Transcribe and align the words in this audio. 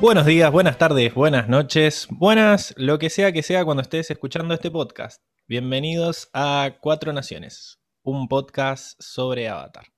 Buenos 0.00 0.24
días, 0.24 0.50
buenas 0.50 0.78
tardes, 0.78 1.12
buenas 1.12 1.46
noches, 1.46 2.08
buenas, 2.10 2.72
lo 2.78 2.98
que 2.98 3.10
sea 3.10 3.32
que 3.32 3.42
sea 3.42 3.66
cuando 3.66 3.82
estés 3.82 4.10
escuchando 4.10 4.54
este 4.54 4.70
podcast. 4.70 5.22
Bienvenidos 5.46 6.30
a 6.32 6.78
Cuatro 6.80 7.12
Naciones, 7.12 7.78
un 8.02 8.26
podcast 8.26 8.98
sobre 8.98 9.50
Avatar. 9.50 9.88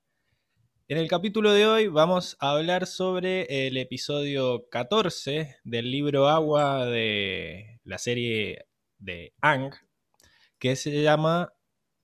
En 0.89 0.97
el 0.97 1.07
capítulo 1.07 1.53
de 1.53 1.67
hoy 1.67 1.87
vamos 1.87 2.35
a 2.41 2.51
hablar 2.51 2.85
sobre 2.85 3.67
el 3.67 3.77
episodio 3.77 4.67
14 4.69 5.55
del 5.63 5.89
libro 5.89 6.27
Agua 6.27 6.85
de 6.85 7.79
la 7.85 7.97
serie 7.97 8.65
de 8.97 9.33
Ang, 9.39 9.71
que 10.59 10.75
se 10.75 11.01
llama 11.01 11.53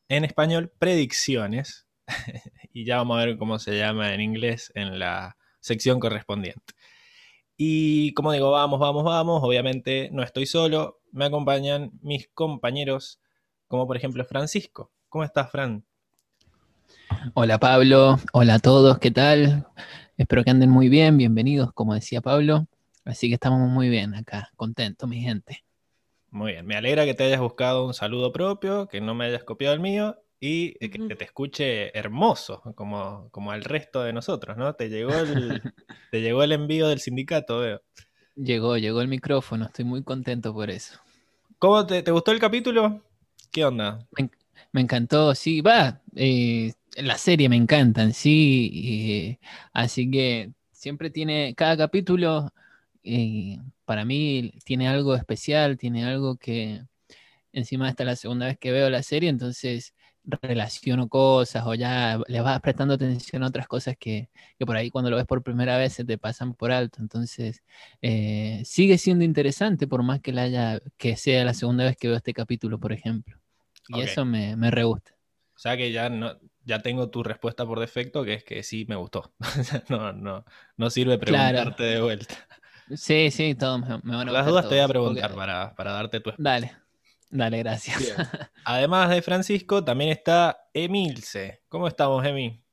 en 0.08 0.24
español 0.24 0.72
Predicciones. 0.80 1.86
y 2.72 2.86
ya 2.86 2.96
vamos 2.96 3.20
a 3.22 3.26
ver 3.26 3.38
cómo 3.38 3.60
se 3.60 3.78
llama 3.78 4.14
en 4.14 4.22
inglés 4.22 4.72
en 4.74 5.00
la 5.00 5.36
sección 5.60 6.00
correspondiente. 6.00 6.74
Y 7.62 8.14
como 8.14 8.32
digo, 8.32 8.52
vamos, 8.52 8.80
vamos, 8.80 9.04
vamos. 9.04 9.42
Obviamente 9.44 10.10
no 10.14 10.24
estoy 10.24 10.46
solo. 10.46 11.02
Me 11.12 11.26
acompañan 11.26 11.92
mis 12.02 12.30
compañeros, 12.30 13.20
como 13.68 13.86
por 13.86 13.98
ejemplo 13.98 14.24
Francisco. 14.24 14.94
¿Cómo 15.10 15.26
estás, 15.26 15.52
Fran? 15.52 15.84
Hola 17.34 17.60
Pablo, 17.60 18.18
hola 18.32 18.54
a 18.54 18.60
todos, 18.60 18.98
¿qué 19.00 19.12
tal? 19.12 19.68
Espero 20.16 20.46
que 20.46 20.52
anden 20.52 20.70
muy 20.70 20.88
bien, 20.88 21.18
bienvenidos, 21.18 21.74
como 21.74 21.94
decía 21.94 22.22
Pablo. 22.22 22.66
Así 23.04 23.28
que 23.28 23.34
estamos 23.34 23.70
muy 23.70 23.90
bien 23.90 24.16
acá, 24.16 24.52
contentos, 24.56 25.10
mi 25.10 25.20
gente. 25.20 25.66
Muy 26.32 26.54
bien, 26.54 26.66
me 26.66 26.78
alegra 26.78 27.04
que 27.04 27.14
te 27.14 27.26
hayas 27.26 27.42
buscado 27.42 27.86
un 27.86 27.94
saludo 27.94 28.32
propio, 28.32 28.88
que 28.88 29.02
no 29.02 29.16
me 29.16 29.26
hayas 29.26 29.44
copiado 29.44 29.74
el 29.74 29.82
mío 29.82 30.18
y 30.40 30.74
que 30.76 31.16
te 31.16 31.24
escuche 31.24 31.98
hermoso, 31.98 32.62
como, 32.76 33.30
como 33.32 33.52
al 33.52 33.64
resto 33.64 34.04
de 34.04 34.14
nosotros, 34.14 34.58
¿no? 34.58 34.74
Te 34.74 34.90
llegó 34.90 35.14
el, 35.14 35.62
te 36.12 36.22
llegó 36.22 36.44
el 36.44 36.54
envío 36.54 36.88
del 36.88 37.00
sindicato, 37.00 37.60
veo. 37.60 37.82
Llegó, 38.36 38.78
llegó 38.78 39.02
el 39.02 39.10
micrófono, 39.10 39.66
estoy 39.66 39.86
muy 39.86 40.04
contento 40.04 40.54
por 40.54 40.70
eso. 40.70 40.98
¿Cómo 41.58 41.86
te, 41.86 42.02
gustó 42.10 42.32
el 42.32 42.40
capítulo? 42.40 43.04
¿Qué 43.52 43.66
onda? 43.66 44.08
Me, 44.72 44.82
encantó, 44.82 45.36
sí, 45.36 45.60
va, 45.60 46.02
eh, 46.16 46.72
la 46.96 47.18
serie 47.18 47.50
me 47.50 47.58
encanta 47.58 48.10
sí, 48.12 49.38
así 49.74 50.10
que 50.10 50.54
siempre 50.72 51.10
tiene, 51.10 51.54
cada 51.56 51.76
capítulo 51.76 52.54
eh, 53.04 53.58
para 53.84 54.06
mí 54.06 54.54
tiene 54.64 54.88
algo 54.88 55.16
especial, 55.16 55.78
tiene 55.78 56.06
algo 56.06 56.38
que 56.38 56.82
encima 57.52 57.90
esta 57.90 58.04
es 58.04 58.08
la 58.08 58.16
segunda 58.16 58.46
vez 58.46 58.58
que 58.58 58.72
veo 58.72 58.90
la 58.90 59.04
serie, 59.04 59.30
entonces 59.30 59.94
relaciono 60.26 61.08
cosas 61.08 61.64
o 61.66 61.74
ya 61.74 62.20
le 62.28 62.42
vas 62.42 62.60
prestando 62.62 62.94
atención 62.94 63.44
a 63.44 63.48
otras 63.48 63.68
cosas 63.68 63.96
que, 63.98 64.30
por 64.60 64.76
ahí 64.76 64.90
cuando 64.90 65.10
lo 65.10 65.16
ves 65.16 65.26
por 65.26 65.44
primera 65.44 65.78
vez 65.78 65.94
se 65.94 66.06
te 66.06 66.18
pasan 66.18 66.54
por 66.54 66.72
alto. 66.72 67.02
Entonces, 67.02 67.64
eh, 68.02 68.62
sigue 68.66 68.98
siendo 68.98 69.24
interesante 69.24 69.88
por 69.88 70.04
más 70.04 70.22
que, 70.22 70.32
la 70.32 70.44
haya, 70.44 70.80
que 70.98 71.16
sea 71.16 71.44
la 71.44 71.54
segunda 71.54 71.86
vez 71.86 71.98
que 71.98 72.08
veo 72.08 72.18
este 72.18 72.34
capítulo, 72.34 72.80
por 72.80 72.94
ejemplo. 72.94 73.38
Y 73.88 74.02
eso 74.02 74.26
me, 74.26 74.56
me 74.56 74.70
re 74.70 74.84
gusta. 74.84 75.12
O 75.56 75.60
sea 75.62 75.76
que 75.76 75.92
ya 75.92 76.10
no, 76.10 76.38
ya 76.64 76.82
tengo 76.82 77.10
tu 77.10 77.24
respuesta 77.24 77.66
por 77.66 77.80
defecto, 77.80 78.24
que 78.24 78.36
es 78.36 78.44
que 78.44 78.64
sí 78.64 78.86
me 78.88 78.96
gustó. 78.96 79.34
no, 79.90 80.14
no, 80.14 80.46
no 80.78 80.90
sirve 80.90 81.18
preguntarte 81.18 81.84
de 81.84 82.02
vuelta. 82.02 82.36
Sí, 82.96 83.30
sí, 83.30 83.56
todo 83.56 83.78
me, 83.80 84.16
van 84.16 84.30
a 84.30 84.32
Las 84.32 84.48
dudas 84.48 84.68
te 84.68 84.76
voy 84.76 84.84
a 84.84 84.88
preguntar 84.88 85.36
para, 85.36 85.76
para, 85.76 85.92
darte 85.92 86.20
tu 86.20 86.32
Dale. 86.38 86.72
Dale, 87.30 87.60
gracias. 87.60 87.98
Además 88.66 89.10
de 89.10 89.22
Francisco, 89.22 89.84
también 89.84 90.10
está 90.10 90.70
Emilce. 90.74 91.62
¿Cómo 91.70 91.88
estamos, 91.88 92.26
Emi? 92.26 92.64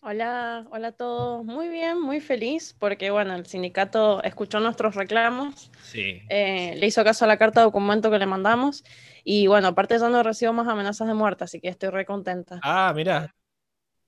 Hola, 0.00 0.66
hola 0.70 0.88
a 0.88 0.92
todos. 0.92 1.44
Muy 1.44 1.68
bien, 1.68 2.00
muy 2.00 2.20
feliz 2.20 2.76
porque, 2.78 3.10
bueno, 3.10 3.34
el 3.34 3.46
sindicato 3.46 4.22
escuchó 4.22 4.60
nuestros 4.60 4.94
reclamos. 4.94 5.70
Sí. 5.82 6.22
Eh, 6.28 6.74
le 6.76 6.86
hizo 6.86 7.02
caso 7.04 7.24
a 7.24 7.28
la 7.28 7.38
carta 7.38 7.60
de 7.60 7.64
documento 7.66 8.10
que 8.10 8.18
le 8.18 8.26
mandamos. 8.26 8.84
Y, 9.24 9.46
bueno, 9.46 9.68
aparte 9.68 9.98
ya 9.98 10.08
no 10.08 10.22
recibo 10.22 10.52
más 10.52 10.68
amenazas 10.68 11.08
de 11.08 11.14
muerte, 11.14 11.44
así 11.44 11.60
que 11.60 11.68
estoy 11.68 11.90
re 11.90 12.06
contenta. 12.06 12.60
Ah, 12.62 12.92
mira. 12.94 13.34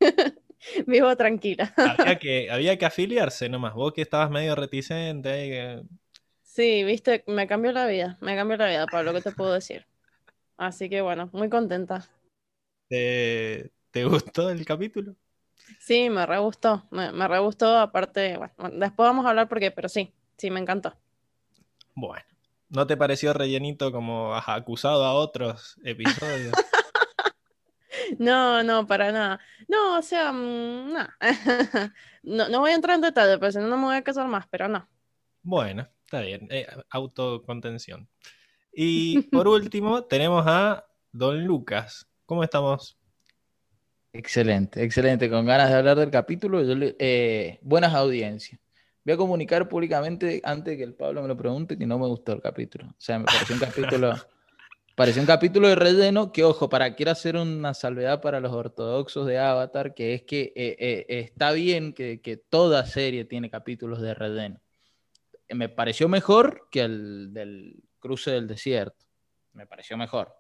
Vivo 0.87 1.17
tranquila. 1.17 1.73
había, 1.77 2.19
que, 2.19 2.51
había 2.51 2.77
que 2.79 2.87
afiliarse 2.87 3.49
nomás. 3.49 3.75
Vos 3.75 3.93
que 3.93 4.03
estabas 4.03 4.31
medio 4.31 4.55
reticente. 4.57 5.83
Sí, 6.59 6.83
viste, 6.83 7.23
me 7.29 7.47
cambió 7.47 7.71
la 7.71 7.87
vida, 7.87 8.19
me 8.21 8.35
cambió 8.35 8.57
la 8.57 8.67
vida, 8.67 8.85
Pablo, 8.87 9.13
¿qué 9.15 9.21
te 9.21 9.31
puedo 9.31 9.53
decir? 9.53 9.87
Así 10.57 10.91
que 10.91 11.01
bueno, 11.01 11.31
muy 11.33 11.49
contenta. 11.49 12.11
¿Te, 12.89 13.71
gustó 14.05 14.51
el 14.51 14.65
capítulo? 14.65 15.15
Sí, 15.79 16.11
me 16.11 16.27
re 16.27 16.39
gustó, 16.39 16.89
me, 16.91 17.13
me 17.13 17.29
re 17.29 17.39
gustó, 17.39 17.79
aparte, 17.79 18.37
bueno, 18.37 18.55
después 18.73 19.07
vamos 19.07 19.25
a 19.25 19.29
hablar 19.29 19.49
por 19.49 19.61
qué, 19.61 19.71
pero 19.71 19.89
sí, 19.89 20.13
sí, 20.37 20.51
me 20.51 20.59
encantó. 20.59 20.97
Bueno, 21.95 22.27
¿no 22.71 22.89
te 22.89 22.97
pareció 22.97 23.33
rellenito 23.33 23.93
como 23.93 24.35
has 24.35 24.49
acusado 24.49 25.05
a 25.05 25.15
otros 25.15 25.79
episodios? 25.85 26.55
no, 28.19 28.65
no, 28.65 28.85
para 28.85 29.13
nada. 29.13 29.39
No, 29.69 29.97
o 29.97 30.03
sea, 30.03 30.33
mm, 30.33 30.93
no, 32.25 32.49
no 32.49 32.59
voy 32.59 32.73
a 32.73 32.75
entrar 32.75 32.97
en 32.97 33.03
detalle, 33.03 33.39
pero 33.39 33.53
si 33.53 33.59
no, 33.59 33.69
no 33.69 33.77
me 33.77 33.85
voy 33.85 33.95
a 33.95 34.03
casar 34.03 34.27
más, 34.27 34.49
pero 34.49 34.67
no. 34.67 34.89
Bueno, 35.45 35.89
Está 36.09 36.23
bien, 36.23 36.49
eh, 36.51 36.67
autocontención. 36.89 38.09
Y 38.73 39.21
por 39.31 39.47
último, 39.47 40.05
tenemos 40.05 40.43
a 40.47 40.87
Don 41.13 41.45
Lucas. 41.45 42.09
¿Cómo 42.25 42.43
estamos? 42.43 42.99
Excelente, 44.15 44.83
excelente. 44.83 45.29
Con 45.29 45.45
ganas 45.45 45.69
de 45.69 45.77
hablar 45.77 45.99
del 45.99 46.11
capítulo, 46.11 46.63
eh, 46.65 47.59
buenas 47.61 47.93
audiencias. 47.93 48.59
Voy 49.05 49.13
a 49.13 49.17
comunicar 49.19 49.69
públicamente, 49.69 50.41
antes 50.45 50.73
de 50.73 50.79
que 50.79 50.85
el 50.85 50.95
Pablo 50.95 51.21
me 51.21 51.29
lo 51.29 51.37
pregunte, 51.37 51.77
que 51.77 51.87
no 51.87 51.99
me 51.99 52.07
gustó 52.07 52.33
el 52.33 52.41
capítulo. 52.41 52.87
O 52.87 52.95
sea, 52.97 53.19
me 53.19 53.27
pareció 53.27 53.55
un 53.55 53.61
capítulo, 53.61 54.15
pareció 54.97 55.21
un 55.21 55.27
capítulo 55.27 55.69
de 55.69 55.75
relleno 55.75 56.33
que, 56.33 56.43
ojo, 56.43 56.71
para 56.71 56.97
quiero 56.97 57.13
hacer 57.13 57.37
una 57.37 57.75
salvedad 57.75 58.23
para 58.23 58.41
los 58.41 58.55
ortodoxos 58.55 59.27
de 59.27 59.39
Avatar, 59.39 59.93
que 59.93 60.15
es 60.15 60.23
que 60.23 60.55
eh, 60.57 61.05
está 61.07 61.53
bien 61.53 61.93
que, 61.93 62.23
que 62.23 62.39
toda 62.39 62.87
serie 62.87 63.27
tiene 63.27 63.51
capítulos 63.51 64.01
de 64.01 64.15
relleno 64.15 64.59
me 65.55 65.69
pareció 65.69 66.09
mejor 66.09 66.69
que 66.71 66.81
el 66.81 67.33
del 67.33 67.83
cruce 67.99 68.31
del 68.31 68.47
desierto. 68.47 69.07
Me 69.53 69.67
pareció 69.67 69.97
mejor. 69.97 70.35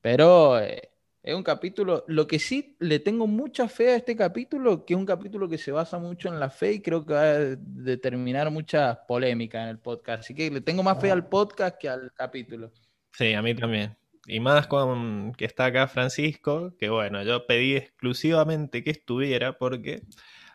Pero 0.00 0.58
eh, 0.58 0.90
es 1.22 1.34
un 1.34 1.42
capítulo, 1.42 2.04
lo 2.06 2.26
que 2.26 2.38
sí 2.38 2.76
le 2.78 3.00
tengo 3.00 3.26
mucha 3.26 3.68
fe 3.68 3.90
a 3.90 3.96
este 3.96 4.14
capítulo, 4.14 4.84
que 4.84 4.94
es 4.94 4.98
un 4.98 5.06
capítulo 5.06 5.48
que 5.48 5.58
se 5.58 5.72
basa 5.72 5.98
mucho 5.98 6.28
en 6.28 6.38
la 6.38 6.50
fe 6.50 6.74
y 6.74 6.80
creo 6.80 7.04
que 7.04 7.14
va 7.14 7.22
a 7.22 7.56
determinar 7.56 8.50
mucha 8.50 9.04
polémica 9.06 9.62
en 9.62 9.70
el 9.70 9.78
podcast. 9.80 10.20
Así 10.20 10.34
que 10.34 10.50
le 10.50 10.60
tengo 10.60 10.84
más 10.84 11.00
fe 11.00 11.10
al 11.10 11.28
podcast 11.28 11.78
que 11.78 11.88
al 11.88 12.12
capítulo. 12.14 12.70
Sí, 13.12 13.34
a 13.34 13.42
mí 13.42 13.54
también. 13.54 13.96
Y 14.26 14.38
más 14.38 14.66
con 14.68 15.32
que 15.34 15.44
está 15.44 15.66
acá 15.66 15.88
Francisco, 15.88 16.76
que 16.78 16.88
bueno, 16.88 17.22
yo 17.22 17.46
pedí 17.46 17.76
exclusivamente 17.76 18.84
que 18.84 18.90
estuviera 18.90 19.58
porque 19.58 20.02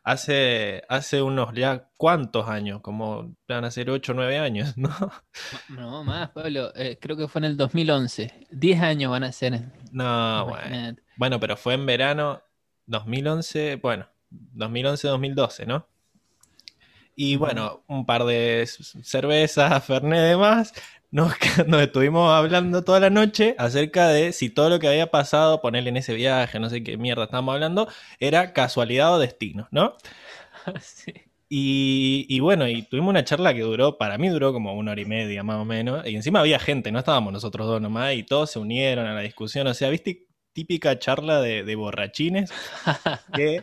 hace, 0.03 0.83
hace 0.89 1.21
unos 1.21 1.53
ya 1.53 1.89
cuántos 1.97 2.47
años, 2.47 2.81
como 2.81 3.35
van 3.47 3.65
a 3.65 3.71
ser 3.71 3.89
8 3.89 4.11
o 4.11 4.15
9 4.15 4.39
años, 4.39 4.73
¿no? 4.77 4.89
No, 5.69 6.03
más, 6.03 6.29
Pablo, 6.31 6.71
eh, 6.75 6.97
creo 6.99 7.17
que 7.17 7.27
fue 7.27 7.39
en 7.39 7.45
el 7.45 7.57
2011. 7.57 8.47
10 8.51 8.81
años 8.81 9.11
van 9.11 9.23
a 9.23 9.31
ser. 9.31 9.61
No, 9.91 10.47
bueno. 10.47 10.97
Bueno, 11.17 11.39
pero 11.39 11.57
fue 11.57 11.75
en 11.75 11.85
verano 11.85 12.41
2011, 12.87 13.75
bueno, 13.77 14.07
2011-2012, 14.55 15.65
¿no? 15.67 15.87
Y 17.15 17.35
bueno, 17.35 17.83
un 17.87 18.05
par 18.05 18.23
de 18.23 18.67
cervezas, 19.03 19.83
Fernet 19.83 20.21
de 20.21 20.37
más, 20.37 20.73
nos, 21.67 21.81
estuvimos 21.81 22.31
hablando 22.31 22.83
toda 22.83 23.01
la 23.01 23.09
noche 23.09 23.55
acerca 23.57 24.07
de 24.07 24.31
si 24.31 24.49
todo 24.49 24.69
lo 24.69 24.79
que 24.79 24.87
había 24.87 25.11
pasado, 25.11 25.61
ponerle 25.61 25.89
en 25.89 25.97
ese 25.97 26.13
viaje, 26.13 26.59
no 26.59 26.69
sé 26.69 26.83
qué 26.83 26.97
mierda 26.97 27.25
estábamos 27.25 27.53
hablando, 27.53 27.89
era 28.19 28.53
casualidad 28.53 29.13
o 29.13 29.19
destino, 29.19 29.67
¿no? 29.71 29.97
Sí. 30.81 31.13
Y, 31.53 32.39
bueno, 32.39 32.65
y 32.69 32.83
tuvimos 32.83 33.09
una 33.09 33.25
charla 33.25 33.53
que 33.53 33.59
duró, 33.59 33.97
para 33.97 34.17
mí 34.17 34.29
duró 34.29 34.53
como 34.53 34.73
una 34.73 34.93
hora 34.93 35.01
y 35.01 35.05
media 35.05 35.43
más 35.43 35.57
o 35.57 35.65
menos, 35.65 36.07
y 36.07 36.15
encima 36.15 36.39
había 36.39 36.59
gente, 36.59 36.93
no 36.93 36.99
estábamos 36.99 37.33
nosotros 37.33 37.67
dos 37.67 37.81
nomás, 37.81 38.13
y 38.13 38.23
todos 38.23 38.51
se 38.51 38.59
unieron 38.59 39.05
a 39.05 39.13
la 39.13 39.19
discusión, 39.19 39.67
o 39.67 39.73
sea, 39.73 39.89
viste, 39.89 40.27
típica 40.53 40.97
charla 40.97 41.41
de, 41.41 41.75
borrachines, 41.75 42.53
que, 43.35 43.61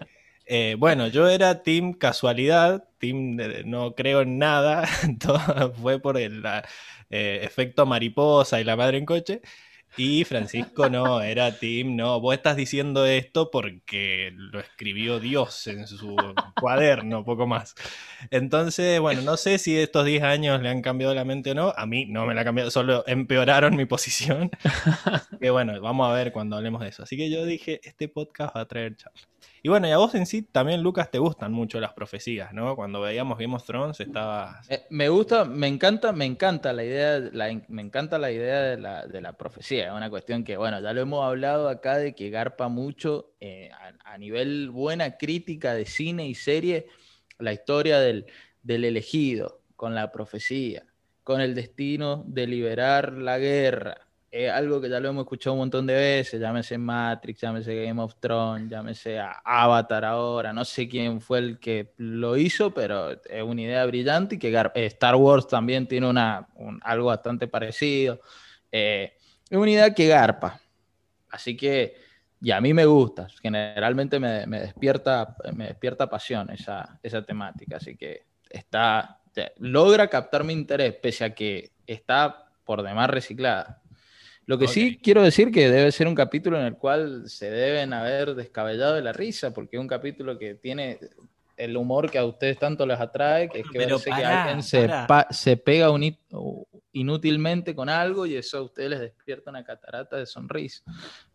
eh, 0.49 0.77
bueno, 0.79 1.09
yo 1.09 1.29
era 1.29 1.63
team 1.63 1.93
casualidad, 1.93 2.89
team 2.99 3.37
no 3.67 3.95
creo 3.95 4.23
en 4.23 4.39
nada, 4.39 4.89
todo 5.21 5.73
fue 5.75 6.01
por 6.01 6.17
el, 6.19 6.43
la, 6.43 6.67
eh, 7.11 7.41
efecto 7.43 7.87
mariposa 7.87 8.61
y 8.61 8.65
la 8.65 8.77
madre 8.77 8.99
en 8.99 9.07
coche. 9.07 9.43
Y 9.97 10.25
Francisco 10.25 10.89
no, 10.91 11.23
era 11.23 11.59
Tim, 11.59 11.97
no, 11.97 12.21
vos 12.21 12.35
estás 12.35 12.57
diciendo 12.57 13.05
esto 13.07 13.51
porque 13.51 14.33
lo 14.35 14.61
escribió 14.61 15.19
Dios 15.19 15.67
en 15.67 15.87
su 15.87 16.17
cuaderno, 16.61 17.25
poco 17.25 17.47
más. 17.47 17.75
Entonces, 18.31 19.01
bueno, 19.01 19.23
no 19.23 19.37
sé 19.37 19.59
si 19.59 19.77
estos 19.77 20.05
10 20.05 20.23
años 20.23 20.63
le 20.63 20.69
han 20.69 20.83
cambiado 20.83 21.15
la 21.15 21.25
mente 21.25 21.51
o 21.51 21.55
no. 21.55 21.75
A 21.77 21.87
mí 21.87 22.07
no 22.07 22.27
me 22.27 22.35
la 22.35 22.43
ha 22.43 22.45
cambiado, 22.45 22.71
solo 22.71 23.05
empeoraron 23.07 23.77
mi 23.77 23.87
posición. 23.87 24.51
que 25.41 25.51
bueno, 25.51 25.81
vamos 25.81 26.09
a 26.09 26.15
ver 26.15 26.33
cuando 26.33 26.57
hablemos 26.57 26.81
de 26.83 26.89
eso. 26.89 27.03
Así 27.03 27.17
que 27.17 27.31
yo 27.31 27.45
dije, 27.45 27.81
este 27.83 28.09
podcast 28.09 28.57
va 28.57 28.61
a 28.63 28.69
traer 28.69 28.97
charla. 28.97 29.23
Y 29.69 29.71
bueno, 29.71 29.87
y 29.87 29.91
a 29.91 29.99
vos 29.99 30.15
en 30.15 30.25
sí 30.25 30.41
también, 30.41 30.83
Lucas, 30.83 31.11
te 31.11 31.19
gustan 31.19 31.53
mucho 31.53 31.79
las 31.79 31.93
profecías, 31.93 32.55
¿no? 32.55 32.75
Cuando 32.75 33.03
veíamos 33.03 33.37
Game 33.37 33.55
of 33.55 33.67
Thrones 33.67 34.01
estaba... 34.01 34.63
Eh, 34.71 34.87
me 34.89 35.11
gusta, 35.11 35.45
me 35.45 35.67
encanta, 35.67 36.11
me 36.11 36.25
encanta 36.25 36.73
la 36.73 36.85
idea, 36.85 37.21
me 37.69 37.83
encanta 37.83 38.17
la 38.17 38.33
idea 38.33 38.63
de 38.63 39.21
la, 39.21 39.33
profecía. 39.35 39.89
Es 39.89 39.93
una 39.93 40.09
cuestión 40.09 40.43
que, 40.43 40.57
bueno, 40.57 40.81
ya 40.81 40.95
lo 40.95 41.03
hemos 41.03 41.23
hablado 41.23 41.69
acá 41.69 41.99
de 41.99 42.15
que 42.15 42.31
garpa 42.31 42.69
mucho 42.69 43.35
eh, 43.41 43.71
a, 44.07 44.17
nivel 44.17 44.71
buena 44.71 45.19
crítica 45.19 45.75
de 45.75 45.85
cine 45.85 46.27
y 46.27 46.35
serie 46.35 46.87
la 47.39 47.53
historia 47.53 48.01
del, 48.01 48.25
del 48.63 48.87
elegido 48.87 49.61
con 49.77 49.95
la 49.95 50.13
profecía, 50.13 50.87
con 51.23 51.43
el 51.43 51.55
destino 51.55 52.25
de 52.27 52.47
liberar 52.47 53.13
la 53.13 53.37
guerra 53.39 54.08
algo 54.53 54.81
que 54.81 54.91
ya 54.91 55.01
lo 55.01 55.09
hemos 55.09 55.23
escuchado 55.23 55.55
un 55.55 55.61
montón 55.61 55.87
de 55.87 55.95
veces, 55.95 56.41
llámese 56.41 56.77
Matrix, 56.77 57.41
llámese 57.41 57.75
Game 57.85 58.01
of 58.03 58.17
Thrones, 58.21 58.69
llámese 58.69 59.19
Avatar 59.45 60.05
ahora, 60.05 60.53
no 60.53 60.65
sé 60.65 60.87
quién 60.87 61.21
fue 61.21 61.39
el 61.39 61.59
que 61.59 61.95
lo 61.97 62.37
hizo, 62.37 62.73
pero 62.75 63.13
es 63.13 63.43
una 63.43 63.63
idea 63.63 63.87
brillante 63.87 64.35
y 64.35 64.39
que 64.39 64.51
eh, 64.51 64.87
Star 64.87 65.17
Wars 65.17 65.49
también 65.49 65.89
tiene 65.89 66.09
una, 66.09 66.47
algo 66.83 67.07
bastante 67.07 67.49
parecido. 67.49 68.21
Eh, 68.71 69.15
es 69.49 69.57
una 69.57 69.71
idea 69.71 69.95
que 69.95 70.07
garpa, 70.07 70.61
así 71.31 71.57
que, 71.57 71.97
y 72.41 72.51
a 72.51 72.61
mí 72.61 72.75
me 72.75 72.85
gusta, 72.85 73.29
generalmente 73.41 74.21
me, 74.21 74.47
despierta, 74.61 75.37
me 75.55 75.69
despierta 75.69 76.09
pasión 76.09 76.51
esa, 76.51 77.01
esa 77.03 77.23
temática, 77.23 77.79
así 77.79 77.97
que 77.97 78.27
está, 78.51 79.23
logra 79.57 80.09
captar 80.09 80.45
mi 80.45 80.53
interés, 80.53 80.95
pese 80.97 81.25
a 81.25 81.35
que 81.35 81.73
está 81.87 82.45
por 82.65 82.83
demás 82.83 83.09
reciclada. 83.09 83.81
Lo 84.49 84.57
que 84.57 84.67
sí 84.67 84.99
quiero 85.03 85.23
decir 85.23 85.53
que 85.53 85.71
debe 85.71 85.93
ser 85.93 86.09
un 86.09 86.15
capítulo 86.15 86.59
en 86.59 86.65
el 86.65 86.75
cual 86.77 87.29
se 87.29 87.51
deben 87.51 87.93
haber 87.93 88.35
descabellado 88.35 88.95
de 88.95 89.03
la 89.03 89.13
risa, 89.13 89.53
porque 89.53 89.77
es 89.77 89.81
un 89.81 89.87
capítulo 89.87 90.39
que 90.39 90.55
tiene 90.55 90.99
el 91.59 91.77
humor 91.77 92.11
que 92.11 92.17
a 92.17 92.25
ustedes 92.25 92.59
tanto 92.59 92.87
les 92.87 92.99
atrae, 92.99 93.51
que 93.51 93.61
es 93.61 93.67
que, 93.71 93.79
que 93.79 94.13
alguien 94.13 94.63
se, 94.63 94.89
se 95.29 95.59
pega 95.59 95.91
un, 95.91 96.17
inútilmente 96.93 97.75
con 97.75 97.89
algo 97.89 98.27
y 98.27 98.35
eso 98.35 98.59
a 98.59 98.63
ustedes 98.63 98.91
les 98.91 99.01
despierta 99.01 99.51
una 99.51 99.65
catarata 99.65 100.17
de 100.17 100.27
sonrisa. 100.27 100.83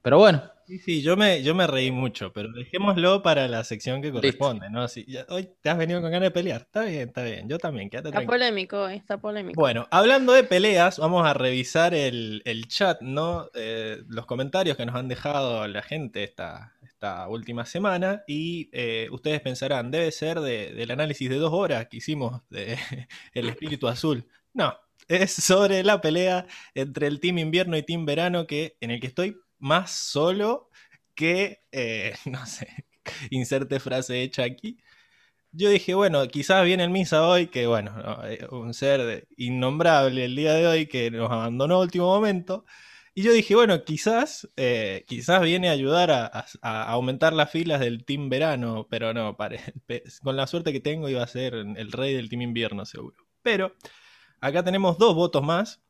Pero 0.02 0.18
bueno. 0.18 0.44
Sí, 0.66 0.80
sí, 0.80 1.02
yo 1.02 1.16
me, 1.18 1.44
yo 1.44 1.54
me 1.54 1.68
reí 1.68 1.92
mucho, 1.92 2.32
pero 2.34 2.52
dejémoslo 2.52 3.22
para 3.22 3.48
la 3.48 3.64
sección 3.64 4.02
que 4.02 4.12
corresponde, 4.12 4.70
¿no? 4.70 4.86
hoy 5.30 5.50
te 5.62 5.70
has 5.70 5.78
venido 5.78 6.02
con 6.02 6.10
ganas 6.10 6.28
de 6.28 6.32
pelear. 6.32 6.62
Está 6.62 6.84
bien, 6.84 7.10
está 7.10 7.24
bien. 7.24 7.50
Yo 7.50 7.58
también, 7.58 7.90
quédate 7.90 8.10
Está 8.10 8.22
polémico, 8.26 8.88
está 8.88 9.20
polémico. 9.20 9.60
Bueno, 9.60 9.88
hablando 9.92 10.34
de 10.34 10.44
peleas, 10.44 11.00
vamos 11.00 11.26
a 11.28 11.34
revisar 11.34 11.94
el, 11.94 12.42
chat, 12.68 13.02
¿no? 13.02 13.50
Eh, 13.54 14.04
los 14.08 14.26
comentarios 14.26 14.78
que 14.78 14.86
nos 14.86 14.96
han 14.96 15.10
dejado 15.10 15.68
la 15.68 15.82
gente 15.82 16.24
esta, 16.24 16.74
esta 16.82 17.28
última 17.28 17.66
semana 17.66 18.24
y 18.28 18.70
eh, 18.72 19.10
ustedes 19.12 19.42
pensarán, 19.42 19.92
debe 19.92 20.12
ser 20.12 20.40
del 20.40 20.90
análisis 20.92 21.30
de 21.30 21.36
dos 21.36 21.52
horas 21.52 21.88
que 21.88 21.98
hicimos 21.98 22.42
de 22.50 22.78
El 23.34 23.50
Espíritu 23.50 23.90
Azul. 23.90 24.26
No, 24.54 24.78
es 25.18 25.34
sobre 25.34 25.84
la 25.84 26.02
pelea 26.02 26.48
entre 26.74 27.08
el 27.08 27.20
Team 27.20 27.38
Invierno 27.38 27.78
y 27.78 27.84
Team 27.84 28.06
Verano, 28.06 28.48
que, 28.48 28.78
en 28.82 28.92
el 28.92 29.00
que 29.00 29.08
estoy 29.08 29.38
más 29.60 29.92
solo 29.92 30.70
que, 31.16 31.64
eh, 31.72 32.16
no 32.26 32.46
sé, 32.46 32.68
inserte 33.30 33.80
frase 33.80 34.22
hecha 34.24 34.44
aquí. 34.44 34.78
Yo 35.52 35.70
dije, 35.70 35.94
bueno, 35.94 36.28
quizás 36.28 36.66
viene 36.66 36.84
el 36.84 36.90
Misa 36.90 37.28
hoy, 37.28 37.48
que 37.48 37.68
bueno, 37.68 37.94
eh, 38.26 38.48
un 38.52 38.74
ser 38.74 39.28
innombrable 39.38 40.26
el 40.26 40.36
día 40.36 40.54
de 40.54 40.68
hoy 40.68 40.88
que 40.88 41.12
nos 41.12 41.32
abandonó 41.32 41.76
a 41.76 41.82
último 41.82 42.08
momento. 42.08 42.66
Y 43.16 43.24
yo 43.24 43.32
dije, 43.32 43.56
bueno, 43.56 43.84
quizás, 43.84 44.50
eh, 44.58 45.06
quizás 45.08 45.42
viene 45.44 45.70
a 45.70 45.74
ayudar 45.74 46.10
a, 46.12 46.46
aumentar 46.92 47.34
las 47.34 47.52
filas 47.52 47.80
del 47.80 48.06
Team 48.06 48.30
Verano, 48.30 48.88
pero 48.90 49.14
no, 49.14 49.38
con 50.24 50.36
la 50.36 50.48
suerte 50.48 50.74
que 50.74 50.80
tengo 50.80 51.10
iba 51.10 51.22
a 51.24 51.28
ser 51.28 51.54
el 51.54 51.92
rey 51.92 52.16
del 52.16 52.30
Team 52.30 52.42
Invierno 52.42 52.86
seguro. 52.86 53.18
Pero 53.44 53.76
Acá 54.44 54.62
tenemos 54.62 54.98
dos 54.98 55.16
votos 55.16 55.42
más. 55.42 55.82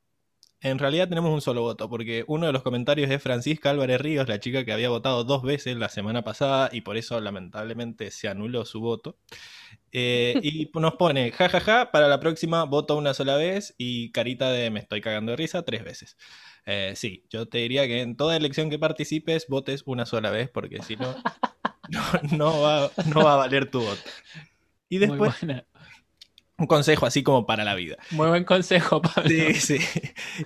En 0.62 0.78
realidad 0.78 1.10
tenemos 1.10 1.34
un 1.34 1.42
solo 1.42 1.64
voto, 1.64 1.90
porque 1.90 2.24
uno 2.28 2.46
de 2.46 2.54
los 2.54 2.62
comentarios 2.62 3.10
es 3.10 3.20
Francisca 3.20 3.72
Álvarez 3.72 4.00
Ríos, 4.00 4.30
la 4.30 4.40
chica 4.40 4.64
que 4.64 4.72
había 4.72 4.90
votado 4.90 5.24
dos 5.24 5.42
veces 5.42 5.76
la 5.76 5.90
semana 5.90 6.24
pasada 6.24 6.70
y 6.72 6.82
por 6.82 6.96
eso 6.96 7.20
lamentablemente 7.20 8.12
se 8.12 8.28
anuló 8.28 8.64
su 8.64 8.80
voto. 8.80 9.18
Eh, 9.92 10.40
y 10.44 10.70
nos 10.80 10.94
pone, 10.94 11.32
jajaja, 11.32 11.60
ja, 11.62 11.80
ja, 11.80 11.92
para 11.92 12.08
la 12.08 12.20
próxima 12.20 12.64
voto 12.66 12.96
una 12.96 13.16
sola 13.16 13.38
vez 13.38 13.74
y 13.80 14.12
carita 14.12 14.52
de 14.52 14.70
me 14.70 14.82
estoy 14.82 15.02
cagando 15.02 15.32
de 15.32 15.38
risa 15.38 15.64
tres 15.64 15.84
veces. 15.84 16.16
Eh, 16.68 16.94
sí, 16.96 17.26
yo 17.32 17.48
te 17.48 17.58
diría 17.58 17.88
que 17.88 18.02
en 18.02 18.16
toda 18.16 18.38
elección 18.38 18.70
que 18.70 18.78
participes 18.78 19.48
votes 19.48 19.82
una 19.88 20.06
sola 20.06 20.30
vez, 20.30 20.48
porque 20.52 20.84
si 20.84 20.96
no, 20.96 21.16
no, 22.38 22.62
va, 22.62 22.92
no 23.08 23.24
va 23.24 23.34
a 23.34 23.38
valer 23.38 23.72
tu 23.72 23.82
voto. 23.82 24.02
Y 24.90 25.00
después 25.00 25.34
un 26.64 26.68
consejo 26.68 27.06
así 27.06 27.24
como 27.24 27.46
para 27.46 27.64
la 27.64 27.76
vida. 27.76 27.98
Muy 28.12 28.28
buen 28.28 28.46
consejo, 28.46 29.02
Pablo. 29.02 29.30
Sí, 29.30 29.54
sí. 29.54 29.78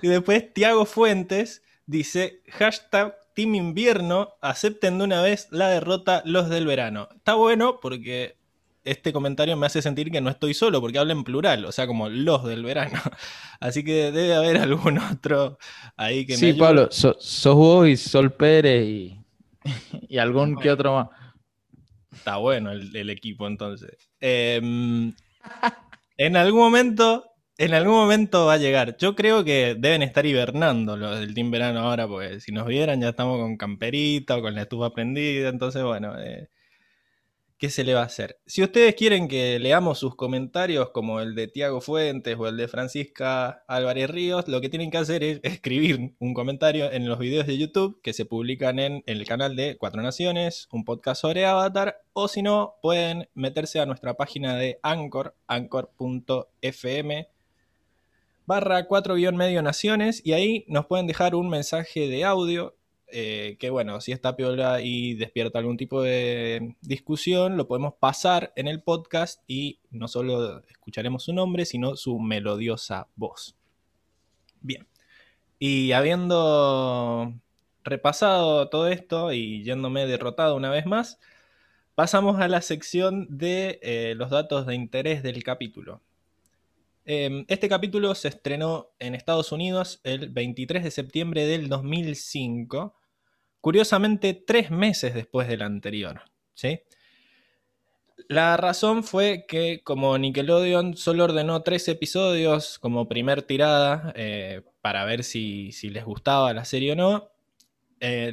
Y 0.02 0.08
después 0.08 0.52
Tiago 0.52 0.84
Fuentes 0.84 1.62
dice, 1.86 2.42
hashtag 2.48 3.16
Team 3.34 3.54
Invierno, 3.54 4.34
acepten 4.40 4.98
de 4.98 5.04
una 5.04 5.22
vez 5.22 5.46
la 5.52 5.68
derrota 5.68 6.22
los 6.24 6.48
del 6.48 6.66
verano. 6.66 7.08
Está 7.14 7.34
bueno 7.34 7.78
porque 7.80 8.36
este 8.82 9.12
comentario 9.12 9.56
me 9.56 9.66
hace 9.66 9.80
sentir 9.80 10.10
que 10.10 10.20
no 10.20 10.28
estoy 10.28 10.54
solo, 10.54 10.80
porque 10.80 10.98
habla 10.98 11.12
en 11.12 11.22
plural, 11.22 11.64
o 11.64 11.70
sea, 11.70 11.86
como 11.86 12.08
los 12.08 12.44
del 12.44 12.64
verano. 12.64 13.00
Así 13.60 13.84
que 13.84 14.10
debe 14.10 14.34
haber 14.34 14.56
algún 14.56 14.98
otro 14.98 15.58
ahí 15.96 16.26
que 16.26 16.36
sí, 16.36 16.46
me 16.46 16.52
Sí, 16.52 16.58
Pablo, 16.58 16.88
sos 16.90 17.54
vos 17.54 17.86
y 17.86 17.96
Sol 17.96 18.32
Pérez 18.32 18.84
y, 18.84 19.20
y 20.08 20.18
algún 20.18 20.56
que 20.56 20.70
otro 20.72 20.94
más. 20.94 21.08
Está 22.12 22.38
bueno 22.38 22.72
el, 22.72 23.10
equipo 23.10 23.46
entonces. 23.46 24.10
Eh, 24.20 25.12
en 26.18 26.36
algún 26.36 26.60
momento, 26.60 27.24
en 27.58 27.74
algún 27.74 27.94
momento 27.94 28.46
va 28.46 28.54
a 28.54 28.58
llegar. 28.58 28.96
Yo 28.98 29.14
creo 29.16 29.44
que 29.44 29.76
deben 29.78 30.02
estar 30.02 30.26
hibernando 30.26 30.96
los 30.96 31.20
del 31.20 31.34
Team 31.34 31.50
Verano 31.50 31.80
ahora, 31.80 32.08
porque 32.08 32.40
si 32.40 32.52
nos 32.52 32.66
vieran 32.66 33.00
ya 33.00 33.10
estamos 33.10 33.40
con 33.40 33.56
camperita 33.56 34.36
o 34.36 34.42
con 34.42 34.54
la 34.54 34.62
estufa 34.62 34.90
prendida. 34.92 35.48
Entonces, 35.50 35.82
bueno, 35.84 36.18
eh, 36.20 36.48
¿qué 37.58 37.70
se 37.70 37.84
le 37.84 37.94
va 37.94 38.02
a 38.02 38.06
hacer? 38.06 38.38
Si 38.46 38.62
ustedes 38.62 38.94
quieren 38.94 39.26
que 39.28 39.58
leamos 39.58 39.98
sus 39.98 40.14
comentarios, 40.14 40.90
como 40.90 41.20
el 41.20 41.34
de 41.34 41.48
Tiago 41.48 41.80
Fuentes 41.80 42.36
o 42.38 42.46
el 42.46 42.56
de 42.56 42.68
Francisca 42.68 43.64
Álvarez 43.66 44.08
Ríos, 44.08 44.46
lo 44.46 44.60
que 44.60 44.68
tienen 44.68 44.90
que 44.90 44.98
hacer 44.98 45.24
es 45.24 45.40
escribir 45.42 46.14
un 46.18 46.34
comentario 46.34 46.90
en 46.90 47.08
los 47.08 47.18
videos 47.18 47.46
de 47.46 47.58
YouTube 47.58 48.00
que 48.02 48.12
se 48.12 48.24
publican 48.24 48.78
en 48.78 49.02
el 49.06 49.26
canal 49.26 49.56
de 49.56 49.76
Cuatro 49.76 50.02
Naciones, 50.02 50.68
un 50.70 50.84
podcast 50.84 51.20
sobre 51.20 51.46
Avatar, 51.46 52.00
o 52.12 52.28
si 52.28 52.42
no, 52.42 52.76
pueden 52.80 53.28
meterse 53.34 53.80
a 53.80 53.86
nuestra 53.86 54.14
página 54.14 54.56
de 54.56 54.78
Anchor, 54.82 55.34
anchor.fm 55.48 57.28
barra 58.48 58.86
4 58.86 59.14
medio 59.34 59.60
naciones 59.60 60.22
y 60.24 60.32
ahí 60.32 60.64
nos 60.68 60.86
pueden 60.86 61.06
dejar 61.06 61.34
un 61.34 61.50
mensaje 61.50 62.08
de 62.08 62.24
audio 62.24 62.77
eh, 63.10 63.56
que 63.58 63.70
bueno, 63.70 64.00
si 64.00 64.12
está 64.12 64.36
piola 64.36 64.80
y 64.80 65.14
despierta 65.14 65.58
algún 65.58 65.76
tipo 65.76 66.02
de 66.02 66.76
discusión, 66.80 67.56
lo 67.56 67.68
podemos 67.68 67.94
pasar 67.94 68.52
en 68.56 68.68
el 68.68 68.82
podcast 68.82 69.42
y 69.46 69.80
no 69.90 70.08
solo 70.08 70.62
escucharemos 70.68 71.24
su 71.24 71.32
nombre, 71.32 71.64
sino 71.64 71.96
su 71.96 72.18
melodiosa 72.18 73.08
voz. 73.16 73.56
Bien, 74.60 74.86
y 75.58 75.92
habiendo 75.92 77.34
repasado 77.84 78.68
todo 78.68 78.88
esto 78.88 79.32
y 79.32 79.62
yéndome 79.62 80.06
derrotado 80.06 80.56
una 80.56 80.70
vez 80.70 80.86
más, 80.86 81.18
Pasamos 81.98 82.38
a 82.38 82.46
la 82.46 82.62
sección 82.62 83.26
de 83.28 83.80
eh, 83.82 84.14
los 84.14 84.30
datos 84.30 84.66
de 84.66 84.76
interés 84.76 85.24
del 85.24 85.42
capítulo. 85.42 86.00
Em, 87.04 87.44
este 87.48 87.68
capítulo 87.68 88.14
se 88.14 88.28
estrenó 88.28 88.92
en 89.00 89.16
Estados 89.16 89.50
Unidos 89.50 90.00
el 90.04 90.28
23 90.28 90.84
de 90.84 90.92
septiembre 90.92 91.44
del 91.44 91.68
2005, 91.68 92.94
curiosamente 93.60 94.34
tres 94.34 94.70
meses 94.70 95.14
después 95.14 95.48
del 95.48 95.62
anterior. 95.62 96.22
¿sí? 96.54 96.80
La 98.28 98.56
razón 98.56 99.04
fue 99.04 99.46
que 99.46 99.82
como 99.84 100.16
Nickelodeon 100.18 100.96
solo 100.96 101.24
ordenó 101.24 101.62
tres 101.62 101.88
episodios 101.88 102.78
como 102.78 103.08
primer 103.08 103.42
tirada 103.42 104.12
eh, 104.16 104.62
para 104.80 105.04
ver 105.04 105.24
si, 105.24 105.72
si 105.72 105.90
les 105.90 106.04
gustaba 106.04 106.52
la 106.52 106.64
serie 106.64 106.92
o 106.92 106.96
no, 106.96 107.30
eh, 108.00 108.32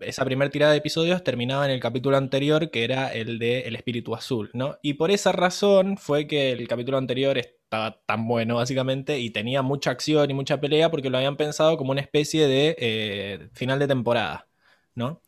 esa 0.00 0.24
primera 0.24 0.50
tirada 0.50 0.72
de 0.72 0.78
episodios 0.78 1.22
terminaba 1.22 1.64
en 1.64 1.70
el 1.70 1.80
capítulo 1.80 2.16
anterior, 2.16 2.70
que 2.70 2.84
era 2.84 3.12
el 3.12 3.38
de 3.38 3.60
El 3.60 3.76
Espíritu 3.76 4.14
Azul, 4.14 4.50
¿no? 4.54 4.78
Y 4.82 4.94
por 4.94 5.10
esa 5.10 5.30
razón 5.32 5.96
fue 5.96 6.26
que 6.26 6.52
el 6.52 6.66
capítulo 6.66 6.98
anterior 6.98 7.38
estaba 7.38 8.00
tan 8.06 8.26
bueno, 8.26 8.56
básicamente, 8.56 9.20
y 9.20 9.30
tenía 9.30 9.62
mucha 9.62 9.90
acción 9.90 10.30
y 10.30 10.34
mucha 10.34 10.60
pelea, 10.60 10.90
porque 10.90 11.10
lo 11.10 11.18
habían 11.18 11.36
pensado 11.36 11.76
como 11.76 11.92
una 11.92 12.00
especie 12.00 12.46
de 12.48 12.76
eh, 12.78 13.48
final 13.52 13.78
de 13.78 13.88
temporada, 13.88 14.48
¿no? 14.94 15.20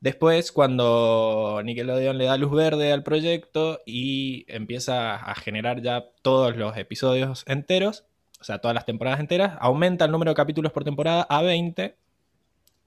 Después, 0.00 0.52
cuando 0.52 1.60
Nickelodeon 1.64 2.18
le 2.18 2.26
da 2.26 2.36
luz 2.36 2.52
verde 2.52 2.92
al 2.92 3.02
proyecto 3.02 3.80
y 3.84 4.44
empieza 4.48 5.16
a 5.16 5.34
generar 5.34 5.82
ya 5.82 6.04
todos 6.22 6.56
los 6.56 6.76
episodios 6.76 7.42
enteros, 7.48 8.04
o 8.40 8.44
sea, 8.44 8.58
todas 8.60 8.74
las 8.74 8.86
temporadas 8.86 9.20
enteras, 9.20 9.56
aumenta 9.60 10.04
el 10.04 10.12
número 10.12 10.30
de 10.30 10.36
capítulos 10.36 10.72
por 10.72 10.84
temporada 10.84 11.22
a 11.28 11.42
20 11.42 11.96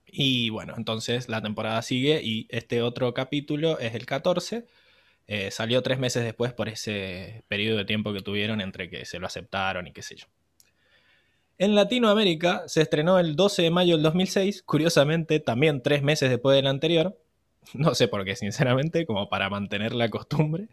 Y 0.08 0.50
bueno, 0.50 0.74
entonces 0.78 1.30
la 1.30 1.42
temporada 1.42 1.82
sigue 1.82 2.22
y 2.24 2.48
este 2.50 2.82
otro 2.82 3.14
capítulo 3.14 3.80
es 3.80 3.96
el 3.96 4.06
14. 4.06 4.66
Eh, 5.28 5.52
salió 5.52 5.82
tres 5.84 6.00
meses 6.00 6.24
después 6.24 6.54
por 6.54 6.70
ese 6.70 7.44
periodo 7.48 7.78
de 7.78 7.86
tiempo 7.86 8.14
que 8.14 8.22
tuvieron 8.22 8.62
entre 8.62 8.90
que 8.90 9.06
se 9.06 9.20
lo 9.20 9.28
aceptaron 9.28 9.88
y 9.88 9.94
qué 9.94 10.02
sé 10.02 10.16
yo. 10.18 10.28
En 11.62 11.76
Latinoamérica 11.76 12.64
se 12.66 12.82
estrenó 12.82 13.20
el 13.20 13.36
12 13.36 13.62
de 13.62 13.70
mayo 13.70 13.94
del 13.94 14.02
2006, 14.02 14.64
curiosamente 14.64 15.40
también 15.40 15.84
tres 15.84 16.02
meses 16.02 16.32
después 16.32 16.56
del 16.56 16.66
anterior. 16.66 17.16
No 17.76 17.94
sé 17.94 18.08
por 18.08 18.26
qué, 18.26 18.36
sinceramente, 18.36 19.06
como 19.06 19.30
para 19.30 19.48
mantener 19.48 19.94
la 19.94 20.10
costumbre. 20.10 20.70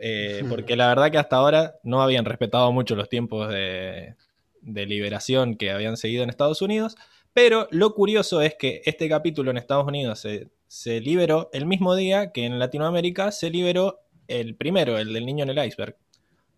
Eh, 0.00 0.42
porque 0.48 0.74
la 0.74 0.88
verdad 0.88 1.10
que 1.10 1.18
hasta 1.18 1.36
ahora 1.36 1.74
no 1.82 2.00
habían 2.00 2.24
respetado 2.24 2.72
mucho 2.72 2.96
los 2.96 3.10
tiempos 3.10 3.50
de, 3.50 4.14
de 4.62 4.86
liberación 4.86 5.56
que 5.56 5.70
habían 5.70 5.98
seguido 5.98 6.22
en 6.22 6.30
Estados 6.30 6.62
Unidos. 6.62 6.96
Pero 7.34 7.68
lo 7.70 7.94
curioso 7.94 8.40
es 8.40 8.54
que 8.54 8.80
este 8.86 9.10
capítulo 9.10 9.50
en 9.50 9.58
Estados 9.58 9.86
Unidos 9.86 10.26
se, 10.66 11.00
liberó 11.02 11.50
el 11.52 11.66
mismo 11.66 11.94
día 11.94 12.32
que 12.32 12.46
en 12.46 12.58
Latinoamérica 12.58 13.32
se 13.32 13.50
liberó 13.50 14.00
el 14.28 14.56
primero, 14.56 14.96
el 14.96 15.12
del 15.12 15.26
niño 15.26 15.44
en 15.44 15.50
el 15.50 15.66
iceberg. 15.66 15.94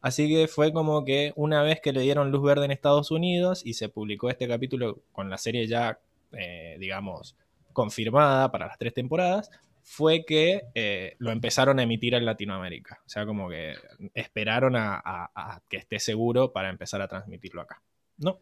Así 0.04 0.28
que 0.28 0.49
fue 0.49 0.73
como 0.73 1.04
que 1.04 1.32
una 1.34 1.62
vez 1.62 1.80
que 1.80 1.92
le 1.92 2.02
dieron 2.02 2.30
luz 2.30 2.42
verde 2.42 2.66
en 2.66 2.70
Estados 2.70 3.11
Unidos 3.11 3.62
y 3.64 3.75
se 3.75 3.88
publicó 3.88 4.28
este 4.28 4.46
capítulo 4.46 5.02
con 5.12 5.30
la 5.30 5.38
serie 5.38 5.66
ya, 5.66 5.99
eh, 6.32 6.76
digamos, 6.78 7.37
confirmada 7.73 8.52
para 8.52 8.66
las 8.66 8.76
tres 8.76 8.92
temporadas, 8.92 9.50
fue 9.82 10.25
que 10.26 10.64
eh, 10.75 11.16
lo 11.18 11.30
empezaron 11.32 11.78
a 11.78 11.84
emitir 11.84 12.14
en 12.14 12.26
Latinoamérica. 12.26 13.00
O 13.06 13.08
sea, 13.08 13.25
como 13.25 13.49
que 13.49 13.75
esperaron 14.12 14.75
a 14.76 15.62
que 15.68 15.78
esté 15.78 15.99
seguro 15.99 16.52
para 16.52 16.68
empezar 16.68 17.00
a 17.00 17.08
transmitirlo 17.08 17.62
acá. 17.62 17.82
¿No? 18.18 18.38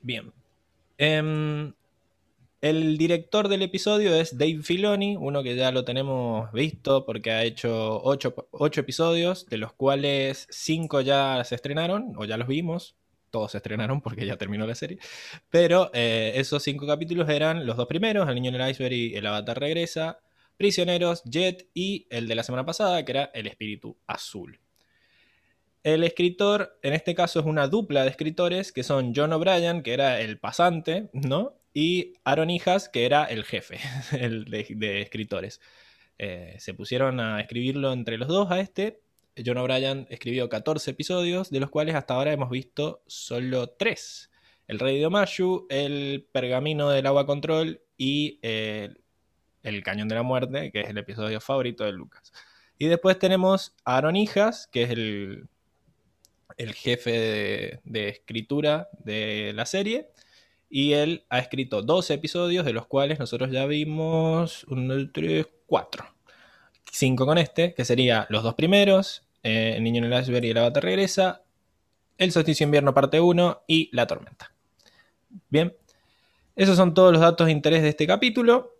Bien, 0.00 0.32
Em, 1.04 1.72
el 2.62 2.96
director 2.96 3.48
del 3.48 3.62
episodio 3.62 4.14
es 4.14 4.38
Dave 4.38 4.60
Filoni, 4.62 5.16
uno 5.16 5.42
que 5.42 5.56
ya 5.56 5.72
lo 5.72 5.84
tenemos 5.84 6.50
visto 6.52 7.04
porque 7.04 7.32
ha 7.32 7.42
hecho 7.42 8.00
ocho, 8.04 8.80
episodios, 8.80 9.46
de 9.46 9.58
los 9.58 9.72
cuales 9.72 10.46
cinco 10.48 11.00
ya 11.00 11.42
se 11.44 11.56
estrenaron, 11.56 12.14
o 12.16 12.24
ya 12.24 12.36
los 12.36 12.46
vimos, 12.46 12.94
todos 13.30 13.50
se 13.50 13.58
estrenaron 13.58 14.00
porque 14.00 14.26
ya 14.26 14.36
terminó 14.36 14.64
la 14.64 14.76
serie. 14.76 14.98
Pero 15.50 15.90
eh, 15.92 16.34
esos 16.36 16.62
cinco 16.62 16.86
capítulos 16.86 17.28
eran 17.28 17.66
los 17.66 17.76
dos 17.76 17.88
primeros: 17.88 18.28
El 18.28 18.36
Niño 18.36 18.50
en 18.50 18.60
el 18.60 18.70
Iceberg 18.70 18.94
y 18.94 19.16
El 19.16 19.26
Avatar 19.26 19.58
Regresa, 19.58 20.20
Prisioneros, 20.56 21.24
Jet 21.24 21.68
y 21.74 22.06
el 22.10 22.28
de 22.28 22.36
la 22.36 22.44
semana 22.44 22.64
pasada, 22.64 23.04
que 23.04 23.10
era 23.10 23.24
El 23.34 23.48
Espíritu 23.48 23.96
Azul. 24.06 24.60
El 25.82 26.04
escritor, 26.04 26.78
en 26.82 26.92
este 26.92 27.16
caso, 27.16 27.40
es 27.40 27.46
una 27.46 27.66
dupla 27.66 28.04
de 28.04 28.10
escritores 28.10 28.70
que 28.70 28.84
son 28.84 29.14
John 29.16 29.32
O'Brien, 29.32 29.82
que 29.82 29.94
era 29.94 30.20
el 30.20 30.38
pasante, 30.38 31.10
¿no? 31.12 31.56
Y 31.74 32.14
Aaron 32.24 32.50
Hijas, 32.50 32.88
que 32.88 33.06
era 33.06 33.24
el 33.24 33.44
jefe 33.44 33.78
de, 34.12 35.00
escritores. 35.00 35.60
Eh, 36.18 36.56
se 36.58 36.74
pusieron 36.74 37.20
a 37.20 37.40
escribirlo 37.40 37.92
entre 37.92 38.18
los 38.18 38.28
dos 38.28 38.50
a 38.50 38.60
este. 38.60 39.00
John 39.44 39.56
O'Brien 39.56 40.06
escribió 40.10 40.48
14 40.48 40.90
episodios, 40.90 41.50
de 41.50 41.60
los 41.60 41.70
cuales 41.70 41.94
hasta 41.94 42.14
ahora 42.14 42.32
hemos 42.32 42.50
visto 42.50 43.02
solo 43.06 43.70
3. 43.70 44.30
El 44.68 44.78
Rey 44.78 44.98
de 44.98 45.06
Omashu, 45.06 45.66
El 45.70 46.28
Pergamino 46.30 46.90
del 46.90 47.06
Agua 47.06 47.26
Control 47.26 47.80
y 47.96 48.38
eh, 48.42 48.94
El 49.62 49.82
Cañón 49.82 50.08
de 50.08 50.14
la 50.16 50.22
Muerte, 50.22 50.70
que 50.70 50.82
es 50.82 50.88
el 50.90 50.98
episodio 50.98 51.40
favorito 51.40 51.84
de 51.84 51.92
Lucas. 51.92 52.32
Y 52.78 52.86
después 52.86 53.18
tenemos 53.18 53.74
Aaron 53.84 54.16
Hijas, 54.16 54.68
que 54.70 54.82
es 54.82 54.90
el 54.90 55.48
el 56.56 56.74
jefe 56.74 57.80
de, 57.84 58.08
escritura 58.08 58.88
de 58.98 59.52
la 59.54 59.66
serie. 59.66 60.08
Y 60.74 60.94
él 60.94 61.26
ha 61.28 61.38
escrito 61.38 61.82
dos 61.82 62.10
episodios, 62.10 62.64
de 62.64 62.72
los 62.72 62.86
cuales 62.86 63.18
nosotros 63.18 63.50
ya 63.50 63.66
vimos 63.66 64.64
uno, 64.64 64.94
tres, 65.12 65.46
cuatro. 65.66 66.06
Cinco 66.90 67.26
con 67.26 67.36
este, 67.36 67.74
que 67.74 67.84
sería 67.84 68.26
los 68.30 68.42
dos 68.42 68.54
primeros, 68.54 69.22
eh, 69.42 69.74
El 69.76 69.84
niño 69.84 70.02
en 70.02 70.10
el 70.10 70.18
iceberg 70.18 70.46
y 70.46 70.54
la 70.54 70.62
bata 70.62 70.80
regresa, 70.80 71.42
El 72.16 72.32
solsticio 72.32 72.64
invierno 72.64 72.94
parte 72.94 73.20
1 73.20 73.64
y 73.66 73.90
La 73.94 74.06
tormenta. 74.06 74.54
Bien, 75.50 75.76
esos 76.56 76.78
son 76.78 76.94
todos 76.94 77.12
los 77.12 77.20
datos 77.20 77.48
de 77.48 77.52
interés 77.52 77.82
de 77.82 77.90
este 77.90 78.06
capítulo. 78.06 78.74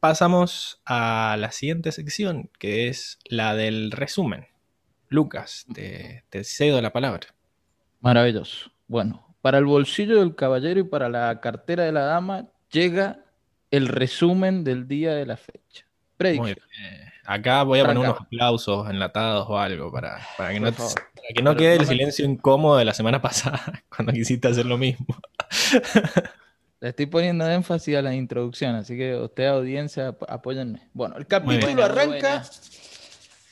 Pasamos 0.00 0.82
a 0.84 1.34
la 1.38 1.50
siguiente 1.50 1.92
sección, 1.92 2.50
que 2.58 2.88
es 2.88 3.18
la 3.24 3.54
del 3.54 3.90
resumen. 3.90 4.48
Lucas, 5.08 5.64
te, 5.72 6.44
cedo 6.44 6.82
la 6.82 6.92
palabra. 6.92 7.34
Maravilloso. 8.00 8.70
Bueno, 8.86 9.29
para 9.40 9.58
el 9.58 9.64
bolsillo 9.64 10.20
del 10.20 10.34
caballero 10.34 10.80
y 10.80 10.84
para 10.84 11.08
la 11.08 11.40
cartera 11.40 11.84
de 11.84 11.92
la 11.92 12.02
dama 12.02 12.46
llega 12.70 13.24
el 13.70 13.88
resumen 13.88 14.64
del 14.64 14.88
día 14.88 15.14
de 15.14 15.26
la 15.26 15.36
fecha. 15.36 15.86
Muy 16.36 16.54
Acá 17.24 17.62
voy 17.62 17.78
a 17.78 17.84
poner 17.84 17.98
unos 17.98 18.20
aplausos 18.20 18.90
enlatados 18.90 19.46
o 19.48 19.58
algo 19.58 19.92
para, 19.92 20.18
que, 20.50 20.58
no, 20.58 20.72
que 20.72 21.42
no 21.42 21.54
quede 21.54 21.76
el 21.76 21.86
silencio 21.86 22.24
incómodo 22.24 22.76
de 22.76 22.84
la 22.84 22.92
semana 22.92 23.22
pasada 23.22 23.84
cuando 23.94 24.12
quisiste 24.12 24.48
hacer 24.48 24.66
lo 24.66 24.76
mismo. 24.76 25.06
Le 26.80 26.88
estoy 26.88 27.06
poniendo 27.06 27.48
énfasis 27.48 27.96
a 27.96 28.02
la 28.02 28.14
introducción, 28.14 28.74
así 28.74 28.96
que 28.96 29.14
usted, 29.14 29.46
audiencia, 29.46 30.16
apóyenme. 30.28 30.88
Bueno, 30.92 31.16
el 31.18 31.26
capítulo 31.26 31.84
arranca 31.84 32.42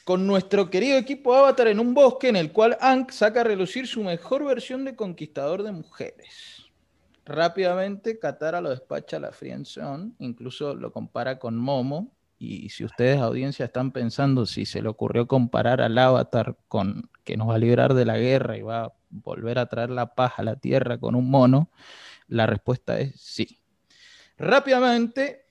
con 0.09 0.27
nuestro 0.27 0.71
querido 0.71 0.97
equipo 0.97 1.35
Avatar 1.35 1.69
en 1.69 1.79
un 1.79 1.93
bosque 1.93 2.31
en 2.31 2.37
el 2.37 2.50
cual 2.50 2.79
Ankh 2.81 3.11
saca 3.11 3.43
a 3.43 3.45
relucir 3.45 3.87
su 3.87 4.03
mejor 4.03 4.43
versión 4.43 4.87
de 4.87 4.97
conquistador 4.97 5.62
de 5.62 5.71
mujeres. 5.71 6.65
Rápidamente 7.27 8.19
Katara 8.19 8.62
lo 8.62 8.71
despacha 8.71 9.19
a 9.19 9.21
la 9.21 9.33
friendzone, 9.33 10.12
incluso 10.19 10.75
lo 10.75 10.93
compara 10.93 11.38
con 11.38 11.59
Momo, 11.59 12.11
y 12.38 12.71
si 12.71 12.87
ustedes, 12.87 13.19
audiencia, 13.19 13.67
están 13.67 13.93
pensando 13.93 14.47
si 14.47 14.65
se 14.65 14.81
le 14.81 14.88
ocurrió 14.88 15.29
comparar 15.29 15.83
al 15.83 15.99
Avatar 15.99 16.57
con 16.69 17.11
que 17.23 17.37
nos 17.37 17.50
va 17.50 17.57
a 17.57 17.59
librar 17.59 17.93
de 17.93 18.07
la 18.07 18.17
guerra 18.17 18.57
y 18.57 18.62
va 18.62 18.85
a 18.85 18.93
volver 19.11 19.59
a 19.59 19.67
traer 19.67 19.91
la 19.91 20.15
paz 20.15 20.33
a 20.38 20.43
la 20.43 20.57
Tierra 20.57 20.97
con 20.97 21.17
un 21.17 21.29
mono, 21.29 21.71
la 22.29 22.47
respuesta 22.47 22.99
es 22.99 23.21
sí. 23.21 23.61
Rápidamente, 24.38 25.45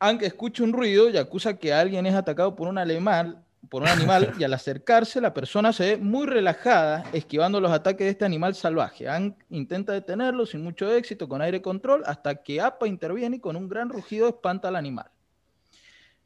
Ankh 0.00 0.24
escucha 0.24 0.64
un 0.64 0.72
ruido 0.72 1.08
y 1.08 1.16
acusa 1.18 1.56
que 1.56 1.72
alguien 1.72 2.04
es 2.06 2.16
atacado 2.16 2.56
por 2.56 2.66
un 2.66 2.78
animal 2.78 3.43
por 3.68 3.82
un 3.82 3.88
animal 3.88 4.32
y 4.38 4.44
al 4.44 4.54
acercarse 4.54 5.20
la 5.20 5.34
persona 5.34 5.72
se 5.72 5.96
ve 5.96 5.96
muy 5.96 6.26
relajada 6.26 7.04
esquivando 7.12 7.60
los 7.60 7.72
ataques 7.72 8.04
de 8.04 8.10
este 8.10 8.24
animal 8.24 8.54
salvaje. 8.54 9.08
Ang 9.08 9.34
intenta 9.50 9.92
detenerlo 9.92 10.46
sin 10.46 10.62
mucho 10.62 10.92
éxito 10.92 11.28
con 11.28 11.42
aire 11.42 11.62
control 11.62 12.02
hasta 12.06 12.42
que 12.42 12.60
Appa 12.60 12.86
interviene 12.86 13.36
y 13.36 13.40
con 13.40 13.56
un 13.56 13.68
gran 13.68 13.88
rugido 13.88 14.28
espanta 14.28 14.68
al 14.68 14.76
animal. 14.76 15.10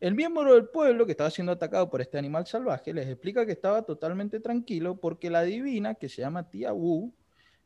El 0.01 0.15
miembro 0.15 0.55
del 0.55 0.69
pueblo 0.69 1.07
que 1.07 1.13
estaba 1.13 1.31
siendo 1.31 1.53
atacado 1.53 1.91
por 1.91 2.01
este 2.01 2.19
animal 2.19 2.47
salvaje 2.47 2.95
les 2.95 3.09
explica 3.09 3.45
que 3.45 3.53
estaba 3.53 3.83
totalmente 3.83 4.39
tranquilo 4.39 4.97
porque 4.97 5.29
la 5.29 5.43
divina, 5.43 5.95
que 5.95 6.09
se 6.09 6.23
llama 6.23 6.49
Tía 6.49 6.73
Wu, 6.73 7.13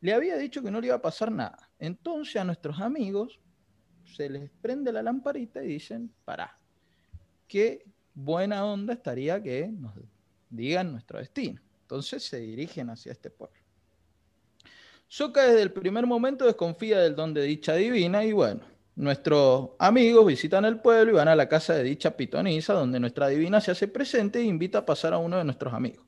le 0.01 0.15
había 0.15 0.37
dicho 0.37 0.63
que 0.63 0.71
no 0.71 0.81
le 0.81 0.89
iba 0.89 0.97
a 0.97 1.03
pasar 1.03 1.31
nada. 1.31 1.71
Entonces 1.79 2.37
a 2.37 2.45
nuestros 2.45 2.81
amigos 2.81 3.39
se 4.05 4.31
les 4.31 4.51
prende 4.63 4.93
la 4.93 5.03
lamparita 5.03 5.63
y 5.63 5.69
dicen, 5.69 6.11
para, 6.25 6.57
que 7.47 7.85
buena 8.15 8.65
onda 8.65 8.95
estaría 8.95 9.43
que 9.43 9.69
nos 9.69 9.93
digan 10.51 10.93
nuestro 10.93 11.19
destino. 11.19 11.61
Entonces 11.83 12.23
se 12.23 12.39
dirigen 12.39 12.91
hacia 12.91 13.13
este 13.13 13.31
pueblo. 13.31 13.57
Soka 15.09 15.43
desde 15.43 15.63
el 15.63 15.73
primer 15.73 16.07
momento 16.07 16.47
desconfía 16.47 17.01
del 17.01 17.15
don 17.15 17.35
de 17.35 17.43
dicha 17.43 17.75
divina 17.75 18.25
y 18.25 18.33
bueno, 18.33 18.63
nuestros 18.95 19.71
amigos 19.79 20.27
visitan 20.27 20.65
el 20.65 20.81
pueblo 20.81 21.13
y 21.13 21.15
van 21.15 21.29
a 21.29 21.37
la 21.37 21.49
casa 21.49 21.75
de 21.75 21.83
dicha 21.83 22.17
pitonisa 22.17 22.73
donde 22.73 22.99
nuestra 22.99 23.29
divina 23.29 23.61
se 23.61 23.73
hace 23.73 23.89
presente 23.89 24.41
e 24.41 24.45
invita 24.45 24.79
a 24.79 24.87
pasar 24.87 25.13
a 25.13 25.19
uno 25.19 25.37
de 25.37 25.45
nuestros 25.45 25.75
amigos. 25.75 26.07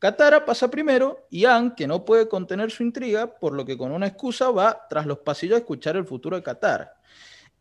Katara 0.00 0.44
pasa 0.46 0.70
primero 0.70 1.26
y 1.30 1.44
Anne, 1.44 1.74
que 1.76 1.86
no 1.86 2.04
puede 2.04 2.26
contener 2.26 2.70
su 2.70 2.82
intriga, 2.82 3.38
por 3.38 3.52
lo 3.52 3.64
que 3.66 3.76
con 3.76 3.92
una 3.92 4.06
excusa 4.06 4.50
va 4.50 4.86
tras 4.88 5.06
los 5.06 5.18
pasillos 5.18 5.56
a 5.56 5.58
escuchar 5.58 5.96
el 5.96 6.06
futuro 6.06 6.36
de 6.36 6.42
Katara. 6.42 6.94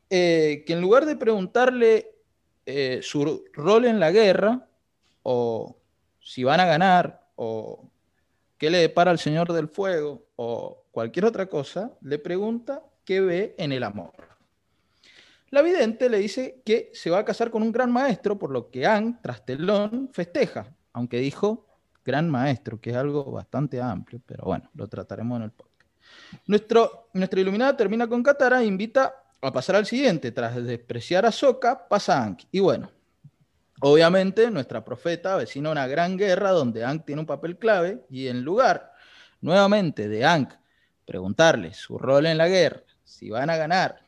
Eh, 0.10 0.64
que 0.66 0.74
en 0.74 0.82
lugar 0.82 1.06
de 1.06 1.18
preguntarle 1.18 2.19
eh, 2.72 3.02
su 3.02 3.46
rol 3.54 3.86
en 3.86 4.00
la 4.00 4.12
guerra, 4.12 4.68
o 5.24 5.76
si 6.22 6.44
van 6.44 6.60
a 6.60 6.68
ganar, 6.68 7.28
o 7.36 7.90
qué 8.60 8.70
le 8.70 8.78
depara 8.78 9.10
al 9.10 9.18
Señor 9.18 9.52
del 9.52 9.70
Fuego, 9.70 10.28
o 10.36 10.86
cualquier 10.92 11.26
otra 11.26 11.48
cosa, 11.48 11.92
le 12.02 12.20
pregunta 12.20 12.84
qué 13.06 13.22
ve 13.22 13.56
en 13.58 13.72
el 13.72 13.84
amor. 13.84 14.14
La 15.50 15.64
vidente 15.64 16.12
le 16.12 16.20
dice 16.20 16.62
que 16.64 16.92
se 16.94 17.10
va 17.10 17.18
a 17.18 17.26
casar 17.26 17.50
con 17.50 17.64
un 17.64 17.72
gran 17.72 17.92
maestro, 17.92 18.38
por 18.38 18.52
lo 18.52 18.70
que 18.70 18.86
Anne, 18.86 19.18
tras 19.24 19.44
telón, 19.44 20.12
festeja, 20.14 20.72
aunque 20.94 21.18
dijo 21.18 21.66
gran 22.06 22.30
maestro, 22.30 22.80
que 22.80 22.92
es 22.92 22.96
algo 22.96 23.32
bastante 23.32 23.82
amplio, 23.82 24.22
pero 24.28 24.44
bueno, 24.46 24.70
lo 24.76 24.88
trataremos 24.88 25.38
en 25.38 25.44
el 25.46 25.52
podcast. 25.52 25.90
Nuestro, 26.46 27.10
nuestra 27.14 27.40
iluminada 27.40 27.76
termina 27.76 28.08
con 28.08 28.22
Katara 28.22 28.62
e 28.62 28.66
invita 28.66 29.19
a 29.42 29.54
pasar 29.54 29.76
al 29.78 29.86
siguiente, 29.86 30.32
tras 30.32 30.56
despreciar 30.64 31.26
a 31.26 31.32
Soka, 31.32 31.88
pasa 31.88 32.24
Ankh. 32.24 32.44
Y 32.52 32.60
bueno, 32.60 32.92
obviamente 33.82 34.52
nuestra 34.52 34.84
profeta 34.84 35.34
avecina 35.34 35.72
una 35.72 35.88
gran 35.88 36.18
guerra 36.18 36.52
donde 36.52 36.84
Ankh 36.84 37.06
tiene 37.06 37.22
un 37.22 37.26
papel 37.26 37.58
clave 37.58 38.06
y 38.10 38.28
en 38.28 38.44
lugar 38.44 38.92
nuevamente 39.42 40.10
de 40.10 40.26
Ankh 40.26 40.54
preguntarle 41.06 41.74
su 41.74 41.98
rol 41.98 42.26
en 42.26 42.38
la 42.38 42.48
guerra, 42.48 42.84
si 43.04 43.30
van 43.30 43.50
a 43.50 43.58
ganar, 43.58 44.02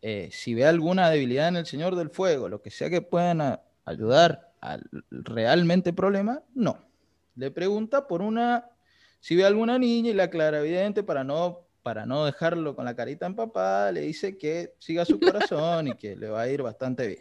eh, 0.00 0.28
si 0.32 0.54
ve 0.54 0.66
alguna 0.66 1.08
debilidad 1.10 1.48
en 1.48 1.56
el 1.56 1.66
Señor 1.66 1.94
del 1.94 2.10
Fuego, 2.10 2.48
lo 2.48 2.60
que 2.60 2.70
sea 2.70 2.90
que 2.90 3.02
puedan 3.02 3.60
ayudar 3.84 4.52
al 4.60 4.82
realmente 5.10 5.92
problema, 5.92 6.42
no. 6.54 6.78
Le 7.36 7.50
pregunta 7.50 8.08
por 8.08 8.22
una, 8.22 8.66
si 9.20 9.36
ve 9.36 9.44
alguna 9.44 9.78
niña 9.78 10.10
y 10.10 10.14
la 10.14 10.24
aclara 10.24 10.58
evidente 10.58 11.02
para 11.02 11.22
no, 11.22 11.66
para 11.82 12.06
no 12.06 12.24
dejarlo 12.24 12.74
con 12.76 12.84
la 12.84 12.94
carita 12.94 13.26
empapada, 13.26 13.92
le 13.92 14.02
dice 14.02 14.38
que 14.38 14.74
siga 14.78 15.04
su 15.04 15.18
corazón 15.18 15.88
y 15.88 15.96
que 15.96 16.16
le 16.16 16.28
va 16.28 16.42
a 16.42 16.48
ir 16.48 16.62
bastante 16.62 17.06
bien. 17.06 17.20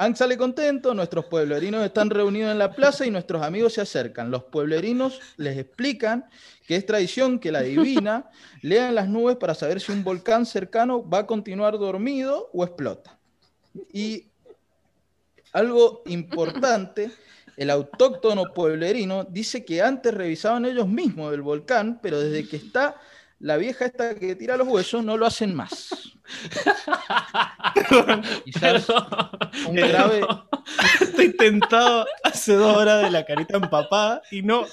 Ang 0.00 0.16
sale 0.16 0.38
contento, 0.38 0.94
nuestros 0.94 1.26
pueblerinos 1.26 1.84
están 1.84 2.08
reunidos 2.08 2.52
en 2.52 2.58
la 2.58 2.72
plaza 2.74 3.04
y 3.04 3.10
nuestros 3.10 3.42
amigos 3.42 3.74
se 3.74 3.82
acercan. 3.82 4.30
Los 4.30 4.44
pueblerinos 4.44 5.20
les 5.36 5.58
explican 5.58 6.24
que 6.66 6.76
es 6.76 6.86
tradición 6.86 7.38
que 7.38 7.52
la 7.52 7.60
divina 7.60 8.30
lea 8.62 8.88
en 8.88 8.94
las 8.94 9.08
nubes 9.08 9.36
para 9.36 9.54
saber 9.54 9.78
si 9.78 9.92
un 9.92 10.02
volcán 10.02 10.46
cercano 10.46 11.06
va 11.06 11.18
a 11.18 11.26
continuar 11.26 11.78
dormido 11.78 12.48
o 12.54 12.64
explota. 12.64 13.18
Y 13.92 14.30
algo 15.52 16.02
importante, 16.06 17.10
el 17.60 17.68
autóctono 17.68 18.54
pueblerino 18.54 19.24
dice 19.24 19.66
que 19.66 19.82
antes 19.82 20.14
revisaban 20.14 20.64
ellos 20.64 20.88
mismos 20.88 21.34
el 21.34 21.42
volcán, 21.42 22.00
pero 22.02 22.18
desde 22.18 22.48
que 22.48 22.56
está 22.56 22.96
la 23.38 23.58
vieja 23.58 23.84
esta 23.84 24.14
que 24.14 24.34
tira 24.34 24.56
los 24.56 24.66
huesos 24.66 25.04
no 25.04 25.18
lo 25.18 25.26
hacen 25.26 25.54
más. 25.54 25.90
Quizás 28.46 28.86
un 29.68 29.76
grave. 29.76 30.22
Estoy 31.02 31.36
tentado 31.36 32.06
hace 32.24 32.54
dos 32.54 32.74
horas 32.74 33.02
de 33.02 33.10
la 33.10 33.26
carita 33.26 33.58
empapada 33.58 34.22
y 34.30 34.40
no. 34.40 34.64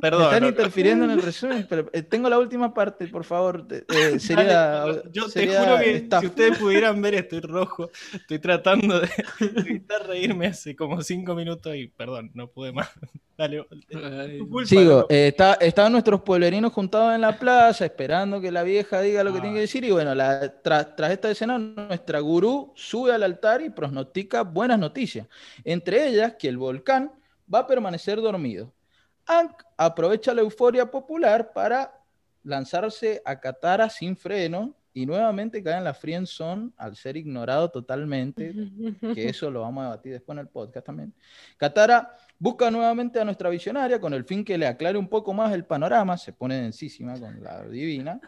Perdón. 0.00 0.22
están 0.22 0.44
interfiriendo 0.44 1.04
en 1.04 1.10
el 1.10 1.22
resumen, 1.22 1.66
pero 1.68 1.90
eh, 1.92 2.02
tengo 2.02 2.28
la 2.28 2.38
última 2.38 2.72
parte, 2.72 3.08
por 3.08 3.24
favor. 3.24 3.66
Eh, 3.70 4.18
sería, 4.18 4.84
yo 5.10 5.28
te 5.28 5.46
juro 5.48 5.78
que 5.78 6.08
si 6.20 6.26
ustedes 6.26 6.58
pudieran 6.58 7.00
ver, 7.02 7.14
estoy 7.14 7.40
rojo. 7.40 7.90
Estoy 8.14 8.38
tratando 8.38 9.00
de 9.00 9.08
evitar 9.56 10.06
reírme 10.06 10.46
hace 10.46 10.76
como 10.76 11.02
cinco 11.02 11.34
minutos 11.34 11.74
y 11.74 11.88
perdón, 11.88 12.30
no 12.34 12.48
pude 12.48 12.72
más. 12.72 12.88
Dale, 13.36 13.66
Sigo, 14.66 15.06
eh, 15.08 15.34
estaban 15.60 15.92
nuestros 15.92 16.20
pueblerinos 16.20 16.74
juntados 16.74 17.14
en 17.14 17.22
la 17.22 17.38
plaza 17.38 17.86
esperando 17.86 18.38
que 18.38 18.52
la 18.52 18.62
vieja 18.62 19.00
diga 19.00 19.24
lo 19.24 19.32
que 19.32 19.40
tiene 19.40 19.54
que 19.54 19.60
ah. 19.60 19.62
decir. 19.62 19.82
Y 19.82 19.90
bueno, 19.90 20.12
tras, 20.62 20.94
tras 20.94 21.10
esta 21.10 21.30
escena, 21.30 21.58
nuestra 21.58 22.20
gurú 22.20 22.74
sube 22.76 23.14
al 23.14 23.22
altar 23.22 23.62
y 23.62 23.70
pronostica 23.70 24.42
buenas 24.42 24.78
noticias. 24.78 25.26
Entre 25.64 26.06
ellas, 26.06 26.34
que 26.38 26.48
el 26.48 26.58
volcán 26.58 27.12
va 27.52 27.60
a 27.60 27.66
permanecer 27.66 28.20
dormido 28.20 28.74
aprovecha 29.76 30.34
la 30.34 30.42
euforia 30.42 30.90
popular 30.90 31.52
para 31.52 31.92
lanzarse 32.42 33.22
a 33.24 33.38
Katara 33.38 33.90
sin 33.90 34.16
freno 34.16 34.74
y 34.92 35.06
nuevamente 35.06 35.62
cae 35.62 35.78
en 35.78 35.84
la 35.84 35.94
friendzone 35.94 36.70
al 36.76 36.96
ser 36.96 37.16
ignorado 37.16 37.70
totalmente, 37.70 38.52
que 39.14 39.28
eso 39.28 39.50
lo 39.50 39.60
vamos 39.62 39.82
a 39.82 39.90
debatir 39.90 40.12
después 40.12 40.36
en 40.36 40.40
el 40.40 40.48
podcast 40.48 40.86
también. 40.86 41.14
Katara 41.56 42.16
busca 42.38 42.70
nuevamente 42.70 43.20
a 43.20 43.24
nuestra 43.24 43.50
visionaria 43.50 44.00
con 44.00 44.12
el 44.14 44.24
fin 44.24 44.44
que 44.44 44.58
le 44.58 44.66
aclare 44.66 44.98
un 44.98 45.08
poco 45.08 45.32
más 45.32 45.52
el 45.52 45.64
panorama, 45.64 46.18
se 46.18 46.32
pone 46.32 46.60
densísima 46.60 47.18
con 47.18 47.42
la 47.42 47.62
divina. 47.68 48.20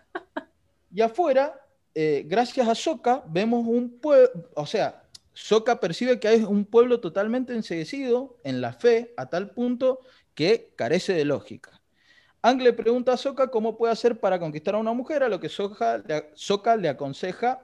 Y 0.95 1.01
afuera, 1.01 1.59
eh, 1.95 2.25
gracias 2.27 2.69
a 2.69 2.75
Soka, 2.75 3.25
vemos 3.29 3.67
un 3.67 3.99
pueblo, 3.99 4.29
o 4.55 4.67
sea, 4.67 5.03
Soka 5.33 5.81
percibe 5.81 6.21
que 6.21 6.29
hay 6.29 6.43
un 6.43 6.67
pueblo 6.67 7.01
totalmente 7.01 7.55
enseguecido 7.55 8.39
en 8.45 8.61
la 8.61 8.75
fe, 8.75 9.15
a 9.17 9.27
tal 9.27 9.51
punto 9.51 10.01
que 10.35 10.73
carece 10.77 11.13
de 11.13 11.25
lógica. 11.25 11.83
Ang 12.43 12.61
le 12.61 12.73
pregunta 12.73 13.13
a 13.13 13.17
Soka 13.17 13.49
cómo 13.49 13.77
puede 13.77 13.93
hacer 13.93 14.19
para 14.19 14.39
conquistar 14.41 14.75
a 14.75 14.79
una 14.79 14.93
mujer, 14.93 15.23
a 15.23 15.29
lo 15.29 15.39
que 15.39 15.49
Soka 15.49 16.03
le, 16.77 16.89
aconseja 16.89 17.61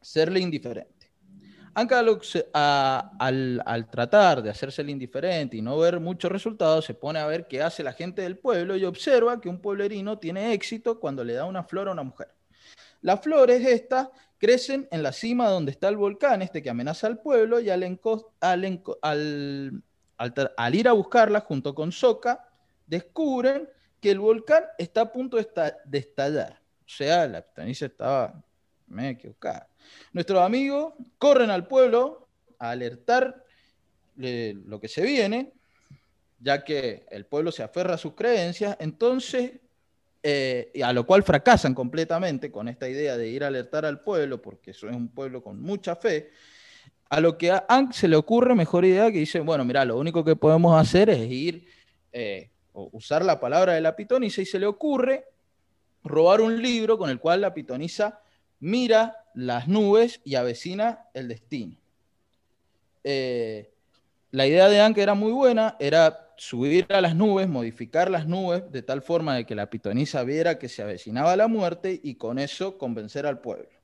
serle 0.00 0.40
indiferente. 0.40 1.12
Ang 1.74 1.92
al, 1.92 3.90
tratar 3.90 4.42
de 4.42 4.50
hacerse 4.50 4.82
indiferente 4.82 5.58
y 5.58 5.62
no 5.62 5.76
ver 5.78 6.00
muchos 6.00 6.32
resultados, 6.32 6.86
se 6.86 6.94
pone 6.94 7.18
a 7.18 7.26
ver 7.26 7.46
qué 7.46 7.62
hace 7.62 7.82
la 7.82 7.92
gente 7.92 8.22
del 8.22 8.38
pueblo 8.38 8.76
y 8.76 8.84
observa 8.84 9.40
que 9.40 9.50
un 9.50 9.60
pueblerino 9.60 10.18
tiene 10.18 10.54
éxito 10.54 10.98
cuando 10.98 11.22
le 11.22 11.34
da 11.34 11.44
una 11.44 11.64
flor 11.64 11.88
a 11.88 11.92
una 11.92 12.02
mujer. 12.02 12.28
Las 13.02 13.20
flores 13.20 13.66
estas 13.66 14.08
crecen 14.38 14.88
en 14.90 15.02
la 15.02 15.12
cima 15.12 15.48
donde 15.48 15.70
está 15.70 15.88
el 15.88 15.96
volcán, 15.96 16.40
este 16.40 16.62
que 16.62 16.70
amenaza 16.70 17.06
al 17.06 17.20
pueblo, 17.20 17.60
y 17.60 17.68
al, 17.68 18.00
al 18.40 19.82
al, 20.56 20.74
ir 20.74 20.88
a 20.88 20.92
buscarla 20.92 21.40
junto 21.40 21.74
con 21.74 21.92
Soka, 21.92 22.48
descubren 22.86 23.68
que 24.00 24.10
el 24.10 24.18
volcán 24.18 24.64
está 24.78 25.02
a 25.02 25.12
punto 25.12 25.36
de, 25.36 25.98
estallar. 25.98 26.60
O 26.80 26.88
sea, 26.88 27.26
la 27.26 27.42
pitaniza 27.42 27.86
estaba 27.86 28.42
me 28.86 29.10
equivocada. 29.10 29.68
Nuestros 30.12 30.40
amigos 30.42 30.94
corren 31.18 31.50
al 31.50 31.66
pueblo 31.66 32.28
a 32.58 32.70
alertar 32.70 33.44
lo 34.16 34.78
que 34.80 34.88
se 34.88 35.02
viene, 35.02 35.52
ya 36.38 36.62
que 36.64 37.06
el 37.10 37.24
pueblo 37.24 37.50
se 37.50 37.62
aferra 37.62 37.94
a 37.94 37.98
sus 37.98 38.14
creencias, 38.14 38.76
entonces, 38.80 39.52
eh, 40.22 40.70
a 40.84 40.92
lo 40.92 41.06
cual 41.06 41.22
fracasan 41.22 41.74
completamente 41.74 42.52
con 42.52 42.68
esta 42.68 42.88
idea 42.88 43.16
de 43.16 43.28
ir 43.28 43.44
a 43.44 43.46
alertar 43.48 43.86
al 43.86 44.00
pueblo, 44.00 44.42
porque 44.42 44.72
eso 44.72 44.88
es 44.88 44.94
un 44.94 45.08
pueblo 45.08 45.42
con 45.42 45.60
mucha 45.60 45.96
fe, 45.96 46.30
a 47.12 47.20
lo 47.20 47.36
que 47.36 47.50
a 47.50 47.66
Ang 47.68 47.92
se 47.92 48.08
le 48.08 48.16
ocurre 48.16 48.54
mejor 48.54 48.86
idea 48.86 49.12
que 49.12 49.18
dice, 49.18 49.40
bueno, 49.40 49.66
mira, 49.66 49.84
lo 49.84 49.98
único 49.98 50.24
que 50.24 50.34
podemos 50.34 50.80
hacer 50.80 51.10
es 51.10 51.30
ir, 51.30 51.66
eh, 52.10 52.48
o 52.72 52.88
usar 52.92 53.22
la 53.22 53.38
palabra 53.38 53.74
de 53.74 53.82
la 53.82 53.94
pitonisa 53.94 54.40
y 54.40 54.46
se 54.46 54.58
le 54.58 54.64
ocurre 54.64 55.26
robar 56.02 56.40
un 56.40 56.62
libro 56.62 56.96
con 56.96 57.10
el 57.10 57.20
cual 57.20 57.42
la 57.42 57.52
pitonisa 57.52 58.22
mira 58.60 59.26
las 59.34 59.68
nubes 59.68 60.22
y 60.24 60.36
avecina 60.36 61.04
el 61.12 61.28
destino. 61.28 61.76
Eh, 63.04 63.70
la 64.30 64.46
idea 64.46 64.70
de 64.70 64.80
Ang 64.80 64.98
era 64.98 65.12
muy 65.12 65.32
buena, 65.32 65.76
era 65.80 66.32
subir 66.38 66.86
a 66.88 67.02
las 67.02 67.14
nubes, 67.14 67.46
modificar 67.46 68.10
las 68.10 68.26
nubes 68.26 68.72
de 68.72 68.80
tal 68.80 69.02
forma 69.02 69.36
de 69.36 69.44
que 69.44 69.54
la 69.54 69.68
pitonisa 69.68 70.24
viera 70.24 70.58
que 70.58 70.70
se 70.70 70.80
avecinaba 70.80 71.36
la 71.36 71.46
muerte 71.46 72.00
y 72.02 72.14
con 72.14 72.38
eso 72.38 72.78
convencer 72.78 73.26
al 73.26 73.40
pueblo. 73.40 73.81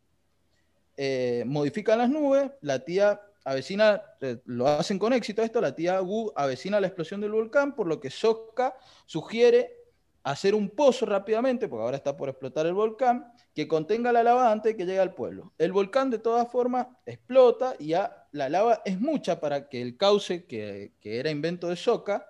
Eh, 1.00 1.44
modifican 1.46 1.96
las 1.98 2.11
nubes, 2.11 2.50
la 2.61 2.84
tía 2.84 3.20
avecina, 3.44 4.02
eh, 4.20 4.38
lo 4.46 4.66
hacen 4.66 4.98
con 4.98 5.12
éxito 5.12 5.44
esto, 5.44 5.61
la 5.61 5.76
tía 5.76 6.02
Wu 6.02 6.32
avecina 6.34 6.80
la 6.80 6.88
explosión 6.88 7.20
del 7.20 7.30
volcán, 7.30 7.76
por 7.76 7.87
lo 7.87 8.00
que 8.00 8.11
Sokka 8.11 8.74
sugiere 9.06 9.76
hacer 10.24 10.56
un 10.56 10.68
pozo 10.70 11.06
rápidamente, 11.06 11.68
porque 11.68 11.84
ahora 11.84 11.96
está 11.98 12.16
por 12.16 12.28
explotar 12.28 12.66
el 12.66 12.74
volcán, 12.74 13.32
que 13.54 13.68
contenga 13.68 14.11
la 14.11 14.24
lava 14.24 14.50
antes 14.50 14.72
de 14.72 14.76
que 14.76 14.87
llegue 14.87 14.98
al 14.98 15.14
pueblo. 15.14 15.52
El 15.56 15.70
volcán 15.70 16.11
de 16.11 16.18
todas 16.18 16.50
formas 16.50 16.88
explota 17.06 17.76
y 17.78 17.90
ya 17.90 18.26
la 18.32 18.48
lava 18.48 18.82
es 18.84 19.00
mucha 19.00 19.38
para 19.38 19.68
que 19.68 19.80
el 19.80 19.96
cauce 19.96 20.46
que, 20.46 20.94
era 21.00 21.30
invento 21.30 21.68
de 21.68 21.76
Sokka 21.76 22.26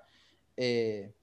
eh, 0.58 1.14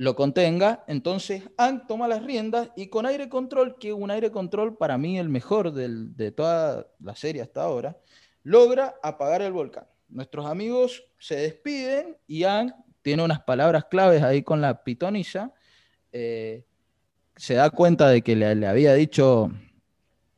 lo 0.00 0.16
contenga. 0.16 0.82
Entonces 0.86 1.42
Ang 1.58 1.86
toma 1.86 2.08
las 2.08 2.24
riendas 2.24 2.70
y 2.74 2.86
con 2.86 3.04
aire 3.04 3.28
control, 3.28 3.76
que 3.78 3.92
un 3.92 4.10
aire 4.10 4.30
control 4.30 4.78
para 4.78 4.96
mí 4.96 5.18
el 5.18 5.28
mejor 5.28 5.74
de 5.74 6.32
toda 6.32 6.86
la 7.00 7.14
serie 7.14 7.42
hasta 7.42 7.62
ahora, 7.62 7.98
logra 8.42 8.94
apagar 9.02 9.42
el 9.42 9.52
volcán. 9.52 9.84
Nuestros 10.08 10.46
amigos 10.46 11.04
se 11.18 11.36
despiden 11.36 12.16
y 12.26 12.44
Ang 12.44 12.72
tiene 13.02 13.22
unas 13.22 13.40
palabras 13.40 13.84
claves 13.90 14.22
ahí 14.22 14.42
con 14.42 14.62
la 14.62 14.84
pitonisa. 14.84 15.52
Eh, 16.12 16.64
se 17.36 17.54
da 17.54 17.68
cuenta 17.68 18.08
de 18.08 18.22
que 18.22 18.36
le, 18.36 18.66
había 18.66 18.94
dicho 18.94 19.50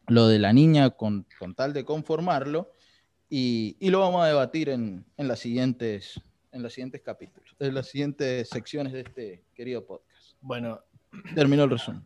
lo 0.08 0.26
de 0.26 0.40
la 0.40 0.52
niña 0.52 0.90
con, 0.90 1.24
tal 1.54 1.72
de 1.72 1.84
conformarlo 1.84 2.72
y, 3.30 3.76
lo 3.90 4.00
vamos 4.00 4.24
a 4.24 4.26
debatir 4.26 4.70
en, 4.70 5.06
en 5.16 5.28
las 5.28 5.38
siguientes 5.38 6.20
en 6.52 6.62
los 6.62 6.72
siguientes 6.72 7.00
capítulos, 7.02 7.54
en 7.58 7.74
las 7.74 7.88
siguientes 7.88 8.48
secciones 8.48 8.92
de 8.92 9.00
este 9.00 9.42
querido 9.54 9.84
podcast. 9.84 10.32
Bueno, 10.40 10.80
terminó 11.34 11.64
el 11.64 11.70
resumen. 11.70 12.02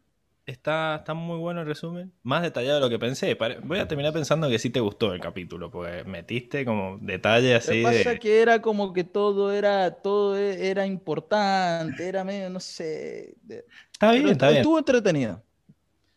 Está, 0.46 0.96
está 0.98 1.12
muy 1.12 1.38
bueno 1.38 1.62
el 1.62 1.66
resumen, 1.66 2.12
más 2.22 2.42
detallado 2.42 2.76
de 2.76 2.80
lo 2.82 2.88
que 2.88 3.00
pensé. 3.00 3.36
Voy 3.64 3.80
a 3.80 3.88
terminar 3.88 4.12
pensando 4.12 4.48
que 4.48 4.60
sí 4.60 4.70
te 4.70 4.78
gustó 4.78 5.12
el 5.12 5.20
capítulo, 5.20 5.72
porque 5.72 6.04
metiste 6.04 6.64
como 6.64 6.98
detalle 7.00 7.56
así. 7.56 7.82
Lo 7.82 7.90
que 7.90 7.96
pasa 7.96 8.16
que 8.16 8.42
era 8.42 8.62
como 8.62 8.92
que 8.92 9.02
todo 9.02 9.52
era, 9.52 9.90
todo 9.90 10.36
era 10.36 10.86
importante, 10.86 12.06
era 12.06 12.22
medio, 12.22 12.48
no 12.48 12.60
sé. 12.60 13.34
Está 13.92 14.12
bien, 14.12 14.28
está 14.28 14.50
bien. 14.50 14.58
Estuvo 14.58 14.78
entretenido. 14.78 15.42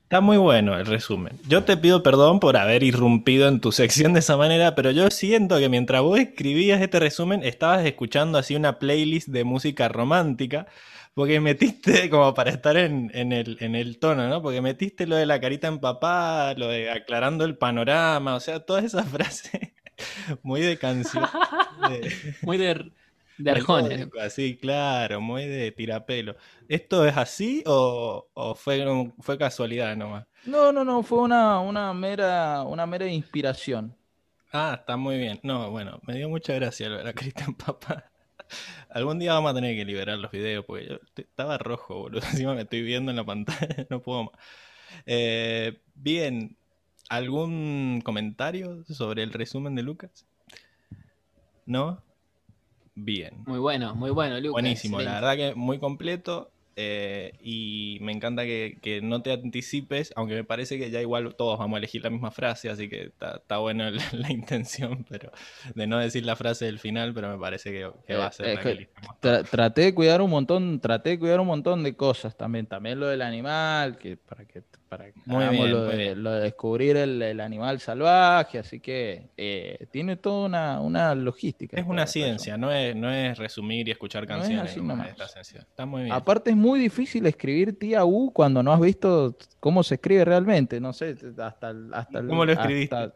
Está 0.10 0.22
muy 0.22 0.38
bueno 0.38 0.76
el 0.76 0.88
resumen. 0.88 1.38
Yo 1.48 1.66
te 1.66 1.78
pido 1.78 2.02
perdón 2.02 2.40
por 2.40 2.58
haber 2.58 2.82
irrumpido 2.82 3.48
en 3.48 3.62
tu 3.62 3.72
sección 3.72 4.14
de 4.14 4.22
esa 4.22 4.38
manera, 4.38 4.74
pero 4.74 4.90
yo 4.90 5.12
siento 5.12 5.60
que 5.60 5.70
mientras 5.70 6.02
vos 6.02 6.18
escribías 6.18 6.82
este 6.82 7.00
resumen 7.00 7.44
estabas 7.44 7.86
escuchando 7.86 8.40
así 8.40 8.56
una 8.56 8.80
playlist 8.80 9.28
de 9.28 9.44
música 9.44 9.88
romántica, 9.88 10.66
porque 11.14 11.40
metiste 11.40 12.10
como 12.10 12.34
para 12.34 12.50
estar 12.50 12.76
en, 12.76 13.12
el, 13.14 14.00
tono, 14.00 14.28
¿no? 14.28 14.42
Porque 14.42 14.62
metiste 14.62 15.06
lo 15.06 15.16
de 15.16 15.28
la 15.28 15.40
carita 15.40 15.68
empapada, 15.68 16.56
lo 16.56 16.70
de 16.70 16.90
aclarando 16.90 17.46
el 17.46 17.56
panorama, 17.56 18.34
o 18.34 18.40
sea, 18.40 18.62
todas 18.62 18.86
esas 18.86 19.08
frases 19.12 19.74
muy 20.42 20.62
de 20.62 20.80
canción. 20.80 21.24
Muy 22.42 22.58
de 22.58 22.92
De 23.40 23.52
Arjona. 23.52 24.10
Así, 24.22 24.58
claro, 24.58 25.22
muy 25.22 25.48
de 25.48 25.72
tirapelo. 25.72 26.36
¿Esto 26.68 27.06
es 27.06 27.16
así 27.16 27.64
o, 27.66 28.28
fue, 28.56 28.86
fue 29.22 29.38
casualidad 29.38 29.96
nomás? 29.96 30.28
No, 30.46 30.74
no, 30.74 30.84
no, 30.84 31.04
fue 31.04 31.20
una, 31.20 31.62
una, 31.62 31.94
mera, 31.94 32.64
una 32.64 32.86
mera 32.86 33.08
inspiración. 33.08 33.96
Ah, 34.52 34.76
está 34.78 34.98
muy 34.98 35.18
bien. 35.18 35.40
No, 35.42 35.72
bueno, 35.72 36.02
me 36.06 36.16
dio 36.16 36.28
mucha 36.28 36.54
gracia 36.54 36.90
ver 36.90 37.08
a 37.08 37.14
Cristian 37.14 37.54
Papa. 37.54 38.12
Algún 38.90 39.20
día 39.20 39.34
vamos 39.34 39.52
a 39.52 39.56
tener 39.56 39.74
que 39.74 39.86
liberar 39.86 40.18
los 40.18 40.32
videos 40.32 40.66
porque 40.66 40.88
yo 40.88 41.00
estaba 41.16 41.58
rojo, 41.58 41.98
boludo. 41.98 42.22
Encima 42.34 42.56
me 42.56 42.64
estoy 42.64 42.82
viendo 42.82 43.10
en 43.10 43.18
la 43.18 43.26
pantalla, 43.26 43.86
no 43.90 44.02
puedo 44.02 44.26
más. 44.26 44.34
Eh, 45.06 45.80
bien, 45.96 46.58
¿algún 47.08 48.02
comentario 48.04 48.84
sobre 48.84 49.24
el 49.24 49.32
resumen 49.32 49.76
de 49.76 49.84
Lucas? 49.84 50.26
¿No? 51.66 52.04
Bien. 53.02 53.34
Muy 53.46 53.60
bueno, 53.60 53.96
muy 53.96 54.12
bueno, 54.12 54.38
Lucas. 54.40 54.52
Buenísimo, 54.52 55.02
la 55.02 55.16
verdad 55.16 55.36
que 55.36 55.56
muy 55.56 55.80
completo. 55.80 56.52
Eh, 56.82 57.34
y 57.42 57.98
me 58.00 58.14
encanta 58.14 58.46
que, 58.46 59.02
no 59.04 59.22
te 59.22 59.34
anticipes, 59.34 60.14
aunque 60.16 60.34
me 60.34 60.46
parece 60.46 60.80
que 60.80 60.90
ya 60.90 61.02
igual 61.02 61.36
todos 61.36 61.60
vamos 61.60 61.76
a 61.76 61.80
elegir 61.80 62.02
la 62.02 62.10
misma 62.10 62.32
frase, 62.32 62.70
así 62.70 62.88
que 62.88 63.12
está, 63.22 63.58
buena 63.58 63.92
la, 64.14 64.32
intención 64.32 65.06
pero 65.10 65.30
de 65.76 65.88
no 65.88 66.00
decir 66.00 66.26
la 66.26 66.38
frase 66.38 66.64
del 66.64 66.80
final, 66.80 67.14
pero 67.14 67.30
me 67.30 67.38
parece 67.38 67.74
que, 67.74 67.84
va 68.16 68.28
a 68.28 68.32
ser 68.32 68.60
eh, 68.66 68.90
la 69.22 69.44
Traté 69.44 69.82
de 69.82 69.94
cuidar 69.94 70.22
un 70.22 70.30
montón, 70.30 70.80
traté 70.80 71.10
de 71.10 71.20
cuidar 71.20 71.42
un 71.42 71.48
montón 71.48 71.84
de 71.84 71.98
cosas 71.98 72.38
también, 72.38 72.66
también 72.66 72.98
lo 72.98 73.08
del 73.08 73.24
animal, 73.24 73.98
que 73.98 74.16
para 74.16 74.46
que 74.46 74.64
para 74.90 75.06
lo, 75.28 75.86
de, 75.86 76.42
descubrir 76.42 76.98
el, 76.98 77.40
animal 77.40 77.80
salvaje, 77.80 78.58
así 78.58 78.80
que 78.80 79.30
eh, 79.38 79.88
tiene 79.92 80.18
toda 80.18 80.80
una, 80.82 81.16
logística. 81.16 81.80
Es 81.80 81.86
una 81.88 82.08
ciencia, 82.08 82.58
no 82.58 82.72
es, 82.72 82.96
no 82.96 83.12
es 83.12 83.38
resumir 83.38 83.88
y 83.88 83.92
escuchar 83.92 84.26
canciones. 84.26 84.76
Está 85.56 85.86
muy 85.86 86.04
bien. 86.04 86.14
Aparte 86.14 86.50
es 86.50 86.56
muy 86.56 86.80
difícil 86.80 87.26
escribir 87.28 87.78
tía 87.78 88.04
U 88.04 88.32
cuando 88.34 88.64
no 88.64 88.74
has 88.74 88.82
visto 88.82 89.38
cómo 89.60 89.84
se 89.84 89.96
escribe 89.96 90.26
realmente, 90.26 90.82
no 90.82 90.92
sé, 90.92 91.16
hasta 91.38 91.74
hasta 91.94 92.26
¿Cómo 92.26 92.44
lo 92.44 92.52
escribiste? 92.52 93.12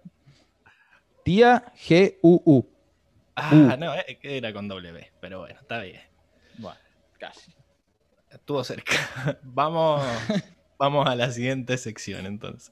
tía 1.23 1.65
G 1.75 2.17
U 2.21 2.41
U. 2.45 2.69
Ah, 3.36 3.75
no, 3.79 3.95
eh, 3.95 4.19
era 4.21 4.53
con 4.53 4.67
W, 4.67 5.12
pero 5.19 5.39
bueno, 5.39 5.59
está 5.59 5.81
bien. 5.81 6.01
Bueno, 6.59 6.77
casi. 7.17 7.51
Estuvo 8.29 8.63
cerca. 8.63 8.93
Vamos 9.43 10.03
Vamos 10.77 11.07
a 11.07 11.15
la 11.15 11.31
siguiente 11.31 11.77
sección 11.77 12.25
entonces. 12.25 12.71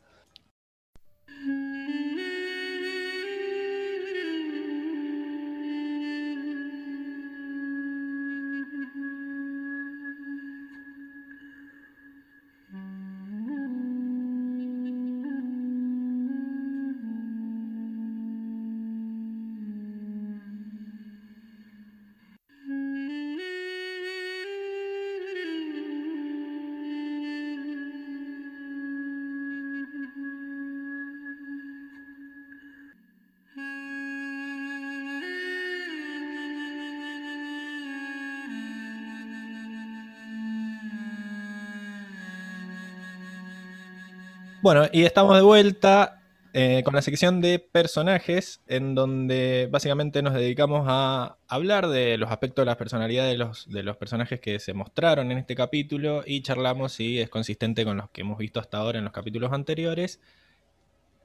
Bueno, 44.62 44.86
y 44.92 45.06
estamos 45.06 45.36
de 45.36 45.42
vuelta 45.42 46.22
eh, 46.54 46.84
con 46.86 46.94
la 46.94 47.02
sección 47.02 47.42
de 47.42 47.58
personajes, 47.58 48.62
en 48.68 48.94
donde 48.94 49.68
básicamente 49.72 50.22
nos 50.22 50.36
dedicamos 50.36 50.86
a 50.88 51.38
hablar 51.48 51.88
de 51.88 52.20
los 52.20 52.30
aspectos 52.30 52.62
de 52.62 52.68
la 52.68 52.78
personalidad 52.78 53.26
de 53.26 53.38
los, 53.38 53.68
de 53.68 53.82
los 53.82 53.98
personajes 53.98 54.40
que 54.40 54.60
se 54.60 54.76
mostraron 54.76 55.32
en 55.32 55.40
este 55.40 55.56
capítulo 55.56 56.22
y 56.28 56.44
charlamos 56.44 56.94
si 56.94 57.20
es 57.20 57.30
consistente 57.32 57.84
con 57.84 57.98
los 57.98 58.12
que 58.12 58.22
hemos 58.22 58.38
visto 58.38 58.60
hasta 58.60 58.78
ahora 58.78 59.00
en 59.00 59.06
los 59.06 59.14
capítulos 59.14 59.52
anteriores 59.52 60.22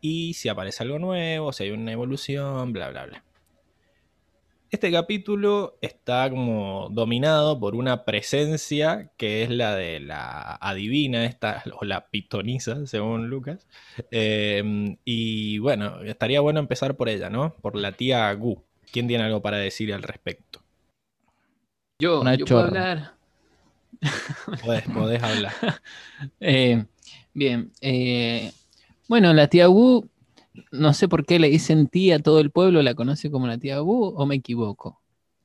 y 0.01 0.33
si 0.33 0.49
aparece 0.49 0.85
algo 0.85 0.99
nuevo, 0.99 1.53
si 1.53 1.65
hay 1.65 1.73
una 1.73 1.93
evolución, 1.93 2.73
bla, 2.73 2.89
bla, 2.89 3.05
bla. 3.05 3.25
Este 4.71 4.91
capítulo 4.91 5.79
está 5.81 6.29
como 6.29 6.89
dominado 6.91 7.61
por 7.61 7.77
una 7.77 8.05
presencia 8.05 9.13
que 9.17 9.45
es 9.45 9.51
la 9.51 9.77
de 9.77 10.01
la 10.01 10.59
adivina, 10.61 11.25
esta, 11.25 11.63
o 11.81 11.85
la 11.85 12.09
pitoniza, 12.09 12.85
según 12.87 13.29
Lucas. 13.29 13.67
Em, 14.11 14.97
y 15.05 15.59
bueno, 15.59 16.03
estaría 16.03 16.41
bueno 16.41 16.59
empezar 16.59 16.97
por 16.97 17.09
ella, 17.09 17.31
¿no? 17.31 17.55
Por 17.63 17.77
la 17.77 17.93
tía 17.93 18.33
Gu. 18.33 18.61
¿Quién 18.91 19.07
tiene 19.07 19.25
algo 19.25 19.41
para 19.41 19.59
decir 19.59 19.95
al 19.95 20.03
respecto? 20.03 20.61
Yo, 22.01 22.23
yo 22.35 22.45
puedo 22.45 22.65
hablar. 22.65 23.15
Podés, 24.95 25.23
hablar. 25.23 25.53
Eh, 26.41 26.85
bien. 27.35 27.71
Eh, 27.81 28.53
bueno, 29.09 29.33
la 29.33 29.49
tía 29.49 29.67
Gu 29.67 30.09
no 30.71 30.93
sé 30.95 31.09
por 31.09 31.25
qué 31.27 31.39
le 31.39 31.49
dicen 31.49 31.89
tía, 31.89 32.19
todo 32.19 32.41
el 32.41 32.51
pueblo 32.51 32.83
la 32.83 32.95
conoce 32.95 33.31
como 33.31 33.47
la 33.47 33.59
tía 33.59 33.79
Gu, 33.79 34.15
o 34.17 34.27
me 34.27 34.37
equivoco. 34.37 35.01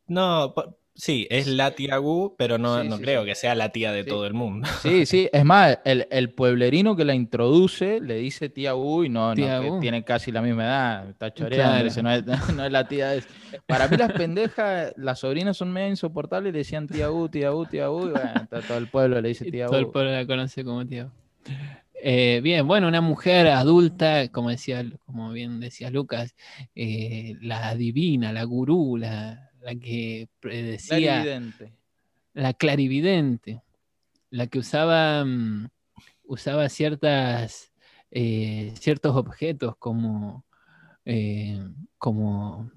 No, 0.08 0.54
sí, 0.94 1.28
es 1.30 1.48
la 1.48 1.72
tía 1.72 1.98
Gu, 1.98 2.36
pero 2.38 2.58
no, 2.58 2.84
no 2.84 3.00
creo 3.00 3.24
que 3.24 3.36
sea 3.36 3.56
la 3.56 3.70
tía 3.70 3.92
de 3.92 4.04
todo 4.04 4.26
el 4.26 4.34
mundo. 4.34 4.68
Sí, 4.82 5.06
sí, 5.06 5.30
es 5.34 5.46
más, 5.46 5.80
el, 5.86 6.34
pueblerino 6.34 6.96
que 6.96 7.06
la 7.06 7.16
introduce 7.16 8.00
le 8.02 8.16
dice 8.16 8.50
tía 8.50 8.74
Gu 8.74 9.06
y 9.06 9.10
no, 9.10 9.34
no 9.34 9.80
tiene 9.80 10.04
casi 10.04 10.32
la 10.32 10.42
misma 10.42 10.64
edad, 10.66 11.10
está 11.10 11.34
choreando, 11.34 11.84
no, 12.04 12.12
es, 12.12 12.26
no, 12.56 12.66
es, 12.66 12.72
la 12.72 12.88
tía. 12.88 13.14
Para 13.66 13.88
mí 13.88 13.98
las 13.98 14.12
pendejas, 14.12 14.94
las 14.98 15.20
sobrinas 15.20 15.58
son 15.58 15.72
medio 15.72 15.90
insoportables 15.90 16.52
y 16.52 16.54
le 16.54 16.60
decían 16.60 16.88
tía 16.88 17.08
Gu, 17.08 17.30
tía 17.30 17.50
Gu, 17.52 17.66
tía 17.66 17.88
Gu, 17.88 18.08
y 18.08 18.12
bueno, 18.12 18.48
todo 18.68 18.78
el 18.78 18.88
pueblo 18.88 19.22
le 19.22 19.30
dice 19.30 19.46
tía 19.52 19.66
Gu. 19.66 19.72
Todo 19.72 19.80
el 19.80 19.88
pueblo 19.88 20.12
la 20.12 20.26
conoce 20.26 20.64
como 20.64 20.86
tía 20.86 21.06
Gu. 21.06 21.12
Eh, 22.04 22.42
bien, 22.42 22.68
bueno, 22.68 22.88
una 22.88 23.00
mujer 23.02 23.48
adulta, 23.48 24.28
como 24.30 24.50
decía, 24.50 24.84
como 25.06 25.32
bien 25.32 25.60
decía 25.60 25.92
Lucas, 25.92 26.36
eh, 26.74 27.36
la 27.42 27.76
divina, 27.76 28.34
la 28.34 28.44
gurú, 28.44 28.98
la, 28.98 29.52
que 29.80 30.28
predecía. 30.40 31.22
Clarividente. 31.22 31.74
La 32.34 32.54
clarividente. 32.54 33.62
La 34.32 34.48
que 34.48 34.58
usaba, 34.58 35.24
mm, 35.24 35.70
usaba 36.24 36.70
ciertas, 36.70 37.72
eh, 38.10 38.74
ciertos 38.80 39.16
objetos 39.16 39.76
como, 39.78 40.44
como, 42.00 42.72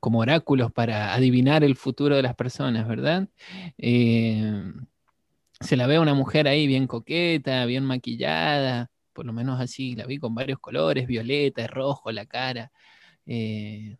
como 0.00 0.18
oráculos 0.18 0.72
para 0.72 1.12
adivinar 1.12 1.62
el 1.62 1.76
futuro 1.76 2.16
de 2.16 2.22
las 2.22 2.34
personas, 2.34 2.88
¿verdad? 2.88 3.28
Se 5.62 5.76
la 5.76 5.86
ve 5.86 5.98
una 5.98 6.14
mujer 6.14 6.48
ahí 6.48 6.66
bien 6.66 6.86
coqueta, 6.86 7.64
bien 7.66 7.84
maquillada, 7.84 8.90
por 9.12 9.26
lo 9.26 9.32
menos 9.32 9.60
así, 9.60 9.94
la 9.94 10.06
vi 10.06 10.18
con 10.18 10.34
varios 10.34 10.58
colores, 10.58 11.06
violeta, 11.06 11.66
rojo, 11.66 12.10
la 12.12 12.26
cara. 12.26 12.72
Eh, 13.26 13.98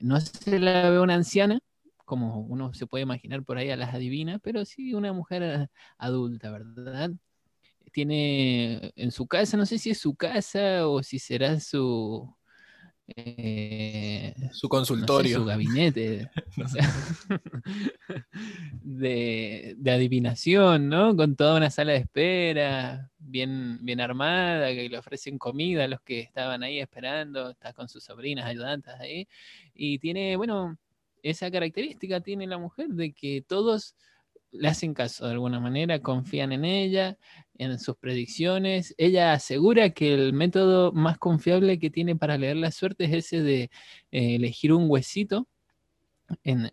no 0.00 0.20
se 0.20 0.58
la 0.58 0.90
ve 0.90 1.00
una 1.00 1.14
anciana, 1.14 1.58
como 2.04 2.40
uno 2.40 2.74
se 2.74 2.86
puede 2.86 3.02
imaginar 3.02 3.42
por 3.44 3.58
ahí 3.58 3.70
a 3.70 3.76
las 3.76 3.94
adivinas, 3.94 4.40
pero 4.42 4.64
sí 4.64 4.94
una 4.94 5.12
mujer 5.12 5.70
adulta, 5.98 6.50
¿verdad? 6.50 7.10
Tiene 7.92 8.92
en 8.96 9.10
su 9.12 9.26
casa, 9.26 9.56
no 9.56 9.66
sé 9.66 9.78
si 9.78 9.90
es 9.90 9.98
su 9.98 10.14
casa 10.16 10.88
o 10.88 11.02
si 11.02 11.18
será 11.18 11.60
su, 11.60 12.34
eh, 13.06 14.34
su 14.52 14.68
consultorio. 14.68 15.38
su 15.38 15.44
gabinete. 15.44 16.30
de, 18.82 19.76
adivinación, 19.86 20.88
¿no? 20.88 21.16
Con 21.16 21.36
toda 21.36 21.56
una 21.56 21.70
sala 21.70 21.92
de 21.92 21.98
espera, 21.98 23.10
bien, 23.18 23.78
bien 23.82 24.00
armada, 24.00 24.68
que 24.68 24.88
le 24.88 24.98
ofrecen 24.98 25.38
comida 25.38 25.84
a 25.84 25.88
los 25.88 26.00
que 26.00 26.20
estaban 26.20 26.62
ahí 26.62 26.80
esperando, 26.80 27.50
está 27.50 27.72
con 27.72 27.88
sus 27.88 28.04
sobrinas 28.04 28.46
ayudantes 28.46 28.94
ahí. 28.98 29.28
Y 29.74 29.98
tiene, 29.98 30.36
bueno, 30.36 30.78
esa 31.22 31.50
característica 31.50 32.20
tiene 32.20 32.46
la 32.46 32.58
mujer 32.58 32.88
de 32.88 33.12
que 33.12 33.42
todos 33.46 33.94
le 34.54 34.68
hacen 34.68 34.94
caso 34.94 35.26
de 35.26 35.32
alguna 35.32 35.60
manera, 35.60 36.00
confían 36.00 36.52
en 36.52 36.64
ella, 36.64 37.18
en 37.58 37.78
sus 37.78 37.96
predicciones. 37.96 38.94
Ella 38.98 39.32
asegura 39.32 39.90
que 39.90 40.14
el 40.14 40.32
método 40.32 40.92
más 40.92 41.18
confiable 41.18 41.78
que 41.78 41.90
tiene 41.90 42.16
para 42.16 42.38
leer 42.38 42.56
la 42.56 42.70
suerte 42.70 43.04
es 43.04 43.12
ese 43.12 43.42
de 43.42 43.62
eh, 44.12 44.36
elegir 44.36 44.72
un 44.72 44.90
huesito 44.90 45.48
en, 46.42 46.70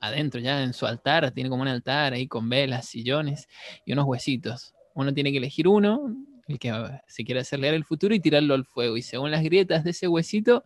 adentro, 0.00 0.40
ya 0.40 0.62
en 0.62 0.72
su 0.72 0.86
altar. 0.86 1.30
Tiene 1.32 1.50
como 1.50 1.62
un 1.62 1.68
altar 1.68 2.12
ahí 2.12 2.26
con 2.26 2.48
velas, 2.48 2.86
sillones 2.86 3.48
y 3.84 3.92
unos 3.92 4.06
huesitos. 4.06 4.74
Uno 4.94 5.12
tiene 5.12 5.30
que 5.30 5.38
elegir 5.38 5.68
uno, 5.68 6.16
el 6.48 6.58
que 6.58 6.72
se 7.06 7.24
quiere 7.24 7.40
hacer 7.40 7.58
leer 7.58 7.74
el 7.74 7.84
futuro 7.84 8.14
y 8.14 8.20
tirarlo 8.20 8.54
al 8.54 8.64
fuego. 8.64 8.96
Y 8.96 9.02
según 9.02 9.30
las 9.30 9.42
grietas 9.42 9.84
de 9.84 9.90
ese 9.90 10.08
huesito, 10.08 10.64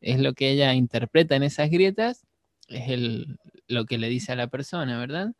es 0.00 0.20
lo 0.20 0.32
que 0.34 0.50
ella 0.50 0.74
interpreta 0.74 1.34
en 1.34 1.42
esas 1.42 1.70
grietas, 1.70 2.24
es 2.68 2.88
el, 2.88 3.38
lo 3.66 3.84
que 3.86 3.98
le 3.98 4.08
dice 4.08 4.32
a 4.32 4.36
la 4.36 4.48
persona, 4.48 4.98
¿verdad? 4.98 5.32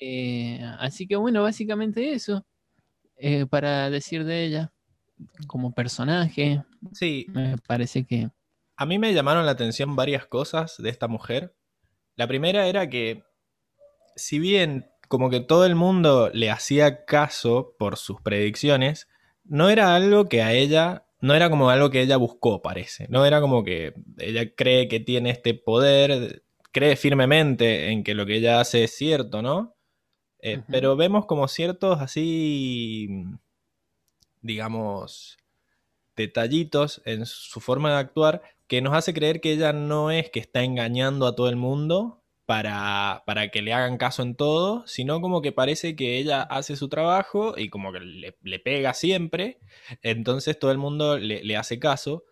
Eh, 0.00 0.60
así 0.78 1.06
que 1.06 1.16
bueno, 1.16 1.42
básicamente 1.42 2.12
eso, 2.12 2.44
eh, 3.16 3.46
para 3.46 3.90
decir 3.90 4.24
de 4.24 4.44
ella 4.44 4.72
como 5.46 5.72
personaje. 5.74 6.62
Sí. 6.92 7.26
Me 7.28 7.56
parece 7.58 8.04
que... 8.04 8.30
A 8.76 8.86
mí 8.86 8.98
me 8.98 9.12
llamaron 9.12 9.44
la 9.44 9.52
atención 9.52 9.96
varias 9.96 10.26
cosas 10.26 10.76
de 10.78 10.88
esta 10.88 11.06
mujer. 11.06 11.54
La 12.16 12.26
primera 12.26 12.66
era 12.66 12.88
que, 12.88 13.22
si 14.16 14.38
bien 14.38 14.86
como 15.08 15.28
que 15.28 15.40
todo 15.40 15.66
el 15.66 15.74
mundo 15.74 16.30
le 16.32 16.50
hacía 16.50 17.04
caso 17.04 17.74
por 17.78 17.96
sus 17.96 18.20
predicciones, 18.22 19.08
no 19.44 19.68
era 19.68 19.94
algo 19.94 20.28
que 20.28 20.42
a 20.42 20.52
ella, 20.52 21.04
no 21.20 21.34
era 21.34 21.50
como 21.50 21.68
algo 21.68 21.90
que 21.90 22.00
ella 22.00 22.16
buscó, 22.16 22.62
parece. 22.62 23.06
No 23.08 23.26
era 23.26 23.40
como 23.40 23.64
que 23.64 23.92
ella 24.18 24.54
cree 24.54 24.88
que 24.88 25.00
tiene 25.00 25.30
este 25.30 25.52
poder, 25.54 26.42
cree 26.72 26.96
firmemente 26.96 27.90
en 27.90 28.04
que 28.04 28.14
lo 28.14 28.26
que 28.26 28.36
ella 28.36 28.60
hace 28.60 28.84
es 28.84 28.96
cierto, 28.96 29.42
¿no? 29.42 29.76
Eh, 30.40 30.62
pero 30.68 30.96
vemos 30.96 31.26
como 31.26 31.48
ciertos 31.48 32.00
así, 32.00 33.24
digamos, 34.40 35.36
detallitos 36.16 37.02
en 37.04 37.26
su 37.26 37.60
forma 37.60 37.90
de 37.92 37.98
actuar 37.98 38.42
que 38.66 38.80
nos 38.80 38.94
hace 38.94 39.12
creer 39.12 39.40
que 39.40 39.52
ella 39.52 39.72
no 39.72 40.10
es 40.10 40.30
que 40.30 40.38
está 40.40 40.62
engañando 40.62 41.26
a 41.26 41.34
todo 41.34 41.48
el 41.48 41.56
mundo, 41.56 42.20
para, 42.50 43.22
para, 43.26 43.50
que 43.52 43.62
le 43.62 43.72
hagan 43.72 43.96
caso 43.96 44.22
en 44.22 44.34
todo, 44.34 44.84
sino 44.84 45.20
como 45.20 45.40
que 45.40 45.52
parece 45.52 45.94
que 45.94 46.18
ella 46.18 46.42
hace 46.42 46.74
su 46.74 46.88
trabajo 46.88 47.54
y 47.56 47.70
como 47.70 47.92
que 47.92 48.00
le, 48.00 48.58
pega 48.58 48.92
siempre, 48.92 49.60
entonces 50.02 50.58
todo 50.58 50.72
el 50.72 50.78
mundo 50.78 51.16
le, 51.16 51.56
hace 51.56 51.78
caso, 51.78 52.24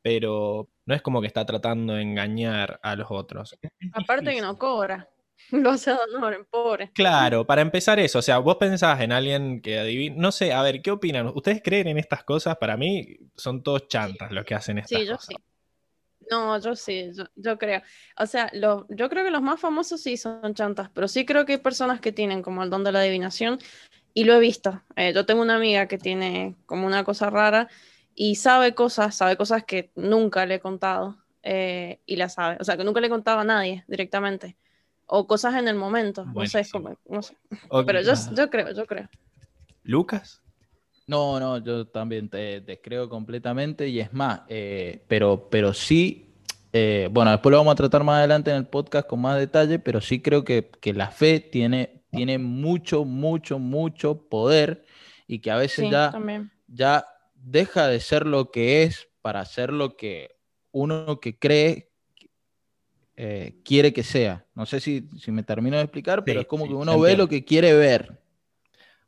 pero 0.00 0.70
no 0.86 0.94
es 0.94 1.02
como 1.02 1.20
que 1.20 1.26
está 1.26 1.44
tratando 1.44 1.94
de 1.94 2.02
engañar 2.02 2.80
a 2.82 2.96
los 2.96 3.08
otros. 3.10 3.58
Aparte 3.92 4.34
que 4.34 4.40
no 4.40 4.56
cobra. 4.56 5.08
Lo 5.50 5.70
hace 5.70 5.92
honor, 5.92 6.34
en 6.34 6.44
pobre. 6.46 6.90
Claro, 6.94 7.46
para 7.46 7.60
empezar 7.60 7.98
eso, 8.00 8.20
o 8.20 8.22
sea, 8.22 8.38
vos 8.38 8.56
pensás 8.56 9.00
en 9.00 9.12
alguien 9.12 9.60
que 9.60 9.78
adivina, 9.78 10.16
no 10.18 10.32
sé, 10.32 10.52
a 10.52 10.62
ver, 10.62 10.80
¿qué 10.80 10.90
opinan? 10.90 11.28
¿Ustedes 11.34 11.60
creen 11.62 11.88
en 11.88 11.98
estas 11.98 12.24
cosas? 12.24 12.56
Para 12.56 12.76
mí 12.76 13.18
son 13.36 13.62
todos 13.62 13.86
chantas 13.86 14.32
los 14.32 14.44
que 14.44 14.54
hacen 14.54 14.78
estas 14.78 14.98
sí, 14.98 15.06
yo 15.06 15.16
Sí. 15.18 15.34
No, 16.28 16.58
yo 16.58 16.74
sí, 16.74 17.12
yo, 17.36 17.58
creo. 17.58 17.82
O 18.18 18.26
sea, 18.26 18.50
lo, 18.52 18.86
yo 18.88 19.08
creo 19.08 19.24
que 19.24 19.30
los 19.30 19.42
más 19.42 19.60
famosos 19.60 20.02
sí 20.02 20.16
son 20.16 20.54
chantas, 20.54 20.90
pero 20.92 21.06
sí 21.06 21.24
creo 21.24 21.46
que 21.46 21.52
hay 21.52 21.58
personas 21.58 22.00
que 22.00 22.10
tienen 22.10 22.42
como 22.42 22.64
el 22.64 22.70
don 22.70 22.82
de 22.82 22.90
la 22.90 22.98
adivinación 23.00 23.58
y 24.12 24.24
lo 24.24 24.34
he 24.34 24.40
visto. 24.40 24.82
Eh, 24.96 25.12
yo 25.14 25.24
tengo 25.24 25.42
una 25.42 25.54
amiga 25.54 25.86
que 25.86 25.98
tiene 25.98 26.56
como 26.66 26.84
una 26.84 27.04
cosa 27.04 27.30
rara 27.30 27.68
y 28.18 28.36
sabe 28.36 28.74
cosas, 28.74 29.14
sabe 29.14 29.36
cosas 29.36 29.64
que 29.64 29.90
nunca 29.94 30.46
le 30.46 30.54
he 30.54 30.60
contado 30.60 31.18
eh, 31.42 32.00
y 32.06 32.16
la 32.16 32.30
sabe. 32.30 32.56
O 32.58 32.64
sea, 32.64 32.78
que 32.78 32.82
nunca 32.82 33.00
le 33.00 33.10
contaba 33.10 33.42
a 33.42 33.44
nadie 33.44 33.84
directamente. 33.86 34.56
O 35.04 35.26
cosas 35.26 35.54
en 35.54 35.68
el 35.68 35.76
momento. 35.76 36.24
No 36.24 36.46
sé, 36.46 36.60
es 36.60 36.72
como, 36.72 36.96
no 37.08 37.22
sé. 37.22 37.36
Pero 37.86 38.00
yo, 38.00 38.14
yo 38.34 38.50
creo, 38.50 38.72
yo 38.72 38.86
creo. 38.86 39.08
¿Lucas? 39.82 40.42
No, 41.06 41.38
no, 41.38 41.58
yo 41.58 41.86
también 41.86 42.30
te 42.30 42.62
descreo 42.62 43.08
completamente 43.08 43.86
y 43.86 44.00
es 44.00 44.12
más, 44.12 44.40
eh, 44.48 45.04
pero, 45.06 45.48
pero 45.48 45.72
sí, 45.72 46.34
eh, 46.72 47.08
bueno, 47.12 47.30
después 47.30 47.52
lo 47.52 47.58
vamos 47.58 47.72
a 47.72 47.76
tratar 47.76 48.02
más 48.02 48.18
adelante 48.18 48.50
en 48.50 48.56
el 48.56 48.66
podcast 48.66 49.06
con 49.06 49.20
más 49.20 49.38
detalle, 49.38 49.78
pero 49.78 50.00
sí 50.00 50.20
creo 50.20 50.42
que, 50.42 50.72
la 50.94 51.12
fe 51.12 51.38
tiene, 51.38 52.02
tiene 52.10 52.38
mucho, 52.38 53.04
mucho, 53.04 53.60
mucho 53.60 54.28
poder 54.28 54.84
y 55.28 55.38
que 55.38 55.52
a 55.52 55.56
veces 55.56 55.88
ya, 55.88 56.12
ya 56.66 57.06
deja 57.46 57.86
de 57.86 58.00
ser 58.00 58.26
lo 58.26 58.50
que 58.50 58.82
es 58.82 59.08
para 59.22 59.44
ser 59.44 59.72
lo 59.72 59.96
que 59.96 60.36
uno 60.72 61.20
que 61.20 61.38
cree 61.38 61.90
eh, 63.14 63.54
quiere 63.64 63.92
que 63.92 64.02
sea. 64.02 64.44
No 64.54 64.66
sé 64.66 64.80
si, 64.80 65.08
me 65.28 65.42
termino 65.42 65.76
de 65.76 65.84
explicar, 65.84 66.24
pero 66.24 66.40
es 66.40 66.46
como 66.46 66.66
que 66.66 66.74
uno 66.74 66.98
ve 67.00 67.16
lo 67.16 67.28
que 67.28 67.44
quiere 67.44 67.72
ver. 67.72 68.20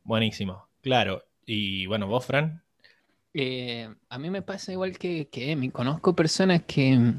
Buenísimo, 0.05 0.69
claro. 0.81 1.25
Y 1.45 1.87
bueno, 1.87 2.07
vos, 2.07 2.25
Fran. 2.25 2.63
Eh, 3.35 3.93
a 4.09 4.19
mí 4.19 4.31
me 4.31 4.43
pasa 4.43 4.73
igual 4.73 4.97
que, 4.97 5.29
que 5.29 5.51
Emi. 5.51 5.71
Conozco 5.71 6.15
personas 6.15 6.63
que, 6.63 7.13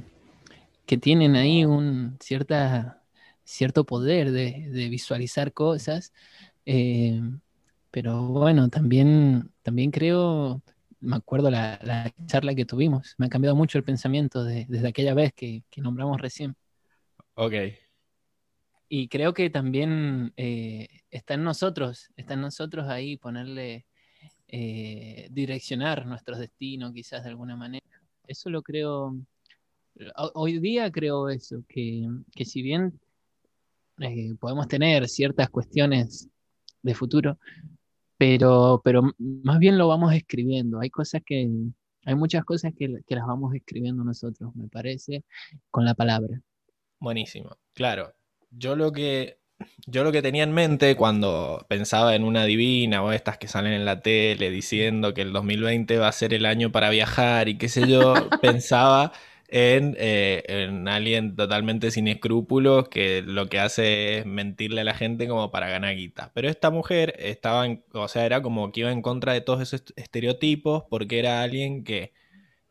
que 0.86 0.98
tienen 0.98 1.36
ahí 1.36 1.66
un 1.66 2.18
cierta, 2.20 3.04
cierto 3.44 3.86
poder 3.86 4.32
de, 4.32 4.88
visualizar 4.90 5.54
cosas. 5.54 6.14
Eh, 6.66 7.22
pero 7.92 8.24
bueno, 8.24 8.70
también, 8.70 9.52
también 9.62 9.92
creo, 9.92 10.64
me 11.02 11.16
acuerdo 11.16 11.50
la, 11.50 11.80
la, 11.84 12.14
charla 12.26 12.56
que 12.56 12.66
tuvimos, 12.66 13.16
me 13.18 13.28
ha 13.28 13.30
cambiado 13.30 13.56
mucho 13.56 13.78
el 13.78 13.84
pensamiento 13.84 14.44
desde 14.44 14.88
aquella 14.88 15.14
vez 15.14 15.34
que, 15.34 15.64
nombramos 15.78 16.20
recién. 16.20 16.56
Ok. 17.36 17.54
Y 18.90 19.08
creo 19.08 19.34
que 19.34 19.50
también 19.50 20.34
eh, 20.36 20.88
está 21.12 21.36
en 21.36 21.44
nosotros, 21.44 22.10
está 22.16 22.34
en 22.34 22.42
nosotros 22.42 22.88
ahí 22.88 23.18
ponerle 23.18 23.86
eh, 24.48 25.28
direccionar 25.32 26.06
nuestros 26.06 26.40
destinos 26.40 26.92
quizás 26.92 27.24
de 27.24 27.30
alguna 27.30 27.56
manera. 27.56 27.86
Eso 28.28 28.50
lo 28.50 28.62
creo, 28.64 29.16
hoy 30.34 30.60
día 30.60 30.92
creo 30.92 31.30
eso, 31.30 31.64
que, 31.68 32.08
si 32.46 32.62
bien 32.62 33.00
eh, 34.00 34.34
podemos 34.40 34.68
tener 34.68 35.08
ciertas 35.08 35.50
cuestiones 35.50 36.28
de 36.82 36.96
futuro, 36.96 37.38
pero, 38.20 38.82
pero 38.84 39.02
más 39.18 39.60
bien 39.60 39.78
lo 39.78 39.88
vamos 39.88 40.14
escribiendo. 40.14 40.82
Hay 40.82 40.90
cosas 40.90 41.22
que, 41.26 41.50
hay 42.06 42.16
muchas 42.16 42.44
cosas 42.44 42.74
que, 42.78 42.94
que 43.08 43.16
las 43.16 43.26
vamos 43.26 43.56
escribiendo 43.56 44.04
nosotros, 44.04 44.54
me 44.56 44.68
parece, 44.68 45.24
con 45.72 45.86
la 45.86 45.94
palabra. 45.94 46.42
Buenísimo, 47.00 47.58
claro. 47.74 48.14
Yo 48.52 48.76
lo 48.76 48.92
que 48.92 49.40
yo 49.88 50.04
lo 50.04 50.12
que 50.12 50.22
tenía 50.22 50.44
en 50.44 50.52
mente 50.54 50.96
cuando 50.96 51.66
pensaba 51.70 52.16
en 52.16 52.24
una 52.24 52.46
divina 52.46 53.04
o 53.04 53.12
estas 53.12 53.38
que 53.38 53.48
salen 53.48 53.74
en 53.74 53.86
la 53.86 54.02
tele 54.02 54.50
diciendo 54.50 55.14
que 55.14 55.22
el 55.22 55.34
2020 55.34 55.98
va 55.98 56.08
a 56.10 56.14
ser 56.14 56.34
el 56.34 56.46
año 56.46 56.72
para 56.72 56.90
viajar 56.90 57.48
y 57.48 57.58
qué 57.58 57.70
sé 57.70 57.88
yo, 57.88 58.14
pensaba 58.42 59.14
eh, 59.52 60.44
en, 60.48 60.88
alguien 60.88 61.36
totalmente 61.36 61.92
sin 61.92 62.08
escrúpulos 62.08 62.90
que 62.90 63.24
lo 63.24 63.48
que 63.48 63.60
hace 63.60 64.20
es 64.20 64.26
mentirle 64.26 64.82
a 64.82 64.84
la 64.84 64.94
gente 64.94 65.28
como 65.28 65.52
para 65.52 65.70
ganar 65.70 65.96
guita. 65.96 66.32
Pero 66.34 66.50
esta 66.50 66.70
mujer 66.70 67.16
estaba, 67.18 67.66
o 67.94 68.08
sea, 68.08 68.26
era 68.26 68.42
como 68.42 68.72
que 68.72 68.82
iba 68.82 68.92
en 68.92 69.02
contra 69.02 69.34
de 69.34 69.42
todos 69.42 69.62
esos 69.62 69.84
estereotipos 69.96 70.84
porque 70.90 71.20
era 71.20 71.42
alguien 71.42 71.84
que, 71.84 72.14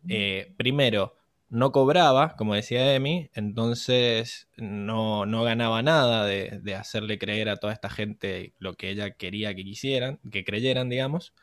eh, 0.09 0.55
primero, 0.57 1.17
no 1.51 1.73
cobraba, 1.73 2.37
como 2.37 2.55
decía 2.55 2.95
Emi, 2.95 3.31
entonces 3.35 4.49
no, 4.57 5.25
ganaba 5.45 5.83
nada 5.83 6.27
de, 6.27 6.75
hacerle 6.75 7.19
creer 7.19 7.49
a 7.49 7.57
toda 7.57 7.73
esta 7.73 7.91
gente 7.91 8.55
lo 8.59 8.75
que 8.75 8.91
ella 8.91 9.13
quería 9.13 9.55
que 9.55 9.65
quisieran, 9.65 10.21
que 10.31 10.45
creyeran, 10.45 10.89
digamos. 10.89 11.35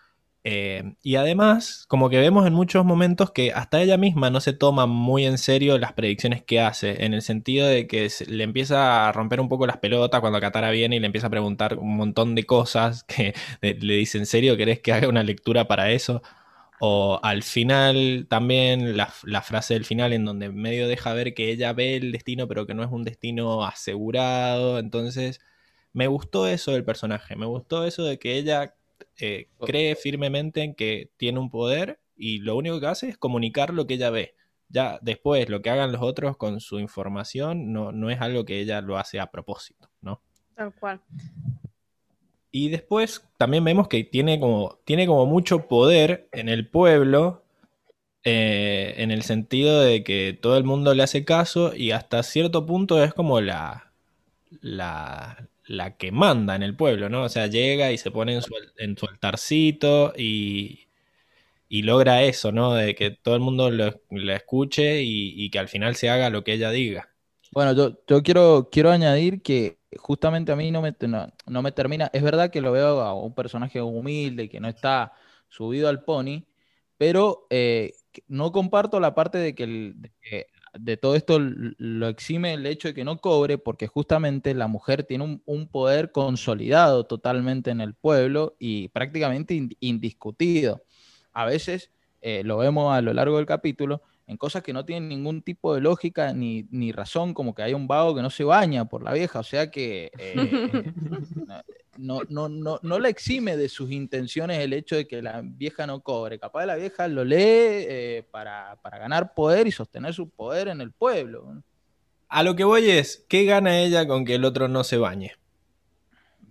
Eh, 0.48 0.96
y 1.02 1.16
además, 1.16 1.86
como 1.88 2.08
que 2.08 2.20
vemos 2.20 2.46
en 2.46 2.54
muchos 2.54 2.86
momentos 2.86 3.32
que 3.32 3.52
hasta 3.52 3.82
ella 3.82 3.98
misma 3.98 4.30
no 4.30 4.40
se 4.40 4.54
toma 4.54 4.86
muy 4.86 5.26
en 5.26 5.40
serio 5.40 5.80
las 5.80 5.94
predicciones 5.94 6.44
que 6.44 6.60
hace, 6.62 7.04
en 7.04 7.16
el 7.16 7.24
sentido 7.24 7.66
de 7.68 7.88
que 7.88 8.08
le 8.28 8.44
empieza 8.44 9.10
a 9.10 9.12
romper 9.12 9.42
un 9.42 9.50
poco 9.50 9.66
las 9.66 9.78
pelotas 9.78 10.22
cuando 10.22 10.40
Katara 10.40 10.70
viene 10.70 10.98
y 10.98 11.00
le 11.00 11.08
empieza 11.08 11.28
a 11.28 11.30
preguntar 11.32 11.80
un 11.80 11.98
montón 11.98 12.36
de 12.36 12.46
cosas 12.46 13.04
que 13.06 13.34
le 13.62 13.96
dice, 13.96 14.20
¿en 14.20 14.28
serio 14.28 14.56
querés 14.56 14.80
que 14.82 14.94
haga 14.94 15.08
una 15.10 15.24
lectura 15.24 15.68
para 15.68 15.90
eso? 15.92 16.22
O 16.80 17.20
al 17.24 17.44
final 17.44 18.28
también 18.30 18.98
la, 18.98 19.08
frase 19.42 19.74
del 19.74 19.86
final 19.86 20.14
en 20.14 20.26
donde 20.26 20.50
medio 20.52 20.88
deja 20.88 21.14
ver 21.14 21.34
que 21.34 21.50
ella 21.52 21.74
ve 21.74 21.96
el 21.96 22.12
destino 22.12 22.48
pero 22.48 22.68
que 22.68 22.76
no 22.76 22.84
es 22.84 22.92
un 22.92 23.04
destino 23.04 23.66
asegurado. 23.66 24.80
Entonces 24.80 25.40
me 25.94 26.08
gustó 26.08 26.48
eso 26.48 26.72
del 26.74 26.84
personaje, 26.86 27.36
me 27.36 27.46
gustó 27.48 27.86
eso 27.86 28.04
de 28.04 28.20
que 28.20 28.38
ella 28.38 28.76
eh, 29.19 29.47
cree 29.60 29.95
firmemente 29.95 30.62
en 30.63 30.75
que 30.75 31.10
tiene 31.17 31.39
un 31.39 31.49
poder 31.49 31.99
y 32.15 32.39
lo 32.39 32.56
único 32.56 32.80
que 32.80 32.88
hace 32.88 33.10
es 33.10 33.17
comunicar 33.17 33.73
lo 33.73 33.88
que 33.88 33.95
ella 33.95 34.10
ve. 34.10 34.36
Ya 34.69 34.99
después 35.01 35.49
lo 35.49 35.62
que 35.62 35.69
hagan 35.69 35.91
los 35.91 36.01
otros 36.01 36.38
con 36.38 36.60
su 36.60 36.80
información 36.80 37.71
no, 37.71 37.91
no 37.91 38.10
es 38.10 38.19
algo 38.21 38.45
que 38.45 38.60
ella 38.60 38.82
lo 38.82 38.97
hace 38.97 39.19
a 39.19 39.32
propósito, 39.32 39.89
¿no? 40.01 40.21
Tal 40.56 40.73
cual. 40.73 41.01
Y 42.51 42.69
después 42.69 43.28
también 43.38 43.63
vemos 43.63 43.88
que 43.88 44.04
tiene 44.06 44.39
como, 44.39 44.80
tiene 44.86 45.08
como 45.08 45.25
mucho 45.25 45.67
poder 45.67 46.30
en 46.32 46.47
el 46.47 46.67
pueblo, 46.67 47.43
eh, 48.23 48.95
en 48.97 49.12
el 49.12 49.23
sentido 49.23 49.82
de 49.82 50.04
que 50.04 50.38
todo 50.41 50.58
el 50.58 50.63
mundo 50.63 50.93
le 50.93 51.04
hace 51.04 51.25
caso 51.25 51.75
y 51.75 51.91
hasta 51.91 52.23
cierto 52.23 52.65
punto 52.65 53.04
es 53.04 53.13
como 53.13 53.41
la, 53.41 53.91
la, 54.62 55.47
la 55.67 55.97
que 55.97 56.12
manda 56.12 56.56
en 56.56 56.63
el 56.63 56.75
pueblo, 56.75 57.10
¿no? 57.10 57.23
O 57.23 57.30
sea, 57.30 57.47
llega 57.47 57.91
y 57.91 57.97
se 57.97 58.12
pone 58.12 58.36
en 58.78 58.97
su, 58.97 59.08
altarcito 59.08 60.13
y, 60.17 60.88
logra 61.69 62.23
eso, 62.23 62.51
¿no? 62.51 62.73
De 62.73 62.95
que 62.95 63.12
todo 63.12 63.36
el 63.36 63.41
mundo 63.41 63.69
lo, 63.71 63.93
escuche 64.34 65.01
y, 65.04 65.49
que 65.49 65.60
al 65.60 65.67
final 65.67 65.95
se 65.95 66.10
haga 66.10 66.30
lo 66.30 66.43
que 66.43 66.54
ella 66.54 66.71
diga. 66.71 67.10
Bueno, 67.51 67.73
yo, 67.73 68.23
quiero, 68.23 68.91
añadir 68.91 69.41
que 69.41 69.78
justamente 69.97 70.51
a 70.51 70.56
mí 70.56 70.71
no 70.71 70.82
me, 70.82 70.91
termina. 71.71 72.10
Es 72.13 72.23
verdad 72.23 72.51
que 72.51 72.62
lo 72.62 72.71
veo 72.71 73.01
a 73.01 73.13
un 73.13 73.34
personaje 73.34 73.82
humilde, 73.82 74.49
que 74.49 74.60
no 74.60 74.67
está 74.67 75.13
subido 75.49 75.89
al 75.89 76.04
pony, 76.04 76.43
pero 76.97 77.47
eh, 77.49 77.93
no 78.28 78.51
comparto 78.51 78.99
la 78.99 79.15
parte 79.15 79.38
de 79.38 79.56
que, 79.56 79.65
de 79.95 80.12
todo 81.02 81.16
esto 81.16 81.40
lo 81.40 82.08
exime 82.08 82.54
el 82.54 82.66
hecho 82.66 82.90
de 82.90 82.94
que 82.94 83.04
no 83.04 83.18
cobre, 83.20 83.58
porque 83.58 83.88
justamente 83.88 84.54
la 84.54 84.68
mujer 84.68 85.04
tiene 85.04 85.42
un, 85.46 85.68
poder 85.68 86.12
consolidado 86.12 87.06
totalmente 87.06 87.72
en 87.72 87.82
el 87.82 87.94
pueblo 87.94 88.56
y 88.60 88.90
prácticamente 88.90 89.70
indiscutido. 89.80 90.84
A 91.34 91.46
veces 91.46 91.92
eh, 92.22 92.44
lo 92.44 92.58
vemos 92.58 92.94
a 92.94 93.02
lo 93.02 93.14
largo 93.14 93.38
del 93.38 93.46
capítulo 93.46 94.02
en 94.28 94.38
cosas 94.38 94.64
que 94.64 94.74
no 94.74 94.86
tienen 94.86 95.08
ningún 95.10 95.42
tipo 95.42 95.76
de 95.76 95.82
lógica 95.82 96.34
ni, 96.34 96.92
razón, 96.92 97.34
como 97.34 97.54
que 97.54 97.64
hay 97.64 97.74
un 97.74 97.88
vago 97.88 98.16
que 98.16 98.22
no 98.22 98.30
se 98.30 98.44
baña 98.44 98.86
por 98.86 99.04
la 99.04 99.14
vieja, 99.14 99.40
o 99.40 99.44
sea 99.44 99.70
que 99.70 100.12
eh, 100.18 100.36
no, 101.98 102.22
no, 102.30 102.50
no, 102.50 102.80
no 102.82 103.00
la 103.00 103.10
exime 103.10 103.56
de 103.56 103.70
sus 103.70 103.92
intenciones 103.92 104.60
el 104.60 104.74
hecho 104.74 104.96
de 104.96 105.08
que 105.08 105.22
la 105.22 105.42
vieja 105.44 105.86
no 105.86 106.02
cobre. 106.02 106.40
Capaz 106.40 106.66
la 106.66 106.76
vieja 106.76 107.08
lo 107.08 107.24
lee 107.24 107.38
eh, 107.40 108.24
para, 108.32 108.78
ganar 108.84 109.34
poder 109.34 109.68
y 109.68 109.72
sostener 109.72 110.14
su 110.14 110.30
poder 110.30 110.70
en 110.70 110.82
el 110.82 110.92
pueblo. 110.92 111.62
A 112.28 112.44
lo 112.44 112.56
que 112.56 112.64
voy 112.64 112.90
es, 112.90 113.26
¿qué 113.30 113.46
gana 113.46 113.80
ella 113.80 114.08
con 114.08 114.26
que 114.26 114.36
el 114.36 114.46
otro 114.46 114.68
no 114.68 114.84
se 114.84 114.98
bañe? 114.98 115.34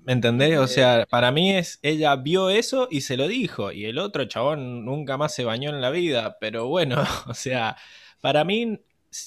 ¿Me 0.05 0.13
entendés? 0.13 0.59
O 0.59 0.67
sea, 0.67 1.07
para 1.09 1.33
mí 1.33 1.55
es, 1.57 1.79
ella 1.83 2.15
vio 2.17 2.51
eso 2.51 2.89
y 2.91 3.01
se 3.01 3.17
lo 3.17 3.27
dijo, 3.27 3.73
y 3.73 3.87
el 3.87 3.99
otro 3.99 4.27
chabón 4.27 4.85
nunca 4.85 5.17
más 5.17 5.35
se 5.35 5.45
bañó 5.45 5.71
en 5.71 5.81
la 5.81 5.91
vida, 5.91 6.37
pero 6.41 6.69
bueno, 6.69 7.03
o 7.27 7.35
sea, 7.35 7.77
para 8.21 8.45
mí 8.45 8.81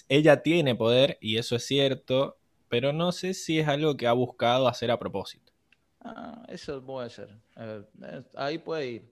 ella 0.08 0.44
tiene 0.44 0.76
poder 0.76 1.18
y 1.20 1.38
eso 1.38 1.56
es 1.56 1.66
cierto, 1.66 2.38
pero 2.70 2.94
no 2.94 3.12
sé 3.12 3.34
si 3.34 3.60
es 3.60 3.68
algo 3.68 3.98
que 3.98 4.08
ha 4.08 4.14
buscado 4.14 4.68
hacer 4.68 4.92
a 4.92 5.00
propósito. 5.00 5.52
Ah, 6.02 6.46
eso 6.48 6.84
puede 6.86 7.10
ser. 7.10 7.30
ahí 8.36 8.58
puede 8.60 8.88
ir. 8.88 9.12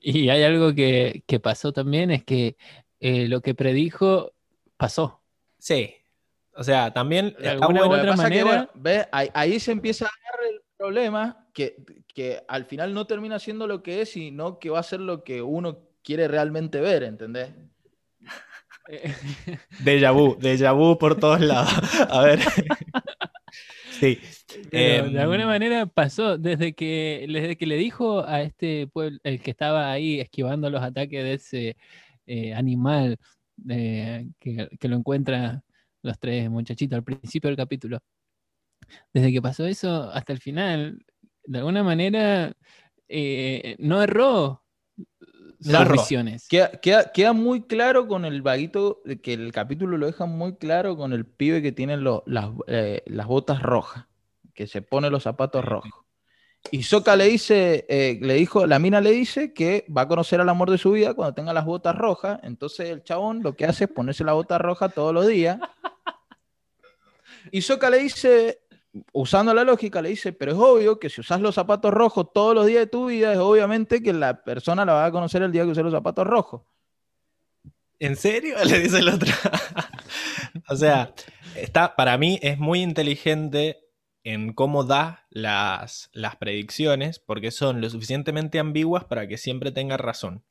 Y 0.00 0.28
hay 0.28 0.42
algo 0.42 0.74
que, 0.74 1.22
pasó 1.42 1.72
también, 1.72 2.10
es 2.10 2.24
que 2.24 2.56
eh, 3.00 3.28
lo 3.28 3.40
que 3.40 3.54
predijo 3.54 4.32
pasó. 4.76 5.22
Sí. 5.58 5.94
O 6.54 6.64
sea, 6.64 6.92
también 6.92 7.34
de 7.38 7.50
alguna 7.50 7.86
u 7.86 7.92
otra 7.92 8.16
manera. 8.16 8.70
Ahí, 9.10 9.60
se 9.60 9.72
empieza 9.72 10.06
a 10.06 10.08
dar 10.08 10.45
el 10.45 10.45
problema 10.86 11.48
que, 11.52 11.76
que 12.14 12.42
al 12.46 12.64
final 12.64 12.94
no 12.94 13.06
termina 13.06 13.38
siendo 13.38 13.66
lo 13.66 13.82
que 13.82 14.02
es, 14.02 14.12
sino 14.12 14.58
que 14.58 14.70
va 14.70 14.78
a 14.78 14.84
ser 14.84 15.00
lo 15.00 15.24
que 15.24 15.42
uno 15.42 15.78
quiere 16.02 16.28
realmente 16.28 16.80
ver, 16.80 17.02
¿entendés? 17.02 17.50
Deja 19.84 20.12
vu, 20.12 20.36
déjà 20.38 20.72
vu 20.72 20.96
por 20.96 21.18
todos 21.18 21.40
lados. 21.40 21.72
A 22.10 22.22
ver. 22.22 22.38
Sí. 23.98 24.18
de 24.70 25.18
alguna 25.18 25.44
em, 25.44 25.48
manera 25.48 25.86
pasó 25.86 26.36
desde 26.36 26.74
que, 26.74 27.24
desde 27.26 27.56
que 27.56 27.64
le 27.64 27.76
dijo 27.76 28.26
a 28.26 28.42
este 28.42 28.86
pueblo, 28.88 29.18
el 29.22 29.40
que 29.40 29.50
estaba 29.52 29.90
ahí 29.90 30.20
esquivando 30.20 30.68
los 30.68 30.82
ataques 30.82 31.24
de 31.24 31.32
ese 31.32 31.76
eh, 32.26 32.52
animal 32.52 33.16
eh, 33.70 34.28
que, 34.38 34.68
lo 34.82 34.96
encuentra 34.96 35.64
los 36.02 36.18
tres 36.18 36.50
muchachitos 36.50 36.94
al 36.94 37.04
principio 37.04 37.48
del 37.48 37.56
capítulo. 37.56 37.98
Desde 39.12 39.32
que 39.32 39.42
pasó 39.42 39.66
eso 39.66 40.10
hasta 40.12 40.32
el 40.32 40.40
final, 40.40 41.04
de 41.44 41.58
alguna 41.58 41.82
manera 41.82 42.52
eh, 43.08 43.76
no 43.78 44.02
erró 44.02 44.62
las 45.60 45.90
visiones. 45.90 46.48
Queda, 46.48 47.32
muy 47.32 47.62
claro 47.62 48.06
con 48.08 48.24
el 48.24 48.42
vaguito, 48.42 49.02
que 49.22 49.32
el 49.32 49.52
capítulo 49.52 49.96
lo 49.96 50.06
deja 50.06 50.26
muy 50.26 50.56
claro 50.56 50.96
con 50.96 51.12
el 51.12 51.24
pibe 51.24 51.62
que 51.62 51.72
tiene 51.72 51.96
las, 51.96 52.50
eh, 52.66 53.02
las, 53.06 53.26
botas 53.26 53.62
rojas, 53.62 54.06
que 54.54 54.66
se 54.66 54.82
pone 54.82 55.10
los 55.10 55.22
zapatos 55.22 55.64
rojos. 55.64 55.92
Y 56.72 56.82
Soka 56.82 57.14
le 57.14 57.26
dice, 57.26 57.86
eh, 57.88 58.18
le 58.20 58.34
dijo, 58.34 58.66
la 58.66 58.80
mina 58.80 59.00
le 59.00 59.12
dice 59.12 59.52
que 59.52 59.86
va 59.94 60.02
a 60.02 60.08
conocer 60.08 60.40
al 60.40 60.48
amor 60.48 60.70
de 60.70 60.78
su 60.78 60.92
vida 60.92 61.14
cuando 61.14 61.34
tenga 61.34 61.52
las 61.52 61.64
botas 61.64 61.94
rojas. 61.96 62.40
Entonces 62.42 62.90
el 62.90 63.04
chabón 63.04 63.42
lo 63.42 63.54
que 63.54 63.66
hace 63.66 63.84
es 63.84 63.90
ponerse 63.90 64.24
la 64.24 64.32
bota 64.32 64.58
roja 64.58 64.88
todos 64.88 65.14
los 65.14 65.26
días. 65.28 65.58
Y 67.52 67.62
Soka 67.62 67.88
le 67.90 67.98
dice, 67.98 68.62
usando 69.12 69.54
la 69.54 69.64
lógica, 69.64 70.02
le 70.02 70.10
dice, 70.10 70.32
pero 70.32 70.52
es 70.52 70.58
obvio 70.58 70.98
que 70.98 71.10
si 71.10 71.20
usas 71.20 71.40
los 71.40 71.54
zapatos 71.54 71.92
rojos 71.92 72.32
todos 72.32 72.54
los 72.54 72.66
días 72.66 72.80
de 72.80 72.86
tu 72.86 73.06
vida, 73.06 73.32
es 73.32 73.38
obviamente 73.38 74.02
que 74.02 74.12
la 74.12 74.42
persona 74.42 74.84
la 74.84 74.94
va 74.94 75.06
a 75.06 75.12
conocer 75.12 75.42
el 75.42 75.52
día 75.52 75.64
que 75.64 75.70
use 75.70 75.82
los 75.82 75.92
zapatos 75.92 76.26
rojos. 76.26 76.62
¿En 77.98 78.16
serio? 78.16 78.56
Le 78.64 78.78
dice 78.80 78.98
el 78.98 79.08
otro. 79.08 79.32
o 80.68 80.76
sea, 80.76 81.14
está, 81.54 81.96
para 81.96 82.18
mí 82.18 82.38
es 82.42 82.58
muy 82.58 82.82
inteligente 82.82 83.80
en 84.24 84.52
cómo 84.52 84.84
da 84.84 85.26
las, 85.30 86.10
las 86.12 86.36
predicciones, 86.36 87.18
porque 87.18 87.50
son 87.50 87.80
lo 87.80 87.88
suficientemente 87.88 88.58
ambiguas 88.58 89.04
para 89.04 89.28
que 89.28 89.38
siempre 89.38 89.70
tenga 89.70 89.96
razón. 89.96 90.44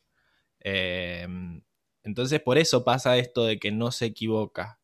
Eh, 0.61 1.27
entonces, 2.03 2.39
por 2.39 2.57
eso 2.57 2.85
pasa 2.85 3.17
esto 3.17 3.45
de 3.45 3.59
que 3.59 3.71
no 3.71 3.91
se 3.91 4.05
equivoca. 4.05 4.79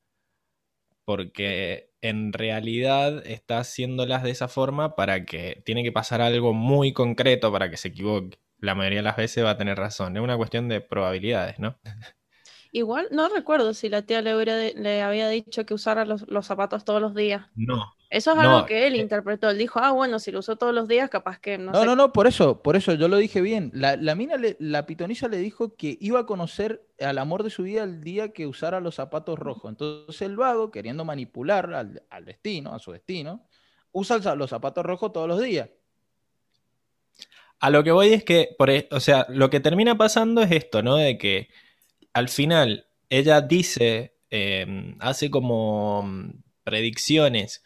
Porque 1.05 1.90
en 2.01 2.33
realidad 2.33 3.25
está 3.25 3.59
haciéndolas 3.59 4.23
de 4.23 4.31
esa 4.31 4.47
forma 4.47 4.95
para 4.95 5.25
que 5.25 5.61
tiene 5.65 5.83
que 5.83 5.91
pasar 5.91 6.21
algo 6.21 6.53
muy 6.53 6.93
concreto 6.93 7.51
para 7.51 7.69
que 7.69 7.77
se 7.77 7.89
equivoque. 7.89 8.39
La 8.59 8.75
mayoría 8.75 8.99
de 8.99 9.03
las 9.03 9.17
veces 9.17 9.43
va 9.43 9.51
a 9.51 9.57
tener 9.57 9.77
razón. 9.77 10.15
Es 10.17 10.23
una 10.23 10.37
cuestión 10.37 10.67
de 10.67 10.81
probabilidades, 10.81 11.59
¿no? 11.59 11.79
Igual 12.71 13.07
no 13.11 13.27
recuerdo 13.27 13.73
si 13.73 13.89
la 13.89 14.03
tía 14.03 14.21
le, 14.21 14.73
le 14.73 15.01
había 15.01 15.27
dicho 15.27 15.65
que 15.65 15.73
usara 15.73 16.05
los, 16.05 16.25
zapatos 16.45 16.85
todos 16.85 17.01
los 17.01 17.13
días. 17.13 17.47
No. 17.55 17.93
Eso 18.11 18.33
es 18.33 18.39
algo 18.39 18.65
que 18.65 18.87
él 18.87 18.95
eh, 18.95 18.97
interpretó. 18.97 19.49
Él 19.49 19.57
dijo, 19.57 19.79
ah, 19.79 19.91
bueno, 19.93 20.19
si 20.19 20.33
lo 20.33 20.39
usó 20.39 20.57
todos 20.57 20.73
los 20.75 20.89
días, 20.89 21.09
capaz 21.09 21.39
que 21.39 21.57
no. 21.57 21.71
No, 21.71 21.85
no, 21.85 21.95
no, 21.95 22.11
por 22.11 22.27
eso, 22.27 22.61
por 22.61 22.75
eso 22.75 22.93
yo 22.93 23.07
lo 23.07 23.15
dije 23.15 23.39
bien. 23.39 23.71
La, 23.73 23.95
mina, 24.15 24.35
la 24.59 24.85
pitonisa 24.85 25.29
le 25.29 25.37
dijo 25.37 25.77
que 25.77 25.97
iba 26.01 26.19
a 26.19 26.25
conocer 26.25 26.85
al 26.99 27.17
amor 27.19 27.43
de 27.43 27.49
su 27.49 27.63
vida 27.63 27.83
el 27.83 28.03
día 28.03 28.33
que 28.33 28.47
usara 28.47 28.81
los 28.81 28.95
zapatos 28.95 29.39
rojos. 29.39 29.71
Entonces 29.71 30.21
el 30.23 30.35
vago, 30.35 30.71
queriendo 30.71 31.05
manipular 31.05 31.73
al, 31.73 32.25
destino, 32.25 32.75
a 32.75 32.79
su 32.79 32.91
destino, 32.91 33.47
usa 33.93 34.35
los 34.35 34.49
zapatos 34.49 34.85
rojos 34.85 35.13
todos 35.13 35.29
los 35.29 35.41
días. 35.41 35.69
A 37.61 37.69
lo 37.69 37.81
que 37.81 37.93
voy 37.93 38.11
es 38.11 38.25
que, 38.25 38.53
por, 38.57 38.69
e, 38.71 38.89
o 38.91 38.99
sea, 38.99 39.25
lo 39.29 39.49
que 39.49 39.61
termina 39.61 39.97
pasando 39.97 40.41
es 40.41 40.51
esto, 40.51 40.83
¿no? 40.83 40.97
De 40.97 41.17
que 41.17 41.47
al 42.11 42.27
final 42.27 42.87
ella 43.07 43.39
dice, 43.39 44.17
em, 44.29 44.97
hace 44.99 45.31
como 45.31 46.03
mm, 46.03 46.31
predicciones 46.65 47.63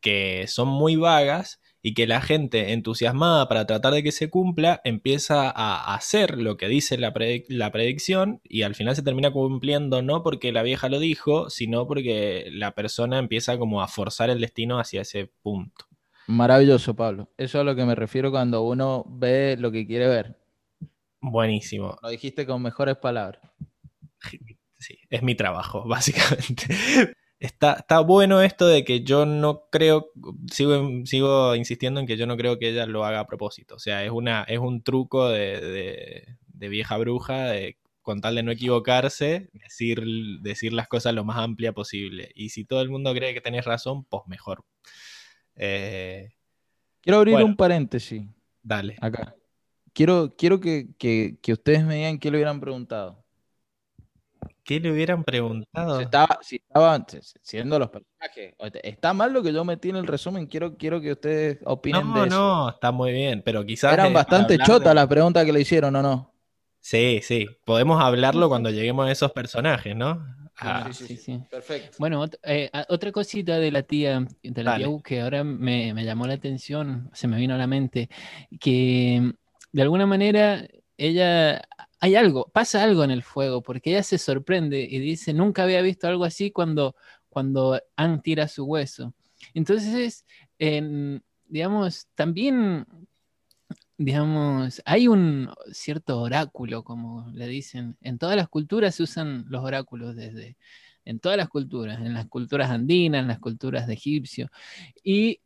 que 0.00 0.46
son 0.48 0.68
muy 0.68 0.96
vagas 0.96 1.60
y 1.82 1.94
que 1.94 2.06
la 2.06 2.20
gente 2.20 2.72
entusiasmada 2.72 3.48
para 3.48 3.66
tratar 3.66 3.94
de 3.94 4.02
que 4.02 4.12
se 4.12 4.30
cumpla 4.30 4.80
empieza 4.84 5.48
a 5.50 5.94
hacer 5.94 6.38
lo 6.38 6.56
que 6.56 6.68
dice 6.68 6.98
la, 6.98 7.12
predicción 7.12 8.40
y 8.44 8.62
al 8.62 8.74
final 8.74 8.96
se 8.96 9.02
termina 9.02 9.30
cumpliendo 9.30 10.02
no 10.02 10.22
porque 10.22 10.52
la 10.52 10.62
vieja 10.62 10.88
lo 10.88 10.98
dijo, 10.98 11.50
sino 11.50 11.86
porque 11.86 12.48
la 12.52 12.72
persona 12.72 13.18
empieza 13.18 13.58
como 13.58 13.82
a 13.82 13.88
forzar 13.88 14.30
el 14.30 14.40
destino 14.40 14.78
hacia 14.78 15.02
ese 15.02 15.30
punto. 15.42 15.86
Maravilloso, 16.26 16.94
Pablo. 16.94 17.30
Eso 17.38 17.58
es 17.58 17.62
a 17.62 17.64
lo 17.64 17.74
que 17.74 17.84
me 17.84 17.94
refiero 17.94 18.30
cuando 18.30 18.62
uno 18.62 19.04
ve 19.08 19.56
lo 19.58 19.72
que 19.72 19.86
quiere 19.86 20.08
ver. 20.08 20.36
Buenísimo. 21.20 21.96
Lo 22.02 22.10
dijiste 22.10 22.44
con 22.44 22.62
mejores 22.62 22.96
palabras. 22.96 23.40
Sí, 24.78 24.98
es 25.10 25.22
mi 25.22 25.34
trabajo, 25.34 25.84
básicamente. 25.88 27.14
Está, 27.40 27.74
está 27.74 28.00
bueno 28.00 28.42
esto 28.42 28.66
de 28.66 28.84
que 28.84 29.02
yo 29.02 29.24
no 29.24 29.68
creo, 29.70 30.10
sigo, 30.52 31.04
sigo 31.04 31.54
insistiendo 31.54 32.00
en 32.00 32.06
que 32.06 32.16
yo 32.16 32.26
no 32.26 32.36
creo 32.36 32.58
que 32.58 32.70
ella 32.70 32.86
lo 32.86 33.04
haga 33.04 33.20
a 33.20 33.26
propósito. 33.26 33.76
O 33.76 33.78
sea, 33.78 34.04
es, 34.04 34.10
una, 34.10 34.42
es 34.42 34.58
un 34.58 34.82
truco 34.82 35.28
de, 35.28 36.36
vieja 36.48 36.96
bruja, 36.96 37.46
de, 37.46 37.78
con 38.02 38.20
tal 38.20 38.34
de 38.34 38.42
no 38.42 38.50
equivocarse, 38.50 39.50
decir, 39.52 40.02
decir 40.40 40.72
las 40.72 40.88
cosas 40.88 41.14
lo 41.14 41.24
más 41.24 41.38
amplia 41.38 41.72
posible. 41.72 42.32
Y 42.34 42.48
si 42.48 42.64
todo 42.64 42.80
el 42.82 42.90
mundo 42.90 43.14
cree 43.14 43.34
que 43.34 43.40
tenés 43.40 43.64
razón, 43.64 44.04
pues 44.04 44.22
mejor. 44.26 44.64
Eh, 45.54 46.30
Quiero 47.00 47.18
abrir 47.18 47.36
un 47.36 47.56
paréntesis. 47.56 48.26
Dale. 48.62 48.96
Acá. 49.00 49.34
Quiero, 49.92 50.34
quiero 50.36 50.60
que, 50.60 51.38
ustedes 51.48 51.84
me 51.84 51.96
digan 51.96 52.18
qué 52.18 52.30
le 52.30 52.36
hubieran 52.38 52.60
preguntado. 52.60 53.24
¿Qué 54.68 54.80
le 54.80 54.92
hubieran 54.92 55.24
preguntado? 55.24 55.96
Si, 55.96 56.04
estaba, 56.04 56.38
si 56.42 56.56
estaban 56.56 57.06
siendo 57.40 57.78
los 57.78 57.88
personajes. 57.88 58.54
Está 58.82 59.14
mal 59.14 59.32
lo 59.32 59.42
que 59.42 59.50
yo 59.50 59.64
metí 59.64 59.88
en 59.88 59.96
el 59.96 60.06
resumen. 60.06 60.46
Quiero, 60.46 60.76
quiero 60.76 61.00
que 61.00 61.12
ustedes 61.12 61.58
opinen 61.64 62.12
de 62.12 62.26
eso. 62.26 62.28
No, 62.28 62.64
no, 62.64 62.68
está 62.68 62.92
muy 62.92 63.12
bien. 63.12 63.40
Pero 63.42 63.64
quizás. 63.64 63.94
Eran 63.94 64.12
bastante 64.12 64.58
chotas 64.58 64.94
las 64.94 65.06
preguntas 65.06 65.46
que 65.46 65.54
le 65.54 65.62
hicieron, 65.62 65.96
¿o 65.96 66.02
no? 66.02 66.34
Sí, 66.80 67.20
sí. 67.22 67.46
Podemos 67.64 67.98
hablarlo 67.98 68.50
cuando 68.50 68.68
lleguemos 68.68 69.08
a 69.08 69.10
esos 69.10 69.32
personajes, 69.32 69.96
¿no? 69.96 70.22
Ah, 70.58 70.90
sí, 70.92 71.06
sí, 71.06 71.16
sí, 71.16 71.40
Perfecto. 71.50 71.96
Bueno, 71.98 72.26
eh, 72.42 72.70
otra 72.90 73.10
cosita 73.10 73.58
de 73.58 73.72
la 73.72 73.84
tía, 73.84 74.26
de 74.42 74.62
la 74.62 74.76
tía 74.76 74.88
que 75.02 75.22
ahora 75.22 75.44
me, 75.44 75.94
me 75.94 76.04
llamó 76.04 76.26
la 76.26 76.34
atención, 76.34 77.08
se 77.14 77.26
me 77.26 77.38
vino 77.38 77.54
a 77.54 77.58
la 77.58 77.66
mente, 77.66 78.10
que 78.60 79.32
de 79.72 79.82
alguna 79.82 80.04
manera 80.04 80.68
ella, 80.98 81.62
hay 82.00 82.16
algo, 82.16 82.50
pasa 82.52 82.82
algo 82.82 83.04
en 83.04 83.10
el 83.10 83.22
fuego, 83.22 83.62
porque 83.62 83.90
ella 83.90 84.02
se 84.02 84.18
sorprende 84.18 84.80
y 84.80 84.98
dice, 84.98 85.32
nunca 85.32 85.62
había 85.62 85.80
visto 85.80 86.08
algo 86.08 86.24
así 86.24 86.50
cuando, 86.50 86.96
cuando 87.28 87.80
han 87.96 88.20
tira 88.20 88.48
su 88.48 88.64
hueso. 88.64 89.14
Entonces, 89.54 90.26
digamos, 91.46 92.08
también, 92.14 92.86
digamos, 93.96 94.82
hay 94.84 95.08
un 95.08 95.50
cierto 95.72 96.20
oráculo, 96.20 96.82
como 96.82 97.30
le 97.32 97.46
dicen. 97.46 97.96
En 98.02 98.18
todas 98.18 98.36
las 98.36 98.48
culturas 98.48 98.96
se 98.96 99.04
usan 99.04 99.44
los 99.48 99.64
oráculos, 99.64 100.16
desde 100.16 100.56
en 101.04 101.20
todas 101.20 101.38
las 101.38 101.48
culturas, 101.48 102.00
en 102.00 102.12
las 102.12 102.26
culturas 102.26 102.70
andinas, 102.70 103.22
en 103.22 103.28
las 103.28 103.38
culturas 103.38 103.86
de 103.86 103.94
egipcio. 103.94 104.50
Y 105.02 105.40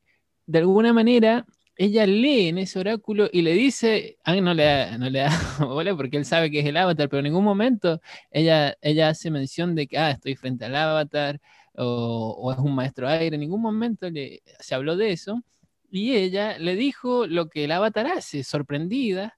de 0.47 0.59
alguna 0.59 0.93
manera 0.93 1.47
ella 1.85 2.07
lee 2.07 2.49
en 2.49 2.59
ese 2.59 2.79
oráculo 2.79 3.29
y 3.33 3.43
le 3.43 3.55
dice, 3.55 4.17
ah, 4.23 4.37
no 4.37 4.55
le 4.55 4.63
da, 4.63 4.99
no 4.99 5.11
le 5.11 5.19
da 5.19 5.31
porque 5.97 6.17
él 6.17 6.25
sabe 6.25 6.49
que 6.49 6.61
es 6.61 6.67
el 6.67 6.77
avatar, 6.77 7.09
pero 7.09 7.19
en 7.19 7.25
ningún 7.25 7.43
momento 7.43 8.01
ella, 8.31 8.77
ella 8.81 9.09
hace 9.09 9.33
mención 9.33 9.75
de 9.75 9.89
que, 9.89 9.99
ah, 9.99 10.13
estoy 10.13 10.37
frente 10.37 10.65
al 10.65 10.77
avatar 10.77 11.41
o, 11.75 12.53
es 12.53 12.59
un 12.61 12.77
maestro 12.77 13.09
aire, 13.09 13.35
en 13.35 13.41
ningún 13.41 13.61
momento 13.61 14.09
le, 14.09 14.43
se 14.61 14.77
habló 14.77 14.97
de 14.97 15.11
eso. 15.11 15.43
Y 15.91 16.15
ella 16.15 16.57
le 16.57 16.77
dijo 16.77 17.27
lo 17.27 17.49
que 17.49 17.65
el 17.65 17.73
avatar 17.73 18.07
hace, 18.07 18.45
sorprendida, 18.45 19.37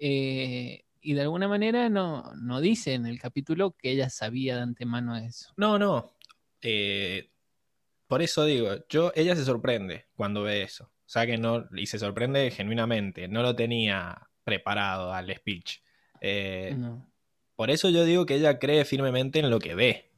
eh, 0.00 0.84
y 1.00 1.14
de 1.14 1.20
alguna 1.20 1.46
manera 1.46 1.88
no, 1.90 2.34
no 2.34 2.60
dice 2.60 2.94
en 2.94 3.06
el 3.06 3.20
capítulo 3.20 3.76
que 3.78 3.92
ella 3.92 4.10
sabía 4.10 4.56
de 4.56 4.62
antemano 4.62 5.16
eso. 5.16 5.52
No, 5.56 5.78
no. 5.78 6.16
Eh, 6.60 7.30
por 8.08 8.20
eso 8.20 8.44
digo, 8.44 8.70
yo, 8.88 9.12
ella 9.14 9.36
se 9.36 9.44
sorprende 9.44 10.06
cuando 10.16 10.42
ve 10.42 10.62
eso. 10.62 10.90
O 11.06 11.08
sea 11.08 11.26
que 11.26 11.36
no, 11.36 11.66
y 11.76 11.86
se 11.86 11.98
sorprende 11.98 12.50
genuinamente, 12.50 13.28
no 13.28 13.42
lo 13.42 13.54
tenía 13.54 14.28
preparado 14.42 15.12
al 15.12 15.34
speech. 15.34 15.80
Eh, 16.20 16.76
por 17.56 17.70
eso 17.70 17.90
yo 17.90 18.04
digo 18.04 18.26
que 18.26 18.36
ella 18.36 18.58
cree 18.58 18.84
firmemente 18.84 19.38
en 19.38 19.50
lo 19.50 19.58
que 19.58 19.74
ve. 19.74 20.10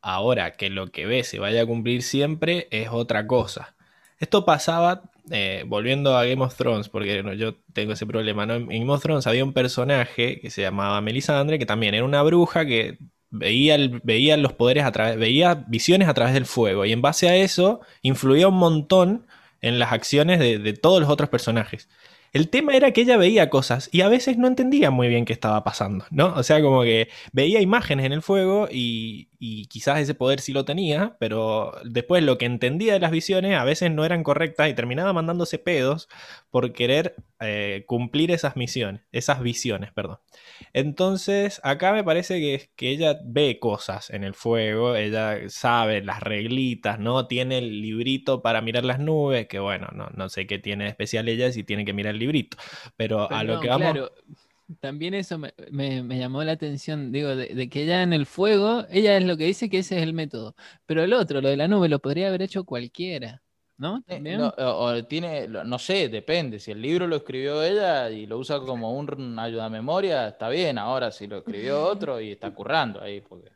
Ahora, 0.00 0.52
que 0.52 0.70
lo 0.70 0.88
que 0.88 1.06
ve 1.06 1.22
se 1.22 1.38
vaya 1.38 1.62
a 1.62 1.66
cumplir 1.66 2.02
siempre 2.02 2.66
es 2.70 2.88
otra 2.90 3.26
cosa. 3.26 3.76
Esto 4.18 4.44
pasaba, 4.44 5.02
eh, 5.30 5.64
volviendo 5.66 6.16
a 6.16 6.24
Game 6.24 6.42
of 6.42 6.56
Thrones, 6.56 6.88
porque 6.88 7.22
yo 7.36 7.56
tengo 7.72 7.92
ese 7.92 8.06
problema, 8.06 8.44
En 8.44 8.66
Game 8.66 8.92
of 8.92 9.02
Thrones 9.02 9.26
había 9.26 9.44
un 9.44 9.52
personaje 9.52 10.40
que 10.40 10.50
se 10.50 10.62
llamaba 10.62 11.00
Melisandre, 11.00 11.58
que 11.58 11.66
también 11.66 11.94
era 11.94 12.04
una 12.04 12.22
bruja 12.22 12.64
que 12.64 12.98
veía, 13.30 13.76
veía 14.02 14.36
los 14.36 14.52
poderes 14.52 14.84
a 14.84 14.92
través, 14.92 15.18
veía 15.18 15.54
visiones 15.68 16.08
a 16.08 16.14
través 16.14 16.34
del 16.34 16.46
fuego, 16.46 16.84
y 16.84 16.92
en 16.92 17.02
base 17.02 17.28
a 17.28 17.36
eso 17.36 17.80
influía 18.02 18.48
un 18.48 18.58
montón 18.58 19.26
en 19.62 19.78
las 19.78 19.92
acciones 19.92 20.38
de, 20.38 20.72
todos 20.74 21.00
los 21.00 21.08
otros 21.08 21.30
personajes. 21.30 21.88
El 22.32 22.48
tema 22.48 22.74
era 22.74 22.92
que 22.92 23.02
ella 23.02 23.16
veía 23.16 23.50
cosas 23.50 23.88
y 23.92 24.00
a 24.00 24.08
veces 24.08 24.38
no 24.38 24.46
entendía 24.46 24.90
muy 24.90 25.08
bien 25.08 25.24
qué 25.24 25.32
estaba 25.32 25.64
pasando, 25.64 26.06
¿no? 26.10 26.34
O 26.34 26.42
sea, 26.42 26.62
como 26.62 26.82
que 26.82 27.08
veía 27.32 27.60
imágenes 27.60 28.06
en 28.06 28.12
el 28.12 28.22
fuego 28.22 28.68
y, 28.70 29.28
y, 29.44 29.66
quizás 29.66 29.98
ese 29.98 30.14
poder 30.14 30.38
sí 30.40 30.52
lo 30.52 30.64
tenía, 30.64 31.16
pero 31.18 31.72
después 31.84 32.22
lo 32.22 32.38
que 32.38 32.46
entendía 32.46 32.92
de 32.92 33.00
las 33.00 33.10
visiones 33.10 33.56
a 33.56 33.64
veces 33.64 33.90
no 33.90 34.04
eran 34.04 34.22
correctas 34.22 34.70
y 34.70 34.74
terminaba 34.74 35.12
mandándose 35.12 35.58
pedos 35.58 36.08
por 36.50 36.72
querer 36.72 37.16
eh, 37.40 37.82
cumplir 37.88 38.30
esas 38.30 38.54
misiones, 38.54 39.02
esas 39.10 39.42
visiones, 39.42 39.92
perdón. 39.92 40.18
Entonces, 40.72 41.60
acá 41.64 41.92
me 41.92 42.04
parece 42.04 42.38
que, 42.38 42.70
que 42.76 42.90
ella 42.90 43.18
ve 43.24 43.58
cosas 43.58 44.10
en 44.10 44.22
el 44.22 44.34
fuego, 44.34 44.94
ella 44.94 45.48
sabe 45.48 46.04
las 46.04 46.20
reglitas, 46.20 47.00
¿no? 47.00 47.26
Tiene 47.26 47.58
el 47.58 47.82
librito 47.82 48.42
para 48.42 48.60
mirar 48.60 48.84
las 48.84 49.00
nubes, 49.00 49.48
que 49.48 49.58
bueno, 49.58 49.88
no, 49.92 50.08
no 50.14 50.28
sé 50.28 50.46
qué 50.46 50.60
tiene 50.60 50.84
de 50.84 50.90
especial 50.90 51.28
ella 51.28 51.50
si 51.50 51.64
tiene 51.64 51.84
que 51.84 51.92
mirar 51.92 52.14
el 52.14 52.20
librito, 52.20 52.58
pero, 52.96 53.28
a 53.28 53.42
lo 53.42 53.58
que 53.58 53.68
vamos... 53.68 53.92
Claro. 53.92 54.12
También 54.80 55.14
eso 55.14 55.38
me, 55.38 55.52
llamó 56.18 56.42
la 56.44 56.52
atención, 56.52 57.12
digo, 57.12 57.34
de, 57.36 57.54
de, 57.54 57.68
que 57.68 57.82
ella 57.84 58.02
en 58.02 58.12
el 58.12 58.26
fuego, 58.26 58.84
ella 58.90 59.16
es 59.16 59.24
lo 59.24 59.36
que 59.36 59.44
dice 59.44 59.68
que 59.70 59.78
ese 59.78 59.96
es 59.98 60.02
el 60.02 60.12
método, 60.12 60.54
pero 60.86 61.02
el 61.02 61.12
otro, 61.12 61.40
lo 61.40 61.48
de 61.48 61.56
la 61.56 61.68
nube, 61.68 61.88
lo 61.88 62.00
podría 62.00 62.28
haber 62.28 62.42
hecho 62.42 62.64
cualquiera. 62.64 63.42
¿no? 63.82 64.04
No, 64.20 64.54
o 64.58 65.04
tiene, 65.04 65.48
no 65.48 65.78
sé, 65.78 66.08
depende. 66.08 66.60
Si 66.60 66.70
el 66.70 66.80
libro 66.80 67.08
lo 67.08 67.16
escribió 67.16 67.62
ella 67.64 68.10
y 68.10 68.26
lo 68.26 68.38
usa 68.38 68.60
como 68.60 68.96
un 68.96 69.38
ayuda 69.38 69.64
a 69.64 69.70
memoria, 69.70 70.28
está 70.28 70.48
bien. 70.48 70.78
Ahora, 70.78 71.10
si 71.10 71.26
lo 71.26 71.38
escribió 71.38 71.82
otro 71.88 72.20
y 72.20 72.30
está 72.30 72.52
currando 72.52 73.02
ahí. 73.02 73.20
Porque... 73.20 73.50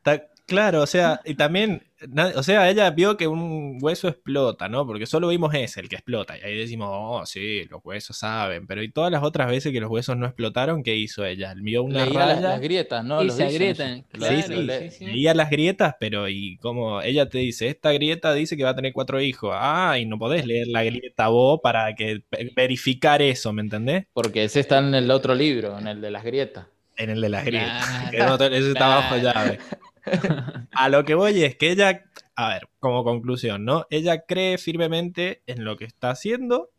Claro, 0.44 0.82
o 0.82 0.86
sea, 0.86 1.20
y 1.24 1.34
también, 1.34 1.85
o 2.34 2.42
sea, 2.42 2.68
ella 2.68 2.90
vio 2.90 3.16
que 3.16 3.26
un 3.26 3.78
hueso 3.80 4.08
explota, 4.08 4.68
¿no? 4.68 4.86
Porque 4.86 5.06
solo 5.06 5.28
vimos 5.28 5.54
ese, 5.54 5.80
el 5.80 5.88
que 5.88 5.96
explota, 5.96 6.36
y 6.36 6.42
ahí 6.42 6.56
decimos, 6.56 6.90
oh, 6.92 7.24
sí, 7.24 7.64
los 7.70 7.80
huesos 7.82 8.18
saben, 8.18 8.66
pero 8.66 8.82
y 8.82 8.90
todas 8.90 9.10
las 9.10 9.22
otras 9.22 9.48
veces 9.48 9.72
que 9.72 9.80
los 9.80 9.90
huesos 9.90 10.16
no 10.16 10.26
explotaron, 10.26 10.82
¿qué 10.82 10.94
hizo 10.94 11.24
ella? 11.24 11.54
Vio 11.56 11.82
una 11.82 12.04
raya. 12.04 12.40
Las, 12.40 12.60
grietas, 12.60 13.04
¿no? 13.04 13.22
Y 13.22 13.30
se 13.30 13.44
agrietan, 13.44 14.04
sí, 14.12 14.90
sí, 14.90 15.04
Veía 15.06 15.34
las 15.34 15.48
grietas, 15.48 15.94
pero 15.98 16.28
y 16.28 16.58
como 16.58 17.00
ella 17.00 17.28
te 17.28 17.38
dice, 17.38 17.68
esta 17.68 17.92
grieta 17.92 18.34
dice 18.34 18.56
que 18.56 18.64
va 18.64 18.70
a 18.70 18.76
tener 18.76 18.92
cuatro 18.92 19.20
hijos, 19.20 19.52
ah, 19.54 19.98
y 19.98 20.04
no 20.04 20.18
podés 20.18 20.46
leer 20.46 20.66
la 20.68 20.84
grieta 20.84 21.28
vos 21.28 21.60
para 21.62 21.94
que 21.94 22.22
verificar 22.54 23.22
eso, 23.22 23.52
¿me 23.52 23.62
entendés? 23.62 24.04
Porque 24.12 24.44
ese 24.44 24.60
está 24.60 24.78
en 24.78 24.94
el 24.94 25.10
otro 25.10 25.34
libro, 25.34 25.78
en 25.78 25.86
el 25.86 26.00
de 26.00 26.10
las 26.10 26.24
grietas. 26.24 26.66
En 26.98 27.10
el 27.10 27.20
de 27.20 27.28
las 27.28 27.44
grietas. 27.44 28.12
ese 28.12 28.68
está 28.68 28.88
bajo 28.88 29.16
llave. 29.16 29.58
a 30.72 30.88
lo 30.88 31.04
que 31.04 31.14
voy 31.14 31.42
es 31.42 31.56
que 31.56 31.70
ella, 31.70 32.04
a 32.34 32.48
ver, 32.48 32.68
como 32.80 33.04
conclusión, 33.04 33.64
¿no? 33.64 33.86
Ella 33.90 34.24
cree 34.26 34.58
firmemente 34.58 35.42
en 35.46 35.64
lo 35.64 35.76
que 35.76 35.84
está 35.84 36.10
haciendo 36.10 36.70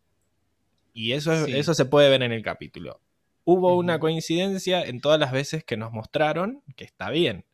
y 0.93 1.13
eso, 1.13 1.33
eso 1.33 1.73
se 1.73 1.85
puede 1.85 2.09
ver 2.09 2.23
en 2.23 2.31
el 2.31 2.41
capítulo. 2.41 3.01
Hubo 3.43 3.77
una 3.77 3.99
coincidencia 3.99 4.83
en 4.83 4.99
todas 4.99 5.19
las 5.19 5.31
veces 5.31 5.63
que 5.63 5.77
nos 5.77 5.91
mostraron 5.91 6.63
que 6.75 6.83
está 6.83 7.09
bien. 7.09 7.45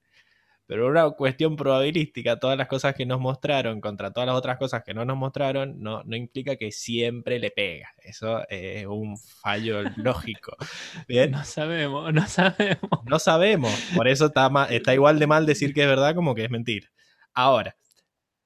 Pero 0.74 0.88
una 0.88 1.08
cuestión 1.12 1.56
probabilística, 1.56 2.40
todas 2.40 2.58
las 2.58 2.68
cosas 2.68 2.96
que 2.96 3.06
nos 3.06 3.20
mostraron 3.20 3.80
contra 3.80 4.10
todas 4.12 4.26
las 4.26 4.36
otras 4.36 4.58
cosas 4.58 4.82
que 4.84 4.96
no 4.96 5.06
nos 5.06 5.16
mostraron, 5.16 5.80
no, 5.80 6.02
no 6.04 6.16
implica 6.16 6.56
que 6.56 6.72
siempre 6.72 7.38
le 7.38 7.52
pega. 7.52 7.90
Eso 8.02 8.42
es 8.50 8.84
un 8.88 9.16
fallo 9.16 9.84
lógico. 9.98 10.58
¿Bien? 11.08 11.30
No 11.30 11.44
sabemos, 11.46 12.12
no 12.12 12.26
sabemos. 12.26 12.90
No 13.06 13.20
sabemos. 13.20 13.72
Por 13.96 14.08
eso 14.08 14.26
está, 14.26 14.50
está 14.72 14.96
igual 14.96 15.20
de 15.20 15.28
mal 15.28 15.46
decir 15.46 15.76
que 15.76 15.84
es 15.84 15.88
verdad 15.88 16.16
como 16.16 16.34
que 16.34 16.46
es 16.46 16.50
mentira. 16.50 16.90
Ahora, 17.36 17.78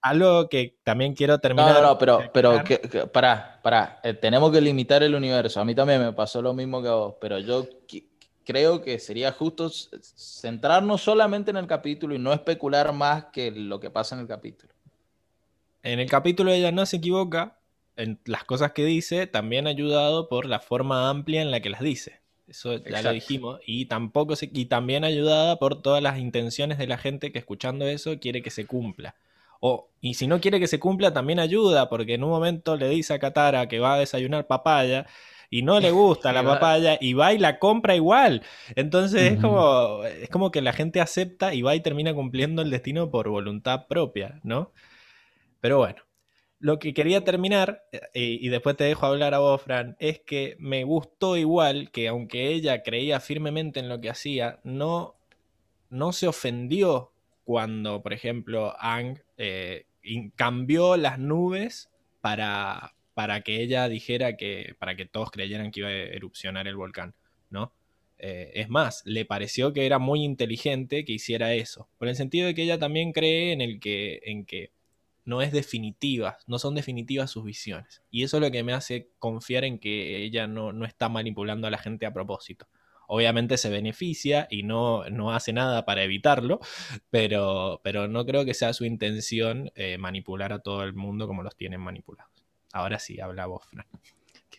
algo 0.01 0.49
que 0.49 0.79
también 0.83 1.15
quiero 1.15 1.39
terminar. 1.39 1.75
No, 1.75 1.81
no, 1.81 1.97
pero, 1.97 2.29
pero 2.33 2.61
pará, 3.13 3.61
pará. 3.63 4.01
Eh, 4.03 4.15
tenemos 4.15 4.51
que 4.51 4.59
limitar 4.59 5.01
el 5.01 5.15
universo. 5.15 5.61
A 5.61 5.63
mí 5.63 5.73
también 5.73 6.01
me 6.01 6.11
pasó 6.11 6.41
lo 6.41 6.53
mismo 6.53 6.81
que 6.81 6.89
a 6.89 6.93
vos, 6.93 7.15
pero 7.21 7.39
yo 7.39 7.69
creo 8.47 8.81
que 8.81 8.97
sería 8.97 9.33
justo 9.33 9.69
centrarnos 9.69 11.01
solamente 11.01 11.51
en 11.51 11.57
el 11.57 11.67
capítulo 11.67 12.15
y 12.15 12.17
no 12.17 12.31
especular 12.31 12.93
más 12.93 13.25
que 13.25 13.51
lo 13.51 13.81
que 13.81 13.89
pasa 13.89 14.15
en 14.15 14.21
el 14.21 14.27
capítulo. 14.27 14.73
En 15.83 15.99
el 15.99 16.09
capítulo 16.09 16.51
ella 16.51 16.71
no 16.71 16.85
se 16.85 16.95
equivoca 16.95 17.59
en 17.97 18.19
las 18.23 18.45
cosas 18.45 18.71
que 18.71 18.85
dice, 18.85 19.27
también 19.27 19.67
ayudado 19.67 20.29
por 20.29 20.45
la 20.45 20.61
forma 20.61 21.09
amplia 21.09 21.41
en 21.41 21.51
la 21.51 21.59
que 21.59 21.69
las 21.69 21.81
dice. 21.81 22.21
Eso 22.47 22.77
ya 22.77 23.01
lo 23.01 23.11
dijimos. 23.11 23.59
Y 23.65 23.87
tampoco 23.87 24.37
se, 24.37 24.49
y 24.53 24.65
también 24.65 25.03
ayudada 25.03 25.59
por 25.59 25.81
todas 25.81 26.01
las 26.01 26.17
intenciones 26.17 26.77
de 26.77 26.87
la 26.87 26.97
gente 26.97 27.33
que 27.33 27.39
escuchando 27.39 27.85
eso 27.85 28.17
quiere 28.17 28.41
que 28.41 28.49
se 28.49 28.65
cumpla. 28.65 29.15
O, 29.59 29.89
y 29.99 30.13
si 30.13 30.25
no 30.27 30.39
quiere 30.39 30.61
que 30.61 30.67
se 30.67 30.79
cumpla, 30.79 31.13
también 31.13 31.39
ayuda, 31.39 31.89
porque 31.89 32.13
en 32.13 32.23
un 32.23 32.29
momento 32.29 32.77
le 32.77 32.87
dice 32.87 33.13
a 33.13 33.19
Katara 33.19 33.67
que 33.67 33.79
va 33.79 33.95
a 33.95 33.99
desayunar 33.99 34.47
papaya 34.47 35.05
y 35.49 35.61
no 35.61 35.79
le 35.79 35.91
gusta 35.91 36.33
la 36.33 36.43
papaya 36.45 36.97
y 36.99 37.13
va 37.13 37.33
y 37.33 37.37
la 37.37 37.59
compra 37.59 37.95
igual. 37.95 38.43
Entonces 38.75 39.33
es, 39.33 39.39
como, 39.39 40.03
es 40.03 40.29
como 40.29 40.51
que 40.51 40.61
la 40.61 40.73
gente 40.73 41.01
acepta 41.01 41.53
y 41.53 41.61
va 41.61 41.75
y 41.75 41.81
termina 41.81 42.13
cumpliendo 42.13 42.61
el 42.61 42.69
destino 42.69 43.09
por 43.09 43.29
voluntad 43.29 43.87
propia, 43.87 44.39
¿no? 44.43 44.71
Pero 45.59 45.77
bueno, 45.79 46.03
lo 46.59 46.79
que 46.79 46.93
quería 46.93 47.23
terminar, 47.23 47.83
eh, 47.91 48.01
y, 48.13 48.49
después 48.49 48.75
te 48.75 48.85
dejo 48.85 49.05
hablar 49.05 49.33
a 49.33 49.39
vos, 49.39 49.61
Fran, 49.61 49.95
es 49.99 50.19
que 50.19 50.55
me 50.59 50.83
gustó 50.83 51.37
igual 51.37 51.91
que 51.91 52.07
aunque 52.07 52.49
ella 52.49 52.83
creía 52.83 53.19
firmemente 53.19 53.79
en 53.79 53.89
lo 53.89 54.01
que 54.01 54.09
hacía, 54.09 54.59
no, 54.63 55.15
no 55.89 56.13
se 56.13 56.27
ofendió 56.27 57.11
cuando, 57.43 58.01
por 58.01 58.13
ejemplo, 58.13 58.75
Ang 58.79 59.21
eh, 59.37 59.85
cambió 60.35 60.97
las 60.97 61.19
nubes 61.19 61.91
para, 62.21 62.95
para 63.17 63.41
que 63.41 63.63
ella 63.63 63.89
dijera 63.89 64.37
que, 64.37 64.75
para 64.77 64.95
que 64.95 65.07
todos 65.07 65.31
creyeran 65.31 65.71
que 65.71 65.79
iba 65.79 65.89
a 65.89 65.91
erupcionar 65.91 66.67
el 66.67 66.75
volcán, 66.75 67.15
¿no? 67.49 67.73
Eh, 68.19 68.51
es 68.53 68.69
más, 68.69 69.01
le 69.05 69.25
pareció 69.25 69.73
que 69.73 69.87
era 69.87 69.97
muy 69.97 70.23
inteligente 70.23 71.03
que 71.03 71.13
hiciera 71.13 71.55
eso, 71.55 71.89
por 71.97 72.09
el 72.09 72.15
sentido 72.15 72.45
de 72.45 72.53
que 72.53 72.61
ella 72.61 72.77
también 72.77 73.13
cree 73.13 73.53
en 73.53 73.61
el 73.61 73.79
que, 73.79 74.21
en 74.23 74.45
que 74.45 74.71
no 75.25 75.41
es 75.41 75.51
definitiva, 75.51 76.37
no 76.45 76.59
son 76.59 76.75
definitivas 76.75 77.31
sus 77.31 77.43
visiones. 77.43 78.03
Y 78.11 78.21
eso 78.21 78.37
es 78.37 78.41
lo 78.41 78.51
que 78.51 78.61
me 78.61 78.73
hace 78.73 79.09
confiar 79.17 79.63
en 79.63 79.79
que 79.79 80.17
ella 80.17 80.45
no, 80.45 80.71
no 80.71 80.85
está 80.85 81.09
manipulando 81.09 81.65
a 81.65 81.71
la 81.71 81.79
gente 81.79 82.05
a 82.05 82.13
propósito. 82.13 82.67
Obviamente 83.07 83.57
se 83.57 83.71
beneficia 83.71 84.47
y 84.51 84.61
no, 84.61 85.09
no 85.09 85.33
hace 85.33 85.53
nada 85.53 85.85
para 85.85 86.03
evitarlo, 86.03 86.59
pero, 87.09 87.81
pero 87.83 88.07
no 88.07 88.27
creo 88.27 88.45
que 88.45 88.53
sea 88.53 88.73
su 88.73 88.85
intención 88.85 89.71
eh, 89.73 89.97
manipular 89.97 90.53
a 90.53 90.59
todo 90.59 90.83
el 90.83 90.93
mundo 90.93 91.25
como 91.25 91.41
los 91.41 91.55
tienen 91.55 91.81
manipulados. 91.81 92.36
Ahora 92.77 92.99
sí, 92.99 93.19
habla 93.19 93.47
vos, 93.47 93.65
Fran. 93.65 93.87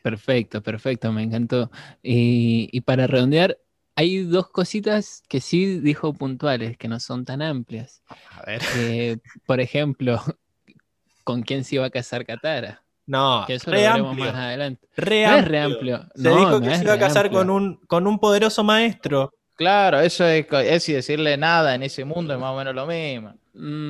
Perfecto, 0.02 0.60
perfecto, 0.60 1.12
me 1.12 1.22
encantó. 1.22 1.70
Y, 2.02 2.80
para 2.80 3.06
redondear, 3.06 3.58
hay 3.94 4.24
dos 4.24 4.48
cositas 4.48 5.22
que 5.28 5.40
sí 5.40 5.78
dijo 5.78 6.12
puntuales, 6.14 6.76
que 6.76 6.88
no 6.88 6.98
son 6.98 7.24
tan 7.24 7.42
amplias. 7.42 8.02
A 8.32 8.42
ver. 8.44 9.20
por 9.46 9.60
ejemplo, 9.60 10.20
¿con 11.24 11.42
quién 11.42 11.62
se 11.62 11.76
iba 11.76 11.86
a 11.86 11.90
casar 11.90 12.26
Katara? 12.26 12.82
No, 13.06 13.44
que 13.46 13.54
eso 13.54 13.70
lo 13.70 13.76
veremos 13.76 14.16
más 14.16 14.34
adelante. 14.34 14.88
Re 14.96 15.26
no 15.26 15.36
es 15.36 15.48
re 15.48 15.60
amplio. 15.60 16.06
Se 16.14 16.28
dijo 16.28 16.60
que 16.60 16.76
se 16.76 16.84
iba 16.84 16.94
a 16.94 16.98
casar 16.98 17.30
con 17.30 17.50
un, 17.50 17.76
con 17.86 18.06
un 18.06 18.18
poderoso 18.18 18.64
maestro. 18.64 19.32
Claro, 19.54 20.00
eso 20.00 20.26
es, 20.26 20.46
es 20.52 20.88
y 20.88 20.92
decirle 20.92 21.36
nada 21.36 21.74
en 21.74 21.84
ese 21.84 22.04
mundo 22.04 22.34
es 22.34 22.40
más 22.40 22.52
o 22.52 22.56
menos 22.56 22.74
lo 22.74 22.86
mismo. 22.86 23.34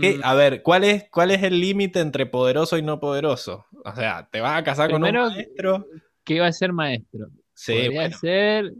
¿Qué? 0.01 0.21
A 0.23 0.35
ver, 0.35 0.63
¿cuál 0.63 0.85
es, 0.85 1.05
cuál 1.11 1.31
es 1.31 1.43
el 1.43 1.61
límite 1.61 2.01
entre 2.01 2.27
poderoso 2.27 2.79
y 2.79 2.83
no 2.83 3.01
poderoso? 3.01 3.67
O 3.85 3.95
sea, 3.95 4.29
¿te 4.31 4.41
vas 4.41 4.59
a 4.59 4.65
casar 4.65 4.91
con 4.91 5.03
un 5.05 5.13
maestro? 5.13 5.87
¿Qué 6.25 6.41
va 6.41 6.47
a 6.47 6.53
ser 6.53 6.73
maestro? 6.73 7.29
Sí, 7.55 7.73
podría 7.73 8.01
bueno. 8.01 8.19
ser, 8.19 8.73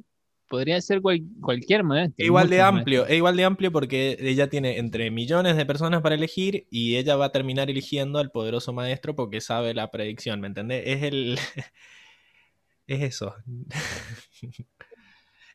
podría 0.49 0.81
ser 0.81 1.01
cual- 1.01 1.23
cualquier 1.41 1.83
maestro. 1.83 2.15
Es 2.23 2.27
igual 2.27 2.49
de 2.49 2.63
amplio, 2.63 3.07
es 3.07 3.17
igual 3.17 3.37
de 3.37 3.45
amplio 3.45 3.73
porque 3.73 4.17
ella 4.21 4.49
tiene 4.49 4.79
entre 4.79 5.11
millones 5.11 5.57
de 5.57 5.67
personas 5.67 6.03
para 6.03 6.15
elegir 6.15 6.67
y 6.71 6.97
ella 6.97 7.17
va 7.17 7.27
a 7.27 7.33
terminar 7.33 7.69
eligiendo 7.71 8.19
al 8.19 8.31
poderoso 8.31 8.73
maestro 8.73 9.15
porque 9.15 9.41
sabe 9.41 9.75
la 9.75 9.91
predicción, 9.91 10.41
¿me 10.41 10.47
entendés? 10.47 10.85
Es 10.87 11.03
el... 11.03 11.39
es 12.87 13.03
eso. 13.03 13.35
es 14.43 14.57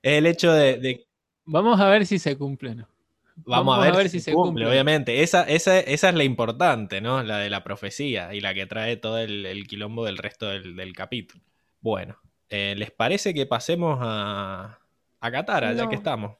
el 0.01 0.25
hecho 0.25 0.51
de, 0.51 0.77
de- 0.77 1.07
Vamos 1.45 1.79
a 1.79 1.89
ver 1.89 2.05
si 2.05 2.19
se 2.19 2.37
cumple 2.37 2.71
o 2.71 2.75
no. 2.75 2.92
Vamos, 3.35 3.77
a 3.77 3.91
ver, 3.91 4.09
si, 4.09 4.19
se 4.19 4.31
cumple, 4.33 4.65
obviamente. 4.67 5.23
Esa, 5.23 5.43
esa, 5.43 5.79
esa 5.79 6.09
es 6.09 6.15
la 6.15 6.23
importante, 6.23 7.01
¿no? 7.01 7.23
La 7.23 7.39
de 7.39 7.49
la 7.49 7.63
profecía 7.63 8.33
y 8.33 8.41
la 8.41 8.53
que 8.53 8.65
trae 8.65 8.95
todo 8.97 9.17
el, 9.17 9.45
el 9.45 9.67
quilombo 9.67 10.05
del 10.05 10.17
resto 10.17 10.47
del, 10.49 10.75
del 10.75 10.93
capítulo. 10.93 11.43
Bueno, 11.81 12.19
eh, 12.49 12.75
¿les 12.77 12.91
parece 12.91 13.33
que 13.33 13.45
pasemos 13.45 13.97
a, 14.01 14.79
a 15.19 15.31
Katara, 15.31 15.73
ya 15.73 15.89
que 15.89 15.95
estamos? 15.95 16.37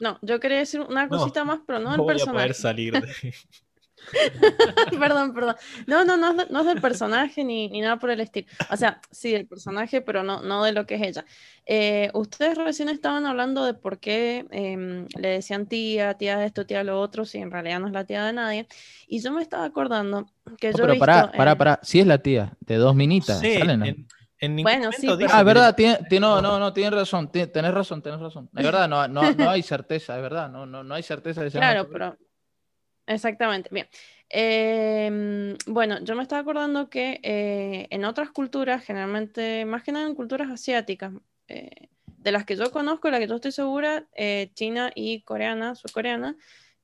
No, 0.00 0.18
yo 0.22 0.40
quería 0.40 0.58
decir 0.58 0.80
una 0.80 1.04
No, 1.06 1.10
cosita 1.10 1.44
más, 1.44 1.60
pero 1.66 1.78
no, 1.78 1.84
No 1.84 1.90
del 1.92 2.00
voy 2.00 2.10
a 2.10 2.14
personaje. 2.14 2.36
poder 2.38 2.54
salir 2.54 2.92
de... 2.94 3.34
perdón, 4.98 5.32
perdón. 5.34 5.56
No, 5.86 6.04
no, 6.04 6.16
no, 6.16 6.30
es 6.30 6.36
de- 6.36 6.46
no 6.52 6.60
es 6.60 6.66
del 6.66 6.80
personaje 6.80 7.44
ni, 7.44 7.68
ni 7.68 7.80
nada 7.80 7.98
por 7.98 8.10
el 8.10 8.20
estilo. 8.20 8.46
O 8.70 8.76
sea, 8.76 9.00
sí, 9.10 9.32
del 9.32 9.46
personaje, 9.46 10.00
pero 10.00 10.22
no, 10.22 10.42
no 10.42 10.64
de 10.64 10.72
lo 10.72 10.86
que 10.86 10.96
es 10.96 11.02
ella. 11.02 11.24
Eh, 11.66 12.10
ustedes 12.14 12.58
recién 12.58 12.88
estaban 12.88 13.26
hablando 13.26 13.64
de 13.64 13.74
por 13.74 13.98
qué 13.98 14.46
em, 14.50 15.06
le 15.18 15.28
decían 15.28 15.66
tía, 15.66 16.14
tía 16.14 16.44
esto, 16.44 16.66
tía 16.66 16.82
lo 16.84 17.00
otro, 17.00 17.24
si 17.24 17.38
en 17.38 17.50
realidad 17.50 17.80
no 17.80 17.86
es 17.86 17.92
la 17.92 18.04
tía 18.04 18.24
de 18.24 18.32
nadie. 18.32 18.66
Y 19.06 19.20
yo 19.20 19.32
me 19.32 19.42
estaba 19.42 19.64
acordando 19.64 20.26
que 20.58 20.70
No, 20.72 20.78
yo 20.78 20.84
pero 20.86 20.98
pará, 20.98 21.22
visto 21.22 21.36
pará, 21.36 21.52
en- 21.52 21.58
pará. 21.58 21.80
Sí 21.82 22.00
es 22.00 22.06
la 22.06 22.18
tía, 22.18 22.54
de 22.60 22.76
dos 22.76 22.94
minitas. 22.94 23.38
Sí, 23.40 23.54
salen, 23.58 23.80
¿no? 23.80 23.86
en, 23.86 24.06
en 24.40 24.56
ningún 24.56 24.72
Bueno, 24.72 24.90
sí, 24.92 25.06
pero- 25.18 25.28
Ah, 25.32 25.40
es 25.40 25.44
verdad, 25.44 25.74
tiene, 25.76 25.98
tiene- 26.08 26.26
no, 26.26 26.40
no, 26.42 26.58
no, 26.58 26.72
tienes 26.72 26.92
razón, 26.92 27.30
ti- 27.30 27.46
tenés 27.46 27.72
razón, 27.72 28.02
tenés 28.02 28.18
razón. 28.20 28.48
Es 28.56 28.64
verdad, 28.64 28.88
no, 28.88 29.06
no, 29.06 29.32
no 29.34 29.50
hay 29.50 29.62
certeza, 29.62 30.16
es 30.16 30.22
verdad, 30.22 30.50
no, 30.50 30.66
no, 30.66 30.82
no 30.82 30.94
hay 30.94 31.02
certeza 31.02 31.42
de 31.44 31.50
Claro, 31.50 31.88
pero 31.92 32.16
exactamente, 33.14 33.68
bien. 33.72 33.86
Em, 34.28 35.56
bueno, 35.66 35.98
yo 36.04 36.14
me 36.14 36.22
estaba 36.22 36.40
acordando 36.40 36.88
que 36.88 37.20
eh, 37.22 37.88
en 37.90 38.04
otras 38.04 38.30
culturas, 38.30 38.84
generalmente, 38.84 39.64
más 39.64 39.82
que 39.82 39.92
nada 39.92 40.06
en 40.06 40.14
culturas 40.14 40.50
asiáticas, 40.50 41.12
eh, 41.48 41.88
de 42.06 42.32
las 42.32 42.44
que 42.44 42.56
yo 42.56 42.70
conozco, 42.70 43.10
la 43.10 43.18
que 43.18 43.26
yo 43.26 43.36
estoy 43.36 43.52
segura, 43.52 44.06
eh, 44.14 44.50
china 44.54 44.92
y 44.94 45.22
coreana, 45.22 45.74
surcoreana, 45.74 46.36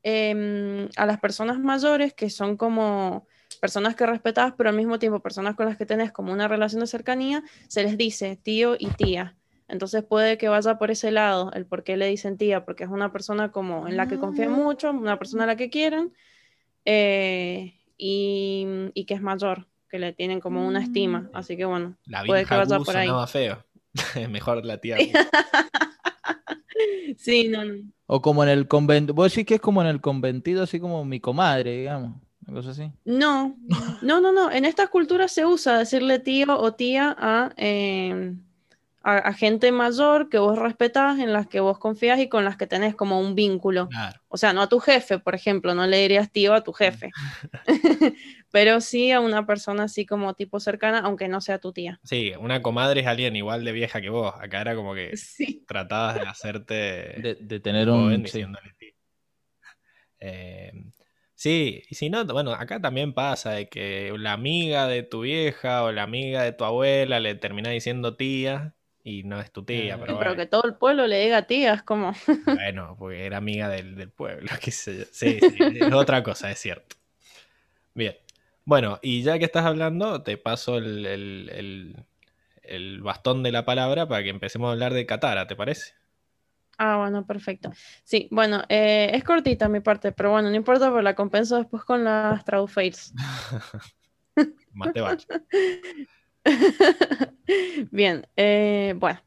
em, 0.03 0.89
a 0.97 1.07
las 1.07 1.21
personas 1.21 1.59
mayores 1.61 2.15
que 2.15 2.31
son 2.31 2.57
como 2.57 3.27
personas 3.61 3.95
que 3.95 4.07
respetas, 4.07 4.55
pero 4.57 4.71
al 4.71 4.77
mismo 4.77 4.99
tiempo 4.99 5.21
personas 5.21 5.55
con 5.55 5.67
las 5.67 5.77
que 5.77 5.87
tenés 5.87 6.13
como 6.13 6.33
una 6.33 6.49
relación 6.49 6.81
de 6.81 6.87
cercanía, 6.87 7.43
se 7.69 7.83
les 7.83 7.97
dice 7.97 8.37
tío 8.37 8.77
y 8.79 8.89
tía. 8.91 9.37
Entonces 9.69 10.05
puede 10.05 10.39
que 10.39 10.49
vaya 10.49 10.79
por 10.79 10.91
ese 10.91 11.11
lado, 11.11 11.51
el 11.53 11.67
por 11.67 11.83
qué 11.85 11.97
le 11.97 12.07
dicen 12.09 12.37
tía, 12.39 12.65
porque 12.65 12.85
es 12.85 12.91
una 12.91 13.11
persona 13.13 13.51
como 13.51 13.89
en 13.89 13.97
la 13.97 14.07
que 14.09 14.19
confían 14.19 14.53
Ah. 14.53 14.57
mucho, 14.57 14.91
una 14.91 15.19
persona 15.19 15.45
a 15.45 15.47
la 15.49 15.57
que 15.57 15.71
quieren, 15.71 16.13
eh, 16.85 17.75
y, 17.99 18.67
y 18.95 19.05
que 19.07 19.15
es 19.15 19.23
mayor, 19.23 19.67
que 19.89 19.99
le 19.99 20.13
tienen 20.13 20.39
como 20.41 20.67
una 20.67 20.81
estima. 20.83 21.31
Así 21.33 21.57
que 21.57 21.65
bueno, 21.65 21.97
La 22.07 22.25
puede 22.25 22.45
que 22.45 22.55
vieja 22.55 22.57
vaya 22.65 22.79
por 22.85 22.97
ahí. 22.97 23.09
feo. 23.29 23.65
Mejor 24.31 24.65
la 24.65 24.79
tía. 24.79 24.97
Sí, 27.19 27.49
no, 27.49 27.65
no. 27.65 27.75
O 28.07 28.21
como 28.21 28.43
en 28.43 28.51
el 28.51 28.69
convento, 28.69 29.15
vos 29.15 29.33
decís 29.33 29.47
que 29.47 29.55
es 29.55 29.61
como 29.61 29.81
en 29.81 29.89
el 29.89 30.01
conventido, 30.01 30.63
así 30.63 30.79
como 30.79 31.05
mi 31.05 31.21
comadre, 31.21 31.79
digamos, 31.79 32.21
una 32.47 32.57
cosa 32.59 32.71
así. 32.71 32.93
No, 33.05 33.57
no, 34.03 34.21
no, 34.21 34.33
no. 34.33 34.51
En 34.51 34.65
estas 34.65 34.91
culturas 34.91 35.33
se 35.33 35.47
usa 35.47 35.79
decirle 35.79 36.19
tío 36.19 36.59
o 36.59 36.75
tía 36.75 37.17
a, 37.19 37.53
eh, 37.57 38.35
a, 39.07 39.19
a 39.19 39.33
gente 39.33 39.71
mayor 39.71 40.29
que 40.29 40.39
vos 40.39 40.59
respetás, 40.59 41.19
en 41.21 41.33
las 41.33 41.47
que 41.47 41.61
vos 41.61 41.79
confías 41.79 42.19
y 42.19 42.29
con 42.29 42.45
las 42.45 42.57
que 42.57 42.67
tenés 42.67 42.95
como 42.97 43.21
un 43.21 43.35
vínculo. 43.37 43.89
Claro. 43.89 44.21
O 44.29 44.37
sea, 44.37 44.53
no 44.53 44.63
a 44.63 44.69
tu 44.69 44.81
jefe, 44.81 45.19
por 45.21 45.35
ejemplo, 45.35 45.75
no 45.75 45.87
le 45.87 45.99
dirías 45.99 46.33
tío 46.33 46.55
a 46.55 46.63
tu 46.65 46.73
jefe, 46.73 47.11
pero 48.51 48.81
sí 48.81 49.13
a 49.13 49.21
una 49.21 49.47
persona 49.47 49.85
así 49.85 50.05
como 50.07 50.35
tipo 50.35 50.59
cercana, 50.61 50.99
aunque 51.01 51.29
no 51.29 51.41
sea 51.41 51.59
tu 51.59 51.73
tía. 51.73 52.01
Sí, 52.03 52.33
una 52.39 52.63
comadre 52.63 53.03
es 53.03 53.07
alguien 53.07 53.37
igual 53.37 53.65
de 53.65 53.73
vieja 53.73 54.01
que 54.01 54.11
vos. 54.11 54.35
Acá 54.41 54.61
era 54.63 54.75
como 54.75 54.95
que 54.95 55.17
Sí. 55.17 55.65
tratabas 55.69 56.17
de 56.17 56.27
hacerte 56.27 56.75
De, 56.75 57.37
de 57.41 57.61
tener 57.61 57.89
joven 57.89 58.03
un... 58.05 58.17
sí. 58.17 58.23
diciéndole 58.25 58.75
tía. 58.79 58.93
Eh, 60.19 60.73
sí, 61.35 61.83
y 61.89 61.95
si 61.95 62.11
no, 62.11 62.25
bueno, 62.25 62.53
acá 62.53 62.81
también 62.81 63.13
pasa 63.13 63.53
de 63.53 63.69
que 63.69 64.13
la 64.19 64.33
amiga 64.33 64.87
de 64.87 65.03
tu 65.03 65.21
vieja 65.23 65.83
o 65.85 65.93
la 65.93 66.03
amiga 66.03 66.43
de 66.43 66.53
tu 66.53 66.65
abuela 66.65 67.21
le 67.21 67.35
termina 67.35 67.71
diciendo 67.71 68.17
tía 68.17 68.75
y 69.07 69.25
no 69.25 69.41
es 69.41 69.53
tu 69.53 69.65
tía, 69.65 69.99
pero 69.99 70.15
Sí, 70.15 70.17
pero 70.19 70.35
bueno, 70.35 70.37
que 70.37 70.47
todo 70.47 70.65
el 70.65 70.77
pueblo 70.77 71.07
le 71.07 71.21
diga 71.25 71.47
tía, 71.47 71.75
es 71.75 71.83
como, 71.83 72.13
bueno, 72.49 72.97
porque 72.99 73.27
era 73.27 73.39
amiga 73.39 73.69
del, 73.69 73.95
del 73.97 74.11
pueblo, 74.11 74.49
qué 74.61 74.71
sé 74.71 74.99
yo. 74.99 75.05
Sí, 75.13 75.41
sí, 75.41 75.67
es 75.71 75.93
otra 75.93 76.23
cosa, 76.23 76.51
es 76.51 76.59
cierto. 76.59 76.97
Bien. 77.95 78.17
Bueno, 78.65 78.99
y 79.03 79.23
ya 79.23 79.39
que 79.39 79.45
estás 79.45 79.65
hablando, 79.65 80.23
te 80.23 80.37
paso 80.39 80.77
el, 80.79 81.07
el- 81.07 81.51
el- 81.55 81.97
el 82.65 83.03
bastón 83.03 83.43
de 83.43 83.53
la 83.53 83.65
palabra 83.67 84.09
para 84.09 84.23
que 84.25 84.31
empecemos 84.31 84.69
a 84.69 84.73
hablar 84.73 84.93
de 84.95 85.07
Katara, 85.07 85.47
¿te 85.49 85.57
parece? 85.57 85.95
ah, 86.79 86.99
bueno, 86.99 87.27
perfecto. 87.27 87.71
Sí, 88.05 88.29
bueno, 88.31 88.63
eh, 88.69 89.11
es 89.15 89.25
cortita 89.25 89.69
mi 89.69 89.81
parte, 89.81 90.13
pero 90.13 90.31
bueno, 90.33 90.51
no 90.51 90.57
importa, 90.57 90.89
pero 90.89 91.03
la 91.03 91.15
compenso 91.15 91.57
después 91.57 91.85
con 91.85 92.05
las 92.05 92.43
Fails. 92.69 93.15
Más 94.73 94.93
te 94.93 95.01
vale. 95.01 95.27
Bien, 97.91 98.27
eh, 98.37 98.95
bueno, 98.99 99.21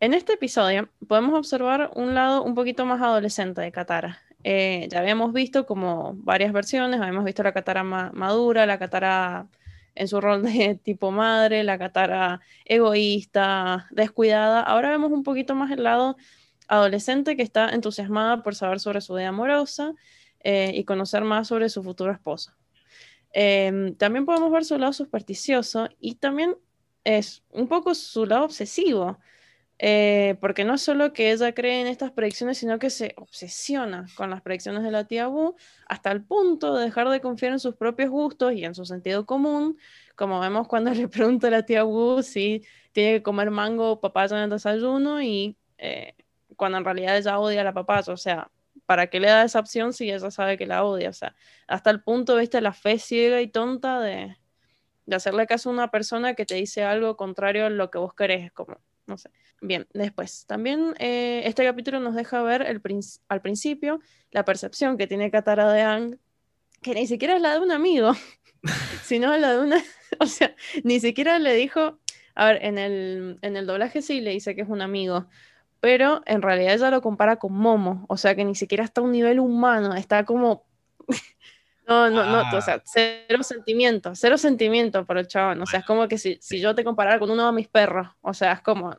en 0.00 0.14
este 0.14 0.34
episodio 0.34 0.88
podemos 1.08 1.34
observar 1.38 1.90
un 1.94 2.14
lado 2.14 2.42
un 2.42 2.54
poquito 2.54 2.86
más 2.86 3.00
adolescente 3.02 3.60
de 3.60 3.72
Katara. 3.72 4.20
Eh, 4.44 4.88
ya 4.90 5.00
habíamos 5.00 5.32
visto 5.32 5.66
como 5.66 6.14
varias 6.16 6.52
versiones, 6.52 7.00
habíamos 7.00 7.24
visto 7.24 7.42
la 7.42 7.52
Katara 7.52 7.84
ma- 7.84 8.10
madura, 8.14 8.66
la 8.66 8.78
Katara 8.78 9.48
en 9.94 10.08
su 10.08 10.20
rol 10.20 10.42
de 10.42 10.74
tipo 10.84 11.10
madre, 11.12 11.64
la 11.64 11.78
Katara 11.78 12.40
egoísta, 12.64 13.86
descuidada. 13.90 14.62
Ahora 14.62 14.90
vemos 14.90 15.12
un 15.12 15.22
poquito 15.24 15.54
más 15.54 15.70
el 15.70 15.84
lado 15.84 16.16
adolescente 16.68 17.36
que 17.36 17.42
está 17.42 17.70
entusiasmada 17.70 18.42
por 18.42 18.54
saber 18.54 18.80
sobre 18.80 19.00
su 19.00 19.14
vida 19.14 19.28
amorosa 19.28 19.92
eh, 20.40 20.72
y 20.74 20.84
conocer 20.84 21.24
más 21.24 21.48
sobre 21.48 21.68
su 21.68 21.82
futuro 21.82 22.12
esposo. 22.12 22.52
Em, 23.32 23.94
también 23.96 24.26
podemos 24.26 24.52
ver 24.52 24.64
su 24.64 24.78
lado 24.78 24.92
supersticioso 24.92 25.88
y 26.00 26.16
también 26.16 26.56
es 27.04 27.42
un 27.50 27.66
poco 27.68 27.94
su 27.94 28.26
lado 28.26 28.44
obsesivo, 28.44 29.18
eh, 29.78 30.36
porque 30.40 30.64
no 30.64 30.78
solo 30.78 31.12
que 31.12 31.32
ella 31.32 31.52
cree 31.54 31.80
en 31.80 31.86
estas 31.88 32.12
predicciones, 32.12 32.58
sino 32.58 32.78
que 32.78 32.90
se 32.90 33.14
obsesiona 33.16 34.06
con 34.16 34.30
las 34.30 34.42
predicciones 34.42 34.82
de 34.84 34.90
la 34.92 35.06
tía 35.06 35.28
Wu 35.28 35.56
hasta 35.88 36.12
el 36.12 36.22
punto 36.22 36.76
de 36.76 36.84
dejar 36.84 37.08
de 37.08 37.20
confiar 37.20 37.52
en 37.52 37.58
sus 37.58 37.74
propios 37.74 38.10
gustos 38.10 38.52
y 38.52 38.64
en 38.64 38.74
su 38.74 38.84
sentido 38.84 39.26
común, 39.26 39.78
como 40.14 40.38
vemos 40.40 40.68
cuando 40.68 40.90
le 40.94 41.08
pregunta 41.08 41.48
a 41.48 41.50
la 41.50 41.64
tía 41.64 41.84
Wu 41.84 42.22
si 42.22 42.62
tiene 42.92 43.14
que 43.14 43.22
comer 43.22 43.50
mango 43.50 43.92
o 43.92 44.00
papaya 44.00 44.36
en 44.36 44.44
el 44.44 44.50
desayuno 44.50 45.22
y 45.22 45.56
eh, 45.78 46.14
cuando 46.56 46.78
en 46.78 46.84
realidad 46.84 47.16
ella 47.16 47.38
odia 47.40 47.64
la 47.64 47.72
papaya, 47.72 48.12
o 48.12 48.16
sea, 48.16 48.50
¿para 48.86 49.08
qué 49.08 49.20
le 49.20 49.28
da 49.28 49.44
esa 49.44 49.60
opción 49.60 49.92
si 49.92 50.10
ella 50.10 50.30
sabe 50.30 50.58
que 50.58 50.66
la 50.66 50.84
odia? 50.84 51.10
O 51.10 51.12
sea, 51.12 51.34
hasta 51.66 51.90
el 51.90 52.02
punto, 52.02 52.36
viste, 52.36 52.60
la 52.60 52.72
fe 52.72 52.98
ciega 52.98 53.40
y 53.40 53.48
tonta 53.48 54.00
de, 54.00 54.36
de 55.06 55.16
hacerle 55.16 55.46
caso 55.46 55.70
a 55.70 55.72
una 55.72 55.90
persona 55.90 56.34
que 56.34 56.46
te 56.46 56.54
dice 56.54 56.84
algo 56.84 57.16
contrario 57.16 57.66
a 57.66 57.70
lo 57.70 57.90
que 57.90 57.98
vos 57.98 58.14
querés, 58.14 58.52
como, 58.52 58.78
no 59.06 59.18
sé. 59.18 59.30
Bien, 59.60 59.86
después, 59.94 60.44
también 60.46 60.94
eh, 60.98 61.42
este 61.44 61.64
capítulo 61.64 62.00
nos 62.00 62.16
deja 62.16 62.42
ver 62.42 62.62
el 62.62 62.82
al 63.28 63.42
principio 63.42 64.00
la 64.32 64.44
percepción 64.44 64.96
que 64.96 65.06
tiene 65.06 65.30
Katara 65.30 65.72
de 65.72 65.82
Aang, 65.82 66.18
que 66.82 66.94
ni 66.94 67.06
siquiera 67.06 67.36
es 67.36 67.42
la 67.42 67.52
de 67.52 67.60
un 67.60 67.70
amigo, 67.70 68.12
sino 69.04 69.36
la 69.36 69.52
de 69.52 69.60
una, 69.60 69.82
o 70.20 70.26
sea, 70.26 70.54
ni 70.82 70.98
siquiera 70.98 71.38
le 71.38 71.54
dijo, 71.54 72.00
a 72.34 72.46
ver, 72.46 72.64
en 72.64 72.78
el, 72.78 73.38
en 73.42 73.56
el 73.56 73.66
doblaje 73.66 74.02
sí 74.02 74.20
le 74.20 74.30
dice 74.30 74.56
que 74.56 74.62
es 74.62 74.68
un 74.68 74.82
amigo, 74.82 75.28
pero 75.82 76.22
en 76.26 76.42
realidad 76.42 76.74
ella 76.76 76.90
lo 76.90 77.02
compara 77.02 77.36
con 77.36 77.52
Momo, 77.54 78.06
o 78.08 78.16
sea 78.16 78.36
que 78.36 78.44
ni 78.44 78.54
siquiera 78.54 78.84
está 78.84 79.00
a 79.00 79.04
un 79.04 79.10
nivel 79.12 79.40
humano, 79.40 79.94
está 79.94 80.24
como... 80.24 80.64
No, 81.88 82.08
no, 82.08 82.24
no, 82.24 82.56
o 82.56 82.60
sea, 82.62 82.80
cero 82.86 83.42
sentimiento, 83.42 84.14
cero 84.14 84.38
sentimiento 84.38 85.04
por 85.04 85.18
el 85.18 85.26
chabón, 85.26 85.60
o 85.62 85.66
sea, 85.66 85.80
es 85.80 85.84
como 85.84 86.06
que 86.06 86.16
si, 86.16 86.38
si 86.40 86.60
yo 86.60 86.76
te 86.76 86.84
comparara 86.84 87.18
con 87.18 87.28
uno 87.28 87.44
de 87.44 87.52
mis 87.52 87.66
perros, 87.66 88.06
o 88.20 88.32
sea, 88.32 88.52
es 88.52 88.60
como, 88.60 88.96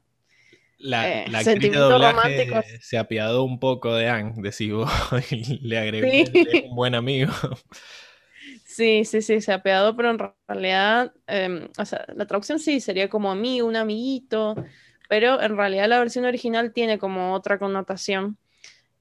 La, 0.79 1.23
Eh, 1.23 1.25
la 1.29 1.43
doblaje 1.43 2.11
románticos. 2.11 2.65
se 2.81 2.97
apiadó 2.97 3.45
un 3.45 3.57
poco 3.61 3.95
de 3.95 4.09
Ang, 4.09 4.33
decís 4.41 4.73
vos, 4.73 4.91
y 5.31 5.59
le 5.65 5.79
agregó 5.79 6.09
Sí. 6.11 6.65
un 6.69 6.75
buen 6.75 6.93
amigo. 6.93 7.31
Sí, 8.65 9.05
sí, 9.05 9.21
sí, 9.21 9.39
se 9.39 9.53
ha 9.53 9.61
pegado, 9.63 9.95
pero 9.95 10.09
en 10.11 10.19
realidad, 10.47 11.13
em, 11.27 11.69
o 11.77 11.85
sea, 11.85 12.05
la 12.15 12.25
traducción 12.27 12.59
sí 12.59 12.81
sería 12.81 13.09
como 13.09 13.31
amigo, 13.31 13.67
un 13.67 13.75
amiguito, 13.77 14.55
pero 15.13 15.39
en 15.39 15.55
realidad 15.55 15.87
la 15.87 15.99
versión 15.99 16.25
original 16.25 16.73
tiene 16.73 16.97
como 16.97 17.35
otra 17.35 17.59
connotación. 17.59 18.35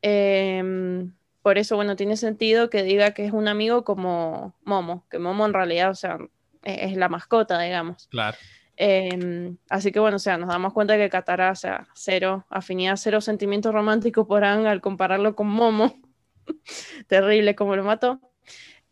Em, 0.02 1.14
por 1.40 1.56
eso, 1.56 1.74
bueno, 1.74 1.96
tiene 1.96 2.18
sentido 2.18 2.68
que 2.68 2.82
diga 2.82 3.12
que 3.12 3.24
es 3.24 3.32
un 3.32 3.48
amigo 3.48 3.82
como 3.82 4.54
Momo, 4.62 5.06
que 5.10 5.18
Momo 5.18 5.46
en 5.46 5.54
realidad, 5.54 5.88
o 5.88 5.94
sea, 5.94 6.18
e-, 6.64 6.84
es, 6.84 6.98
la 6.98 7.08
mascota, 7.08 7.58
digamos. 7.58 8.08
Claro. 8.08 8.36
Em, 8.76 9.56
así 9.70 9.90
que 9.90 10.00
bueno, 10.00 10.16
o 10.16 10.18
sea, 10.18 10.36
nos 10.36 10.50
damos 10.50 10.74
cuenta 10.74 10.98
que 10.98 11.08
Katara, 11.08 11.50
o 11.50 11.56
sea, 11.56 11.88
cero 11.94 12.44
afinidad, 12.50 12.96
cero 12.96 13.22
sentimiento 13.22 13.72
romántico 13.72 14.26
por 14.26 14.44
Ang 14.44 14.66
al 14.66 14.82
compararlo 14.82 15.34
con 15.34 15.46
Momo. 15.46 15.98
Terrible 17.06 17.54
como 17.54 17.74
lo 17.74 17.84
mató. 17.84 18.20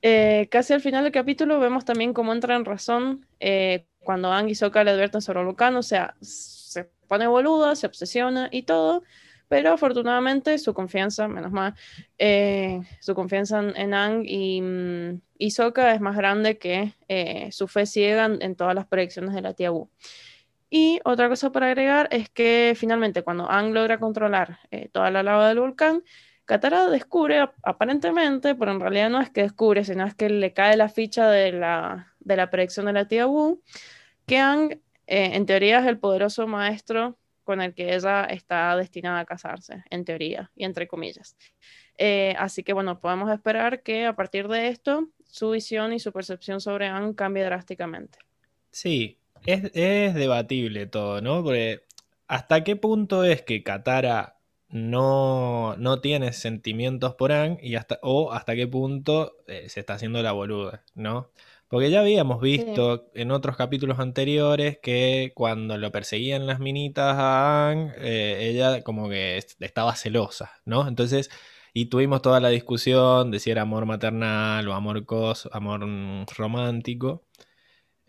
Eh, 0.01 0.49
casi 0.51 0.73
al 0.73 0.81
final 0.81 1.05
del 1.05 1.13
capítulo 1.13 1.61
vemos 1.61 1.85
también 1.85 2.15
cómo 2.15 2.33
entra 2.33 2.57
en 2.57 2.65
razón 2.65 3.27
eh, 3.41 3.85
cuando 3.99 4.33
Ang 4.33 4.49
y 4.49 4.55
Sokka 4.55 4.85
le 4.85 4.93
advierten 4.93 5.21
sobre 5.21 5.41
el 5.41 5.47
volcán, 5.47 5.77
o 5.77 5.83
sea, 5.83 6.15
se 6.23 6.60
pone 7.11 7.27
boluda, 7.27 7.75
se 7.75 7.89
obsesiona 7.89 8.49
y 8.53 8.63
todo, 8.63 9.03
pero 9.49 9.73
afortunadamente 9.73 10.57
su 10.59 10.73
confianza, 10.75 11.27
menos 11.27 11.51
mal, 11.51 11.75
eh, 12.19 12.81
su 13.01 13.17
confianza 13.17 13.59
en, 13.59 13.95
Ang 13.95 14.25
y, 14.25 14.63
mm, 14.63 15.21
y 15.39 15.49
es 15.49 16.01
más 16.01 16.17
grande 16.17 16.57
que 16.57 16.95
su 17.51 17.67
fe 17.67 17.85
ciega 17.85 18.27
en, 18.27 18.55
todas 18.55 18.77
las 18.77 18.87
predicciones 18.87 19.35
de 19.35 19.43
la 19.43 19.55
tía 19.55 19.73
Wu. 19.73 19.91
Y 20.71 21.01
otra 21.05 21.29
cosa 21.29 21.51
para 21.51 21.67
agregar 21.67 22.07
es 22.13 22.31
que 22.31 22.75
finalmente 22.77 23.25
cuando 23.25 23.51
Ang 23.51 23.75
logra 23.75 23.99
controlar 23.99 24.61
toda 24.93 25.11
la 25.11 25.25
lava 25.25 25.49
del 25.49 25.59
volcán, 25.59 26.05
Katara 26.45 26.89
descubre 26.89 27.49
aparentemente, 27.65 28.55
pero 28.55 28.71
en 28.71 28.81
realidad 28.81 29.11
no 29.11 29.21
es 29.21 29.31
que 29.31 29.43
descubre, 29.43 29.85
sino 29.85 30.07
es 30.07 30.15
que 30.15 30.29
le 30.29 30.53
cae 30.53 30.77
la 30.77 30.89
ficha 30.89 31.29
de 31.29 31.51
la, 31.53 32.15
de 32.21 32.37
la 32.37 32.51
predicción 32.51 32.87
de 32.87 32.93
la 32.93 33.09
tía 33.09 33.27
Wu, 33.27 33.61
que 34.27 34.39
Ang 34.39 34.81
eh, 35.11 35.35
en 35.35 35.45
teoría 35.45 35.81
es 35.81 35.87
el 35.87 35.99
poderoso 35.99 36.47
maestro 36.47 37.19
con 37.43 37.61
el 37.61 37.75
que 37.75 37.97
ella 37.97 38.25
está 38.27 38.77
destinada 38.77 39.19
a 39.19 39.25
casarse, 39.25 39.83
en 39.91 40.05
teoría 40.05 40.53
y 40.55 40.65
entre 40.65 40.87
comillas. 40.87 41.37
Eh, 41.99 42.37
así 42.39 42.63
que 42.63 42.73
bueno, 42.73 43.01
podemos 43.01 43.29
esperar 43.33 43.83
que 43.83 44.07
a 44.07 44.15
partir 44.15 44.47
de 44.47 44.69
esto 44.69 45.09
su 45.27 45.51
visión 45.51 45.93
y 45.93 45.99
su 45.99 46.13
percepción 46.13 46.61
sobre 46.61 46.87
Ang 46.87 47.15
cambie 47.15 47.43
drásticamente. 47.43 48.21
Sí, 48.71 49.19
es, 49.45 49.73
es 49.75 50.15
debatible 50.15 50.87
todo, 50.87 51.21
¿no? 51.21 51.43
Porque 51.43 51.83
hasta 52.29 52.63
qué 52.63 52.77
punto 52.77 53.25
es 53.25 53.43
que 53.43 53.65
Katara 53.65 54.37
no, 54.69 55.75
no 55.77 56.01
tiene 56.01 56.33
sentimientos 56.33 57.17
por 57.17 57.33
Ang 57.33 57.59
y 57.61 57.75
hasta, 57.75 57.99
o 58.03 58.31
hasta 58.31 58.55
qué 58.55 58.69
punto 58.69 59.39
eh, 59.49 59.69
se 59.69 59.81
está 59.81 59.95
haciendo 59.95 60.23
la 60.23 60.31
boluda, 60.31 60.85
¿no? 60.95 61.33
Porque 61.71 61.91
ya 61.91 62.01
habíamos 62.01 62.41
visto 62.43 63.11
en 63.15 63.31
otros 63.31 63.57
capítulos 63.57 64.01
anteriores 64.01 64.79
que 64.83 65.33
cuando 65.37 65.79
lo 65.79 65.93
perseguían 65.93 66.47
las 66.47 66.59
minitas 66.59 67.17
a 67.17 67.71
Ang, 67.71 67.93
eh, 67.99 68.51
ella 68.51 68.83
como 68.83 69.09
que 69.09 69.39
estaba 69.39 69.95
celosa, 69.95 70.51
¿no? 70.65 70.89
Entonces, 70.89 71.31
y 71.73 71.87
tuvimos 71.87 72.23
toda 72.23 72.41
la 72.41 72.49
discusión 72.49 73.31
de 73.31 73.39
si 73.39 73.51
era 73.51 73.63
amor 73.63 73.87
maternal 73.87 74.67
o 74.69 74.75
amor 74.75 75.07
cos, 75.07 75.49
amor 75.53 75.87
mm, 75.87 76.27
romántico. 76.37 77.25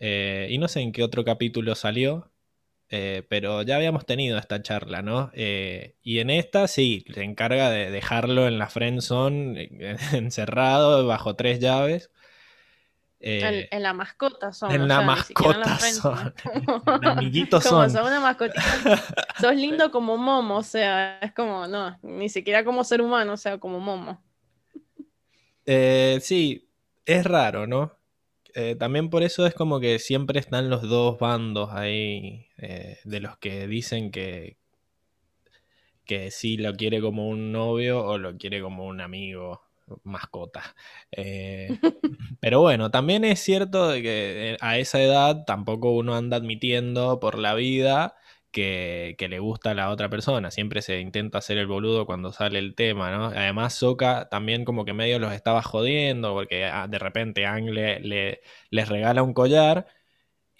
Eh, 0.00 0.48
y 0.50 0.58
no 0.58 0.68
sé 0.68 0.80
en 0.80 0.92
qué 0.92 1.04
otro 1.04 1.24
capítulo 1.24 1.74
salió, 1.76 2.32
eh, 2.94 3.22
pero 3.30 3.62
ya 3.62 3.76
habíamos 3.76 4.04
tenido 4.04 4.38
esta 4.38 4.62
charla, 4.62 5.00
¿no? 5.00 5.30
Eh, 5.34 5.96
y 6.02 6.18
en 6.18 6.28
esta 6.28 6.68
sí, 6.68 7.06
se 7.14 7.22
encarga 7.22 7.70
de 7.70 7.90
dejarlo 7.90 8.46
en 8.46 8.58
la 8.58 8.68
friend 8.68 9.00
zone, 9.00 9.62
eh, 9.80 9.96
encerrado 10.12 11.06
bajo 11.06 11.34
tres 11.34 11.58
llaves. 11.58 12.10
En, 13.22 13.82
la 13.82 13.92
mascota 13.92 14.52
son. 14.52 14.72
En 14.72 14.88
la 14.88 15.00
mascota 15.02 15.78
son. 15.78 16.34
amiguitos 17.04 17.64
son. 17.64 17.90
Como 17.92 18.06
una 18.06 18.20
mascotita. 18.20 18.62
sos 19.40 19.54
lindo 19.54 19.90
como 19.90 20.16
momo, 20.16 20.58
o 20.58 20.62
sea, 20.62 21.18
es 21.20 21.32
como, 21.32 21.66
no, 21.66 21.98
ni 22.02 22.28
siquiera 22.28 22.64
como 22.64 22.84
ser 22.84 23.00
humano, 23.00 23.34
o 23.34 23.36
sea, 23.36 23.58
como 23.58 23.80
momo. 23.80 24.22
sí, 25.64 26.68
es 27.06 27.24
raro, 27.24 27.66
¿no? 27.66 27.96
Eh, 28.54 28.76
también 28.76 29.08
por 29.08 29.22
eso 29.22 29.46
es 29.46 29.54
como 29.54 29.80
que 29.80 29.98
siempre 29.98 30.38
están 30.38 30.68
los 30.68 30.82
dos 30.82 31.18
bandos 31.18 31.70
ahí 31.72 32.46
eh, 32.58 32.98
de 33.04 33.20
los 33.20 33.38
que 33.38 33.66
dicen 33.66 34.10
que, 34.10 34.58
que 36.04 36.30
sí 36.30 36.58
lo 36.58 36.74
quiere 36.74 37.00
como 37.00 37.28
un 37.28 37.50
novio 37.52 38.04
o 38.04 38.18
lo 38.18 38.36
quiere 38.36 38.60
como 38.60 38.84
un 38.86 39.00
amigo 39.00 39.62
mascota. 40.04 40.74
Eh, 41.10 41.68
pero 42.40 42.60
bueno, 42.60 42.90
también 42.90 43.24
es 43.24 43.40
cierto 43.40 43.88
de 43.88 44.02
que 44.02 44.56
a 44.60 44.78
esa 44.78 45.00
edad 45.00 45.44
tampoco 45.46 45.92
uno 45.92 46.14
anda 46.16 46.36
admitiendo 46.36 47.20
por 47.20 47.38
la 47.38 47.54
vida 47.54 48.16
que, 48.52 49.16
le 49.28 49.38
gusta 49.40 49.70
a 49.72 49.74
la 49.74 49.90
otra 49.90 50.08
persona. 50.10 50.50
Siempre 50.50 50.82
se 50.82 51.00
intenta 51.00 51.38
hacer 51.38 51.58
el 51.58 51.66
boludo 51.66 52.06
cuando 52.06 52.32
sale 52.32 52.58
el 52.58 52.74
tema, 52.74 53.10
¿no? 53.10 53.26
Además, 53.26 53.74
Soka 53.74 54.28
también 54.30 54.64
como 54.64 54.84
que 54.84 54.92
medio 54.92 55.18
los 55.18 55.32
estaba 55.32 55.62
jodiendo 55.62 56.34
porque 56.34 56.66
ah, 56.66 56.86
de 56.88 56.98
repente 56.98 57.46
Ang 57.46 57.70
le, 57.70 58.40
les 58.70 58.88
regala 58.88 59.22
un 59.22 59.34
collar 59.34 59.86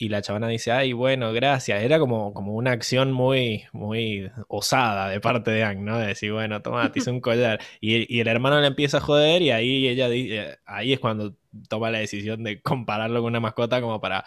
y 0.03 0.09
la 0.09 0.21
chavana 0.21 0.49
dice, 0.49 0.73
ay, 0.73 0.93
bueno, 0.95 1.33
gracias. 1.33 1.81
Era 1.81 2.01
como, 2.01 2.35
como 2.35 2.55
una 2.55 2.73
acción 2.73 3.13
muy, 3.13 3.67
muy 3.73 4.29
osada 4.49 5.09
de 5.09 5.21
parte 5.21 5.53
de 5.53 5.63
Ang, 5.63 5.85
¿no? 5.85 5.97
De 5.97 6.09
decir, 6.09 6.33
bueno, 6.33 6.61
toma, 6.61 6.91
te 6.91 6.99
hice 6.99 7.13
un 7.13 7.21
collar. 7.21 7.61
Y, 7.81 8.13
y, 8.13 8.21
el 8.21 8.27
hermano 8.27 8.61
le 8.61 8.67
empieza 8.67 8.99
a 8.99 9.01
joder 9.01 9.43
y 9.43 9.53
ahí 9.53 9.87
ella 9.87 10.09
eh, 10.11 10.59
ahí 10.67 10.93
es 10.93 10.99
cuando 10.99 11.37
toma 11.69 11.93
la 11.93 11.99
decisión 11.99 12.43
de 12.43 12.61
compararlo 12.63 13.21
con 13.21 13.29
una 13.29 13.39
mascota 13.39 13.81
como 13.81 14.01
para, 14.01 14.25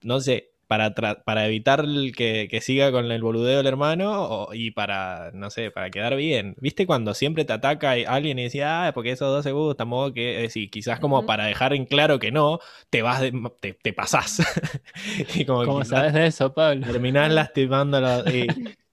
no 0.00 0.18
sé, 0.20 0.54
para, 0.66 0.94
para 0.94 1.46
evitar 1.46 1.84
que, 2.16 2.48
que, 2.50 2.60
siga 2.60 2.90
con 2.90 3.10
el 3.10 3.22
boludeo 3.22 3.58
del 3.58 3.66
hermano 3.66 4.48
y 4.52 4.72
para, 4.72 5.30
no 5.32 5.50
sé, 5.50 5.70
para 5.70 5.90
quedar 5.90 6.16
bien. 6.16 6.56
¿Viste 6.60 6.86
cuando 6.86 7.14
siempre 7.14 7.44
te 7.44 7.52
ataca 7.52 7.92
alguien 7.92 8.38
y 8.38 8.44
decía, 8.44 8.86
ah, 8.86 8.92
porque 8.92 9.12
esos 9.12 9.28
dos 9.28 9.44
se 9.44 9.52
gustan, 9.52 9.88
modo 9.88 10.12
que, 10.12 10.36
es 10.36 10.42
decir, 10.42 10.70
quizás 10.70 10.98
como 10.98 11.24
para 11.24 11.46
dejar 11.46 11.72
en 11.72 11.86
claro 11.86 12.18
que 12.18 12.32
no, 12.32 12.58
te 12.90 13.02
vas, 13.02 13.22
te, 13.60 13.74
te, 13.74 13.92
pasás. 13.92 14.42
y 15.34 15.44
como 15.44 15.64
¿Cómo 15.64 15.84
sabes 15.84 16.12
de 16.12 16.26
eso, 16.26 16.52
Pablo? 16.52 16.86
Terminás 16.86 17.32
lastimándolo. 17.32 18.28
Y... 18.30 18.46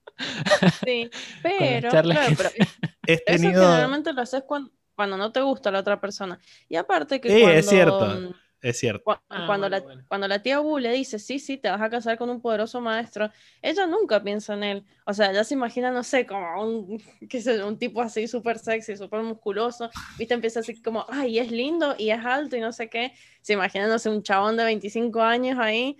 Sí, 0.84 1.10
pero, 1.42 1.90
claro, 1.90 2.36
pero 2.36 2.50
eso 3.06 3.48
generalmente 3.48 4.12
lo 4.12 4.22
haces 4.22 4.44
cuando, 4.46 4.70
cuando, 4.94 5.16
no 5.16 5.32
te 5.32 5.40
gusta 5.40 5.72
la 5.72 5.80
otra 5.80 6.00
persona. 6.00 6.38
Y 6.68 6.76
aparte 6.76 7.20
que 7.20 7.30
sí, 7.30 7.42
es 7.42 7.68
cierto 7.68 8.32
es 8.64 8.78
cierto. 8.78 9.20
Ah, 9.28 9.44
cuando, 9.46 9.68
la, 9.68 9.84
cuando 10.08 10.26
la 10.26 10.42
tía 10.42 10.58
Bu 10.58 10.78
le 10.78 10.90
dice, 10.90 11.18
sí, 11.18 11.38
sí, 11.38 11.58
te 11.58 11.68
vas 11.68 11.82
a 11.82 11.90
casar 11.90 12.16
con 12.16 12.30
un 12.30 12.40
poderoso 12.40 12.80
maestro, 12.80 13.30
ella 13.60 13.86
nunca 13.86 14.22
piensa 14.22 14.54
en 14.54 14.64
él. 14.64 14.84
O 15.04 15.12
sea, 15.12 15.30
ella 15.30 15.44
se 15.44 15.52
imagina, 15.52 15.90
no 15.90 16.02
sé, 16.02 16.24
como 16.24 16.62
un, 16.62 16.98
qué 17.28 17.42
sé, 17.42 17.62
un 17.62 17.78
tipo 17.78 18.00
así 18.00 18.26
súper 18.26 18.58
sexy, 18.58 18.96
súper 18.96 19.22
musculoso. 19.22 19.90
Viste, 20.16 20.32
empieza 20.32 20.60
así 20.60 20.80
como, 20.80 21.04
ay, 21.10 21.38
es 21.38 21.50
lindo 21.50 21.94
y 21.98 22.08
es 22.08 22.24
alto 22.24 22.56
y 22.56 22.60
no 22.60 22.72
sé 22.72 22.88
qué. 22.88 23.12
Se 23.42 23.52
imagina, 23.52 23.86
no 23.86 23.98
sé, 23.98 24.08
un 24.08 24.22
chabón 24.22 24.56
de 24.56 24.64
25 24.64 25.20
años 25.20 25.58
ahí, 25.58 25.98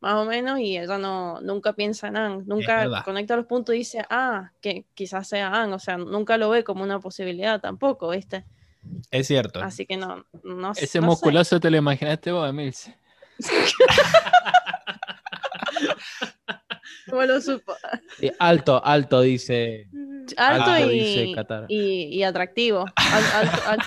más 0.00 0.16
o 0.16 0.26
menos, 0.26 0.58
y 0.58 0.76
ella 0.76 0.98
no, 0.98 1.40
nunca 1.40 1.72
piensa 1.72 2.08
en 2.08 2.18
Ang. 2.18 2.46
Nunca 2.46 3.02
conecta 3.02 3.34
los 3.34 3.46
puntos 3.46 3.74
y 3.74 3.78
dice, 3.78 4.04
ah, 4.10 4.50
que 4.60 4.84
quizás 4.92 5.26
sea 5.26 5.48
Ang. 5.48 5.72
O 5.72 5.78
sea, 5.78 5.96
nunca 5.96 6.36
lo 6.36 6.50
ve 6.50 6.64
como 6.64 6.82
una 6.84 7.00
posibilidad 7.00 7.62
tampoco, 7.62 8.10
¿viste? 8.10 8.44
Es 9.10 9.26
cierto. 9.26 9.60
Así 9.62 9.86
que 9.86 9.96
no, 9.96 10.24
no 10.42 10.72
Ese 10.72 11.00
musculoso 11.00 11.60
te 11.60 11.70
lo 11.70 11.76
imaginaste 11.76 12.32
vos, 12.32 12.48
Emilce. 12.48 12.96
¿Cómo 17.08 17.22
lo 17.22 17.40
supo? 17.40 17.74
alto, 18.38 18.84
alto, 18.84 19.20
dice. 19.20 19.88
Alto, 20.36 20.90
y, 20.90 21.68
y, 21.68 22.22
atractivo. 22.22 22.86
Alto, 22.96 23.60
alto, 23.66 23.86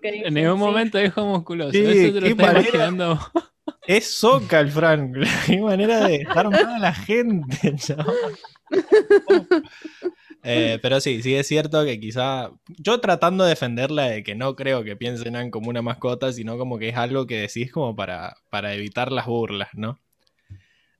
en 0.02 0.34
ningún 0.34 0.58
momento 0.58 0.98
dijo 0.98 1.24
musculoso. 1.24 1.70
Eso 1.76 2.12
te 2.14 2.20
lo 2.20 2.26
estoy 2.26 2.46
imaginando. 2.46 3.18
Es 3.86 4.16
soca 4.16 4.60
el 4.60 4.70
Frank. 4.70 5.16
Qué 5.46 5.60
manera 5.60 6.06
de 6.06 6.18
dejar 6.18 6.50
mal 6.50 6.66
a 6.66 6.78
la 6.78 6.94
gente. 6.94 7.74
Eh, 10.44 10.78
pero 10.82 11.00
sí, 11.00 11.22
sí 11.22 11.34
es 11.36 11.46
cierto 11.46 11.84
que 11.84 12.00
quizá 12.00 12.50
yo 12.78 13.00
tratando 13.00 13.44
de 13.44 13.50
defenderla 13.50 14.06
de 14.08 14.24
que 14.24 14.34
no 14.34 14.56
creo 14.56 14.82
que 14.82 14.96
piensen 14.96 15.36
en 15.36 15.50
como 15.50 15.70
una 15.70 15.82
mascota, 15.82 16.32
sino 16.32 16.58
como 16.58 16.78
que 16.78 16.88
es 16.88 16.96
algo 16.96 17.26
que 17.26 17.40
decís 17.42 17.70
como 17.70 17.94
para, 17.94 18.36
para 18.50 18.74
evitar 18.74 19.12
las 19.12 19.26
burlas, 19.26 19.68
¿no? 19.74 20.00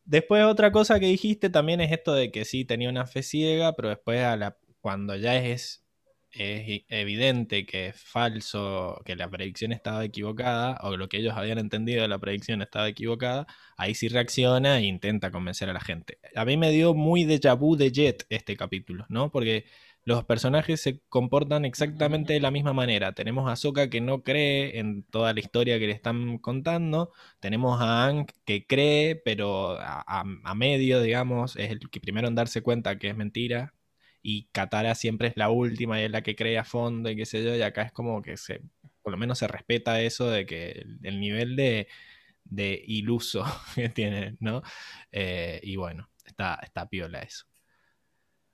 Después 0.05 0.45
otra 0.45 0.70
cosa 0.72 1.01
que 1.01 1.07
dijiste 1.07 1.51
también 1.51 1.80
es 1.80 1.93
esto 1.93 2.12
de 2.14 2.30
que 2.30 2.45
sí 2.45 2.64
tenía 2.64 2.88
una 2.88 3.07
fe 3.07 3.22
ciega, 3.22 3.72
pero 3.74 3.88
después 3.88 4.20
a 4.20 4.36
la, 4.36 4.57
cuando 4.80 5.16
ya 5.16 5.36
es 5.36 5.82
es 6.33 6.83
evidente 6.89 7.66
que 7.66 7.89
es 7.89 8.01
falso, 8.01 9.01
que 9.05 9.16
la 9.16 9.28
predicción 9.28 9.72
estaba 9.72 10.05
equivocada, 10.05 10.78
o 10.83 10.97
lo 10.97 11.09
que 11.09 11.18
ellos 11.18 11.35
habían 11.37 11.59
entendido 11.59 12.03
de 12.03 12.09
la 12.09 12.18
predicción 12.18 12.62
estaba 12.62 12.89
equivocada, 12.89 13.47
ahí 13.76 13.95
sí 13.95 14.09
reacciona 14.09 14.78
e 14.78 14.83
intenta 14.85 15.30
convencer 15.30 15.68
a 15.70 15.72
la 15.72 15.80
gente. 15.80 16.18
A 16.35 16.45
mí 16.45 16.57
me 16.57 16.70
dio 16.70 16.95
muy 16.95 17.24
déjà 17.24 17.55
vu 17.57 17.76
de 17.76 17.91
Jet 17.93 18.26
este 18.30 18.57
capítulo, 18.57 19.07
¿no? 19.09 19.30
Porque 19.30 19.66
los 20.05 20.24
personajes 20.24 20.80
se 20.80 21.01
comportan 21.09 21.64
exactamente 21.64 22.33
de 22.33 22.41
la 22.41 22.51
misma 22.51 22.72
manera. 22.72 23.12
Tenemos 23.12 23.51
a 23.51 23.57
Sokka 23.57 23.89
que 23.89 24.01
no 24.01 24.22
cree 24.22 24.78
en 24.78 25.05
toda 25.05 25.33
la 25.33 25.41
historia 25.41 25.78
que 25.78 25.87
le 25.87 25.93
están 25.93 26.39
contando. 26.39 27.12
Tenemos 27.41 27.80
a 27.80 28.07
Ang 28.07 28.26
que 28.45 28.66
cree, 28.66 29.16
pero 29.16 29.78
a, 29.80 30.05
a 30.45 30.55
medio, 30.55 31.01
digamos, 31.01 31.57
es 31.57 31.70
el 31.70 31.78
que 31.91 32.01
primero 32.01 32.28
en 32.28 32.35
darse 32.35 32.62
cuenta 32.62 32.99
que 32.99 33.11
es 33.11 33.16
mentira 33.16 33.74
y 34.23 34.45
Katara 34.53 34.95
siempre 34.95 35.29
es 35.29 35.37
la 35.37 35.51
última 35.51 36.01
y 36.01 36.05
es 36.05 36.11
la 36.11 36.23
que 36.23 36.37
cree 36.37 36.59
a 36.59 36.64
fondo 36.64 37.11
y 37.11 37.16
qué 37.16 37.27
sé 37.27 37.45
yo, 37.45 37.55
y 37.57 37.62
acá 37.62 37.83
es 37.83 37.93
como 37.93 38.23
que 38.23 38.37
se, 38.37 38.62
por 39.03 39.12
lo 39.12 39.18
menos 39.18 39.39
se 39.39 39.49
respeta 39.49 40.01
eso 40.01 40.31
de 40.31 40.47
que 40.47 40.87
el, 41.03 41.20
nivel 41.20 41.57
de, 41.57 41.89
de, 42.45 42.83
iluso 42.87 43.45
que 43.75 43.89
tiene, 43.89 44.37
¿no? 44.41 44.62
Eh, 45.11 45.61
y 45.62 45.77
bueno, 45.77 46.09
está, 46.25 46.61
está 46.62 46.89
piola 46.89 47.20
eso. 47.20 47.47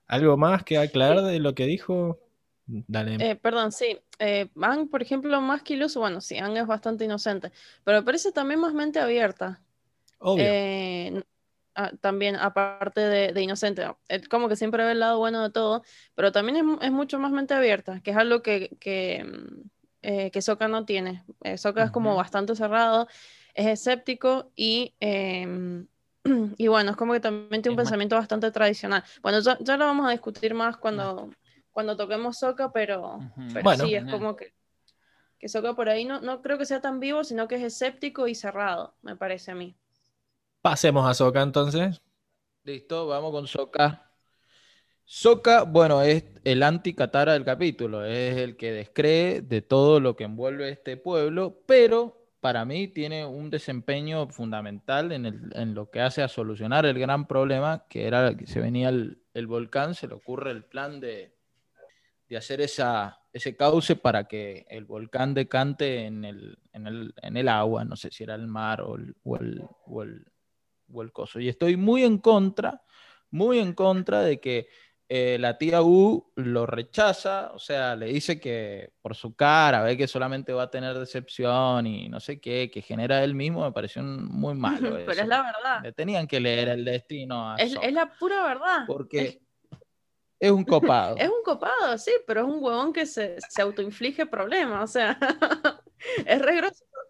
¿Algo 0.07 0.37
más 0.37 0.63
que 0.63 0.79
aclarar 0.79 1.21
de 1.21 1.39
lo 1.39 1.53
que 1.53 1.67
dijo? 1.67 2.19
Dale. 2.65 3.17
Eh, 3.19 3.35
perdón, 3.35 3.71
sí. 3.71 3.99
Eh, 4.17 4.47
por 4.89 5.01
ejemplo, 5.03 5.39
más 5.41 5.61
que 5.61 5.75
iluso, 5.75 5.99
bueno, 5.99 6.19
sí, 6.19 6.37
Ang 6.37 6.57
es 6.57 6.65
bastante 6.65 7.05
inocente, 7.05 7.51
pero 7.83 8.03
parece 8.03 8.31
también 8.31 8.59
más 8.59 8.73
mente 8.73 8.99
abierta. 8.99 9.61
Obvio. 10.17 10.43
Eh, 10.47 11.23
también, 12.01 12.35
aparte 12.35 13.01
de, 13.01 13.41
inocente, 13.41 13.85
como 14.29 14.49
que 14.49 14.55
siempre 14.55 14.83
ve 14.83 14.91
el 14.91 14.99
lado 14.99 15.17
bueno 15.17 15.43
de 15.43 15.49
todo, 15.49 15.83
pero 16.15 16.31
también 16.31 16.79
es, 16.81 16.91
mucho 16.91 17.19
más 17.19 17.31
mente 17.31 17.53
abierta, 17.53 18.01
que 18.01 18.11
es 18.11 18.17
algo 18.17 18.41
que, 18.41 18.75
que, 18.79 19.23
mm, 19.23 19.69
eh, 20.01 20.31
que 20.31 20.41
Soka 20.41 20.67
no 20.67 20.85
tiene. 20.85 21.23
Eh, 21.43 21.57
Soka 21.57 21.83
es 21.83 21.91
como 21.91 22.15
bastante 22.15 22.55
cerrado, 22.55 23.07
es 23.53 23.67
escéptico 23.67 24.51
y, 24.55 24.93
em, 24.99 25.87
y 26.57 26.67
bueno, 26.67 26.91
es 26.91 26.97
como 26.97 27.13
que 27.13 27.19
también 27.19 27.61
tiene 27.61 27.73
un 27.73 27.77
pensamiento 27.77 28.15
bastante 28.15 28.51
tradicional. 28.51 29.03
Bueno, 29.21 29.39
ya, 29.39 29.57
ya, 29.59 29.77
lo 29.77 29.85
vamos 29.85 30.07
a 30.07 30.11
discutir 30.11 30.53
más 30.53 30.77
cuando, 30.77 31.29
cuando 31.71 31.95
toquemos 31.95 32.39
Soka, 32.39 32.71
pero, 32.71 33.19
sí, 33.77 33.95
es 33.95 34.05
como 34.05 34.35
que 34.35 34.53
que 35.39 35.47
Soka 35.47 35.73
por 35.73 35.87
ahí 35.89 36.03
no, 36.03 36.19
no 36.19 36.41
creo 36.41 36.57
que 36.57 36.65
sea 36.65 36.81
tan 36.81 36.99
vivo, 36.99 37.23
sino 37.23 37.47
que 37.47 37.55
es 37.55 37.63
escéptico 37.63 38.27
y 38.27 38.35
cerrado, 38.35 38.93
me 39.01 39.15
parece 39.15 39.51
a 39.51 39.55
mí. 39.55 39.75
Pasemos 40.61 41.09
a 41.09 41.13
Soka 41.13 41.41
entonces. 41.41 42.01
Listo, 42.63 43.07
vamos 43.07 43.31
con 43.31 43.47
Soka. 43.47 44.11
Soka, 45.05 45.63
bueno, 45.63 46.01
es 46.01 46.23
el 46.43 46.61
anti-Katara 46.61 47.33
del 47.33 47.43
capítulo, 47.43 48.05
es 48.05 48.37
el 48.37 48.57
que 48.57 48.71
descree 48.71 49.41
de 49.41 49.61
todo 49.61 49.99
lo 49.99 50.15
que 50.15 50.25
envuelve 50.25 50.69
este 50.69 50.97
pueblo, 50.97 51.63
pero 51.65 52.19
para 52.41 52.63
mí 52.65 52.87
tiene 52.87 53.25
un 53.25 53.49
desempeño 53.49 54.27
fundamental 54.27 55.11
en, 55.11 55.73
lo 55.73 55.89
que 55.89 56.01
hace 56.01 56.21
a 56.21 56.27
solucionar 56.27 56.85
el 56.85 56.99
gran 56.99 57.25
problema, 57.25 57.85
que 57.89 58.05
era 58.05 58.35
que 58.35 58.45
se 58.45 58.59
venía 58.59 58.89
el, 58.89 59.47
volcán, 59.47 59.95
se 59.95 60.07
le 60.07 60.13
ocurre 60.13 60.51
el 60.51 60.63
plan 60.63 60.99
de, 60.99 61.35
hacer 62.37 62.61
esa, 62.61 63.19
ese 63.33 63.55
cauce 63.55 63.95
para 63.95 64.25
que 64.25 64.67
el 64.69 64.85
volcán 64.85 65.33
decante 65.33 66.05
en 66.05 66.23
el, 66.23 67.47
agua, 67.49 67.83
no 67.83 67.95
sé 67.95 68.11
si 68.11 68.23
era 68.23 68.35
el 68.35 68.47
mar 68.47 68.81
o 68.81 68.95
el, 68.95 70.25
y 71.35 71.47
estoy 71.49 71.77
muy 71.77 72.03
en 72.03 72.17
contra, 72.17 72.81
muy 73.31 73.59
en 73.59 73.73
contra 73.73 74.21
de 74.21 74.39
que 74.39 74.67
eh, 75.11 75.37
la 75.39 75.57
tía 75.57 75.81
U 75.81 76.31
lo 76.35 76.67
rechaza, 76.67 77.51
o 77.55 77.57
sea, 77.57 77.95
le 77.95 78.05
dice 78.07 78.39
que 78.39 78.93
por 79.01 79.15
su 79.15 79.35
cara 79.35 79.81
ve 79.81 79.97
que 79.97 80.07
solamente 80.07 80.53
va 80.53 80.63
a 80.63 80.69
tener 80.69 80.99
decepción 80.99 81.87
y 81.87 82.09
no 82.09 82.19
sé 82.19 82.39
qué, 82.39 82.69
que 82.71 82.83
genera 82.83 83.23
él 83.23 83.33
mismo, 83.33 83.63
me 83.63 83.71
pareció 83.71 84.03
muy 84.03 84.53
malo. 84.55 84.99
Pero 85.07 85.11
es 85.11 85.27
la 85.27 85.41
verdad. 85.41 85.81
Le 85.81 85.93
tenían 85.93 86.27
que 86.27 86.39
leer 86.39 86.69
el 86.69 86.85
destino. 86.85 87.57
es, 87.57 87.75
la 87.91 88.13
pura 88.19 88.43
verdad. 88.43 88.83
Porque 88.85 89.41
es, 90.39 90.51
un 90.51 90.63
copado. 90.63 91.15
es 91.17 91.27
un 91.27 91.43
copado, 91.43 91.97
sí, 91.97 92.11
pero 92.27 92.41
es 92.41 92.47
un 92.47 92.63
huevón 92.63 92.93
que 92.93 93.07
se, 93.07 93.37
se 93.49 93.63
autoinflige 93.63 94.27
problemas, 94.27 94.91
o 94.91 94.93
sea, 94.93 95.17
es 96.25 96.39
re 96.39 96.61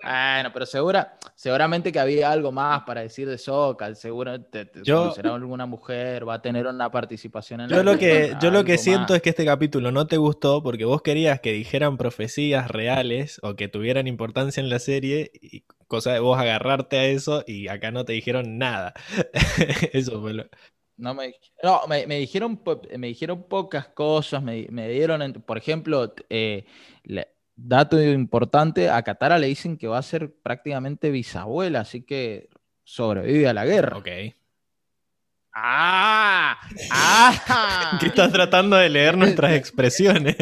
bueno, 0.01 0.51
pero 0.53 0.65
segura, 0.65 1.17
seguramente 1.35 1.91
que 1.91 1.99
había 1.99 2.31
algo 2.31 2.51
más 2.51 2.83
para 2.83 3.01
decir 3.01 3.27
de 3.27 3.37
Soca, 3.37 3.93
seguro 3.95 4.41
te, 4.41 4.69
será 4.83 5.35
alguna 5.35 5.65
mujer, 5.65 6.27
va 6.27 6.35
a 6.35 6.41
tener 6.41 6.67
una 6.67 6.89
participación 6.89 7.61
en 7.61 7.69
yo 7.69 7.83
Lo 7.83 7.97
que, 7.97 8.35
yo 8.41 8.49
lo 8.49 8.63
que 8.63 8.77
siento 8.77 9.13
es 9.13 9.21
que 9.21 9.31
este 9.31 9.45
capítulo 9.45 9.91
no 9.91 10.07
te 10.07 10.17
gustó 10.17 10.63
porque 10.63 10.85
vos 10.85 11.01
querías 11.01 11.41
que 11.41 11.51
dijeran 11.51 11.97
profecías 11.97 12.69
reales 12.69 13.39
o 13.43 13.55
que 13.55 13.67
tuvieran 13.67 14.07
importancia 14.07 14.61
en 14.61 14.69
la 14.69 14.79
serie 14.79 15.31
y 15.33 15.65
cosa 15.87 16.13
de 16.13 16.19
vos 16.19 16.39
agarrarte 16.39 16.97
a 16.97 17.05
eso 17.05 17.43
y 17.45 17.67
acá 17.67 17.91
no 17.91 18.05
te 18.05 18.13
dijeron 18.13 18.57
nada. 18.57 18.93
eso 19.93 20.21
fue 20.21 20.33
lo... 20.33 20.45
No, 20.95 21.13
me, 21.13 21.33
no 21.63 21.87
me, 21.87 22.05
dijeron, 22.19 22.61
me 22.97 23.07
dijeron 23.07 23.43
pocas 23.43 23.87
cosas, 23.87 24.43
me, 24.43 24.67
dieron, 24.89 25.31
por 25.45 25.57
ejemplo, 25.57 26.13
eh, 26.29 26.65
dato 27.67 28.01
importante, 28.01 28.89
a 28.89 29.01
Katara 29.03 29.37
le 29.37 29.47
dicen 29.47 29.77
que 29.77 29.87
va 29.87 29.97
a 29.97 30.03
ser 30.03 30.33
prácticamente 30.41 31.11
bisabuela, 31.11 31.81
así 31.81 32.03
que 32.03 32.49
sobrevive 32.83 33.47
a 33.47 33.53
la 33.53 33.65
guerra. 33.65 33.97
Ok. 33.97 34.07
¡Ah! 35.53 36.59
¡Ah! 36.91 37.97
que 37.99 38.07
estás 38.07 38.31
tratando 38.31 38.75
de 38.77 38.89
leer 38.89 39.17
nuestras 39.17 39.53
expresiones. 39.53 40.35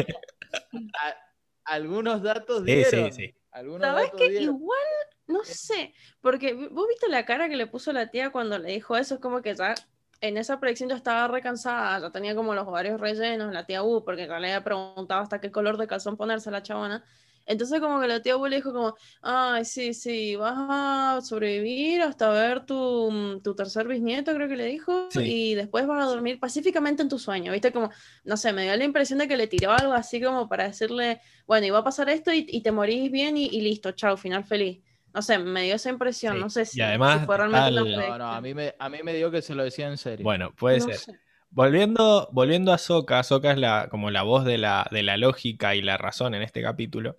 algunos 1.64 2.22
datos 2.22 2.64
dieron. 2.64 3.12
Sí, 3.12 3.28
sí, 3.28 3.34
¿Sabes 3.80 4.12
que 4.16 4.42
igual, 4.42 4.78
no 5.26 5.44
sé, 5.44 5.92
porque 6.20 6.54
vos 6.54 6.86
viste 6.88 7.08
la 7.08 7.24
cara 7.24 7.48
que 7.48 7.56
le 7.56 7.66
puso 7.66 7.92
la 7.92 8.10
tía 8.10 8.30
cuando 8.30 8.58
le 8.58 8.72
dijo 8.72 8.96
eso, 8.96 9.16
es 9.16 9.20
como 9.20 9.42
que 9.42 9.54
ya 9.54 9.74
en 10.20 10.36
esa 10.36 10.58
predicción 10.60 10.88
yo 10.88 10.96
estaba 10.96 11.28
recansada, 11.28 12.00
ya 12.00 12.10
tenía 12.10 12.34
como 12.34 12.54
los 12.54 12.66
ovarios 12.66 13.00
rellenos, 13.00 13.52
la 13.52 13.64
tía 13.66 13.82
U, 13.82 14.04
porque 14.04 14.26
ya 14.26 14.38
le 14.38 14.48
había 14.48 14.64
preguntado 14.64 15.22
hasta 15.22 15.40
qué 15.40 15.50
color 15.50 15.76
de 15.76 15.86
calzón 15.86 16.16
ponerse 16.16 16.50
la 16.50 16.62
chabona. 16.62 17.04
Entonces 17.46 17.80
como 17.80 17.98
que 17.98 18.08
la 18.08 18.20
tía 18.20 18.36
U 18.36 18.46
le 18.46 18.56
dijo 18.56 18.72
como, 18.74 18.94
ay, 19.22 19.64
sí, 19.64 19.94
sí, 19.94 20.36
vas 20.36 20.54
a 20.58 21.20
sobrevivir 21.22 22.02
hasta 22.02 22.28
ver 22.30 22.66
tu, 22.66 23.10
mm, 23.10 23.42
tu 23.42 23.54
tercer 23.54 23.88
bisnieto, 23.88 24.34
creo 24.34 24.48
que 24.48 24.56
le 24.56 24.66
dijo, 24.66 25.08
y 25.14 25.54
después 25.54 25.86
vas 25.86 26.04
a 26.04 26.10
dormir 26.10 26.38
pacíficamente 26.38 27.02
en 27.02 27.08
tu 27.08 27.18
sueño, 27.18 27.52
¿viste? 27.52 27.72
Como, 27.72 27.90
no 28.24 28.36
sé, 28.36 28.52
me 28.52 28.64
dio 28.64 28.76
la 28.76 28.84
impresión 28.84 29.18
de 29.18 29.28
que 29.28 29.36
le 29.38 29.46
tiró 29.46 29.72
algo 29.72 29.94
así 29.94 30.20
como 30.20 30.46
para 30.48 30.64
decirle, 30.64 31.22
bueno, 31.46 31.66
iba 31.66 31.78
a 31.78 31.84
pasar 31.84 32.10
esto 32.10 32.32
y, 32.32 32.60
te 32.60 32.72
morís 32.72 33.10
bien 33.10 33.38
y, 33.38 33.46
y 33.46 33.62
listo, 33.62 33.92
chao, 33.92 34.16
final 34.18 34.44
feliz. 34.44 34.82
No 35.14 35.22
sé, 35.22 35.38
me 35.38 35.62
dio 35.64 35.74
esa 35.74 35.90
impresión, 35.90 36.38
no 36.38 36.50
sé 36.50 36.64
si, 36.64 36.80
además, 36.80 37.24
fue 37.24 37.36
realmente 37.36 37.70
No, 37.72 38.18
no, 38.18 38.26
a 38.26 38.40
mí, 38.40 38.54
me, 38.54 38.74
a 38.78 38.88
mí 38.88 38.98
me 39.02 39.14
dio 39.14 39.30
que 39.30 39.42
se 39.42 39.54
lo 39.54 39.64
decía 39.64 39.88
en 39.88 39.96
serio. 39.96 40.24
Bueno, 40.24 40.52
puede 40.54 40.80
ser. 40.80 41.16
Volviendo, 41.50 42.28
volviendo 42.32 42.72
a 42.72 42.78
Soka, 42.78 43.22
Soka 43.22 43.52
es 43.52 43.58
la, 43.58 43.88
como 43.90 44.10
la 44.10 44.22
voz 44.22 44.44
de 44.44 44.58
la, 44.58 44.86
de 44.90 45.02
la 45.02 45.16
lógica 45.16 45.74
y 45.74 45.82
la 45.82 45.96
razón 45.96 46.34
en 46.34 46.42
este 46.42 46.62
capítulo. 46.62 47.16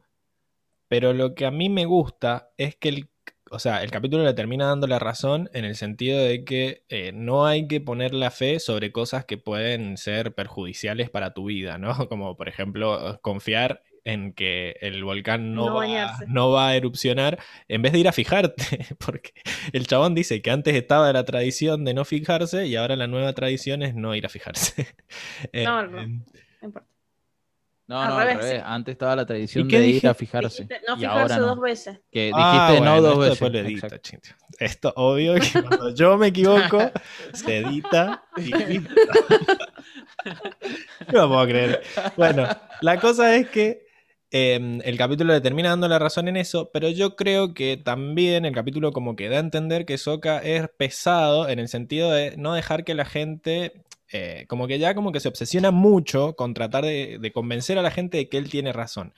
Pero 0.88 1.14
lo 1.14 1.34
que 1.34 1.46
a 1.46 1.52
mí 1.52 1.70
me 1.70 1.86
gusta 1.86 2.52
es 2.58 2.76
que 2.76 2.90
el, 2.90 3.10
o 3.52 3.60
sea, 3.60 3.84
el 3.84 3.92
capítulo 3.92 4.24
le 4.24 4.34
termina 4.34 4.68
dando 4.68 4.88
la 4.88 5.00
razón 5.00 5.50
en 5.54 5.66
el 5.66 5.76
sentido 5.76 6.20
de 6.20 6.44
que 6.44 6.84
eh, 6.90 7.12
no 7.14 7.46
hay 7.46 7.68
que 7.68 7.82
poner 7.82 8.14
la 8.14 8.32
fe 8.32 8.60
sobre 8.60 8.92
cosas 8.92 9.26
que 9.26 9.38
pueden 9.38 9.98
ser 9.98 10.34
perjudiciales 10.34 11.10
para 11.10 11.34
tu 11.34 11.46
vida, 11.46 11.78
¿no? 11.78 11.94
Como 12.10 12.38
por 12.38 12.50
ejemplo 12.50 13.20
confiar 13.22 13.84
en 14.06 14.34
que 14.34 14.76
el 14.82 15.04
volcán 15.04 15.54
no, 15.54 15.74
va, 15.74 16.68
a 16.68 16.76
erupcionar, 16.76 17.40
en 17.68 17.82
vez 17.82 17.94
de 17.94 18.00
ir 18.00 18.08
a 18.08 18.12
fijarte, 18.12 18.86
porque 19.06 19.34
el 19.74 19.88
chabón 19.88 20.16
dice 20.16 20.42
que 20.42 20.52
antes 20.52 20.76
estaba 20.76 21.12
la 21.14 21.26
tradición 21.26 21.86
de 21.86 21.94
no 21.94 22.06
fijarse 22.06 22.68
y 22.68 22.76
ahora 22.76 22.96
la 22.96 23.08
nueva 23.08 23.34
tradición 23.34 23.84
es 23.84 23.96
no 23.96 24.16
ir 24.16 24.26
a 24.26 24.30
fijarse. 24.30 24.88
Eh, 25.52 25.64
no, 25.66 25.86
no, 25.86 26.08
no 26.08 26.22
importa. 26.62 26.90
No, 27.90 28.06
no, 28.06 28.20
al 28.20 28.28
revés. 28.28 28.62
Antes 28.64 28.92
estaba 28.92 29.16
la 29.16 29.26
tradición 29.26 29.68
de 29.68 29.88
ir 29.88 30.08
a 30.08 30.14
fijarse. 30.14 30.68
no 30.88 30.96
fijarse 30.96 31.40
dos 31.40 31.60
veces. 31.60 32.00
Que 32.12 32.32
ah, 32.36 32.68
dijiste 32.68 32.86
no 32.86 33.02
dos 33.02 33.18
veces. 33.18 33.42
Lo 33.42 33.58
edita, 33.58 33.88
esto, 34.60 34.94
obvio 34.96 35.34
que 35.34 35.64
cuando 35.64 35.96
yo 35.96 36.16
me 36.16 36.28
equivoco, 36.28 36.92
se 37.34 37.58
edita 37.58 38.26
y 38.38 38.52
no 41.12 41.14
lo 41.14 41.30
puedo 41.30 41.48
creer. 41.48 41.82
Bueno, 42.16 42.48
la 42.82 43.00
cosa 43.00 43.36
es 43.36 43.50
que 43.50 43.89
Em, 44.32 44.80
el 44.84 44.96
capítulo 44.98 45.34
le 45.34 45.42
termina 45.42 45.70
dando 45.70 45.88
la 45.88 45.98
razón 45.98 46.28
en 46.28 46.38
eso, 46.38 46.70
pero 46.72 46.90
yo 46.90 47.16
creo 47.16 47.56
que 47.56 47.78
también 47.78 48.46
el 48.46 48.54
capítulo 48.54 48.92
como 48.94 49.16
que 49.16 49.28
da 49.28 49.38
a 49.38 49.40
entender 49.40 49.86
que 49.88 49.98
Soka 49.98 50.38
es 50.40 50.70
pesado 50.70 51.50
en 51.50 51.58
el 51.58 51.68
sentido 51.68 52.12
de 52.12 52.38
no 52.38 52.54
dejar 52.54 52.84
que 52.84 52.94
la 52.94 53.06
gente, 53.06 53.84
eh, 54.12 54.46
como 54.48 54.68
que 54.68 54.78
ya 54.78 54.94
como 54.94 55.12
que 55.12 55.20
se 55.20 55.30
obsesiona 55.30 55.72
mucho 55.72 56.36
con 56.36 56.54
tratar 56.54 56.86
de, 56.86 57.32
convencer 57.34 57.80
a 57.80 57.82
la 57.82 57.90
gente 57.90 58.18
de 58.18 58.30
que 58.30 58.38
él 58.38 58.50
tiene 58.52 58.72
razón. 58.72 59.14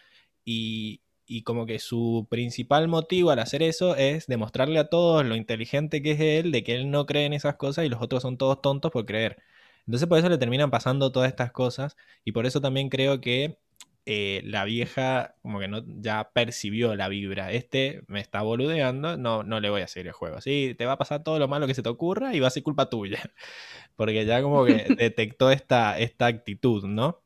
Y, 0.46 1.02
y, 1.28 1.44
como 1.44 1.66
que 1.66 1.80
su 1.80 2.28
principal 2.30 2.88
motivo 2.88 3.32
al 3.32 3.40
hacer 3.40 3.64
eso 3.64 3.96
es 3.96 4.28
demostrarle 4.28 4.80
a 4.80 4.90
todos 4.90 5.26
lo 5.26 5.36
inteligente 5.36 6.02
que 6.02 6.12
es 6.12 6.22
él, 6.22 6.52
de 6.52 6.64
que 6.64 6.76
él 6.76 6.90
no 6.90 7.06
cree 7.06 7.26
en 7.26 7.34
esas 7.34 7.56
cosas 7.56 7.86
y 7.86 7.90
los 7.90 8.02
otros 8.02 8.22
son 8.24 8.38
todos 8.38 8.62
tontos 8.62 8.92
por 8.92 9.06
creer. 9.06 9.38
Entonces 9.86 10.08
por 10.08 10.20
eso 10.20 10.30
le 10.30 10.38
terminan 10.38 10.72
pasando 10.72 11.12
todas 11.12 11.30
estas 11.30 11.52
cosas 11.52 11.98
y 12.24 12.32
por 12.32 12.46
eso 12.46 12.62
también 12.62 12.90
creo 12.90 13.22
que 13.22 13.58
eh, 14.06 14.42
la 14.46 14.66
vieja 14.66 15.36
como 15.42 15.60
que 15.60 15.68
no, 15.68 15.84
ya 15.86 16.32
percibió 16.34 16.96
la 16.96 17.08
vibra. 17.08 17.52
Este 17.52 18.02
me 18.08 18.20
está 18.20 18.42
boludeando, 18.42 19.18
no, 19.18 19.44
no 19.44 19.60
le 19.60 19.70
voy 19.70 19.82
a 19.82 19.88
seguir 19.88 20.08
el 20.08 20.14
juego. 20.14 20.42
Sí, 20.42 20.76
te 20.78 20.86
va 20.86 20.94
a 20.94 20.98
pasar 20.98 21.24
todo 21.24 21.40
lo 21.40 21.48
malo 21.48 21.68
que 21.68 21.76
se 21.76 21.84
te 21.84 21.90
ocurra 21.90 22.34
y 22.36 22.40
va 22.40 22.48
a 22.48 22.52
ser 22.52 22.64
culpa 22.64 22.90
tuya. 22.90 23.22
Porque 23.96 24.26
ya 24.26 24.42
como 24.42 24.66
que 24.66 24.86
detectó 24.98 25.52
esta, 25.52 26.00
esta 26.00 26.28
actitud, 26.28 26.86
¿no? 26.86 27.22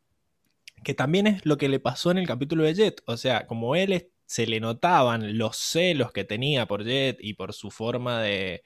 Que 0.84 0.94
también 0.94 1.28
es 1.28 1.46
lo 1.46 1.58
que 1.58 1.70
le 1.70 1.80
pasó 1.80 2.12
en 2.12 2.20
el 2.20 2.28
capítulo 2.28 2.64
de 2.64 2.74
Jet. 2.76 3.02
O 3.08 3.18
sea, 3.18 3.48
como 3.48 3.76
él 3.76 4.12
se 4.26 4.48
le 4.48 4.60
notaban 4.60 5.38
los 5.38 5.58
celos 5.58 6.12
que 6.12 6.24
tenía 6.26 6.68
por 6.68 6.84
Jet 6.84 7.18
y 7.22 7.34
por 7.36 7.54
su 7.54 7.72
forma 7.72 8.22
de, 8.22 8.64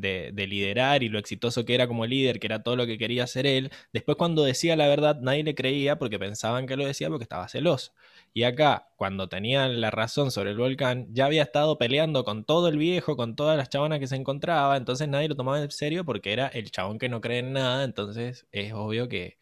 de, 0.00 0.30
de, 0.32 0.46
liderar 0.46 1.02
y 1.02 1.08
lo 1.08 1.18
exitoso 1.18 1.64
que 1.64 1.74
era 1.74 1.86
como 1.88 2.06
líder, 2.06 2.38
que 2.40 2.46
era 2.46 2.62
todo 2.62 2.76
lo 2.76 2.86
que 2.86 2.98
quería 2.98 3.24
hacer 3.24 3.46
él, 3.46 3.70
después 3.92 4.16
cuando 4.16 4.44
decía 4.44 4.76
la 4.76 4.86
verdad 4.88 5.20
nadie 5.20 5.42
le 5.44 5.54
creía 5.54 5.98
porque 5.98 6.18
pensaban 6.18 6.66
que 6.66 6.76
lo 6.76 6.86
decía 6.86 7.08
porque 7.08 7.24
estaba 7.24 7.48
celoso. 7.48 7.92
Y 8.32 8.44
acá, 8.44 8.88
cuando 8.96 9.28
tenía 9.28 9.66
la 9.68 9.90
razón 9.90 10.30
sobre 10.30 10.50
el 10.50 10.58
volcán, 10.58 11.06
ya 11.14 11.24
había 11.26 11.42
estado 11.42 11.78
peleando 11.78 12.22
con 12.24 12.44
todo 12.44 12.68
el 12.68 12.76
viejo, 12.76 13.16
con 13.16 13.34
todas 13.34 13.56
las 13.56 13.70
chabonas 13.70 13.98
que 13.98 14.06
se 14.06 14.16
encontraba, 14.16 14.76
entonces 14.76 15.08
nadie 15.08 15.28
lo 15.28 15.36
tomaba 15.36 15.62
en 15.62 15.70
serio 15.70 16.04
porque 16.04 16.32
era 16.32 16.48
el 16.48 16.70
chabón 16.70 16.98
que 16.98 17.08
no 17.08 17.20
cree 17.22 17.38
en 17.38 17.52
nada, 17.54 17.84
entonces 17.84 18.46
es 18.52 18.72
obvio 18.74 19.08
que, 19.08 19.38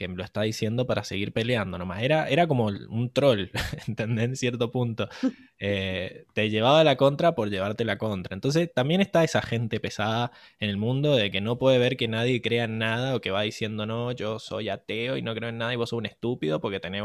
que 0.00 0.08
lo 0.08 0.24
está 0.24 0.40
diciendo 0.42 0.86
para 0.86 1.04
seguir 1.04 1.32
peleando 1.34 1.76
nomás. 1.76 2.02
Era, 2.02 2.26
era 2.28 2.46
como 2.46 2.66
un 2.66 3.10
troll, 3.12 3.50
¿entendés? 3.86 4.24
En 4.24 4.36
cierto 4.36 4.70
punto. 4.72 5.08
Eh, 5.62 6.24
te 6.32 6.48
llevaba 6.48 6.82
la 6.84 6.96
contra 6.96 7.34
por 7.34 7.50
llevarte 7.50 7.84
la 7.84 7.98
contra. 7.98 8.32
Entonces 8.34 8.72
también 8.72 9.02
está 9.02 9.24
esa 9.24 9.42
gente 9.42 9.78
pesada 9.78 10.32
en 10.58 10.70
el 10.70 10.78
mundo 10.78 11.14
de 11.14 11.30
que 11.30 11.42
no 11.42 11.58
puede 11.58 11.76
ver 11.78 11.98
que 11.98 12.08
nadie 12.08 12.40
crea 12.40 12.64
en 12.64 12.78
nada 12.78 13.14
o 13.14 13.20
que 13.20 13.30
va 13.30 13.42
diciendo, 13.42 13.84
no, 13.84 14.10
yo 14.12 14.38
soy 14.38 14.70
ateo 14.70 15.18
y 15.18 15.22
no 15.22 15.34
creo 15.34 15.50
en 15.50 15.58
nada 15.58 15.74
y 15.74 15.76
vos 15.76 15.90
sos 15.90 15.98
un 15.98 16.06
estúpido 16.06 16.60
porque 16.62 16.80
tenés 16.80 17.02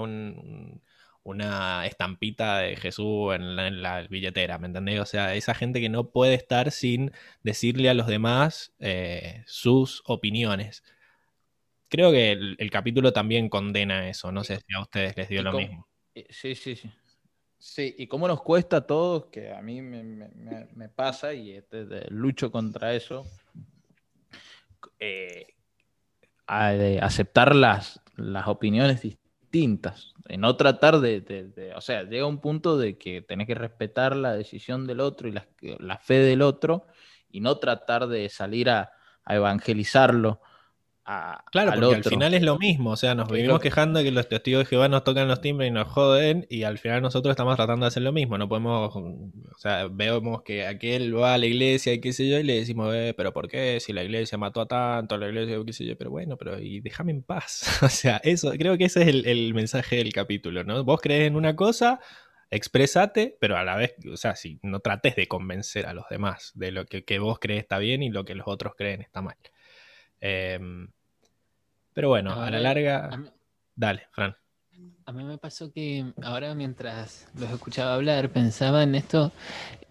una 1.24 1.86
estampita 1.86 2.60
de 2.60 2.78
Jesús 2.78 3.36
en 3.36 3.82
la, 3.82 4.08
billetera, 4.10 4.58
¿me 4.58 4.68
entendés? 4.68 5.02
O 5.02 5.06
sea, 5.06 5.36
esa 5.36 5.54
gente 5.54 5.82
que 5.82 5.90
no 5.90 6.12
puede 6.12 6.36
estar 6.36 6.72
sin 6.72 7.12
decirle 7.44 7.90
a 7.90 7.94
los 7.94 8.08
demás 8.08 8.74
eh, 8.80 9.44
sus 9.48 10.02
opiniones 10.06 10.82
creo 11.90 12.12
que 12.12 12.32
el, 12.32 12.70
capítulo 12.72 13.14
también 13.14 13.50
condena 13.50 14.10
eso. 14.10 14.32
No 14.32 14.44
sé 14.44 14.58
si 14.58 14.74
a 14.76 14.82
ustedes 14.82 15.16
les 15.18 15.30
dio 15.30 15.44
lo 15.44 15.54
mismo. 15.54 15.88
Sí, 16.30 16.56
sí, 16.56 16.76
sí. 16.76 16.92
Sí, 17.58 17.96
y 17.98 18.08
cómo 18.08 18.28
nos 18.28 18.44
cuesta 18.44 18.78
a 18.78 18.82
todos, 18.86 19.26
que 19.32 19.52
a 19.52 19.62
mí 19.62 19.82
me, 19.82 20.90
pasa 20.90 21.34
y 21.34 21.54
este, 21.54 21.86
lucho 22.12 22.52
contra 22.52 22.94
eso, 22.94 23.26
eh, 25.00 25.56
aceptar 26.46 27.56
las, 27.56 28.02
las 28.18 28.48
opiniones 28.48 29.02
distintas, 29.02 30.14
no 30.38 30.56
tratar 30.58 31.00
de, 31.00 31.74
o 31.76 31.82
sea, 31.82 32.04
llega 32.04 32.28
un 32.28 32.40
punto 32.40 32.78
de 32.78 33.00
que 33.00 33.24
tenés 33.24 33.48
que 33.48 33.56
respetar 33.56 34.16
la 34.16 34.34
decisión 34.36 34.86
del 34.86 35.00
otro 35.00 35.28
y 35.28 35.32
la, 35.32 35.48
la 35.80 35.98
fe 35.98 36.20
del 36.20 36.44
otro 36.44 36.86
y 37.32 37.40
no 37.40 37.58
tratar 37.58 38.08
de 38.08 38.30
salir 38.30 38.70
a, 38.70 38.92
a 39.24 39.36
evangelizarlo 39.36 40.40
claro, 41.06 41.72
porque 41.80 41.96
al 41.96 42.04
final 42.04 42.34
es 42.34 42.42
lo 42.42 42.58
mismo, 42.58 42.92
o 42.92 42.96
sea, 42.96 43.14
nos 43.14 43.30
vivimos 43.30 43.60
quejando 43.60 44.00
de 44.00 44.06
que 44.06 44.12
los 44.12 44.28
testigos 44.28 44.64
de 44.64 44.66
Jehová 44.66 44.90
nos 44.90 45.04
tocan 45.04 45.28
los 45.28 45.40
timbres 45.40 45.70
y 45.70 45.72
nos 45.72 45.88
joden, 45.88 46.48
y 46.50 46.64
al 46.64 46.80
final 46.80 47.04
nosotros 47.04 47.32
estamos 47.32 47.56
tratando 47.56 47.86
de 47.86 47.90
hacer 47.90 48.02
lo 48.02 48.12
mismo, 48.12 48.40
no 48.40 48.50
podemos, 48.50 48.96
o 48.96 49.32
sea, 49.58 49.88
vemos 49.88 50.42
que 50.42 50.66
aquel 50.66 51.16
va 51.16 51.36
a 51.36 51.38
la 51.38 51.46
iglesia 51.46 51.94
y 51.94 52.02
qué 52.02 52.12
sé 52.12 52.28
yo, 52.28 52.40
y 52.40 52.44
le 52.44 52.56
decimos, 52.56 52.94
eh, 52.96 53.14
pero 53.16 53.34
¿por 53.34 53.48
qué? 53.48 53.80
Si 53.80 53.94
la 53.94 54.04
iglesia 54.04 54.40
mató 54.40 54.62
a 54.62 54.68
tanto, 54.68 55.18
la 55.18 55.28
iglesia, 55.28 55.58
qué 55.64 55.74
sé 55.74 55.86
yo, 55.86 55.96
pero 55.96 56.10
bueno, 56.10 56.38
pero 56.38 56.60
y 56.60 56.80
déjame 56.82 57.12
en 57.12 57.22
paz, 57.22 57.64
o 57.84 57.90
sea, 57.90 58.20
eso, 58.24 58.52
creo 58.54 58.78
que 58.78 58.86
ese 58.86 59.04
es 59.04 59.08
el, 59.08 59.54
mensaje 59.54 59.98
del 59.98 60.12
capítulo, 60.12 60.64
¿no? 60.64 60.84
Vos 60.84 61.02
crees 61.02 61.28
en 61.28 61.36
una 61.36 61.56
cosa, 61.56 62.00
expresate, 62.50 63.38
pero 63.40 63.58
a 63.58 63.64
la 63.64 63.76
vez, 63.76 63.96
o 64.12 64.18
sea, 64.18 64.36
si 64.36 64.60
no 64.64 64.80
trates 64.80 65.16
de 65.16 65.28
convencer 65.28 65.86
a 65.86 65.94
los 65.94 66.06
demás 66.10 66.52
de 66.56 66.72
lo 66.72 66.86
que, 66.86 67.04
que 67.06 67.20
vos 67.20 67.38
crees 67.40 67.62
está 67.62 67.78
bien 67.78 68.02
y 68.02 68.10
lo 68.10 68.26
que 68.26 68.34
los 68.34 68.48
otros 68.48 68.74
creen 68.76 69.02
está 69.02 69.22
mal. 69.22 69.38
Em, 70.28 70.88
pero 71.96 72.10
bueno, 72.10 72.34
a, 72.34 72.52
la 72.52 72.60
larga. 72.60 73.10
Dale, 73.74 74.04
Fran. 74.12 74.36
A 75.06 75.14
mí 75.14 75.24
me 75.24 75.38
pasó 75.38 75.72
que 75.72 76.12
ahora 76.22 76.54
mientras 76.54 77.28
los 77.40 77.50
escuchaba 77.50 77.94
hablar 77.94 78.30
pensaba 78.30 78.84
en 78.84 78.96
esto, 78.96 79.32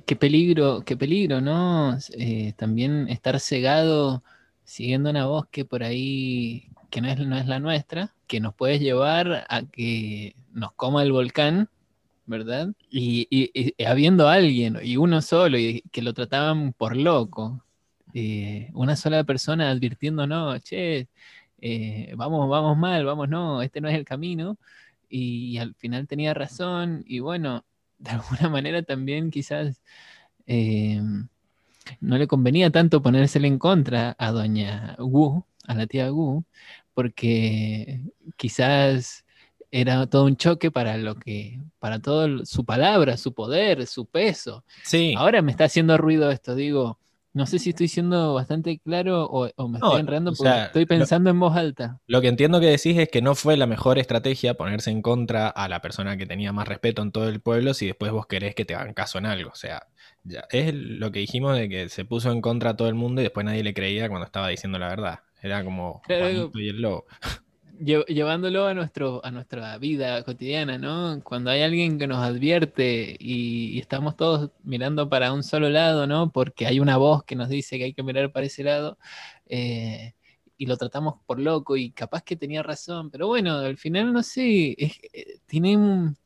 qué 0.04 0.14
peligro, 0.14 0.82
qué 0.84 0.98
peligro, 0.98 1.40
¿no? 1.40 1.96
Eh, 2.12 2.52
también 2.56 3.08
estar 3.08 3.40
cegado 3.40 4.22
siguiendo 4.64 5.08
una 5.08 5.24
voz 5.26 5.46
que 5.50 5.64
por 5.64 5.82
ahí, 5.82 6.68
que 6.90 7.00
no 7.00 7.08
es, 7.08 7.18
no 7.18 7.38
es 7.38 7.46
la 7.46 7.58
nuestra, 7.58 8.14
que 8.26 8.38
nos 8.38 8.54
puede 8.54 8.78
llevar 8.78 9.46
a 9.48 9.62
que 9.62 10.36
nos 10.52 10.72
coma 10.72 11.02
el 11.02 11.12
volcán, 11.12 11.70
¿verdad? 12.26 12.68
Y, 12.90 13.74
habiendo 13.82 14.28
alguien, 14.28 14.78
y 14.82 14.98
uno 14.98 15.22
solo, 15.22 15.58
y 15.58 15.82
que 15.90 16.02
lo 16.02 16.12
trataban 16.12 16.74
por 16.74 16.96
loco, 16.96 17.64
eh, 18.12 18.70
una 18.74 18.94
sola 18.94 19.24
persona 19.24 19.70
advirtiéndonos, 19.70 20.60
che, 20.62 21.08
eh, 21.66 22.12
vamos, 22.14 22.46
vamos 22.50 22.76
mal, 22.76 23.06
vamos 23.06 23.26
no, 23.30 23.62
este 23.62 23.80
no 23.80 23.88
es 23.88 23.94
el 23.96 24.04
camino. 24.04 24.58
Y, 25.08 25.56
al 25.58 25.74
final 25.74 26.06
tenía 26.06 26.34
razón 26.34 27.04
y 27.06 27.20
bueno, 27.20 27.64
de 27.98 28.10
alguna 28.10 28.50
manera 28.50 28.82
también 28.82 29.30
quizás 29.30 29.80
eh, 30.46 31.00
no 32.00 32.18
le 32.18 32.26
convenía 32.26 32.70
tanto 32.70 33.02
ponérsele 33.02 33.48
en 33.48 33.58
contra 33.58 34.14
a 34.18 34.30
doña 34.30 34.96
Wu, 34.98 35.44
a 35.66 35.74
la 35.74 35.86
tía 35.86 36.12
Wu, 36.12 36.44
porque 36.92 38.02
quizás 38.36 39.24
era 39.70 40.06
todo 40.06 40.26
un 40.26 40.36
choque 40.36 40.70
para 40.70 40.98
lo 40.98 41.14
que, 41.16 41.60
para 41.78 41.98
todo 42.00 42.44
su 42.44 42.64
palabra, 42.64 43.16
su 43.16 43.32
poder, 43.32 43.86
su 43.86 44.06
peso. 44.06 44.64
Sí. 44.82 45.14
Ahora 45.16 45.40
me 45.42 45.50
está 45.50 45.64
haciendo 45.64 45.96
ruido 45.96 46.30
esto, 46.30 46.54
digo, 46.54 46.98
no 47.34 47.46
sé 47.46 47.58
si 47.58 47.70
estoy 47.70 47.88
siendo 47.88 48.32
bastante 48.32 48.78
claro 48.78 49.26
o, 49.26 49.68
me 49.68 49.78
estoy 49.78 50.00
enredando 50.00 50.32
porque 50.32 50.62
estoy 50.62 50.86
pensando 50.86 51.30
en 51.30 51.40
voz 51.40 51.56
alta. 51.56 52.00
Lo 52.06 52.20
que 52.20 52.28
entiendo 52.28 52.60
que 52.60 52.66
decís 52.66 52.96
es 52.96 53.08
que 53.08 53.22
no 53.22 53.34
fue 53.34 53.56
la 53.56 53.66
mejor 53.66 53.98
estrategia 53.98 54.54
ponerse 54.54 54.92
en 54.92 55.02
contra 55.02 55.48
a 55.48 55.68
la 55.68 55.82
persona 55.82 56.16
que 56.16 56.26
tenía 56.26 56.52
más 56.52 56.68
respeto 56.68 57.02
en 57.02 57.10
todo 57.10 57.28
el 57.28 57.40
pueblo 57.40 57.74
si 57.74 57.86
después 57.86 58.12
vos 58.12 58.26
querés 58.26 58.54
que 58.54 58.64
te 58.64 58.76
hagan 58.76 58.94
caso 58.94 59.18
en 59.18 59.26
algo. 59.26 59.50
O 59.50 59.56
sea, 59.56 59.88
ya, 60.22 60.44
es 60.50 60.72
lo 60.72 61.10
que 61.10 61.18
dijimos 61.18 61.56
de 61.56 61.68
que 61.68 61.88
se 61.88 62.04
puso 62.04 62.30
en 62.30 62.40
contra 62.40 62.70
a 62.70 62.76
todo 62.76 62.86
el 62.86 62.94
mundo 62.94 63.20
y 63.20 63.24
después 63.24 63.44
nadie 63.44 63.64
le 63.64 63.74
creía 63.74 64.08
cuando 64.08 64.26
estaba 64.26 64.48
diciendo 64.48 64.78
la 64.78 64.88
verdad. 64.88 65.20
Era 65.42 65.64
como 65.64 66.02
Juanito 66.06 66.58
y 66.60 66.68
el 66.68 66.80
lobo 66.80 67.04
llevándolo 67.78 68.66
a, 68.66 68.74
nuestro, 68.74 69.24
a 69.24 69.30
nuestra 69.30 69.76
vida 69.78 70.22
cotidiana, 70.24 70.78
¿no? 70.78 71.20
Cuando 71.24 71.50
hay 71.50 71.62
alguien 71.62 71.98
que 71.98 72.06
nos 72.06 72.18
advierte 72.18 73.16
y, 73.18 73.78
estamos 73.78 74.16
todos 74.16 74.50
mirando 74.62 75.08
para 75.08 75.32
un 75.32 75.42
solo 75.42 75.68
lado, 75.68 76.06
¿no? 76.06 76.30
Porque 76.32 76.66
hay 76.66 76.80
una 76.80 76.96
voz 76.96 77.24
que 77.24 77.36
nos 77.36 77.48
dice 77.48 77.78
que 77.78 77.84
hay 77.84 77.94
que 77.94 78.02
mirar 78.02 78.32
para 78.32 78.46
ese 78.46 78.64
lado 78.64 78.98
eh, 79.46 80.14
y 80.56 80.66
lo 80.66 80.76
tratamos 80.76 81.16
por 81.26 81.40
loco 81.40 81.76
y 81.76 81.90
capaz 81.90 82.22
que 82.22 82.36
tenía 82.36 82.62
razón, 82.62 83.10
pero 83.10 83.26
bueno, 83.26 83.58
al 83.58 83.76
final 83.76 84.12
no 84.12 84.22
sé, 84.22 84.74
eh, 84.78 85.40
tiene 85.46 85.76
un... 85.76 86.16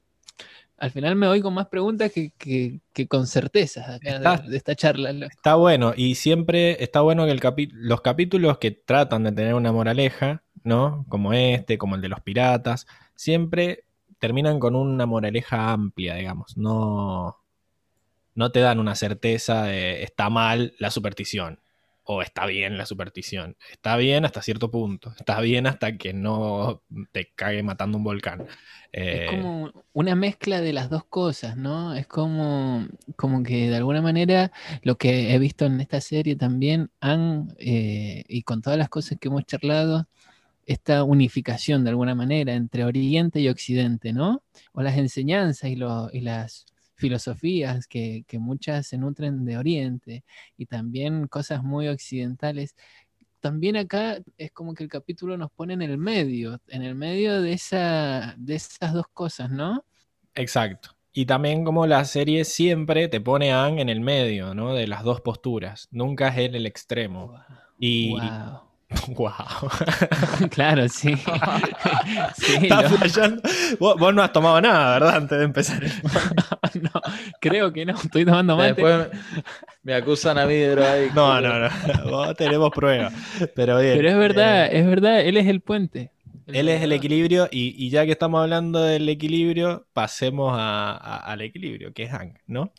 Al 0.79 0.91
final 0.93 1.17
me 1.17 1.27
voy 1.27 1.41
con 1.41 1.55
más 1.55 1.67
preguntas 1.67 2.13
que, 2.13 2.81
con 3.09 3.27
certezas 3.27 4.01
de, 4.01 4.57
esta 4.57 4.77
charla. 4.77 5.11
Está 5.11 5.57
bueno, 5.57 5.93
y 5.97 6.15
siempre 6.15 6.83
está 6.83 7.01
bueno 7.01 7.27
que 7.27 7.33
el 7.33 7.41
los 7.73 8.01
capítulos 8.01 8.59
que 8.59 8.71
tratan 8.71 9.25
de 9.25 9.33
tener 9.33 9.55
una 9.55 9.73
moraleja 9.73 10.43
¿no? 10.65 11.05
Como 11.09 11.33
este, 11.33 11.79
como 11.79 11.97
el 11.97 12.01
de 12.01 12.09
los 12.09 12.21
piratas, 12.21 12.87
siempre 13.15 13.85
terminan 14.19 14.59
con 14.59 14.75
una 14.75 15.07
moraleja 15.07 15.73
amplia, 15.73 16.15
digamos. 16.15 16.57
No, 16.57 17.39
no 18.35 18.53
te 18.53 18.61
dan 18.61 18.79
una 18.79 18.95
certeza 18.95 19.65
de 19.65 20.03
está 20.03 20.31
mal 20.31 20.75
la 20.79 20.91
superstición 20.91 21.61
o 22.11 22.23
está 22.23 22.47
bien 22.47 22.79
la 22.79 22.87
superstición. 22.87 23.55
Está 23.71 23.99
bien 23.99 24.25
hasta 24.25 24.41
cierto 24.41 24.71
punto. 24.71 25.13
Está 25.19 25.43
bien 25.43 25.67
hasta 25.67 25.99
que 25.99 26.15
no 26.15 26.83
te 27.13 27.33
cague 27.35 27.63
matando 27.63 27.99
un 27.99 28.05
volcán. 28.05 28.47
Es 28.93 29.21
eh, 29.21 29.27
como 29.29 29.71
una 29.93 30.15
mezcla 30.15 30.63
de 30.63 30.73
las 30.73 30.89
dos 30.89 31.05
cosas, 31.05 31.59
¿no? 31.59 31.95
Es 31.95 32.07
como, 32.07 32.89
como 33.17 33.43
que 33.43 33.69
de 33.69 33.77
alguna 33.77 34.01
manera 34.01 34.53
lo 34.81 34.97
que 34.97 35.35
he 35.35 35.39
visto 35.39 35.67
en 35.67 35.83
esta 35.83 36.01
serie 36.01 36.35
también 36.35 36.91
han, 37.01 37.55
eh, 37.59 38.25
y 38.27 38.43
con 38.43 38.63
todas 38.63 38.79
las 38.79 38.89
cosas 38.89 39.19
que 39.21 39.29
hemos 39.29 39.45
charlado, 39.45 40.09
esta 40.65 41.05
unificación 41.05 41.85
de 41.85 41.91
alguna 41.91 42.15
manera 42.15 42.55
entre 42.55 42.87
Oriente 42.87 43.39
y 43.41 43.51
Occidente, 43.51 44.15
¿no? 44.15 44.43
O 44.73 44.81
las 44.81 44.97
enseñanzas 44.97 45.69
y, 45.69 45.77
las 45.77 46.65
filosofías 46.99 47.87
que, 47.87 48.25
muchas 48.33 48.89
se 48.89 48.99
nutren 48.99 49.45
de 49.45 49.57
Oriente 49.57 50.25
y 50.57 50.67
también 50.67 51.29
cosas 51.29 51.63
muy 51.63 51.89
occidentales. 51.89 52.75
También 53.41 53.77
acá 53.77 54.19
es 54.37 54.51
como 54.53 54.75
que 54.75 54.83
el 54.83 54.91
capítulo 54.91 55.37
nos 55.37 55.51
pone 55.53 55.75
en 55.75 55.83
el 55.83 55.97
medio, 55.97 56.61
en 56.67 56.83
el 56.83 56.95
medio 56.97 57.41
de, 57.41 57.53
esa, 57.53 58.35
de 58.37 58.57
esas 58.57 58.93
dos 58.93 59.07
cosas, 59.15 59.51
¿no? 59.51 59.85
Exacto. 60.35 60.91
Y 61.13 61.27
también 61.27 61.65
como 61.65 61.87
la 61.87 62.05
serie 62.05 62.45
siempre 62.45 63.09
te 63.09 63.21
pone 63.21 63.53
a 63.53 63.65
Ang 63.65 63.79
en 63.79 63.89
el 63.89 64.01
medio, 64.01 64.55
¿no? 64.55 64.75
De 64.75 64.87
las 64.87 65.05
dos 65.05 65.21
posturas. 65.21 65.89
Nunca 65.91 66.29
es 66.29 66.39
él 66.39 66.57
el 66.57 66.67
extremo. 66.67 67.35
Y, 67.79 68.11
Wow. 68.11 68.68
claro, 70.51 70.89
sí. 70.89 71.15
sí 72.37 72.69
Vos, 73.79 74.15
no 74.15 74.23
has 74.23 74.33
tomado 74.33 74.61
nada, 74.61 74.95
¿verdad? 74.95 75.17
Antes 75.17 75.39
de 75.39 75.45
empezar. 75.45 75.83
no, 76.81 76.91
creo 77.41 77.73
que 77.73 77.85
no. 77.85 77.95
Estoy 77.95 78.25
tomando 78.25 78.57
mate. 78.57 78.75
Después 78.75 79.09
me, 79.83 79.95
acusan 79.95 80.39
a 80.39 80.47
mí 80.47 80.55
de 80.55 80.85
ahí. 80.85 81.11
No, 81.15 81.41
no, 81.41 81.59
no. 81.61 81.69
Vos 82.11 82.35
tenemos 82.37 82.71
pruebas. 82.71 83.13
Pero 83.55 83.79
bien. 83.79 83.97
Pero 83.97 84.09
es 84.09 84.17
verdad, 84.17 84.67
eh, 84.67 84.79
es 84.79 84.87
verdad. 84.87 85.21
Él 85.21 85.37
es 85.37 85.47
el 85.47 85.61
puente. 85.61 86.11
él 86.47 86.69
es 86.69 86.83
el 86.83 86.93
equilibrio. 86.93 87.49
Y, 87.51 87.91
ya 87.91 88.07
que 88.07 88.13
estamos 88.13 88.41
hablando 88.41 88.83
del 88.83 89.09
equilibrio, 89.09 89.87
pasemos 89.93 90.55
al 90.59 91.41
equilibrio, 91.43 91.93
que 91.93 92.05
es 92.05 92.11
Hank, 92.11 92.39
¿no? 92.47 92.73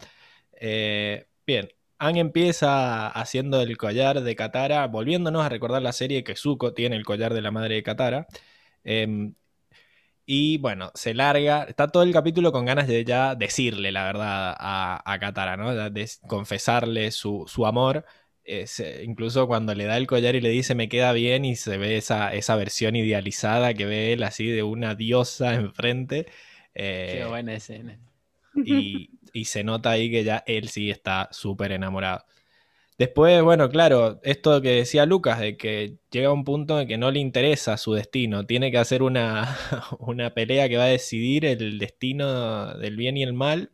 Eh, 0.59 1.27
bien. 1.45 1.69
Ang 1.99 2.17
empieza 2.17 3.07
haciendo 3.09 3.61
el 3.61 3.77
collar 3.77 4.21
de 4.21 4.35
Katara, 4.35 4.87
volviéndonos 4.87 5.45
a 5.45 5.49
recordar 5.49 5.81
la 5.81 5.91
serie 5.91 6.23
que 6.23 6.35
Zuko 6.35 6.73
tiene 6.73 6.95
el 6.95 7.05
collar 7.05 7.33
de 7.33 7.41
la 7.41 7.51
madre 7.51 7.75
de 7.75 7.83
Katara. 7.83 8.27
Em, 8.85 9.33
y 10.25 10.59
bueno, 10.59 10.91
se 10.95 11.13
larga, 11.13 11.63
está 11.63 11.87
todo 11.87 12.03
el 12.03 12.13
capítulo 12.13 12.51
con 12.51 12.63
ganas 12.65 12.87
de 12.87 13.03
ya 13.03 13.35
decirle 13.35 13.91
la 13.91 14.05
verdad 14.05 14.55
a, 14.59 15.17
Katara, 15.19 15.57
¿no? 15.57 15.73
De, 15.89 16.09
confesarle 16.27 17.11
su, 17.11 17.45
amor. 17.65 18.05
incluso 19.03 19.47
cuando 19.47 19.75
le 19.75 19.85
da 19.85 19.97
el 19.97 20.07
collar 20.07 20.35
y 20.35 20.41
le 20.41 20.49
dice 20.49 20.75
me 20.75 20.87
queda 20.89 21.13
bien 21.13 21.45
y 21.45 21.55
se 21.55 21.77
ve 21.77 21.97
esa, 21.97 22.33
esa 22.33 22.55
versión 22.55 22.95
idealizada 22.95 23.73
que 23.73 23.85
ve 23.85 24.13
él 24.13 24.23
así 24.23 24.47
de 24.47 24.63
una 24.63 24.95
diosa 24.95 25.53
enfrente. 25.55 26.27
Qué 26.73 27.21
eh, 27.21 27.25
buena 27.27 27.55
escena. 27.55 27.99
Y, 28.55 29.09
y 29.39 29.45
se 29.45 29.63
nota 29.63 29.91
ahí 29.91 30.11
que 30.11 30.23
ya 30.23 30.43
él 30.47 30.69
sí 30.69 30.89
está 30.91 31.29
súper 31.31 31.71
enamorado. 31.71 32.25
Después, 32.99 33.41
bueno, 33.43 33.69
claro, 33.69 34.19
esto 34.23 34.61
que 34.61 34.71
decía 34.71 35.05
Lucas, 35.05 35.39
de 35.39 35.55
que 35.55 35.95
llega 36.11 36.33
un 36.33 36.43
punto 36.43 36.81
en 36.81 36.87
que 36.87 36.97
no 36.97 37.11
le 37.11 37.19
interesa 37.19 37.77
su 37.77 37.93
destino, 37.93 38.45
tiene 38.45 38.71
que 38.71 38.77
hacer 38.77 39.03
una, 39.03 39.57
una 39.99 40.33
pelea 40.33 40.67
que 40.67 40.77
va 40.77 40.83
a 40.83 40.87
decidir 40.87 41.45
el 41.45 41.79
destino 41.79 42.73
del 42.77 42.97
bien 42.97 43.15
y 43.17 43.23
el 43.23 43.33
mal 43.33 43.71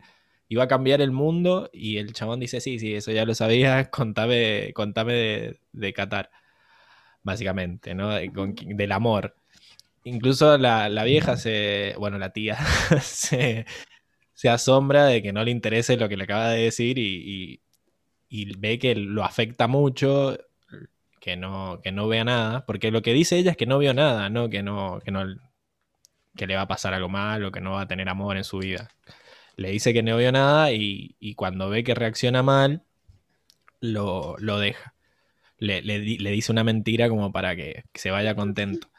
y 0.47 0.55
va 0.55 0.65
a 0.65 0.67
cambiar 0.67 1.01
el 1.01 1.11
mundo 1.11 1.69
y 1.73 1.97
el 1.97 2.13
chabón 2.13 2.39
dice, 2.39 2.61
sí, 2.61 2.77
sí, 2.79 2.93
eso 2.93 3.11
ya 3.11 3.25
lo 3.25 3.33
sabía, 3.35 3.89
contame, 3.91 4.71
contame 4.73 5.13
de, 5.13 5.59
de 5.73 5.93
Qatar, 5.93 6.29
básicamente, 7.23 7.95
¿no? 7.95 8.09
del 8.11 8.91
amor. 8.91 9.35
Incluso 10.03 10.57
la, 10.59 10.87
la, 10.89 11.03
vieja 11.03 11.35
se, 11.37 11.95
bueno, 11.97 12.19
la 12.19 12.31
tía 12.31 12.57
se, 13.01 13.65
se 14.35 14.49
asombra 14.49 15.05
de 15.05 15.23
que 15.23 15.33
no 15.33 15.43
le 15.43 15.51
interese 15.51 15.97
lo 15.97 16.09
que 16.09 16.17
le 16.17 16.25
acaba 16.25 16.49
de 16.49 16.63
decir 16.63 16.99
y, 16.99 17.61
ve 18.57 18.77
que 18.77 18.95
lo 18.95 19.23
afecta 19.23 19.67
mucho, 19.67 20.37
que 21.21 21.37
no, 21.37 21.79
que 21.81 21.93
no 21.93 22.07
vea 22.09 22.25
nada, 22.25 22.65
porque 22.65 22.91
lo 22.91 23.01
que 23.01 23.13
dice 23.13 23.37
ella 23.37 23.51
es 23.51 23.57
que 23.57 23.65
no 23.65 23.79
vio 23.79 23.93
nada, 23.93 24.29
¿no? 24.29 24.49
Que 24.49 24.61
no, 24.61 24.99
que 25.03 25.11
no, 25.11 25.23
que 26.35 26.47
le 26.47 26.55
va 26.55 26.63
a 26.63 26.67
pasar 26.67 26.93
algo 26.93 27.07
mal 27.07 27.45
o 27.45 27.51
que 27.51 27.61
no 27.61 27.71
va 27.71 27.81
a 27.81 27.87
tener 27.87 28.09
amor 28.09 28.35
en 28.35 28.43
su 28.43 28.59
vida. 28.59 28.89
Le 29.55 29.71
dice 29.71 29.93
que 29.93 30.03
no 30.03 30.17
vio 30.17 30.33
nada 30.33 30.71
y, 30.73 31.15
cuando 31.35 31.69
ve 31.69 31.85
que 31.85 31.95
reacciona 31.95 32.43
mal, 32.43 32.83
lo, 33.79 34.35
deja. 34.59 34.93
Le, 35.59 35.81
le, 35.81 35.99
dice 36.31 36.51
una 36.51 36.65
mentira 36.65 37.07
como 37.07 37.31
para 37.31 37.55
que 37.55 37.85
se 37.93 38.11
vaya 38.11 38.35
contento. 38.35 38.89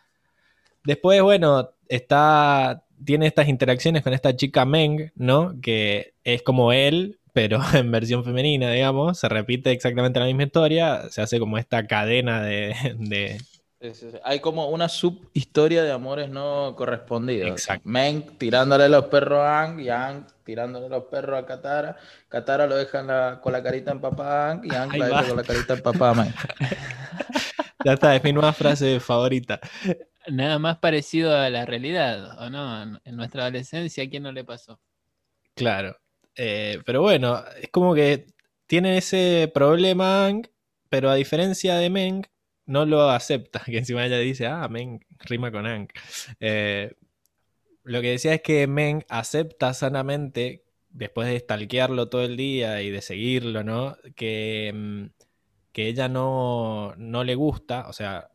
Después, 0.84 1.20
bueno, 1.20 1.72
está 1.89 2.86
tiene 3.05 3.27
estas 3.27 3.49
interacciones 3.49 4.03
con 4.03 4.13
esta 4.13 4.37
chica 4.37 4.65
Meng, 4.65 5.13
¿no? 5.15 5.55
Que 5.61 6.15
es 6.25 6.43
como 6.43 6.73
él, 6.73 7.19
pero 7.33 7.61
en 7.75 7.91
versión 7.91 8.25
femenina, 8.25 8.71
digamos. 8.71 9.19
Se 9.19 9.29
repite 9.29 9.71
exactamente 9.71 10.21
la 10.21 10.27
misma 10.27 10.45
historia. 10.45 11.11
Se 11.11 11.23
hace 11.23 11.39
como 11.39 11.59
esta 11.59 11.87
cadena 11.87 12.43
de. 12.43 13.39
Hay 14.25 14.41
como 14.41 14.69
una 14.71 14.89
subhistoria 14.89 15.85
de 15.85 15.93
amores 15.93 16.31
no 16.31 16.75
correspondidos. 16.77 17.51
Exacto. 17.51 17.89
Meng 17.89 18.39
tirándole 18.39 18.89
los 18.89 19.05
perros 19.05 19.41
a 19.41 19.63
Ang 19.63 19.81
y 19.81 19.91
Ang 19.91 20.25
tirándole 20.45 20.89
los 20.89 21.05
perros 21.05 21.43
a 21.43 21.47
Katara. 21.47 21.97
Katara 22.29 22.67
lo 22.67 22.75
deja 22.77 23.41
con 23.41 23.53
la 23.53 23.63
carita 23.63 23.93
en 23.93 24.01
papá 24.01 24.49
a 24.49 24.51
Ang 24.53 24.65
y 24.65 24.75
Ang 24.75 24.97
la 24.97 25.07
deja 25.07 25.25
con 25.25 25.37
la 25.37 25.43
carita 25.45 25.75
en 25.75 25.83
papá 25.83 26.11
a 26.11 26.15
Meng. 26.15 26.35
ya 27.85 27.93
está, 27.93 28.17
es 28.17 28.25
mi 28.25 28.33
nueva 28.33 28.55
frase 28.55 28.99
favorita. 28.99 29.61
Nada 30.29 30.59
más 30.59 30.79
parecido 30.79 31.37
a 31.37 31.49
la 31.51 31.66
realidad, 31.66 32.41
¿o 32.41 32.51
no? 32.51 33.01
En 33.05 33.16
nuestra 33.16 33.43
adolescencia, 33.43 34.05
¿a 34.05 34.09
quién 34.09 34.22
no 34.24 34.33
le 34.33 34.45
pasó? 34.45 34.81
Claro. 35.55 35.97
Eh, 36.35 36.81
pero 36.85 37.03
bueno, 37.03 37.43
es 37.61 37.70
como 37.70 37.95
que 37.95 38.27
tiene 38.66 38.99
ese 38.99 39.51
problema 39.55 40.29
pero 40.89 41.11
a 41.11 41.14
diferencia 41.14 41.77
de 41.77 41.91
Meng, 41.91 42.22
no 42.66 42.87
lo 42.87 43.11
acepta. 43.11 43.62
Que 43.66 43.79
encima 43.79 44.07
ella 44.07 44.18
dice, 44.18 44.47
ah, 44.47 44.68
Meng 44.68 45.01
rima 45.20 45.51
con 45.51 45.66
Ang. 45.66 45.89
Eh, 46.41 46.95
lo 47.85 48.01
que 48.01 48.11
decía 48.11 48.35
es 48.35 48.43
que 48.43 48.66
Meng 48.66 49.05
acepta 49.09 49.74
sanamente, 49.74 50.64
después 50.91 51.29
de 51.29 51.39
stalkearlo 51.39 52.09
todo 52.09 52.22
el 52.22 52.37
día 52.37 52.83
y 52.83 52.91
de 52.91 53.03
seguirlo, 53.03 53.64
¿no? 53.64 53.97
Que, 54.16 54.72
mm, 54.74 55.07
que 55.72 55.89
ella 55.89 56.09
no, 56.09 56.95
no 56.97 57.24
le 57.24 57.35
gusta, 57.35 57.89
o 57.89 57.93
sea, 57.93 58.31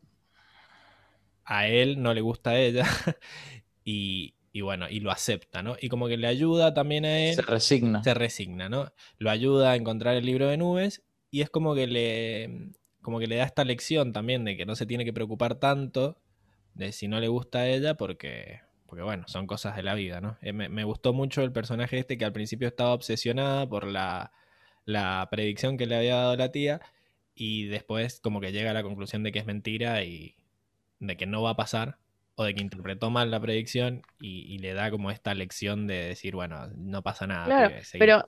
a 1.51 1.67
él 1.67 2.01
no 2.01 2.13
le 2.13 2.21
gusta 2.21 2.51
a 2.51 2.59
ella 2.59 2.85
y, 3.83 4.33
bueno, 4.61 4.87
y 4.89 5.01
lo 5.01 5.11
acepta, 5.11 5.61
¿no? 5.61 5.75
Y 5.81 5.89
como 5.89 6.07
que 6.07 6.15
le 6.15 6.27
ayuda 6.27 6.73
también 6.73 7.03
a 7.03 7.19
él. 7.19 7.35
Se 7.35 7.41
resigna. 7.41 8.01
Se 8.05 8.13
resigna, 8.13 8.69
¿no? 8.69 8.93
Lo 9.17 9.29
ayuda 9.29 9.71
a 9.71 9.75
encontrar 9.75 10.15
el 10.15 10.25
libro 10.25 10.47
de 10.47 10.55
nubes 10.55 11.03
y 11.29 11.41
es 11.41 11.49
como 11.49 11.75
que 11.75 11.87
le, 11.87 12.71
como 13.01 13.19
que 13.19 13.27
le 13.27 13.35
da 13.35 13.43
esta 13.43 13.65
lección 13.65 14.13
también 14.13 14.45
de 14.45 14.55
que 14.55 14.65
no 14.65 14.77
se 14.77 14.85
tiene 14.85 15.03
que 15.03 15.11
preocupar 15.11 15.55
tanto 15.55 16.21
de 16.73 16.93
si 16.93 17.09
no 17.09 17.19
le 17.19 17.27
gusta 17.27 17.59
a 17.59 17.67
ella 17.67 17.95
porque, 17.95 18.61
porque 18.85 19.03
bueno, 19.03 19.25
son 19.27 19.45
cosas 19.45 19.75
de 19.75 19.83
la 19.83 19.93
vida, 19.93 20.21
¿no? 20.21 20.37
Eh, 20.41 20.53
me, 20.53 20.83
gustó 20.85 21.11
mucho 21.11 21.41
el 21.43 21.51
personaje 21.51 21.99
este 21.99 22.17
que 22.17 22.23
al 22.23 22.31
principio 22.31 22.69
estaba 22.69 22.93
obsesionada 22.93 23.67
por 23.67 23.85
la, 23.85 24.31
la 24.85 25.27
predicción 25.29 25.77
que 25.77 25.85
le 25.85 25.97
había 25.97 26.15
dado 26.15 26.37
la 26.37 26.49
tía 26.49 26.79
y 27.35 27.65
después 27.65 28.21
como 28.21 28.39
que 28.39 28.53
llega 28.53 28.71
a 28.71 28.73
la 28.73 28.83
conclusión 28.83 29.21
de 29.23 29.33
que 29.33 29.39
es 29.39 29.45
mentira 29.45 30.05
y, 30.05 30.35
de 31.01 31.17
que 31.17 31.25
no 31.25 31.41
va 31.41 31.51
a 31.51 31.55
pasar 31.55 31.97
o 32.35 32.45
de 32.45 32.55
que 32.55 32.61
interpretó 32.61 33.09
mal 33.09 33.29
la 33.29 33.41
predicción 33.41 34.03
y, 34.19 34.57
le 34.59 34.73
da 34.73 34.89
como 34.89 35.11
esta 35.11 35.33
lección 35.33 35.85
de 35.87 36.05
decir, 36.05 36.33
bueno, 36.33 36.67
no 36.77 37.01
pasa 37.01 37.27
nada. 37.27 37.45
Claro, 37.45 37.75
pero 37.99 38.23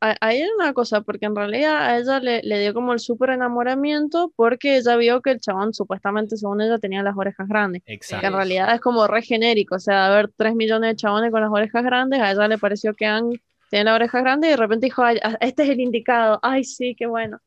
ahí 0.00 0.42
hay 0.42 0.48
una 0.56 0.72
cosa, 0.72 1.00
porque 1.00 1.26
en 1.26 1.34
realidad 1.34 1.76
a 1.76 1.98
ella 1.98 2.20
le, 2.20 2.60
dio 2.60 2.74
como 2.74 2.92
el 2.92 3.00
súper 3.00 3.30
enamoramiento 3.30 4.32
porque 4.36 4.76
ella 4.76 4.96
vio 4.96 5.20
que 5.22 5.30
el 5.30 5.40
chabón 5.40 5.74
supuestamente, 5.74 6.36
según 6.36 6.60
ella, 6.60 6.78
tenía 6.78 7.02
las 7.02 7.16
orejas 7.16 7.48
grandes. 7.48 7.82
Exacto. 7.86 8.20
Que 8.20 8.26
en 8.28 8.32
realidad 8.34 8.74
es 8.74 8.80
como 8.80 9.06
re 9.06 9.22
genérico, 9.22 9.76
o 9.76 9.80
sea, 9.80 10.06
haber 10.06 10.30
tres 10.36 10.54
millones 10.54 10.90
de 10.90 10.96
chabones 10.96 11.30
con 11.30 11.40
las 11.40 11.50
orejas 11.50 11.84
grandes, 11.84 12.20
a 12.20 12.30
ella 12.30 12.48
le 12.48 12.58
pareció 12.58 12.94
que 12.94 13.06
han 13.06 13.30
tiene 13.70 13.86
las 13.86 13.94
orejas 13.94 14.22
grandes 14.22 14.48
y 14.48 14.50
de 14.50 14.56
repente 14.58 14.86
dijo, 14.86 15.02
ay, 15.02 15.18
este 15.40 15.62
es 15.62 15.70
el 15.70 15.80
indicado, 15.80 16.38
ay, 16.42 16.62
sí, 16.62 16.94
qué 16.94 17.06
bueno. 17.06 17.40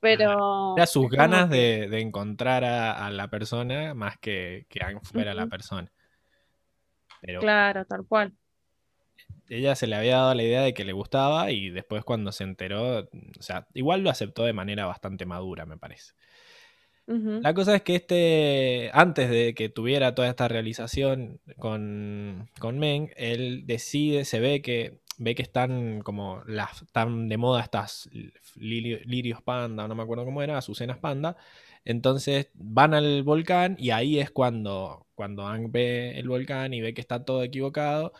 Pero. 0.00 0.74
Era 0.76 0.86
sus 0.86 1.08
ganas 1.08 1.50
de, 1.50 2.00
encontrar 2.00 2.64
a, 2.64 3.10
la 3.10 3.28
persona 3.28 3.94
más 3.94 4.18
que 4.18 4.66
que 4.68 4.80
fuera 5.02 5.34
la 5.34 5.46
persona. 5.46 5.90
claro, 7.40 7.84
tal 7.84 8.06
cual. 8.06 8.32
Ella 9.48 9.74
se 9.74 9.88
le 9.88 9.96
había 9.96 10.16
dado 10.16 10.34
la 10.34 10.44
idea 10.44 10.62
de 10.62 10.74
que 10.74 10.84
le 10.84 10.92
gustaba 10.92 11.50
y 11.50 11.70
después 11.70 12.04
cuando 12.04 12.30
se 12.30 12.44
enteró, 12.44 13.00
o 13.00 13.42
sea, 13.42 13.66
igual 13.74 14.02
lo 14.02 14.10
aceptó 14.10 14.44
de 14.44 14.52
manera 14.52 14.86
bastante 14.86 15.26
madura, 15.26 15.66
me 15.66 15.76
parece. 15.76 16.12
La 17.06 17.54
cosa 17.54 17.74
es 17.74 17.82
que 17.82 17.96
este, 17.96 18.90
antes 18.92 19.28
de 19.28 19.52
que 19.52 19.68
tuviera 19.68 20.14
toda 20.14 20.28
esta 20.28 20.46
realización 20.46 21.40
con, 21.58 22.48
con 22.60 22.78
Meng, 22.78 23.10
él 23.16 23.66
decide, 23.66 24.24
se 24.24 24.38
ve 24.38 24.62
que 24.62 25.00
ve 25.20 25.34
que 25.34 25.42
están 25.42 26.00
como 26.00 26.42
las 26.46 26.82
están 26.82 27.28
de 27.28 27.36
moda 27.36 27.62
estas 27.62 28.08
lirios 28.56 29.42
panda, 29.42 29.86
no 29.86 29.94
me 29.94 30.02
acuerdo 30.02 30.24
cómo 30.24 30.42
era, 30.42 30.58
azucenas 30.58 30.98
panda. 30.98 31.36
Entonces 31.84 32.50
van 32.54 32.94
al 32.94 33.22
volcán 33.22 33.76
y 33.78 33.90
ahí 33.90 34.18
es 34.18 34.30
cuando, 34.30 35.06
cuando 35.14 35.46
ve 35.68 36.18
el 36.18 36.28
volcán 36.28 36.74
y 36.74 36.80
ve 36.80 36.94
que 36.94 37.00
está 37.00 37.24
todo 37.24 37.42
equivocado. 37.42 38.12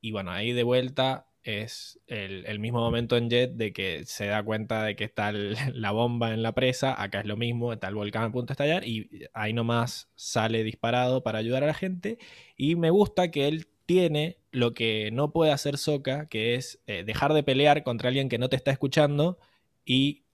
Y 0.00 0.12
bueno, 0.12 0.30
ahí 0.32 0.52
de 0.52 0.62
vuelta 0.62 1.26
es 1.42 2.00
el, 2.06 2.58
mismo 2.60 2.80
momento 2.80 3.16
en 3.16 3.28
Jet 3.30 3.52
de 3.54 3.72
que 3.72 4.04
se 4.04 4.26
da 4.26 4.42
cuenta 4.44 4.84
de 4.84 4.96
que 4.96 5.04
está 5.04 5.32
la 5.72 5.90
bomba 5.90 6.34
en 6.34 6.42
la 6.42 6.52
presa, 6.52 7.00
acá 7.02 7.20
es 7.20 7.26
lo 7.26 7.36
mismo, 7.36 7.72
está 7.72 7.88
el 7.88 7.94
volcán 7.94 8.24
a 8.24 8.32
punto 8.32 8.50
de 8.50 8.52
estallar 8.54 8.86
y 8.86 9.08
ahí 9.32 9.52
nomás 9.52 10.10
sale 10.14 10.64
disparado 10.64 11.22
para 11.22 11.38
ayudar 11.38 11.64
a 11.64 11.66
la 11.68 11.74
gente. 11.74 12.18
Y 12.56 12.76
me 12.76 12.90
gusta 12.90 13.30
que 13.30 13.48
él 13.48 13.66
tiene 13.86 14.38
lo 14.50 14.74
que 14.74 15.10
no 15.12 15.32
puede 15.32 15.52
hacer 15.52 15.78
Soka, 15.78 16.26
que 16.28 16.54
es 16.54 16.80
eh, 16.86 17.04
dejar 17.04 17.32
de 17.32 17.42
pelear 17.42 17.82
contra 17.82 18.08
alguien 18.08 18.28
que 18.28 18.38
no 18.38 18.48
te 18.48 18.56
está 18.56 18.70
escuchando 18.70 19.38
y, 19.84 20.24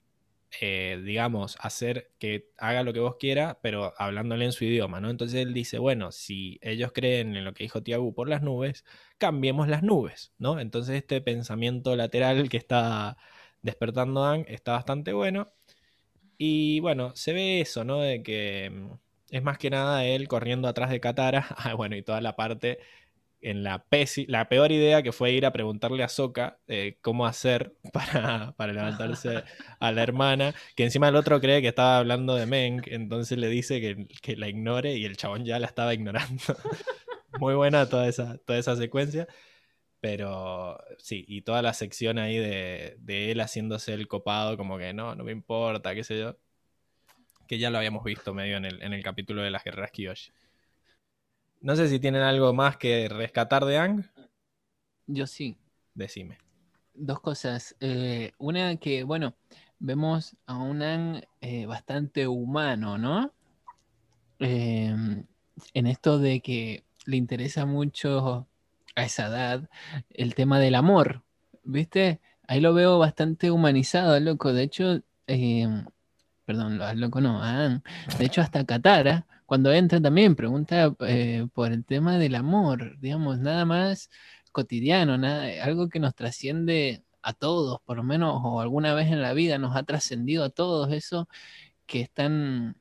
eh, 0.60 1.00
digamos, 1.04 1.56
hacer 1.60 2.10
que 2.18 2.50
haga 2.58 2.82
lo 2.82 2.92
que 2.92 3.00
vos 3.00 3.16
quieras, 3.18 3.56
pero 3.62 3.94
hablándole 3.98 4.44
en 4.44 4.52
su 4.52 4.64
idioma, 4.64 5.00
¿no? 5.00 5.10
Entonces 5.10 5.40
él 5.40 5.54
dice, 5.54 5.78
bueno, 5.78 6.12
si 6.12 6.58
ellos 6.62 6.92
creen 6.92 7.36
en 7.36 7.44
lo 7.44 7.54
que 7.54 7.64
dijo 7.64 7.82
Tiago 7.82 8.14
por 8.14 8.28
las 8.28 8.42
nubes, 8.42 8.84
cambiemos 9.18 9.68
las 9.68 9.82
nubes, 9.82 10.32
¿no? 10.38 10.60
Entonces 10.60 10.96
este 10.96 11.20
pensamiento 11.20 11.96
lateral 11.96 12.48
que 12.48 12.56
está 12.56 13.16
despertando 13.62 14.24
Ang 14.24 14.44
está 14.48 14.72
bastante 14.72 15.12
bueno. 15.12 15.52
Y 16.38 16.80
bueno, 16.80 17.14
se 17.16 17.32
ve 17.32 17.60
eso, 17.60 17.84
¿no? 17.84 18.00
De 18.00 18.22
que 18.22 18.70
mm, 18.70 18.92
es 19.30 19.42
más 19.42 19.58
que 19.58 19.70
nada 19.70 20.04
él 20.06 20.28
corriendo 20.28 20.68
atrás 20.68 20.90
de 20.90 21.00
Katara. 21.00 21.46
Ah, 21.58 21.74
bueno, 21.74 21.96
y 21.96 22.02
toda 22.02 22.20
la 22.20 22.36
parte 22.36 22.78
en 23.40 23.62
la, 23.62 23.84
la 24.26 24.48
peor 24.48 24.72
idea 24.72 25.02
que 25.02 25.12
fue 25.12 25.32
ir 25.32 25.46
a 25.46 25.52
preguntarle 25.52 26.02
a 26.02 26.08
Soka 26.08 26.58
eh, 26.66 26.98
cómo 27.00 27.26
hacer 27.26 27.74
para, 27.92 28.52
para 28.56 28.72
levantarse 28.72 29.44
a 29.78 29.92
la 29.92 30.02
hermana, 30.02 30.54
que 30.74 30.84
encima 30.84 31.08
el 31.08 31.16
otro 31.16 31.40
cree 31.40 31.62
que 31.62 31.68
estaba 31.68 31.98
hablando 31.98 32.34
de 32.34 32.46
Meng, 32.46 32.82
entonces 32.86 33.38
le 33.38 33.48
dice 33.48 33.80
que, 33.80 34.36
la 34.36 34.48
ignore 34.48 34.96
y 34.96 35.04
el 35.04 35.16
chabón 35.16 35.44
ya 35.44 35.58
la 35.58 35.66
estaba 35.66 35.94
ignorando. 35.94 36.42
Muy 37.40 37.54
buena 37.54 37.88
toda 37.88 38.08
esa, 38.08 38.38
toda 38.38 38.58
esa 38.58 38.76
secuencia. 38.76 39.26
Pero 40.00 40.78
sí, 40.98 41.24
y 41.26 41.42
toda 41.42 41.60
la 41.60 41.74
sección 41.74 42.18
ahí 42.18 42.36
de, 42.38 42.96
de 43.00 43.32
él 43.32 43.40
haciéndose 43.40 43.94
el 43.94 44.06
copado, 44.06 44.56
como 44.56 44.78
que 44.78 44.92
no, 44.92 45.16
no 45.16 45.24
me 45.24 45.32
importa, 45.32 45.94
qué 45.94 46.04
sé 46.04 46.18
yo. 46.20 46.38
Que 47.48 47.58
ya 47.58 47.70
lo 47.70 47.78
habíamos 47.78 48.04
visto 48.04 48.32
medio 48.32 48.58
en 48.58 48.64
el, 48.64 48.82
en 48.82 48.92
el 48.92 49.02
capítulo 49.02 49.42
de 49.42 49.50
las 49.50 49.64
guerreras 49.64 49.90
Kiyoshi. 49.90 50.30
No 51.60 51.74
sé 51.74 51.88
si 51.88 51.98
tienen 51.98 52.22
algo 52.22 52.52
más 52.52 52.76
que 52.76 53.08
rescatar 53.08 53.64
de 53.64 53.78
Ang. 53.78 54.04
Yo 55.06 55.26
sí. 55.26 55.56
Decime. 55.94 56.38
Dos 56.94 57.20
cosas. 57.20 57.74
Eh, 57.80 58.32
una 58.38 58.76
que, 58.76 59.02
bueno, 59.02 59.34
vemos 59.78 60.36
a 60.46 60.56
un 60.56 60.82
Ang 60.82 61.22
eh, 61.40 61.66
bastante 61.66 62.28
humano, 62.28 62.98
¿no? 62.98 63.32
Eh, 64.38 64.94
en 65.74 65.86
esto 65.86 66.18
de 66.18 66.40
que 66.40 66.84
le 67.06 67.16
interesa 67.16 67.66
mucho 67.66 68.46
a 68.94 69.04
esa 69.04 69.26
edad 69.26 69.68
el 70.10 70.34
tema 70.34 70.60
del 70.60 70.76
amor, 70.76 71.22
¿viste? 71.64 72.20
Ahí 72.46 72.60
lo 72.60 72.74
veo 72.74 72.98
bastante 72.98 73.50
humanizado, 73.50 74.18
loco. 74.20 74.52
De 74.52 74.62
hecho, 74.62 75.00
eh, 75.26 75.66
perdón, 76.44 76.78
loco 77.00 77.20
no, 77.20 77.42
a 77.42 77.64
Ang. 77.64 77.82
De 78.18 78.26
hecho, 78.26 78.40
hasta 78.40 78.64
Katara, 78.64 79.26
cuando 79.48 79.72
entra 79.72 79.98
también, 80.00 80.36
pregunta 80.36 80.94
eh, 81.08 81.48
por 81.54 81.72
el 81.72 81.86
tema 81.86 82.18
del 82.18 82.34
amor, 82.34 82.98
digamos, 83.00 83.38
nada 83.38 83.64
más 83.64 84.10
cotidiano, 84.52 85.16
nada, 85.16 85.64
algo 85.64 85.88
que 85.88 86.00
nos 86.00 86.14
trasciende 86.14 87.02
a 87.22 87.32
todos, 87.32 87.80
por 87.86 87.96
lo 87.96 88.02
menos, 88.04 88.42
o 88.44 88.60
alguna 88.60 88.92
vez 88.92 89.08
en 89.10 89.22
la 89.22 89.32
vida 89.32 89.56
nos 89.56 89.74
ha 89.74 89.84
trascendido 89.84 90.44
a 90.44 90.50
todos, 90.50 90.92
eso 90.92 91.28
que 91.86 92.02
es 92.02 92.10
tan, 92.12 92.76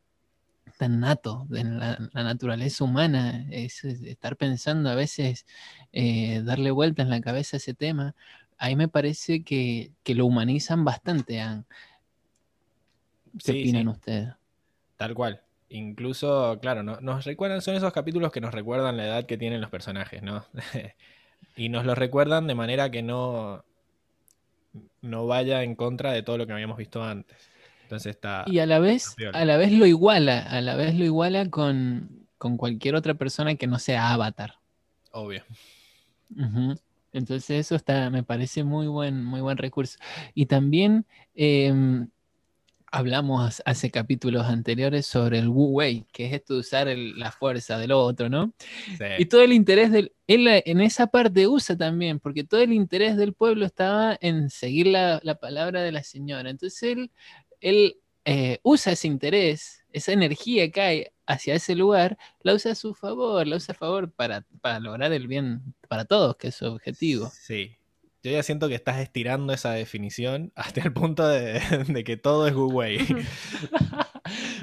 tan 0.78 0.99
nato 0.99 1.47
en 1.53 1.80
la, 1.80 1.97
la 2.13 2.24
naturaleza 2.24 2.84
humana, 2.84 3.45
es, 3.49 3.86
es 3.86 4.01
estar 4.03 4.36
pensando 4.38 4.89
a 4.89 4.95
veces, 4.95 5.45
eh, 5.93 6.41
darle 6.43 6.72
vuelta 6.72 7.01
en 7.01 7.09
la 7.09 7.22
cabeza 7.22 7.57
a 7.57 7.59
ese 7.59 7.76
tema. 7.76 8.13
Ahí 8.57 8.76
me 8.76 8.89
parece 8.89 9.43
que, 9.43 9.93
que 10.03 10.15
lo 10.15 10.26
humanizan 10.26 10.84
bastante. 10.84 11.39
Ang. 11.41 11.63
¿Qué 13.43 13.53
Sí, 13.53 13.61
opinan 13.61 13.84
sí. 13.84 13.89
ustedes? 13.89 14.34
Tal 14.97 15.13
cual. 15.15 15.47
Incluso, 15.70 16.59
claro, 16.61 16.84
no- 16.84 16.99
nos 17.01 17.26
recuerdan, 17.26 17.61
son 17.61 17.76
esos 17.76 17.91
capítulos 17.93 18.32
que 18.32 18.41
nos 18.41 18.53
recuerdan 18.53 18.97
la 18.97 19.05
edad 19.05 19.26
que 19.26 19.38
tienen 19.38 19.61
los 19.61 19.70
personajes, 19.70 20.24
¿no? 20.24 20.45
y 21.55 21.70
nos 21.70 21.86
los 21.86 21.97
recuerdan 21.97 22.47
de 22.47 22.55
manera 22.55 22.89
que 22.89 23.03
no, 23.03 23.65
no 25.01 25.28
vaya 25.28 25.63
en 25.63 25.76
contra 25.76 26.11
de 26.11 26.24
todo 26.24 26.38
lo 26.38 26.47
que 26.47 26.53
habíamos 26.53 26.78
visto 26.78 27.03
antes. 27.03 27.38
Entonces 27.84 28.11
está. 28.15 28.43
Y 28.47 28.59
a 28.59 28.65
la 28.65 28.80
vez, 28.80 29.15
a 29.34 29.45
la 29.45 29.57
vez 29.57 29.72
lo 29.72 29.86
iguala, 29.86 30.41
a 30.41 30.61
la 30.61 30.76
vez 30.76 30.95
lo 30.95 31.05
iguala 31.05 31.49
con, 31.49 32.28
con 32.38 32.57
cualquier 32.57 32.95
otra 32.95 33.13
persona 33.13 33.55
que 33.55 33.68
no 33.68 33.80
sea 33.80 34.13
Avatar. 34.13 34.55
Obvio. 35.11 35.43
Entonces 37.13 37.49
eso 37.49 37.76
está, 37.76 38.09
me 38.09 38.24
parece 38.24 38.63
muy 38.63 38.88
buen, 38.88 39.24
muy 39.24 39.41
buen 39.41 39.57
recurso. 39.57 39.97
Y 40.34 40.45
también 40.47 41.05
em, 41.34 42.09
hablamos 42.91 43.61
hace 43.65 43.91
capítulos 43.91 44.45
anteriores 44.45 45.05
sobre 45.05 45.39
el 45.39 45.47
Wu 45.49 45.67
Wei, 45.77 46.05
que 46.11 46.27
es 46.27 46.33
esto 46.33 46.53
de 46.55 46.59
usar 46.61 46.88
el- 46.88 47.17
la 47.19 47.31
fuerza 47.31 47.77
del 47.77 47.91
otro, 47.91 48.29
¿no? 48.29 48.53
Sí. 48.97 49.05
Y 49.19 49.25
todo 49.25 49.41
el 49.41 49.53
interés 49.53 49.91
del, 49.91 50.13
él 50.27 50.47
en 50.47 50.81
esa 50.81 51.07
parte 51.07 51.47
usa 51.47 51.77
también, 51.77 52.19
porque 52.19 52.43
todo 52.43 52.61
el 52.61 52.73
interés 52.73 53.17
del 53.17 53.33
pueblo 53.33 53.65
estaba 53.65 54.17
en 54.21 54.49
seguir 54.49 54.88
la, 54.88 55.19
la 55.23 55.35
palabra 55.35 55.81
de 55.81 55.91
la 55.91 56.03
señora. 56.03 56.49
Entonces 56.49 56.83
él, 56.83 57.11
él 57.61 57.97
eh, 58.25 58.59
usa 58.63 58.93
ese 58.93 59.07
interés, 59.07 59.85
esa 59.91 60.11
energía 60.11 60.69
que 60.71 60.81
hay 60.81 61.07
hacia 61.25 61.55
ese 61.55 61.75
lugar, 61.75 62.17
la 62.41 62.53
usa 62.53 62.71
a 62.71 62.75
su 62.75 62.93
favor, 62.93 63.45
la 63.47 63.57
usa 63.57 63.73
a 63.73 63.77
favor 63.77 64.11
para, 64.11 64.45
para 64.61 64.79
lograr 64.79 65.11
el 65.13 65.27
bien 65.27 65.61
para 65.88 66.05
todos, 66.05 66.35
que 66.38 66.49
es 66.49 66.55
su 66.55 66.65
objetivo. 66.65 67.31
Sí. 67.33 67.76
Yo 68.28 68.34
ya 68.34 68.43
siento 68.43 68.67
que 68.67 68.75
estás 68.75 68.99
estirando 68.99 69.53
esa 69.53 69.71
definición 69.71 70.51
hasta 70.55 70.82
el 70.82 70.93
punto 70.93 71.28
de, 71.28 71.61
de 71.88 72.03
que 72.03 72.17
todo 72.17 72.47
es 72.47 72.53
Wu 72.55 72.71
Wei. 72.71 72.99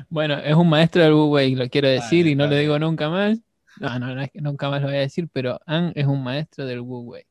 Bueno, 0.08 0.38
es 0.38 0.54
un 0.54 0.68
maestro 0.68 1.02
del 1.02 1.12
Wu 1.14 1.26
Wei, 1.32 1.54
lo 1.54 1.68
quiero 1.68 1.88
decir 1.88 2.26
Vale, 2.26 2.30
y 2.30 2.34
no 2.34 2.46
lo 2.46 2.50
vale. 2.50 2.60
digo 2.60 2.78
nunca 2.78 3.08
más. 3.08 3.38
No, 3.80 3.98
no, 3.98 4.14
no 4.14 4.22
es 4.22 4.30
que 4.30 4.40
nunca 4.40 4.68
más 4.70 4.80
lo 4.82 4.88
voy 4.88 4.96
a 4.96 5.00
decir, 5.00 5.28
pero 5.32 5.58
An 5.66 5.92
es 5.94 6.06
un 6.06 6.22
maestro 6.22 6.66
del 6.66 6.80
Wu 6.80 7.00
Wei. 7.00 7.24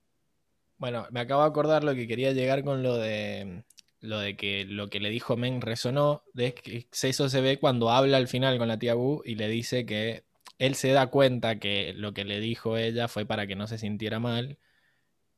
Bueno, 0.78 1.08
me 1.12 1.20
acabo 1.22 1.42
de 1.44 1.48
acordar 1.50 1.84
lo 1.84 1.96
que 1.96 2.08
quería 2.08 2.32
llegar 2.34 2.64
con 2.64 2.84
lo 2.84 2.98
de 2.98 3.64
lo 4.02 4.20
de 4.20 4.36
que 4.36 4.66
lo 4.66 4.90
que 4.90 5.00
le 5.00 5.10
dijo 5.10 5.38
Meng 5.38 5.62
resonó, 5.62 6.24
de 6.34 6.54
que 6.54 6.88
eso 6.92 7.30
se 7.30 7.42
ve 7.42 7.58
cuando 7.60 7.90
habla 7.90 8.18
al 8.18 8.28
final 8.28 8.58
con 8.58 8.68
la 8.68 8.78
tía 8.78 8.96
Wu 8.96 9.22
y 9.24 9.36
le 9.36 9.48
dice 9.48 9.86
que 9.86 10.26
él 10.60 10.76
se 10.76 10.90
da 10.90 11.08
cuenta 11.08 11.60
que 11.60 11.94
lo 11.96 12.14
que 12.14 12.26
le 12.26 12.40
dijo 12.42 12.78
ella 12.78 13.08
fue 13.08 13.26
para 13.26 13.48
que 13.48 13.56
no 13.56 13.68
se 13.68 13.78
sintiera 13.78 14.20
mal 14.20 14.58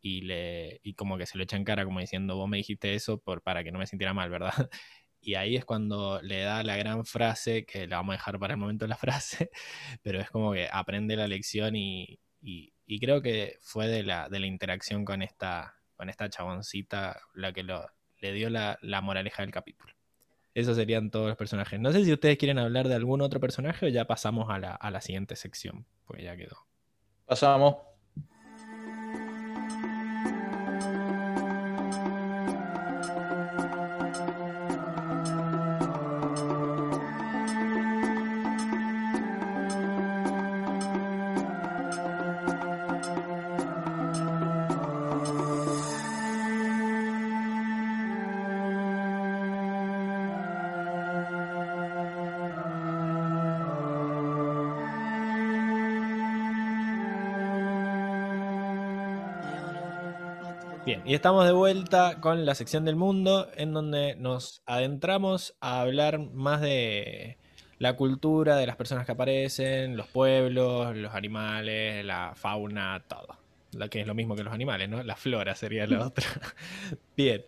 y 0.05 0.21
le 0.21 0.79
y 0.83 0.93
como 0.93 1.17
que 1.17 1.25
se 1.25 1.35
lo 1.37 1.43
echa 1.43 1.57
en 1.57 1.63
cara 1.63 1.83
como 1.83 1.99
diciendo, 1.99 2.35
vos 2.35 2.47
me 2.47 2.57
dijiste 2.57 2.93
eso 2.93 3.19
por 3.19 3.41
para 3.41 3.63
que 3.63 3.71
no 3.71 3.79
me 3.79 3.87
sintiera 3.87 4.13
mal, 4.13 4.29
¿verdad? 4.29 4.53
Y 5.21 5.33
ahí 5.35 5.55
es 5.55 5.65
cuando 5.65 6.21
le 6.21 6.41
da 6.41 6.61
la 6.63 6.77
gran 6.77 7.03
frase, 7.05 7.65
que 7.65 7.87
la 7.87 7.95
vamos 7.97 8.13
a 8.13 8.17
dejar 8.17 8.37
para 8.39 8.53
el 8.53 8.59
momento 8.59 8.85
la 8.85 8.95
frase, 8.97 9.49
pero 10.03 10.19
es 10.21 10.29
como 10.29 10.53
que 10.53 10.69
aprende 10.71 11.15
la 11.15 11.27
lección 11.27 11.75
y, 11.75 12.19
y- 12.41 12.71
creo 12.99 13.21
que 13.23 13.57
fue 13.61 13.87
de 13.87 14.03
la, 14.03 14.29
de 14.29 14.39
la 14.39 14.45
interacción 14.47 15.03
con 15.05 15.23
esta, 15.23 15.75
con 15.95 16.09
esta 16.09 16.29
chaboncita 16.29 17.19
la 17.33 17.51
que 17.53 17.63
lo, 17.63 17.87
le 18.19 18.33
dio 18.33 18.49
la, 18.51 18.77
la 18.83 19.01
moraleja 19.01 19.41
del 19.41 19.51
capítulo. 19.51 19.93
Esos 20.55 20.77
serían 20.77 21.11
todos 21.11 21.27
los 21.29 21.37
personajes. 21.37 21.79
No 21.79 21.91
sé 21.91 22.05
si 22.05 22.13
ustedes 22.13 22.37
quieren 22.37 22.59
hablar 22.59 22.87
de 22.87 22.95
algún 22.95 23.21
otro 23.21 23.39
personaje 23.39 23.85
o 23.87 23.89
ya 23.89 24.05
pasamos 24.05 24.49
a 24.51 24.59
la, 24.59 24.75
a 24.75 24.91
la 24.91 25.01
siguiente 25.01 25.35
sección, 25.35 25.87
porque 26.05 26.23
ya 26.23 26.37
quedó. 26.37 26.67
Pasamos. 27.25 27.75
Y 61.15 61.17
estamos 61.17 61.45
de 61.45 61.53
vuelta 61.53 62.19
con 62.19 62.45
la 62.45 62.55
sección 62.55 62.83
del 62.83 62.97
mundo 62.97 63.47
en 63.55 63.71
donde 63.71 64.17
nos 64.17 64.61
adentramos 64.65 65.55
a 65.61 65.79
hablar 65.79 66.19
más 66.19 66.59
de 66.59 67.37
la 67.79 67.95
cultura, 67.95 68.57
de 68.57 68.67
las 68.67 68.75
personas 68.75 69.05
que 69.05 69.13
aparecen, 69.13 69.95
los 69.95 70.07
pueblos, 70.07 70.93
los 70.93 71.15
animales, 71.15 72.03
la 72.03 72.33
fauna, 72.35 73.01
todo. 73.07 73.37
Lo 73.71 73.89
que 73.89 74.01
es 74.01 74.07
lo 74.07 74.13
mismo 74.13 74.35
que 74.35 74.43
los 74.43 74.53
animales, 74.53 74.89
¿no? 74.89 75.03
La 75.03 75.15
flora 75.15 75.55
sería 75.55 75.87
la 75.87 76.05
otra. 76.07 76.25
Bien. 77.15 77.45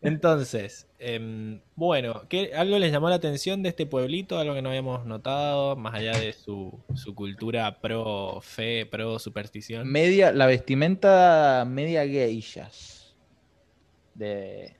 Entonces, 0.00 0.86
em, 0.98 1.60
bueno, 1.74 2.26
¿qué, 2.28 2.52
¿algo 2.54 2.78
les 2.78 2.92
llamó 2.92 3.08
la 3.08 3.16
atención 3.16 3.62
de 3.62 3.70
este 3.70 3.86
pueblito? 3.86 4.38
Algo 4.38 4.54
que 4.54 4.62
no 4.62 4.68
habíamos 4.68 5.06
notado, 5.06 5.76
más 5.76 5.94
allá 5.94 6.18
de 6.18 6.32
su, 6.32 6.82
su 6.94 7.14
cultura 7.14 7.80
pro 7.80 8.40
fe, 8.42 8.86
pro 8.86 9.18
superstición. 9.18 9.90
Media, 9.90 10.32
la 10.32 10.46
vestimenta 10.46 11.64
media 11.66 12.06
geishas 12.06 13.16
de, 14.14 14.76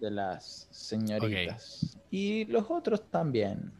de 0.00 0.10
las 0.10 0.68
señoritas. 0.70 1.96
Y 2.10 2.44
los 2.46 2.70
otros 2.70 3.10
también. 3.10 3.72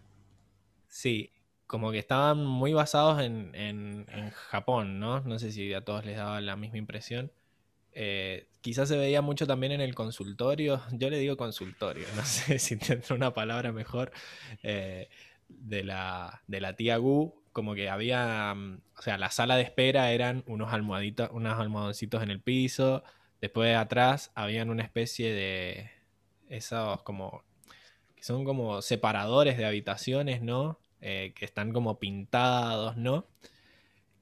Sí, 0.88 1.32
como 1.66 1.90
que 1.90 1.98
estaban 1.98 2.44
muy 2.44 2.72
basados 2.72 3.20
en, 3.22 3.54
en- 3.54 4.06
en 4.08 4.30
Japón, 4.30 5.00
¿no? 5.00 5.20
No 5.20 5.38
sé 5.38 5.50
si 5.52 5.72
a 5.72 5.84
todos 5.84 6.04
les 6.04 6.16
daba 6.16 6.40
la 6.40 6.56
misma 6.56 6.78
impresión. 6.78 7.32
Eh, 7.94 8.48
quizás 8.60 8.88
se 8.88 8.96
veía 8.96 9.22
mucho 9.22 9.46
también 9.46 9.72
en 9.72 9.80
el 9.80 9.94
consultorio. 9.94 10.82
Yo 10.92 11.10
le 11.10 11.18
digo 11.18 11.36
consultorio, 11.36 12.06
no 12.16 12.24
sé 12.24 12.58
si 12.58 12.76
tendrá 12.76 13.14
una 13.14 13.34
palabra 13.34 13.72
mejor. 13.72 14.12
eh, 14.62 15.08
de 15.48 15.84
la, 15.84 16.42
de 16.46 16.60
la 16.60 16.76
tía 16.76 16.96
Gu, 16.96 17.34
como 17.52 17.74
que 17.74 17.88
había, 17.90 18.54
mm, 18.54 18.80
o 18.98 19.02
sea, 19.02 19.18
la 19.18 19.30
sala 19.30 19.56
de 19.56 19.62
espera 19.62 20.12
eran 20.12 20.44
unos 20.46 20.72
almohaditos, 20.72 21.30
unos 21.32 21.58
almohadoncitos 21.58 22.22
en 22.22 22.30
el 22.30 22.40
piso. 22.40 23.04
Después 23.40 23.76
atrás 23.76 24.30
habían 24.34 24.70
una 24.70 24.82
especie 24.82 25.32
de 25.32 25.90
esos 26.48 27.02
como 27.02 27.42
que 28.16 28.22
son 28.22 28.44
como 28.44 28.82
separadores 28.82 29.56
de 29.58 29.66
habitaciones, 29.66 30.42
¿no? 30.42 30.78
Eh, 31.00 31.32
que 31.34 31.44
están 31.44 31.72
como 31.72 31.98
pintados, 31.98 32.96
¿no? 32.96 33.26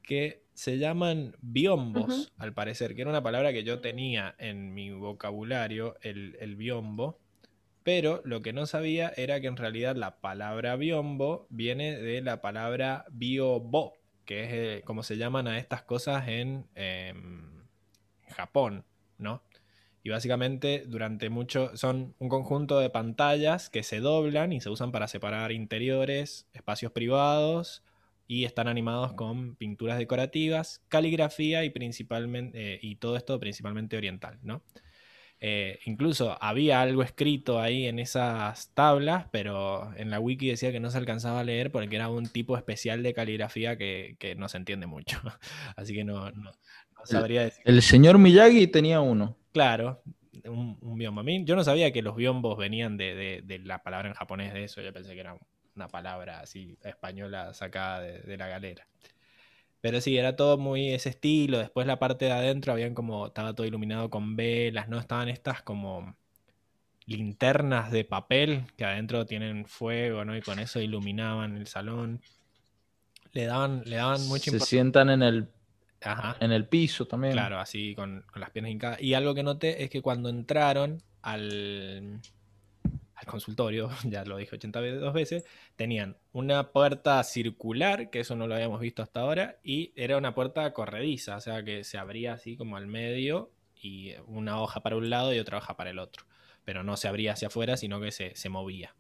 Que 0.03 0.40
se 0.55 0.79
llaman 0.79 1.37
biombos, 1.41 2.33
al 2.39 2.53
parecer, 2.53 2.95
que 2.95 3.03
era 3.03 3.11
una 3.11 3.23
palabra 3.23 3.53
que 3.53 3.65
yo 3.65 3.81
tenía 3.81 4.35
en 4.39 4.75
mi 4.75 4.91
vocabulario, 4.91 5.97
el, 6.03 6.37
el 6.41 6.57
biombo, 6.57 7.19
pero 7.83 8.21
lo 8.25 8.43
que 8.43 8.53
no 8.53 8.67
sabía 8.67 9.13
era 9.17 9.41
que 9.41 9.47
en 9.47 9.57
realidad 9.57 9.97
la 9.97 10.21
palabra 10.21 10.77
biombo 10.77 11.47
viene 11.51 11.97
de 11.97 12.21
la 12.21 12.41
palabra 12.41 13.07
biobo, 13.11 13.95
que 14.27 14.45
es 14.45 14.51
eh, 14.53 14.83
como 14.85 15.03
se 15.03 15.17
llaman 15.17 15.49
a 15.49 15.59
estas 15.59 15.83
cosas 15.83 16.29
en, 16.29 16.67
em, 16.75 17.65
Japón, 18.29 18.85
¿no? 19.19 19.43
Y 20.03 20.11
básicamente 20.11 20.85
durante 20.87 21.31
mucho 21.31 21.77
son 21.77 22.15
un 22.19 22.29
conjunto 22.29 22.79
de 22.79 22.91
pantallas 22.91 23.71
que 23.71 23.83
se 23.83 24.01
doblan 24.01 24.53
y 24.53 24.61
se 24.61 24.71
usan 24.71 24.93
para 24.93 25.09
separar 25.09 25.53
interiores, 25.53 26.49
espacios 26.53 26.93
privados 26.93 27.83
y 28.31 28.45
están 28.45 28.69
animados 28.69 29.15
con 29.15 29.57
pinturas 29.57 29.99
decorativas, 29.99 30.85
caligrafía 30.87 31.65
y 31.65 31.71
principalmente 31.71 32.75
eh, 32.75 32.79
y 32.81 32.95
todo 32.95 33.17
esto 33.17 33.41
principalmente 33.41 33.97
oriental, 33.97 34.39
¿no? 34.45 34.63
Eh, 35.41 35.81
incluso 35.85 36.39
había 36.41 36.81
algo 36.81 37.03
escrito 37.03 37.61
ahí 37.61 37.87
en 37.87 37.99
esas 37.99 38.73
tablas, 38.73 39.27
pero 39.33 39.93
en 39.97 40.11
la 40.11 40.21
wiki 40.21 40.47
decía 40.47 40.71
que 40.71 40.79
no 40.79 40.91
se 40.91 40.99
alcanzaba 40.99 41.41
a 41.41 41.45
leer 41.45 41.73
porque 41.73 41.97
era 41.97 42.09
un 42.09 42.29
tipo 42.29 42.57
especial 42.57 43.03
de 43.03 43.15
caligrafía 43.15 43.77
que, 43.77 44.37
no 44.39 44.49
se 44.49 44.59
entiende 44.59 44.87
mucho. 44.87 45.21
Así 45.77 45.93
que 45.93 46.05
no, 46.05 46.31
sabría 47.03 47.43
decir. 47.43 47.63
El 47.65 47.83
señor 47.83 48.19
Miyagi 48.19 48.69
tenía 48.69 49.01
uno. 49.01 49.39
Claro, 49.53 50.05
un, 50.45 50.79
biombo. 50.97 51.25
yo 51.43 51.57
no 51.57 51.65
sabía 51.65 51.91
que 51.91 52.03
los 52.03 52.15
biombos 52.15 52.57
venían 52.57 52.97
de, 52.97 53.61
la 53.65 53.83
palabra 53.83 54.09
en 54.09 54.15
japonés 54.15 54.55
de 54.55 54.63
eso. 54.63 54.83
Yo 54.83 54.93
pensé 54.93 55.15
que 55.15 55.21
era 55.21 55.37
una 55.75 55.89
palabra 55.89 56.41
así 56.41 56.77
española 56.83 57.55
sacada 57.55 58.01
de, 58.01 58.37
la 58.37 58.49
galera. 58.49 58.87
Pero 59.81 60.01
sí, 60.01 60.17
era 60.17 60.37
todo 60.37 60.59
muy 60.59 60.91
ese 60.91 61.11
estilo. 61.11 61.59
Después 61.59 61.87
la 61.87 61.99
parte 61.99 62.27
de 62.27 62.33
adentro 62.33 62.73
habían 62.73 62.95
como, 62.95 63.29
estaba 63.29 63.55
todo 63.55 63.67
iluminado 63.67 64.11
con 64.11 64.37
velas, 64.37 64.89
¿no? 64.89 64.99
Estaban 64.99 65.29
estas 65.29 65.63
como 65.63 66.17
linternas 67.07 67.91
de 67.91 68.05
papel 68.05 68.67
que 68.77 68.85
adentro 68.85 69.25
tienen 69.27 69.65
fuego, 69.65 70.25
¿no? 70.25 70.37
Y 70.37 70.43
con 70.43 70.59
eso 70.59 70.81
iluminaban 70.81 71.57
el 71.57 71.67
salón. 71.67 72.21
Le 73.33 73.47
daban, 73.47 73.83
le 73.87 73.97
daban 73.97 74.27
mucha 74.29 74.51
Se 74.51 74.61
sientan 74.61 75.09
en 75.09 75.23
el, 75.23 75.49
en 76.41 76.53
el 76.53 76.69
piso 76.69 77.07
también. 77.07 77.33
Claro, 77.33 77.59
así 77.59 77.95
con, 77.95 78.23
con 78.31 78.41
las 78.41 78.51
piernas 78.51 78.73
hincadas. 78.73 79.01
Y 79.01 79.15
algo 79.15 79.35
que 79.35 79.43
noté 79.43 79.83
es 79.83 79.89
que 79.89 80.03
cuando 80.03 80.29
entraron 80.29 81.03
al, 81.23 82.21
al 83.21 83.27
consultorio, 83.27 83.91
ya 84.05 84.25
lo 84.25 84.37
dije 84.39 84.57
82 84.57 85.13
veces, 85.13 85.45
tenían 85.77 86.17
una 86.33 86.73
puerta 86.73 87.23
circular, 87.23 88.11
que 88.11 88.21
eso 88.21 88.35
no 88.35 88.47
lo 88.47 88.55
habíamos 88.55 88.81
visto 88.81 89.03
hasta 89.03 89.21
ahora, 89.21 89.59
y 89.63 89.93
era 89.95 90.17
una 90.17 90.35
puerta 90.35 90.73
corrediza, 90.73 91.37
o 91.37 91.41
sea 91.41 91.63
que 91.63 91.85
se 91.85 91.99
abría 91.99 92.33
así 92.33 92.57
como 92.57 92.77
al 92.77 92.87
medio 92.87 93.51
y 93.75 94.15
una 94.27 94.61
hoja 94.61 94.81
para 94.83 94.97
un 94.97 95.11
lado 95.11 95.35
y 95.35 95.39
otra 95.39 95.59
hoja 95.59 95.77
para 95.77 95.91
el 95.91 95.99
otro. 95.99 96.25
Pero 96.65 96.83
no 96.83 96.97
se 96.97 97.09
abría 97.09 97.33
hacia 97.33 97.49
afuera, 97.49 97.77
sino 97.77 98.01
que 98.01 98.13
se, 98.13 98.49
movía. 98.49 98.95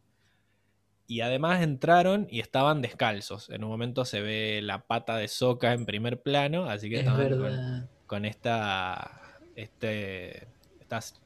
Y 1.06 1.20
además 1.20 1.62
entraron 1.62 2.26
y 2.30 2.40
estaban 2.40 2.80
descalzos. 2.80 3.50
En 3.50 3.64
un 3.64 3.70
momento 3.70 4.04
se 4.04 4.20
ve 4.20 4.60
la 4.62 4.86
pata 4.86 5.16
de 5.16 5.28
soca 5.28 5.72
en 5.72 5.84
primer 5.84 6.22
plano, 6.22 6.64
así 6.64 6.88
que 6.88 7.00
estaban 7.00 7.88
con, 8.06 8.24
esta, 8.24 9.38
este, 9.56 10.48
estas 10.80 11.20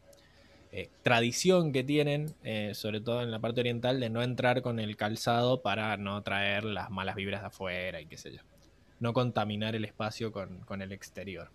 eh, 0.77 0.91
tradición 1.05 1.71
que 1.71 1.85
tienen, 1.85 2.35
eh, 2.43 2.73
sobre 2.75 3.01
todo 3.01 3.23
en 3.23 3.31
la 3.31 3.39
parte 3.39 3.61
oriental, 3.61 4.01
de 4.01 4.11
no 4.11 4.25
entrar 4.25 4.61
con 4.61 4.81
el 4.81 4.97
calzado 4.97 5.63
para 5.63 5.97
no 5.97 6.21
traer 6.25 6.65
las 6.65 6.91
malas 6.91 7.15
vibras 7.15 7.43
de 7.43 7.47
afuera 7.47 8.01
y 8.01 8.07
qué 8.07 8.17
sé 8.17 8.33
yo. 8.33 8.41
No 8.99 9.13
contaminar 9.13 9.77
el 9.77 9.85
espacio 9.85 10.33
con, 10.33 10.83
el 10.83 10.91
exterior. 10.91 11.49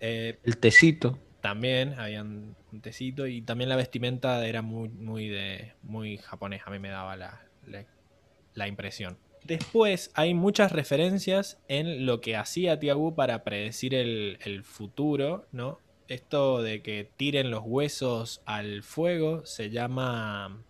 Eh, 0.00 0.38
el 0.42 0.56
tecito. 0.56 1.18
También 1.42 1.92
habían 1.98 2.56
un 2.72 2.80
tecito 2.80 3.26
y 3.26 3.42
también 3.42 3.68
la 3.68 3.76
vestimenta 3.76 4.46
era 4.46 4.62
muy, 4.62 4.88
muy, 4.88 5.28
de, 5.28 5.74
muy 5.82 6.16
japonés. 6.16 6.62
A 6.64 6.70
mí 6.70 6.78
me 6.78 6.88
daba 6.88 7.14
la, 7.14 8.66
impresión. 8.66 9.18
Después 9.44 10.10
hay 10.14 10.32
muchas 10.32 10.72
referencias 10.72 11.62
en 11.68 12.06
lo 12.06 12.22
que 12.22 12.36
hacía 12.36 12.80
Tiagu 12.80 13.14
para 13.14 13.44
predecir 13.44 13.94
el, 13.94 14.38
el 14.40 14.64
futuro, 14.64 15.46
¿no? 15.52 15.78
Esto 16.08 16.62
de 16.62 16.82
que 16.82 17.10
tiren 17.16 17.50
los 17.50 17.62
huesos 17.64 18.42
al 18.44 18.82
fuego 18.82 19.44
se 19.44 19.70
llama 19.70 20.62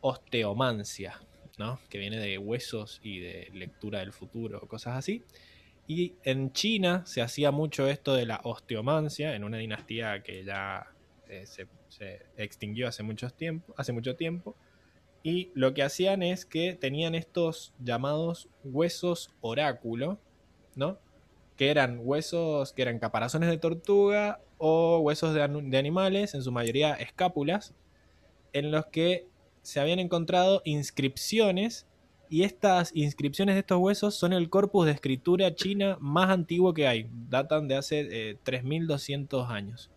osteomancia, 0.00 1.20
¿no? 1.58 1.80
Que 1.88 1.98
viene 1.98 2.18
de 2.18 2.38
huesos 2.38 3.00
y 3.02 3.20
de 3.20 3.50
lectura 3.52 4.00
del 4.00 4.12
futuro, 4.12 4.60
cosas 4.66 4.96
así. 4.96 5.24
Y 5.86 6.14
en 6.22 6.52
China 6.52 7.02
se 7.06 7.22
hacía 7.22 7.50
mucho 7.50 7.88
esto 7.88 8.14
de 8.14 8.26
la 8.26 8.40
osteomancia, 8.44 9.34
en 9.34 9.44
una 9.44 9.58
dinastía 9.58 10.22
que 10.22 10.44
ya 10.44 10.92
eh, 11.28 11.44
se, 11.46 11.66
extinguió 12.36 12.88
hace, 12.88 13.02
mucho 13.02 13.30
tiempo, 13.30 13.74
hace 13.76 13.92
mucho 13.92 14.16
tiempo. 14.16 14.56
Y 15.22 15.50
lo 15.54 15.74
que 15.74 15.82
hacían 15.82 16.22
es 16.22 16.44
que 16.44 16.74
tenían 16.74 17.14
estos 17.14 17.72
llamados 17.78 18.48
huesos 18.64 19.30
oráculo, 19.40 20.18
¿no? 20.74 20.98
Que 21.56 21.70
eran 21.70 22.00
huesos, 22.02 22.72
que 22.72 22.82
eran 22.82 22.98
caparazones 22.98 23.48
de 23.48 23.58
tortuga 23.58 24.40
o 24.58 24.98
huesos 24.98 25.34
de, 25.34 25.42
animales, 25.42 26.34
en 26.34 26.42
su 26.42 26.52
mayoría 26.52 26.94
escápulas, 26.94 27.74
en 28.52 28.70
los 28.70 28.86
que 28.86 29.26
se 29.62 29.80
habían 29.80 29.98
encontrado 29.98 30.62
inscripciones 30.64 31.86
y 32.30 32.42
estas 32.42 32.90
inscripciones 32.94 33.54
de 33.54 33.60
estos 33.60 33.78
huesos 33.78 34.14
son 34.14 34.32
el 34.32 34.50
corpus 34.50 34.86
de 34.86 34.92
escritura 34.92 35.54
china 35.54 35.96
más 36.00 36.28
antiguo 36.28 36.74
que 36.74 36.86
hay. 36.86 37.08
Datan 37.28 37.68
de 37.68 37.76
hace 37.76 38.38
3200 38.42 39.48
eh, 39.48 39.52
años. 39.52 39.90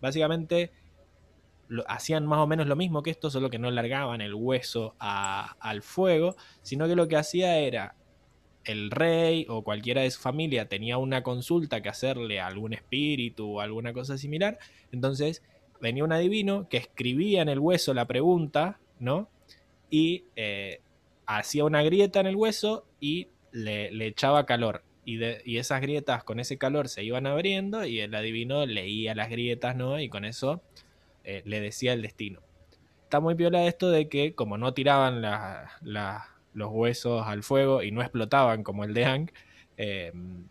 Básicamente 0.00 0.72
hacían 1.86 2.26
más 2.26 2.38
o 2.38 2.46
menos 2.46 2.66
lo 2.66 2.76
mismo 2.76 3.02
que 3.02 3.10
esto, 3.10 3.30
solo 3.30 3.50
que 3.50 3.58
no 3.58 3.70
largaban 3.70 4.20
el 4.20 4.34
hueso 4.34 4.94
al 4.98 5.82
fuego, 5.82 6.36
sino 6.62 6.86
que 6.86 6.96
lo 6.96 7.08
que 7.08 7.16
hacía 7.16 7.58
era 7.58 7.94
el 8.64 8.90
rey 8.90 9.46
o 9.48 9.62
cualquiera 9.62 10.02
de 10.02 10.10
su 10.10 10.20
familia 10.20 10.68
tenía 10.68 10.98
una 10.98 11.22
consulta 11.22 11.82
que 11.82 11.88
hacerle 11.88 12.40
a 12.40 12.46
algún 12.46 12.72
espíritu 12.72 13.56
o 13.56 13.60
alguna 13.60 13.92
cosa 13.92 14.18
similar, 14.18 14.58
entonces 14.92 15.42
venía 15.80 16.04
un 16.04 16.12
adivino 16.12 16.68
que 16.68 16.78
escribía 16.78 17.42
en 17.42 17.48
el 17.48 17.58
hueso 17.58 17.94
la 17.94 18.06
pregunta, 18.06 18.78
¿no? 18.98 19.28
Y 19.90 20.24
eh, 20.36 20.80
hacía 21.26 21.64
una 21.64 21.82
grieta 21.82 22.20
en 22.20 22.26
el 22.26 22.36
hueso 22.36 22.86
y 23.00 23.28
le, 23.52 24.06
echaba 24.06 24.46
calor. 24.46 24.82
Y, 25.04 25.22
y, 25.44 25.58
esas 25.58 25.82
grietas 25.82 26.24
con 26.24 26.40
ese 26.40 26.56
calor 26.56 26.88
se 26.88 27.04
iban 27.04 27.26
abriendo 27.26 27.84
y 27.84 28.00
el 28.00 28.14
adivino 28.14 28.64
leía 28.64 29.14
las 29.14 29.28
grietas, 29.28 29.76
¿no? 29.76 30.00
Y 30.00 30.08
con 30.08 30.24
eso 30.24 30.62
eh, 31.24 31.42
le 31.44 31.60
decía 31.60 31.92
el 31.92 32.02
destino. 32.02 32.40
Está 33.02 33.20
muy 33.20 33.34
piola 33.34 33.66
esto 33.66 33.90
de 33.90 34.08
que 34.08 34.34
como 34.34 34.58
no 34.58 34.74
tiraban 34.74 35.20
la, 35.20 35.70
la 35.82 36.33
los 36.54 36.70
huesos 36.72 37.26
al 37.26 37.42
fuego 37.42 37.82
y 37.82 37.90
no 37.90 38.00
explotaban 38.00 38.62
como 38.62 38.84
el 38.84 38.94
de 38.94 39.04
Hank, 39.04 39.32
em, 39.76 40.48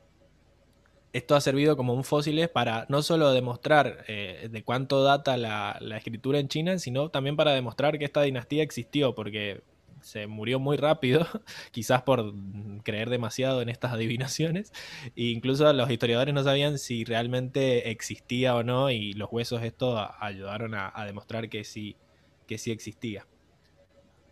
esto 1.14 1.36
ha 1.36 1.42
servido 1.42 1.78
como 1.78 1.94
un 1.94 2.04
fósil 2.04 2.48
para 2.50 2.88
no 2.90 3.04
solo 3.04 3.32
demostrar 3.32 4.04
eh, 4.08 4.50
de 4.52 4.64
cuánto 4.64 5.04
data 5.04 5.38
la, 5.38 5.80
escritura 5.96 6.40
en 6.40 6.48
China, 6.48 6.80
sino 6.80 7.10
también 7.10 7.36
para 7.36 7.52
demostrar 7.52 8.00
que 8.00 8.06
esta 8.06 8.24
dinastía 8.24 8.64
existió, 8.64 9.14
porque 9.14 9.62
se 10.02 10.26
murió 10.26 10.60
muy 10.60 10.76
rápido, 10.76 11.28
quizás 11.72 12.02
por 12.02 12.34
creer 12.84 13.12
demasiado 13.12 13.62
en 13.62 13.70
estas 13.70 13.94
adivinaciones, 13.94 14.74
e 15.16 15.26
incluso 15.26 15.72
los 15.72 15.90
historiadores 15.92 16.34
no 16.34 16.44
sabían 16.44 16.80
si 16.80 17.04
realmente 17.06 17.92
existía 17.92 18.56
o 18.56 18.64
no, 18.64 18.90
y 18.90 19.14
los 19.14 19.32
huesos 19.32 19.62
esto 19.62 20.10
ayudaron 20.20 20.74
a, 20.74 20.92
a 20.94 21.06
demostrar 21.06 21.48
que 21.48 21.64
sí, 21.64 21.96
que 22.48 22.58
sí 22.58 22.72
existía. 22.72 23.28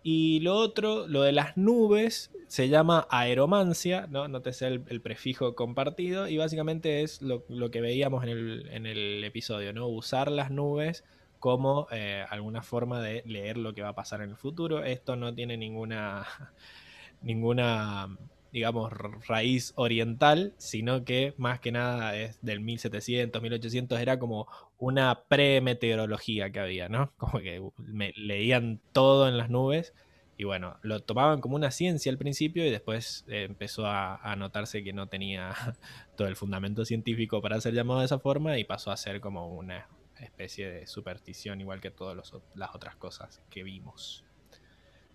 Y 0.04 0.40
lo 0.40 0.56
otro, 0.56 1.08
lo 1.08 1.22
de 1.22 1.32
las 1.32 1.58
nubes, 1.58 2.32
se 2.48 2.70
llama 2.70 3.08
aeromancia, 3.10 4.08
¿no? 4.10 4.28
Nótese 4.28 4.68
el, 4.68 4.84
el 4.90 5.02
prefijo 5.02 5.56
compartido, 5.56 6.28
y 6.28 6.38
básicamente 6.38 7.04
es 7.04 7.22
lo, 7.22 7.44
que 7.72 7.82
veíamos 7.82 8.24
en 8.26 8.86
el, 8.88 9.24
episodio, 9.24 9.74
¿no? 9.74 9.88
Usar 9.88 10.32
las 10.32 10.50
nubes 10.52 11.04
como 11.40 11.88
eh, 11.92 12.26
alguna 12.30 12.62
forma 12.62 13.02
de 13.02 13.24
leer 13.26 13.58
lo 13.58 13.74
que 13.74 13.82
va 13.82 13.90
a 13.90 13.96
pasar 13.96 14.22
en 14.22 14.32
el 14.32 14.38
futuro. 14.38 14.84
Esto 14.84 15.16
no 15.16 15.34
tiene 15.34 15.58
ninguna, 15.58 16.28
ninguna 17.22 18.10
digamos, 18.52 18.92
raíz 19.28 19.74
oriental, 19.76 20.54
sino 20.58 21.06
que 21.06 21.34
más 21.38 21.60
que 21.60 21.72
nada 21.72 22.16
es 22.18 22.40
del 22.42 22.60
1700, 22.60 23.42
1800, 23.42 24.00
era 24.00 24.20
como 24.20 24.48
una 24.82 25.24
pre-meteorología 25.30 26.52
que 26.52 26.60
había, 26.60 26.90
¿no? 26.90 27.14
Como 27.18 27.40
que 27.40 27.62
me 27.78 28.12
leían 28.18 28.82
todo 28.92 29.30
en 29.30 29.38
las 29.38 29.50
nubes 29.50 29.94
y 30.38 30.44
bueno, 30.44 30.78
lo 30.82 31.02
tomaban 31.02 31.40
como 31.40 31.56
una 31.56 31.70
ciencia 31.70 32.12
al 32.12 32.18
principio 32.18 32.66
y 32.66 32.72
después 32.72 33.26
eh, 33.28 33.44
empezó 33.44 33.86
a, 33.86 34.36
notarse 34.38 34.84
que 34.84 34.92
no 34.92 35.08
tenía 35.08 35.54
todo 36.18 36.28
el 36.28 36.36
fundamento 36.36 36.84
científico 36.84 37.44
para 37.44 37.62
ser 37.62 37.76
llamado 37.76 38.00
de 38.00 38.08
esa 38.08 38.18
forma 38.18 38.58
y 38.58 38.64
pasó 38.64 38.90
a 38.90 38.98
ser 38.98 39.22
como 39.22 39.54
una 39.54 39.88
especie 40.20 40.68
de 40.72 40.88
superstición 40.88 41.62
igual 41.62 41.80
que 41.80 41.92
todas 41.92 42.34
las 42.56 42.76
otras 42.76 42.96
cosas 42.96 43.40
que 43.52 43.62
vimos. 43.62 44.26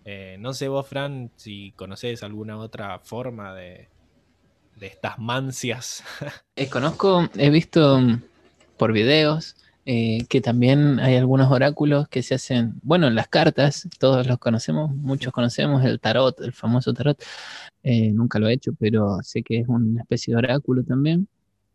Eh, 0.05 0.37
no 0.39 0.53
sé 0.53 0.69
vos, 0.69 0.87
Fran, 0.87 1.29
si 1.35 1.73
conoces 1.73 2.23
alguna 2.23 2.57
otra 2.57 2.99
forma 2.99 3.53
de, 3.53 3.89
de 4.77 4.87
estas 4.87 5.19
mancias. 5.19 6.05
Eh, 6.55 6.69
conozco, 6.69 7.29
he 7.35 7.51
visto 7.51 7.99
mm, 7.99 8.21
por 8.77 8.93
videos 8.93 9.55
eh, 9.85 10.25
que 10.29 10.41
también 10.41 10.99
hay 10.99 11.15
algunos 11.15 11.51
oráculos 11.51 12.07
que 12.09 12.21
se 12.23 12.35
hacen, 12.35 12.73
bueno, 12.83 13.09
las 13.09 13.27
cartas, 13.29 13.87
todos 13.99 14.27
los 14.27 14.37
conocemos, 14.37 14.93
muchos 14.95 15.31
conocemos 15.33 15.83
el 15.85 15.99
tarot, 15.99 16.39
el 16.41 16.53
famoso 16.53 16.93
tarot. 16.93 17.23
nunca 18.13 18.39
lo 18.39 18.47
he 18.49 18.53
hecho, 18.53 18.73
pero 18.79 19.19
sé 19.23 19.43
que 19.43 19.59
es 19.59 19.67
una 19.67 20.01
especie 20.01 20.33
de 20.33 20.39
oráculo 20.39 20.83
también. 20.83 21.27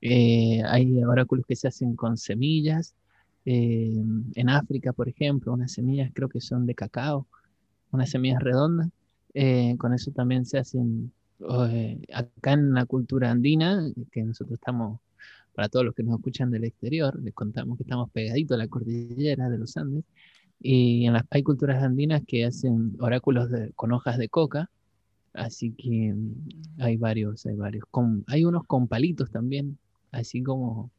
Eh, 0.02 0.60
hay 0.66 1.02
oráculos 1.04 1.46
que 1.46 1.56
se 1.56 1.68
hacen 1.68 1.96
con 1.96 2.18
semillas. 2.18 2.94
Eh, 3.44 3.94
en 4.34 4.48
África, 4.50 4.92
por 4.92 5.08
ejemplo, 5.08 5.52
unas 5.52 5.72
semillas 5.72 6.10
creo 6.12 6.28
que 6.28 6.40
son 6.40 6.66
de 6.66 6.74
cacao, 6.74 7.26
unas 7.92 8.10
semillas 8.10 8.42
redondas. 8.42 8.90
Eh, 9.34 9.76
con 9.78 9.94
eso 9.94 10.10
también 10.10 10.44
se 10.44 10.58
hacen 10.58 11.12
acá 12.12 12.52
en 12.52 12.74
la 12.74 12.86
cultura 12.86 13.30
andina, 13.30 13.90
que 14.12 14.22
nosotros 14.22 14.58
estamos, 14.58 15.00
para 15.54 15.68
todos 15.68 15.84
los 15.84 15.94
que 15.94 16.02
nos 16.02 16.16
escuchan 16.16 16.50
del 16.50 16.64
exterior, 16.64 17.18
les 17.22 17.34
contamos 17.34 17.76
que 17.76 17.84
estamos 17.84 18.10
pegaditos 18.10 18.54
a 18.54 18.58
la 18.58 18.68
cordillera 18.68 19.48
de 19.48 19.58
los 19.58 19.76
Andes. 19.76 20.04
Y 20.60 21.06
en 21.06 21.14
las, 21.14 21.24
hay 21.30 21.42
culturas 21.42 21.82
andinas 21.82 22.22
que 22.26 22.44
hacen 22.44 22.96
oráculos 23.00 23.48
con 23.74 23.92
hojas 23.92 24.18
de 24.18 24.28
coca, 24.28 24.70
así 25.34 25.72
que 25.72 26.14
mm, 26.14 26.80
hay 26.80 26.96
varios, 26.96 27.44
hay 27.46 27.56
varios. 27.56 27.84
Con, 27.90 28.24
hay 28.28 28.44
unos 28.44 28.64
con 28.64 28.88
palitos 28.88 29.30
también, 29.30 29.78
así 30.10 30.42
como 30.42 30.90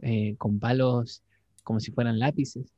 eh, 0.00 0.34
con 0.36 0.58
palos 0.58 1.22
como 1.62 1.80
si 1.80 1.90
fueran 1.90 2.20
lápices, 2.20 2.72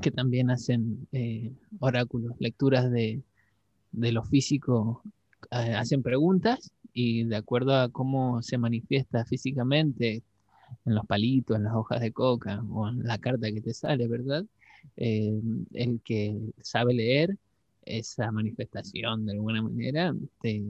que 0.00 0.10
también 0.10 0.50
hacen 0.50 1.06
eh, 1.12 1.52
oráculos, 1.78 2.34
lecturas 2.40 2.90
de, 2.90 3.22
de 3.92 4.12
lo 4.12 4.22
físico, 4.24 5.02
eh, 5.50 5.74
hacen 5.74 6.02
preguntas 6.02 6.72
y 6.92 7.24
de 7.24 7.36
acuerdo 7.36 7.74
a 7.74 7.88
cómo 7.88 8.42
se 8.42 8.58
manifiesta 8.58 9.24
físicamente 9.24 10.22
en 10.84 10.94
los 10.94 11.06
palitos, 11.06 11.56
en 11.56 11.64
las 11.64 11.74
hojas 11.74 12.00
de 12.00 12.12
coca 12.12 12.62
o 12.70 12.88
en 12.88 13.04
la 13.04 13.18
carta 13.18 13.50
que 13.50 13.60
te 13.60 13.74
sale, 13.74 14.06
¿verdad? 14.08 14.44
el 14.96 16.00
que 16.04 16.36
sabe 16.60 16.94
leer 16.94 17.36
esa 17.84 18.30
manifestación 18.30 19.26
de 19.26 19.32
alguna 19.32 19.62
manera 19.62 20.14
te, 20.40 20.62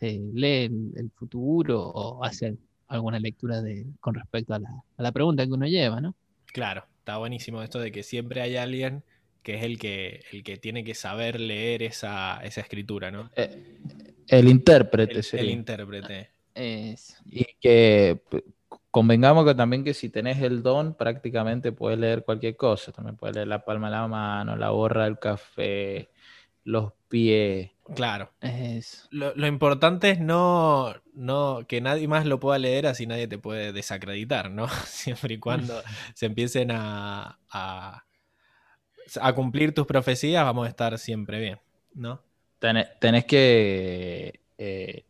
lee 0.00 0.64
el, 0.96 1.10
futuro 1.14 1.80
o 1.88 2.24
hace 2.24 2.56
alguna 2.88 3.18
lectura 3.18 3.62
de, 3.62 3.86
con 4.00 4.14
respecto 4.14 4.54
a 4.54 4.58
la, 4.58 4.70
a 4.96 5.02
la, 5.02 5.12
pregunta 5.12 5.46
que 5.46 5.52
uno 5.52 5.66
lleva, 5.66 6.00
¿no? 6.00 6.14
Claro, 6.46 6.84
está 6.98 7.18
buenísimo 7.18 7.62
esto 7.62 7.78
de 7.78 7.92
que 7.92 8.02
siempre 8.02 8.40
hay 8.40 8.56
alguien 8.56 9.04
que 9.42 9.56
es 9.56 9.64
el 9.64 9.78
que, 9.78 10.22
el 10.32 10.42
que 10.42 10.56
tiene 10.56 10.84
que 10.84 10.94
saber 10.94 11.40
leer 11.40 11.82
esa, 11.82 12.40
esa 12.42 12.60
escritura, 12.60 13.10
¿no? 13.10 13.30
Eh, 13.36 13.78
el 14.28 14.48
intérprete, 14.48 15.20
el, 15.20 15.38
el 15.38 15.50
intérprete. 15.50 16.30
Es... 16.54 17.16
Y 17.26 17.46
que 17.60 18.20
convengamos 18.90 19.44
que 19.44 19.54
también 19.54 19.84
que 19.84 19.94
si 19.94 20.08
tenés 20.08 20.42
el 20.42 20.62
don, 20.62 20.94
prácticamente 20.94 21.72
puedes 21.72 21.98
leer 21.98 22.24
cualquier 22.24 22.56
cosa. 22.56 22.92
También 22.92 23.16
puedes 23.16 23.36
leer 23.36 23.48
la 23.48 23.64
palma 23.64 23.88
de 23.88 23.96
la 23.96 24.08
mano, 24.08 24.56
la 24.56 24.70
borra 24.70 25.04
del 25.04 25.18
café, 25.18 26.10
los 26.64 26.92
pies. 27.08 27.70
Claro. 27.94 28.32
Es... 28.40 29.08
Lo, 29.10 29.34
lo, 29.34 29.46
importante 29.46 30.10
es 30.10 30.20
no, 30.20 30.94
no 31.14 31.60
que 31.68 31.80
nadie 31.80 32.08
más 32.08 32.26
lo 32.26 32.40
pueda 32.40 32.58
leer, 32.58 32.86
así 32.86 33.06
nadie 33.06 33.28
te 33.28 33.38
puede 33.38 33.72
desacreditar, 33.72 34.50
¿no? 34.50 34.68
Siempre 34.86 35.34
y 35.34 35.38
cuando 35.38 35.80
se 36.14 36.26
empiecen 36.26 36.70
a, 36.70 37.38
a, 37.50 38.04
a, 39.20 39.32
cumplir 39.34 39.74
tus 39.74 39.86
profecías, 39.86 40.44
vamos 40.44 40.66
a 40.66 40.68
estar 40.68 40.98
siempre 40.98 41.40
bien, 41.40 41.58
¿no? 41.94 42.22
Tenés, 42.58 42.88
tenés 43.00 43.24
que 43.24 44.40
eh, 44.58 45.04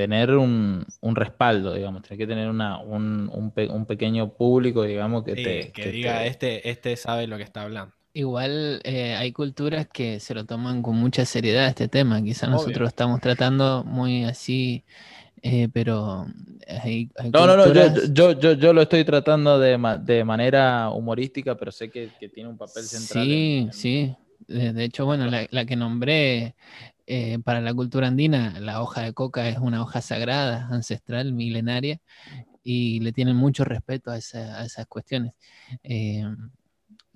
tener 0.00 0.34
un, 0.34 0.86
un, 1.02 1.16
respaldo, 1.16 1.74
digamos, 1.74 2.02
tenés 2.02 2.18
que 2.18 2.26
tener 2.26 2.48
una, 2.48 2.78
un, 2.78 3.30
un, 3.32 3.50
pe 3.50 3.68
un 3.68 3.84
pequeño 3.84 4.32
público, 4.32 4.84
digamos, 4.84 5.24
que 5.24 5.36
sí, 5.36 5.42
te... 5.42 5.72
Que, 5.72 5.82
que 5.82 5.92
diga, 5.92 6.20
te... 6.20 6.26
Este, 6.26 6.70
este 6.70 6.96
sabe 6.96 7.26
lo 7.26 7.36
que 7.36 7.42
está 7.42 7.62
hablando. 7.62 7.94
Igual 8.14 8.80
eh, 8.84 9.14
hay 9.14 9.30
culturas 9.32 9.86
que 9.92 10.18
se 10.18 10.32
lo 10.32 10.46
toman 10.46 10.82
con 10.82 10.96
mucha 10.96 11.26
seriedad 11.26 11.68
este 11.68 11.86
tema. 11.86 12.22
Quizá 12.22 12.46
nosotros 12.46 12.78
lo 12.78 12.88
estamos 12.88 13.20
tratando 13.20 13.84
muy 13.84 14.24
así, 14.24 14.84
eh, 15.42 15.68
pero 15.70 16.26
hay, 16.66 17.10
hay 17.16 17.30
no, 17.30 17.40
culturas... 17.40 17.56
no, 17.56 17.66
no, 17.66 18.14
yo, 18.14 18.32
yo, 18.32 18.52
yo, 18.54 18.72
lo 18.72 18.82
estoy 18.82 19.04
tratando 19.04 19.58
de, 19.58 19.78
de 20.02 20.24
manera 20.24 20.88
humorística, 20.88 21.56
pero 21.56 21.70
sé 21.70 21.90
que, 21.90 22.08
que, 22.18 22.30
tiene 22.30 22.48
un 22.48 22.56
papel 22.56 22.84
central. 22.84 23.24
Sí, 23.24 23.58
en, 23.58 23.66
en... 23.66 23.72
sí. 23.74 24.16
De, 24.48 24.72
de, 24.72 24.84
hecho, 24.84 25.04
bueno, 25.04 25.26
la, 25.26 25.46
la 25.50 25.66
que 25.66 25.76
nombré 25.76 26.56
eh, 27.10 27.38
para 27.40 27.60
la 27.60 27.74
cultura 27.74 28.06
andina, 28.06 28.60
la 28.60 28.80
hoja 28.82 29.02
de 29.02 29.12
coca 29.12 29.48
es 29.48 29.58
una 29.58 29.82
hoja 29.82 30.00
sagrada, 30.00 30.68
ancestral, 30.70 31.32
milenaria, 31.32 31.98
y 32.62 33.00
le 33.00 33.12
tienen 33.12 33.36
mucho 33.36 33.64
respeto 33.64 34.10
a, 34.12 34.18
esa, 34.18 34.60
a 34.60 34.64
esas 34.64 34.86
cuestiones. 34.86 35.32
Eh, 35.82 36.24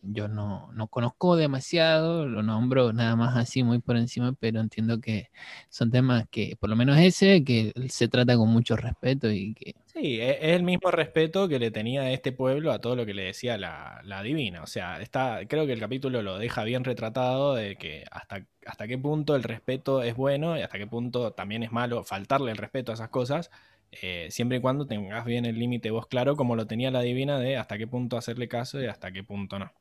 yo 0.06 0.28
no, 0.28 0.70
no, 0.72 0.88
conozco 0.88 1.36
demasiado, 1.36 2.26
lo 2.26 2.42
nombro 2.42 2.92
nada 2.92 3.16
más 3.16 3.36
así 3.36 3.62
muy 3.62 3.80
por 3.80 3.96
encima, 3.96 4.34
pero 4.38 4.60
entiendo 4.60 5.00
que 5.00 5.30
son 5.68 5.90
temas 5.90 6.26
que, 6.30 6.56
por 6.58 6.70
lo 6.70 6.76
menos 6.76 6.98
ese, 6.98 7.44
que 7.44 7.72
se 7.88 8.08
trata 8.08 8.36
con 8.36 8.48
mucho 8.50 8.76
respeto 8.76 9.30
y 9.30 9.54
que... 9.54 9.74
Sí, 9.86 10.20
es 10.20 10.38
el 10.40 10.64
mismo 10.64 10.90
respeto 10.90 11.48
que 11.48 11.60
le 11.60 11.70
tenía 11.70 12.10
este 12.10 12.32
pueblo 12.32 12.72
a 12.72 12.80
todo 12.80 12.96
lo 12.96 13.06
que 13.06 13.14
le 13.14 13.22
decía 13.24 13.56
la, 13.56 14.00
la 14.04 14.22
divina. 14.24 14.62
O 14.62 14.66
sea, 14.66 15.00
está, 15.00 15.46
creo 15.46 15.66
que 15.66 15.72
el 15.72 15.78
capítulo 15.78 16.20
lo 16.20 16.36
deja 16.38 16.64
bien 16.64 16.82
retratado 16.82 17.54
de 17.54 17.76
que 17.76 18.04
hasta, 18.10 18.44
hasta 18.66 18.88
qué 18.88 18.98
punto 18.98 19.36
el 19.36 19.44
respeto 19.44 20.02
es 20.02 20.16
bueno 20.16 20.58
y 20.58 20.62
hasta 20.62 20.78
qué 20.78 20.86
punto 20.88 21.32
también 21.32 21.62
es 21.62 21.70
malo 21.70 22.02
faltarle 22.02 22.50
el 22.50 22.56
respeto 22.58 22.90
a 22.90 22.94
esas 22.96 23.08
cosas. 23.10 23.50
Eh, 23.92 24.28
siempre 24.30 24.58
y 24.58 24.60
cuando 24.60 24.86
tengas 24.86 25.24
bien 25.24 25.44
el 25.44 25.58
límite 25.58 25.90
vos 25.92 26.08
claro, 26.08 26.34
como 26.36 26.56
lo 26.56 26.66
tenía 26.66 26.90
la 26.90 27.00
divina 27.02 27.38
de 27.38 27.56
hasta 27.56 27.78
qué 27.78 27.86
punto 27.86 28.16
hacerle 28.16 28.48
caso 28.48 28.80
y 28.82 28.86
hasta 28.86 29.12
qué 29.12 29.22
punto 29.22 29.58
no. 29.60 29.72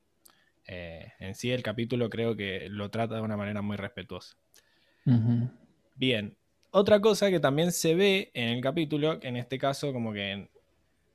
Eh, 0.68 1.12
en 1.20 1.36
sí 1.36 1.52
el 1.52 1.64
capítulo 1.64 2.10
creo 2.10 2.36
que 2.36 2.68
lo 2.70 2.90
trata 2.90 3.16
de 3.16 3.22
una 3.22 3.38
manera 3.38 3.62
muy 3.62 3.78
respetuosa. 3.78 4.36
Uh 5.06 5.12
-huh. 5.12 5.52
Bien, 5.96 6.38
otra 6.72 7.02
cosa 7.02 7.30
que 7.30 7.40
también 7.40 7.72
se 7.72 7.96
ve 7.96 8.32
en 8.34 8.50
el 8.50 8.62
capítulo, 8.62 9.20
que 9.20 9.28
en 9.28 9.38
este 9.38 9.60
caso 9.60 9.94
como 9.94 10.14
que 10.14 10.50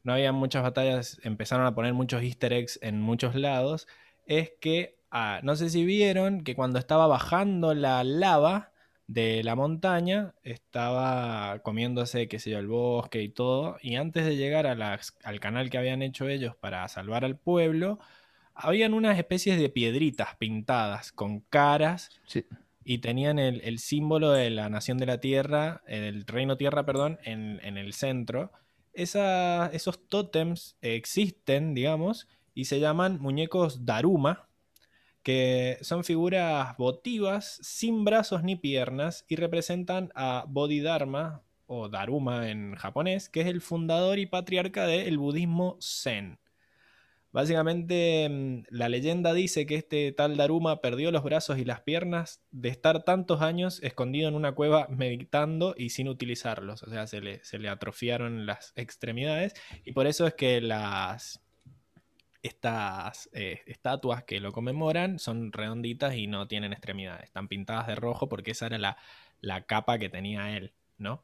no 0.05 0.13
había 0.13 0.33
muchas 0.33 0.63
batallas, 0.63 1.21
empezaron 1.25 1.67
a 1.67 1.75
poner 1.75 1.95
muchos 1.95 2.23
easter 2.23 2.53
eggs 2.53 2.79
en 2.83 3.01
muchos 3.01 3.35
lados, 3.35 3.89
es 4.27 4.53
que, 4.61 4.99
ah, 5.11 5.41
no 5.43 5.57
sé 5.57 5.69
si 5.71 5.85
vieron 5.85 6.45
que 6.45 6.55
cuando 6.55 6.79
estaba 6.79 7.07
bajando 7.07 7.75
la 7.75 8.05
lava 8.05 8.73
de 9.09 9.43
la 9.43 9.57
montaña, 9.57 10.35
estaba 10.45 11.59
comiéndose, 11.65 12.29
qué 12.29 12.39
sé 12.39 12.51
yo, 12.51 12.59
el 12.59 12.69
bosque 12.69 13.23
y 13.23 13.29
todo, 13.29 13.79
y 13.83 13.97
antes 13.97 14.27
de 14.27 14.37
llegar 14.37 14.67
a 14.67 15.01
al 15.25 15.41
canal 15.41 15.71
que 15.71 15.79
habían 15.79 16.03
hecho 16.03 16.29
ellos 16.29 16.55
para 16.57 16.87
salvar 16.89 17.25
al 17.25 17.37
pueblo, 17.37 17.99
habían 18.59 18.93
unas 18.93 19.19
especies 19.19 19.59
de 19.59 19.69
piedritas 19.69 20.35
pintadas 20.37 21.13
con 21.13 21.41
caras 21.41 22.11
sí. 22.27 22.45
y 22.85 22.99
tenían 22.99 23.39
el, 23.39 23.61
el, 23.63 23.79
símbolo 23.79 24.33
de 24.33 24.51
la 24.51 24.69
nación 24.69 24.99
de 24.99 25.07
la 25.07 25.21
tierra, 25.21 25.83
el 25.87 26.27
reino 26.27 26.57
tierra, 26.57 26.85
perdón, 26.85 27.21
en, 27.23 27.61
en 27.63 27.79
el 27.79 27.93
centro. 27.93 28.51
Esa, 28.93 29.69
esos 29.69 30.09
tótems 30.09 30.77
existen, 30.81 31.73
digamos, 31.73 32.27
y 32.53 32.65
se 32.65 32.81
llaman 32.81 33.21
muñecos 33.21 33.87
Daruma, 33.87 34.49
que 35.23 35.79
son 35.83 36.03
figuras 36.03 36.77
votivas 36.79 37.61
sin 37.63 38.05
brazos 38.05 38.43
ni 38.43 38.57
piernas 38.57 39.25
y 39.29 39.37
representan 39.37 40.11
a 40.17 40.45
Bodhidharma 40.49 41.43
o 41.67 41.89
Daruma 41.89 42.51
en 42.51 42.75
japonés, 42.75 43.29
que 43.29 43.43
es 43.43 43.47
el 43.47 43.61
fundador 43.61 44.19
y 44.19 44.27
patriarca 44.27 44.87
del 44.87 45.19
budismo 45.19 45.77
Zen. 45.81 46.39
Básicamente, 47.39 48.29
mm, 48.29 48.63
la 48.71 48.89
leyenda 48.89 49.33
dice 49.33 49.65
que 49.65 49.77
este 49.77 50.11
tal 50.11 50.37
Daruma 50.37 50.81
perdió 50.81 51.13
los 51.13 51.23
brazos 51.23 51.57
y 51.59 51.65
las 51.65 51.83
piernas 51.83 52.43
de 52.51 52.69
estar 52.69 53.05
tantos 53.05 53.43
años 53.43 53.81
escondido 53.85 54.29
en 54.29 54.35
una 54.35 54.57
cueva 54.57 54.89
meditando 54.91 55.73
y 55.79 55.91
sin 55.91 56.09
utilizarlos. 56.09 56.83
O 56.83 56.91
sea, 56.91 57.07
se 57.07 57.21
le, 57.21 57.45
se 57.45 57.61
le 57.61 57.69
atrofiaron 57.69 58.45
las 58.45 58.73
extremidades. 58.75 59.55
Y 59.85 59.93
por 59.93 60.09
eso 60.09 60.27
es 60.27 60.35
que 60.35 60.61
las. 60.61 61.41
Estas 62.43 63.31
eh, 63.33 63.61
estatuas 63.67 64.25
que 64.25 64.41
lo 64.41 64.51
conmemoran 64.51 65.21
son 65.21 65.53
redonditas 65.53 66.17
y 66.17 66.27
no 66.27 66.49
tienen 66.49 66.73
extremidades. 66.73 67.23
Están 67.27 67.47
pintadas 67.47 67.87
de 67.87 67.95
rojo 67.95 68.29
porque 68.29 68.51
esa 68.51 68.67
era 68.67 68.79
la, 68.79 68.97
la 69.41 69.63
capa 69.63 70.01
que 70.01 70.09
tenía 70.09 70.57
él, 70.57 70.73
¿no? 70.97 71.23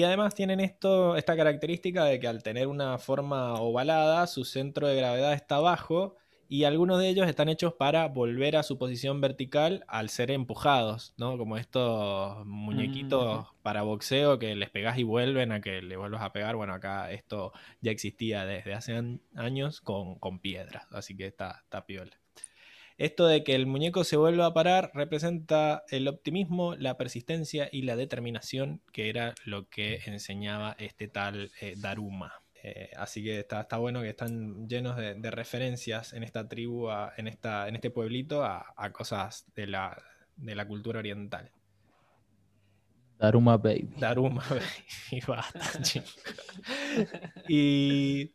Y 0.00 0.02
además 0.02 0.34
tienen 0.34 0.60
esto, 0.60 1.14
esta 1.14 1.36
característica 1.36 2.06
de 2.06 2.18
que 2.18 2.26
al 2.26 2.42
tener 2.42 2.68
una 2.68 2.96
forma 2.96 3.60
ovalada, 3.60 4.26
su 4.26 4.46
centro 4.46 4.88
de 4.88 4.96
gravedad 4.96 5.34
está 5.34 5.58
bajo 5.58 6.16
y 6.48 6.64
algunos 6.64 6.98
de 6.98 7.10
ellos 7.10 7.28
están 7.28 7.50
hechos 7.50 7.74
para 7.74 8.08
volver 8.08 8.56
a 8.56 8.62
su 8.62 8.78
posición 8.78 9.20
vertical 9.20 9.84
al 9.88 10.08
ser 10.08 10.30
empujados, 10.30 11.12
¿no? 11.18 11.36
Como 11.36 11.58
estos 11.58 12.46
muñequitos 12.46 13.42
mm. 13.42 13.62
para 13.62 13.82
boxeo 13.82 14.38
que 14.38 14.56
les 14.56 14.70
pegás 14.70 14.96
y 14.96 15.02
vuelven 15.02 15.52
a 15.52 15.60
que 15.60 15.82
le 15.82 15.98
vuelvas 15.98 16.22
a 16.22 16.32
pegar. 16.32 16.56
Bueno, 16.56 16.72
acá 16.72 17.10
esto 17.10 17.52
ya 17.82 17.90
existía 17.90 18.46
desde 18.46 18.72
hace 18.72 19.18
años 19.34 19.82
con, 19.82 20.18
con 20.18 20.38
piedras, 20.38 20.86
así 20.92 21.14
que 21.14 21.26
está, 21.26 21.60
está 21.64 21.84
piola. 21.84 22.18
Esto 23.00 23.26
de 23.26 23.42
que 23.44 23.54
el 23.54 23.66
muñeco 23.66 24.04
se 24.04 24.18
vuelva 24.18 24.44
a 24.44 24.52
parar 24.52 24.90
representa 24.92 25.84
el 25.88 26.06
optimismo, 26.06 26.74
la 26.74 26.98
persistencia 26.98 27.66
y 27.72 27.80
la 27.80 27.96
determinación, 27.96 28.82
que 28.92 29.08
era 29.08 29.34
lo 29.46 29.70
que 29.70 30.02
enseñaba 30.04 30.76
este 30.78 31.08
tal 31.08 31.50
eh, 31.62 31.76
Daruma. 31.78 32.42
Eh, 32.62 32.90
así 32.98 33.24
que 33.24 33.40
está, 33.40 33.62
está, 33.62 33.78
bueno 33.78 34.02
que 34.02 34.10
están 34.10 34.68
llenos 34.68 34.98
de, 34.98 35.14
de 35.14 35.30
referencias 35.30 36.12
en 36.12 36.24
esta 36.24 36.46
tribu, 36.46 36.90
a, 36.90 37.14
en, 37.16 37.26
esta, 37.26 37.68
en 37.68 37.76
este 37.76 37.90
pueblito, 37.90 38.44
a, 38.44 38.74
a 38.76 38.92
cosas 38.92 39.46
de 39.54 39.66
la, 39.66 39.96
de 40.36 40.54
la, 40.54 40.68
cultura 40.68 40.98
oriental. 40.98 41.50
Daruma 43.18 43.56
Baby. 43.56 43.94
Daruma 43.96 44.44
Baby. 44.50 45.22
Basta, 45.26 45.58
Y 47.48 48.30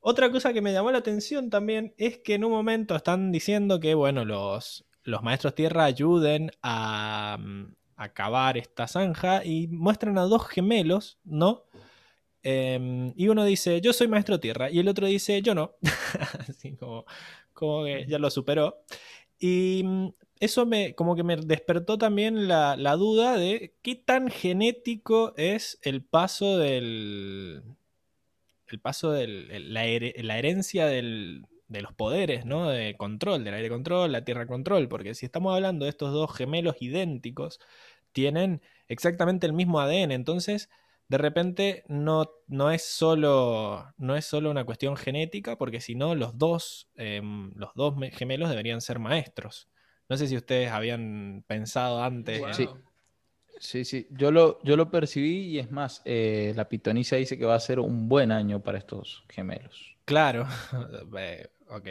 otra 0.00 0.30
cosa 0.30 0.52
que 0.52 0.62
me 0.62 0.72
llamó 0.72 0.90
la 0.90 0.98
atención 0.98 1.50
también 1.50 1.94
es 1.96 2.18
que 2.18 2.34
en 2.34 2.44
un 2.44 2.52
momento 2.52 2.96
están 2.96 3.32
diciendo 3.32 3.80
que, 3.80 3.94
bueno, 3.94 4.24
los, 4.24 4.84
los 5.04 5.22
maestros 5.22 5.54
tierra 5.54 5.84
ayuden 5.84 6.50
a, 6.62 7.38
mm, 7.38 7.74
acabar 7.96 8.56
esta 8.56 8.88
zanja 8.88 9.44
y 9.44 9.68
muestran 9.68 10.16
a 10.18 10.22
dos 10.22 10.46
gemelos, 10.48 11.18
¿no? 11.24 11.64
Em, 12.42 13.12
y 13.16 13.28
uno 13.28 13.44
dice, 13.44 13.80
yo 13.82 13.92
soy 13.92 14.08
maestro 14.08 14.40
tierra, 14.40 14.70
y 14.70 14.78
el 14.78 14.88
otro 14.88 15.06
dice, 15.06 15.42
yo 15.42 15.54
no. 15.54 15.74
Así 16.48 16.76
como, 16.76 17.04
como 17.52 17.84
que 17.84 18.06
ya 18.08 18.18
lo 18.18 18.30
superó. 18.30 18.82
Y 19.38 19.82
mm, 19.84 20.08
eso 20.40 20.64
me, 20.64 20.94
como 20.94 21.14
que 21.14 21.22
me 21.22 21.36
despertó 21.36 21.98
también 21.98 22.48
la, 22.48 22.76
duda 22.96 23.36
de 23.36 23.74
qué 23.82 23.94
tan 23.94 24.28
genético 24.30 25.34
es 25.36 25.78
el 25.82 26.02
paso 26.02 26.58
del. 26.58 27.62
El 28.70 28.80
paso 28.80 29.12
de 29.12 29.26
la, 29.26 29.84
herencia 29.84 30.86
de 30.86 31.02
los 31.68 31.92
poderes, 31.94 32.44
¿no? 32.44 32.68
De 32.70 32.96
control, 32.96 33.44
del 33.44 33.54
aire 33.54 33.68
control, 33.68 34.12
la 34.12 34.24
tierra 34.24 34.46
control. 34.46 34.88
Porque 34.88 35.14
si 35.14 35.26
estamos 35.26 35.54
hablando 35.54 35.84
de 35.84 35.90
estos 35.90 36.12
dos 36.12 36.34
gemelos 36.34 36.76
idénticos, 36.80 37.60
tienen 38.12 38.62
exactamente 38.88 39.46
el 39.46 39.52
mismo 39.52 39.80
ADN. 39.80 40.12
Entonces, 40.12 40.70
de 41.08 41.18
repente 41.18 41.84
no, 41.88 42.30
no, 42.46 42.70
es, 42.70 42.84
solo, 42.84 43.92
no 43.96 44.16
es 44.16 44.24
solo 44.24 44.50
una 44.50 44.64
cuestión 44.64 44.96
genética, 44.96 45.56
porque 45.58 45.80
si 45.80 45.94
no, 45.94 46.14
los 46.14 46.38
dos, 46.38 46.88
em, 46.94 47.52
los 47.56 47.74
dos 47.74 47.94
gemelos 48.12 48.48
deberían 48.48 48.80
ser 48.80 48.98
maestros. 49.00 49.68
No 50.08 50.16
sé 50.16 50.26
si 50.26 50.36
ustedes 50.36 50.70
habían 50.70 51.44
pensado 51.46 52.02
antes. 52.02 52.42
Sí. 52.56 52.68
Sí, 53.60 53.84
sí, 53.84 54.08
yo 54.10 54.30
lo, 54.30 54.58
yo 54.62 54.74
lo 54.74 54.90
percibí 54.90 55.48
y 55.48 55.58
es 55.58 55.70
más, 55.70 56.00
eh, 56.06 56.54
la 56.56 56.68
pitonisa 56.70 57.16
dice 57.16 57.36
que 57.36 57.44
va 57.44 57.54
a 57.54 57.60
ser 57.60 57.78
un 57.78 58.08
buen 58.08 58.32
año 58.32 58.60
para 58.60 58.78
estos 58.78 59.22
gemelos. 59.28 59.96
Claro, 60.06 60.46
eh, 61.18 61.46
ok, 61.68 61.86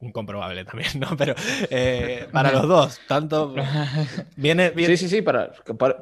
incomprobable 0.00 0.64
también, 0.64 1.00
¿no? 1.00 1.16
Pero 1.16 1.34
eh, 1.70 2.28
para 2.32 2.52
los 2.52 2.68
dos, 2.68 3.00
tanto 3.08 3.52
viene, 4.36 4.72
Sí, 4.76 4.96
sí, 4.96 5.08
sí, 5.08 5.22
para, 5.22 5.52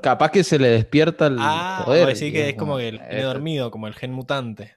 capaz 0.03 0.31
que 0.31 0.45
se 0.45 0.59
le 0.59 0.69
despierta 0.69 1.29
el 1.29 1.39
ah, 1.41 1.85
poder. 1.87 2.15
Sí, 2.15 2.31
que 2.31 2.51
es 2.51 2.55
como 2.55 2.77
que 2.77 3.01
he 3.11 3.23
dormido, 3.23 3.71
como 3.71 3.87
el 3.87 3.95
gen 3.95 4.13
mutante. 4.13 4.77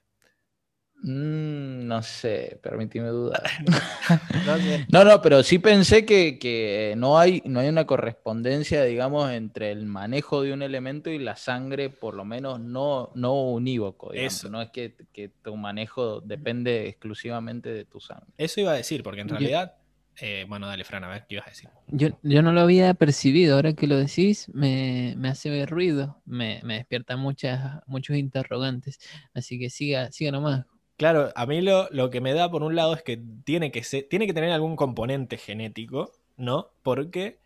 Mm, 1.08 1.86
no 1.86 2.02
sé, 2.02 2.58
permíteme 2.60 3.10
dudar. 3.10 3.40
no, 4.92 5.04
no, 5.04 5.22
pero 5.22 5.44
sí 5.44 5.60
pensé 5.60 6.04
que, 6.04 6.94
no, 6.96 7.16
hay, 7.16 7.42
no 7.44 7.60
hay 7.60 7.68
una 7.68 7.86
correspondencia, 7.86 8.82
digamos, 8.82 9.30
entre 9.30 9.70
el 9.70 9.86
manejo 9.86 10.42
de 10.42 10.52
un 10.52 10.62
elemento 10.62 11.08
y 11.10 11.20
la 11.20 11.36
sangre, 11.36 11.90
por 11.90 12.14
lo 12.14 12.24
menos 12.24 12.58
no, 12.58 13.12
no 13.14 13.40
unívoco. 13.40 14.12
Eso. 14.12 14.50
No 14.50 14.60
es 14.60 14.70
que, 14.70 14.96
tu 15.44 15.56
manejo 15.56 16.20
depende 16.20 16.88
exclusivamente 16.88 17.72
de 17.72 17.84
tu 17.84 18.00
sangre. 18.00 18.26
Eso 18.36 18.60
iba 18.60 18.72
a 18.72 18.76
decir, 18.76 19.04
porque 19.04 19.20
en 19.20 19.28
realidad... 19.28 19.76
Eh, 20.18 20.46
bueno, 20.48 20.66
dale, 20.66 20.82
Fran, 20.82 21.04
a 21.04 21.08
ver 21.08 21.26
qué 21.28 21.34
ibas 21.34 21.46
a 21.46 21.50
decir. 21.50 21.68
Yo, 21.88 22.08
yo 22.22 22.42
no 22.42 22.50
lo 22.50 22.62
había 22.62 22.94
percibido, 22.94 23.54
ahora 23.54 23.74
que 23.74 23.86
lo 23.86 23.96
decís, 23.96 24.48
me, 24.52 25.14
me 25.18 25.28
hace 25.28 25.66
ruido, 25.66 26.20
me, 26.24 26.62
me 26.64 26.76
despierta 26.78 27.16
muchas, 27.16 27.86
muchos 27.86 28.16
interrogantes. 28.16 28.98
Así 29.34 29.58
que 29.58 29.68
siga, 29.68 30.10
siga 30.10 30.32
nomás, 30.32 30.64
Claro, 30.96 31.30
a 31.36 31.44
mí 31.46 31.60
lo, 31.60 32.10
que 32.10 32.20
me 32.22 32.32
da 32.32 32.50
por 32.50 32.62
un 32.62 32.74
lado 32.74 32.94
es 32.94 33.02
que 33.02 33.18
tiene 33.44 33.70
que, 33.70 33.82
tiene 34.08 34.26
que 34.26 34.32
tener 34.32 34.50
algún 34.52 34.76
componente 34.76 35.36
genético, 35.36 36.12
¿no? 36.38 36.70
Porque 36.82 37.38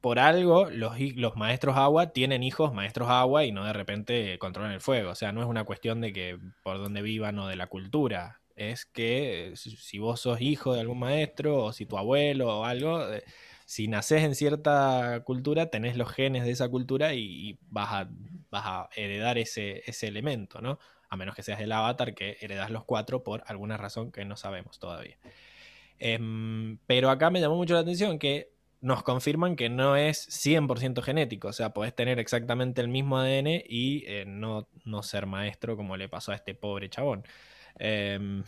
por 0.00 0.20
algo 0.20 0.70
los, 0.70 1.36
maestros 1.36 1.76
agua 1.76 2.12
tienen 2.12 2.44
hijos 2.44 2.72
maestros 2.72 3.08
agua 3.08 3.44
y 3.44 3.50
no 3.50 3.64
de 3.64 3.72
repente 3.72 4.38
controlan 4.38 4.72
el 4.72 4.80
fuego. 4.80 5.10
O 5.10 5.14
sea, 5.16 5.32
no 5.32 5.42
es 5.42 5.48
una 5.48 5.64
cuestión 5.64 6.00
de 6.00 6.12
que 6.12 6.38
por 6.62 6.78
donde 6.78 7.02
vivan 7.02 7.38
o 7.40 7.48
de 7.48 7.56
la 7.56 7.66
cultura. 7.66 8.40
Es 8.54 8.86
que 8.86 9.52
si 9.56 9.98
vos 9.98 10.20
sos 10.20 10.40
hijo 10.40 10.74
de 10.74 10.80
algún 10.80 11.00
maestro 11.00 11.64
o 11.64 11.72
si 11.72 11.86
tu 11.86 11.98
abuelo 11.98 12.60
o 12.60 12.64
algo, 12.64 13.12
eh, 13.12 13.24
si 13.66 13.88
naces 13.88 14.22
en 14.22 14.34
cierta 14.36 15.22
cultura, 15.24 15.70
tenés 15.70 15.96
los 15.96 16.10
genes 16.10 16.44
de 16.44 16.52
esa 16.52 16.68
cultura 16.68 17.14
y, 17.14 17.58
vas, 17.68 17.88
a, 17.92 18.10
vas, 18.50 18.62
a, 18.64 18.88
heredar 18.96 19.38
ese, 19.38 19.82
ese 19.86 20.06
elemento, 20.06 20.60
¿no? 20.62 20.78
A 21.08 21.16
menos 21.16 21.34
que 21.34 21.42
seas 21.42 21.60
el 21.60 21.72
avatar 21.72 22.14
que 22.14 22.36
heredas 22.40 22.70
los 22.70 22.84
cuatro 22.84 23.22
por 23.22 23.42
alguna 23.46 23.76
razón 23.76 24.12
que 24.12 24.24
no 24.24 24.36
sabemos 24.36 24.78
todavía. 24.78 25.18
Em, 25.98 26.78
pero 26.86 27.10
acá 27.10 27.30
me 27.30 27.40
llamó 27.40 27.56
mucho 27.56 27.74
la 27.74 27.80
atención 27.80 28.18
que 28.18 28.52
nos 28.80 29.02
confirman 29.02 29.56
que 29.56 29.68
no 29.68 29.96
es 29.96 30.28
100% 30.28 31.02
genético, 31.02 31.48
o 31.48 31.52
sea, 31.52 31.70
podés 31.70 31.94
tener 31.94 32.18
exactamente 32.18 32.80
el 32.82 32.88
mismo 32.88 33.18
ADN 33.18 33.62
y 33.66 34.04
eh, 34.06 34.24
no, 34.26 34.68
no, 34.84 35.02
ser 35.02 35.26
maestro 35.26 35.76
como 35.76 35.96
le 35.96 36.08
pasó 36.08 36.32
a 36.32 36.34
este 36.36 36.54
pobre 36.54 36.90
chabón. 36.90 37.24
Em, 37.78 38.44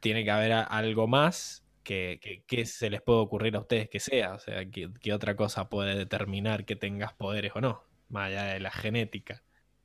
tiene 0.00 0.24
que 0.24 0.30
haber 0.30 0.52
algo 0.52 1.06
más 1.06 1.64
que, 1.82 2.44
se 2.66 2.90
les 2.90 3.02
puede 3.02 3.20
ocurrir 3.20 3.56
a 3.56 3.60
ustedes 3.60 3.88
que 3.88 4.00
sea, 4.00 4.34
o 4.34 4.38
sea, 4.38 4.64
¿qué, 4.70 5.12
otra 5.12 5.36
cosa 5.36 5.68
puede 5.68 5.96
determinar 5.96 6.64
que 6.64 6.76
tengas 6.76 7.12
poderes 7.14 7.52
o 7.54 7.60
no, 7.60 7.84
más 8.08 8.28
allá 8.28 8.44
de 8.44 8.60
la 8.60 8.70
genética. 8.70 9.42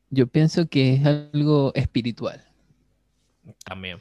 Yo 0.09 0.27
pienso 0.27 0.67
que 0.67 0.95
es 0.95 1.05
algo 1.05 1.73
espiritual. 1.75 2.43
También. 3.65 3.99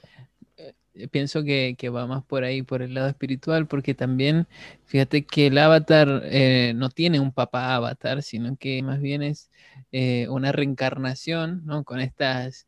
Eh, 0.94 1.08
pienso 1.08 1.44
que, 1.44 1.76
va 1.90 2.06
más 2.06 2.24
por 2.24 2.44
ahí, 2.44 2.62
por 2.62 2.82
el 2.82 2.94
lado 2.94 3.08
espiritual, 3.08 3.66
porque 3.66 3.94
también, 3.94 4.46
fíjate 4.86 5.26
que 5.26 5.48
el 5.48 5.58
avatar 5.58 6.22
eh, 6.24 6.72
no 6.74 6.88
tiene 6.88 7.20
un 7.20 7.32
papá 7.32 7.74
avatar, 7.74 8.22
sino 8.22 8.56
que 8.56 8.82
más 8.82 9.00
bien 9.00 9.22
es 9.22 9.50
eh, 9.92 10.26
una 10.28 10.52
reencarnación, 10.52 11.64
¿no? 11.66 11.84
Con 11.84 12.00
estas, 12.00 12.66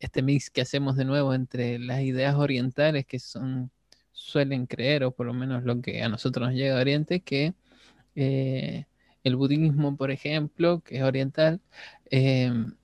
este 0.00 0.22
mix 0.22 0.50
que 0.50 0.60
hacemos 0.60 0.96
de 0.96 1.04
nuevo 1.04 1.34
entre 1.34 1.78
las 1.78 2.00
ideas 2.02 2.34
orientales 2.34 3.06
que 3.06 3.18
son, 3.18 3.70
suelen 4.12 4.66
creer, 4.66 5.04
o 5.04 5.12
por 5.12 5.26
lo 5.26 5.34
menos 5.34 5.64
lo 5.64 5.80
que 5.80 6.02
a 6.02 6.08
nosotros 6.08 6.48
nos 6.48 6.56
llega 6.56 6.76
a 6.76 6.80
Oriente, 6.80 7.20
que 7.20 7.54
el 9.24 9.36
budismo, 9.36 9.96
por 9.96 10.10
ejemplo, 10.10 10.80
que 10.80 10.98
es 10.98 11.02
oriental, 11.02 11.60
em, 12.10 12.74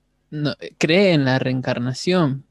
cree 0.77 1.13
en 1.13 1.25
la 1.25 1.39
reencarnación. 1.39 2.45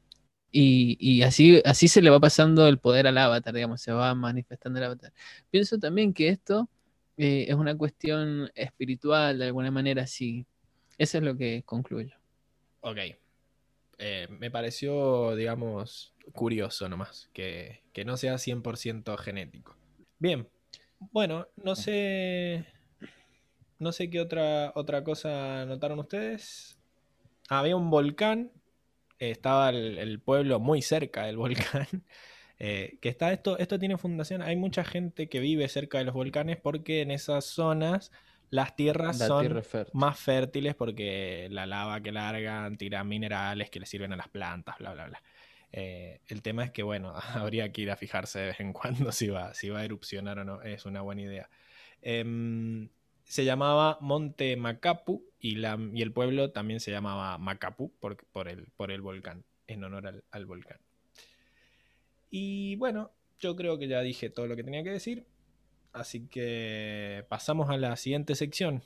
Y, 0.51 1.21
así, 1.21 1.61
así 1.63 1.87
se 1.87 2.01
le 2.01 2.09
va 2.09 2.19
pasando 2.19 2.67
el 2.67 2.79
poder 2.79 3.05
al 3.05 3.17
avatar, 3.19 3.53
digamos, 3.53 3.81
se 3.81 3.91
va 3.91 4.15
manifestando 4.15 4.79
el 4.79 4.85
avatar. 4.85 5.13
Pienso 5.51 5.77
también 5.77 6.11
que 6.11 6.29
esto 6.29 6.67
eh, 7.17 7.45
es 7.47 7.55
una 7.55 7.77
cuestión 7.77 8.49
espiritual, 8.55 9.37
de 9.37 9.45
alguna 9.45 9.69
manera, 9.69 10.07
sí. 10.07 10.47
Eso 10.97 11.19
es 11.19 11.23
lo 11.23 11.37
que 11.37 11.61
concluyo. 11.63 12.15
Ok. 12.81 12.97
Eh, 13.99 14.27
me 14.31 14.49
pareció, 14.49 15.35
digamos, 15.35 16.15
curioso 16.31 16.89
nomás, 16.89 17.29
que, 17.31 17.83
que 17.93 18.03
no 18.03 18.17
sea 18.17 18.35
100% 18.35 19.17
genético. 19.17 19.75
Bien, 20.17 20.47
bueno, 21.11 21.47
no 21.57 21.75
sé 21.75 22.65
no 23.79 23.91
sé 23.91 24.09
qué 24.09 24.19
otra, 24.19 24.71
otra 24.75 25.03
cosa 25.03 25.65
notaron 25.65 25.99
ustedes. 25.99 26.79
había 27.49 27.75
un 27.75 27.89
volcán. 27.89 28.51
estaba 29.17 29.69
el, 29.69 30.19
pueblo 30.19 30.59
muy 30.59 30.81
cerca 30.81 31.25
del 31.25 31.37
volcán. 31.37 31.87
Eh, 32.59 32.97
que 33.01 33.07
está 33.07 33.31
esto, 33.31 33.57
esto 33.57 33.79
tiene 33.79 33.97
fundación. 33.97 34.41
Hay 34.41 34.57
mucha 34.57 34.83
gente 34.83 35.29
que 35.29 35.39
vive 35.39 35.67
cerca 35.69 35.97
de 35.97 36.03
los 36.03 36.13
volcanes 36.13 36.57
porque 36.57 37.01
en 37.01 37.11
esas 37.11 37.45
zonas 37.45 38.11
las 38.49 38.75
tierras 38.75 39.17
son 39.17 39.63
más 39.93 40.19
fértiles 40.19 40.75
porque 40.75 41.47
la 41.51 41.65
lava 41.65 42.01
que 42.01 42.11
largan 42.11 42.77
tira 42.77 43.03
minerales 43.03 43.69
que 43.69 43.79
le 43.79 43.85
sirven 43.85 44.11
a 44.11 44.17
las 44.17 44.27
plantas, 44.27 44.77
bla, 44.79 44.93
bla, 44.93 45.07
bla. 45.07 45.23
Eh, 45.71 46.21
el 46.27 46.41
tema 46.41 46.63
es 46.63 46.71
que, 46.71 46.83
bueno, 46.83 47.13
habría 47.33 47.71
que 47.71 47.81
ir 47.81 47.91
a 47.91 47.95
fijarse 47.95 48.39
de 48.39 48.45
vez 48.47 48.59
en 48.59 48.73
cuando 48.73 49.11
si 49.11 49.27
va, 49.27 49.53
si 49.53 49.69
va 49.69 49.79
a 49.79 49.85
erupcionar 49.85 50.39
o 50.39 50.43
no. 50.43 50.61
Es 50.61 50.85
una 50.85 51.01
buena 51.01 51.21
idea. 51.21 51.49
Em, 52.01 52.89
se 53.29 53.45
llamaba 53.45 53.99
Monte 54.01 54.57
Macapu 54.57 55.23
y, 55.39 55.57
la, 55.57 55.77
y 55.93 56.01
el 56.01 56.11
pueblo 56.11 56.49
también 56.49 56.79
se 56.79 56.89
llamaba 56.89 57.37
Macapu 57.37 57.91
por, 57.99 58.17
por, 58.31 58.47
el, 58.47 58.65
por 58.75 58.89
el 58.89 59.01
volcán, 59.01 59.45
en 59.67 59.83
honor 59.83 60.23
al, 60.31 60.45
volcán. 60.47 60.79
Y 62.31 62.75
bueno, 62.77 63.11
yo 63.37 63.55
creo 63.55 63.77
que 63.77 63.87
ya 63.87 64.01
dije 64.01 64.31
todo 64.31 64.47
lo 64.47 64.55
que 64.55 64.63
tenía 64.63 64.83
que 64.83 64.89
decir, 64.89 65.27
así 65.93 66.27
que 66.27 67.23
pasamos 67.29 67.69
a 67.69 67.77
la 67.77 67.95
siguiente 67.97 68.33
sección. 68.33 68.81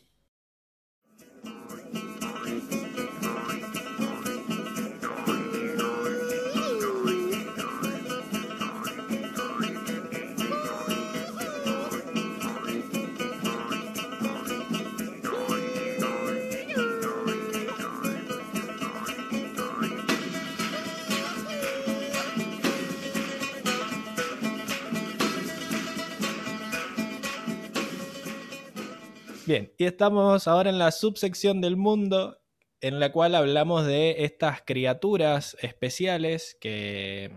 Bien, 29.45 29.73
y 29.77 29.83
estamos 29.83 30.47
ahora 30.47 30.69
en 30.69 30.79
la 30.79 30.91
subsección 30.91 31.59
del 31.59 31.75
mundo 31.75 32.39
en 32.79 33.01
la 33.01 33.11
cual 33.11 33.35
hablamos 33.35 33.85
de 33.85 34.23
estas 34.23 34.61
criaturas 34.61 35.57
especiales 35.61 36.55
que 36.61 37.29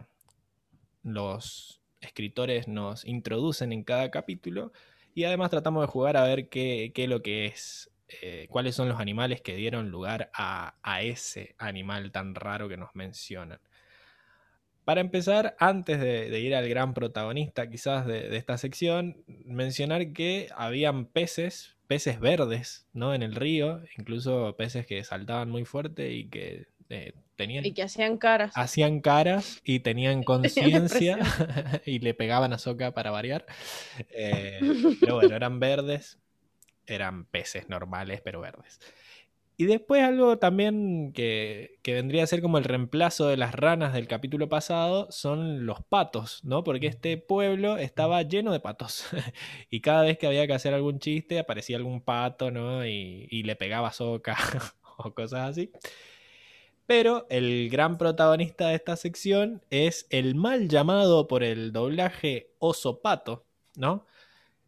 los 1.03 1.81
escritores 2.01 2.69
nos 2.69 3.05
introducen 3.05 3.73
en 3.73 3.83
cada 3.83 4.13
capítulo 4.13 4.73
y 5.15 5.25
además 5.25 5.51
tratamos 5.51 5.83
de 5.83 5.89
jugar 5.89 6.17
a 6.17 6.23
ver 6.23 6.49
qué, 6.49 6.93
es 6.95 7.09
lo 7.09 7.23
que 7.23 7.47
es, 7.47 7.91
eh, 8.23 8.47
cuáles 8.51 8.77
son 8.77 8.89
los 8.89 9.01
animales 9.01 9.41
que 9.41 9.57
dieron 9.57 9.91
lugar 9.91 10.31
a, 10.33 10.77
a 10.85 11.03
ese 11.03 11.57
animal 11.59 12.13
tan 12.13 12.37
raro 12.37 12.69
que 12.69 12.77
nos 12.77 12.95
mencionan. 12.95 13.59
Para 14.87 15.01
empezar, 15.01 15.57
antes 15.59 15.99
de, 15.99 16.39
ir 16.39 16.55
al 16.55 16.69
gran 16.69 16.95
protagonista 16.95 17.69
quizás 17.69 18.07
de, 18.07 18.37
esta 18.37 18.57
sección, 18.57 19.25
mencionar 19.27 20.13
que 20.13 20.49
habían 20.55 21.07
peces, 21.07 21.75
peces 21.89 22.21
verdes, 22.21 22.87
¿no? 22.93 23.13
En 23.13 23.25
el 23.25 23.35
río, 23.35 23.83
incluso 23.99 24.55
peces 24.57 24.87
que 24.87 25.03
saltaban 25.03 25.51
muy 25.51 25.65
fuerte 25.65 26.13
y 26.13 26.29
que 26.29 26.69
eh, 26.89 27.15
tenían... 27.35 27.67
Y 27.67 27.73
que 27.73 27.83
hacían 27.83 28.17
caras. 28.17 28.53
Hacían 28.55 29.01
caras 29.01 29.61
y 29.65 29.81
tenían 29.81 30.23
conciencia 30.23 31.19
y 31.85 31.99
le 31.99 32.15
pegaban 32.15 32.53
a 32.53 32.59
Soca 32.59 32.95
para 32.95 33.11
variar. 33.11 33.45
Eh, 34.11 34.61
pero 35.01 35.17
bueno, 35.17 35.35
eran 35.35 35.59
verdes, 35.59 36.21
eran 36.87 37.25
peces 37.25 37.69
normales, 37.69 38.21
pero 38.23 38.41
verdes. 38.41 38.79
Y 39.59 39.65
después 39.65 40.03
algo 40.03 40.39
también 40.39 41.13
que, 41.15 41.79
vendría 41.85 42.25
a 42.25 42.27
ser 42.27 42.43
como 42.43 42.59
el 42.59 42.65
reemplazo 42.65 43.27
de 43.27 43.39
las 43.39 43.55
ranas 43.55 43.95
del 43.95 44.07
capítulo 44.07 44.51
pasado 44.51 45.11
son 45.11 45.65
los 45.65 45.83
patos, 45.83 46.45
¿no? 46.45 46.63
Porque 46.63 46.89
este 46.89 47.17
pueblo 47.17 47.79
estaba 47.79 48.21
lleno 48.23 48.53
de 48.53 48.61
patos. 48.61 49.07
y 49.71 49.81
cada 49.81 50.03
vez 50.03 50.19
que 50.19 50.27
había 50.27 50.47
que 50.47 50.53
hacer 50.53 50.75
algún 50.75 50.99
chiste 50.99 51.39
aparecía 51.39 51.79
algún 51.79 52.03
pato, 52.03 52.51
¿no? 52.51 52.87
Y, 52.87 53.29
y 53.31 53.45
le 53.45 53.57
pegaba 53.57 53.93
soca 53.93 54.37
o 54.99 55.15
cosas 55.15 55.51
así. 55.51 55.73
Pero 56.87 57.27
el 57.31 57.71
gran 57.71 57.97
protagonista 57.97 58.69
de 58.69 58.77
esta 58.77 58.97
sección 58.97 59.63
es 59.71 60.07
el 60.11 60.35
mal 60.35 60.69
llamado 60.69 61.27
por 61.29 61.43
el 61.43 61.73
doblaje 61.73 62.51
oso 62.59 63.01
pato, 63.01 63.47
¿no? 63.75 64.07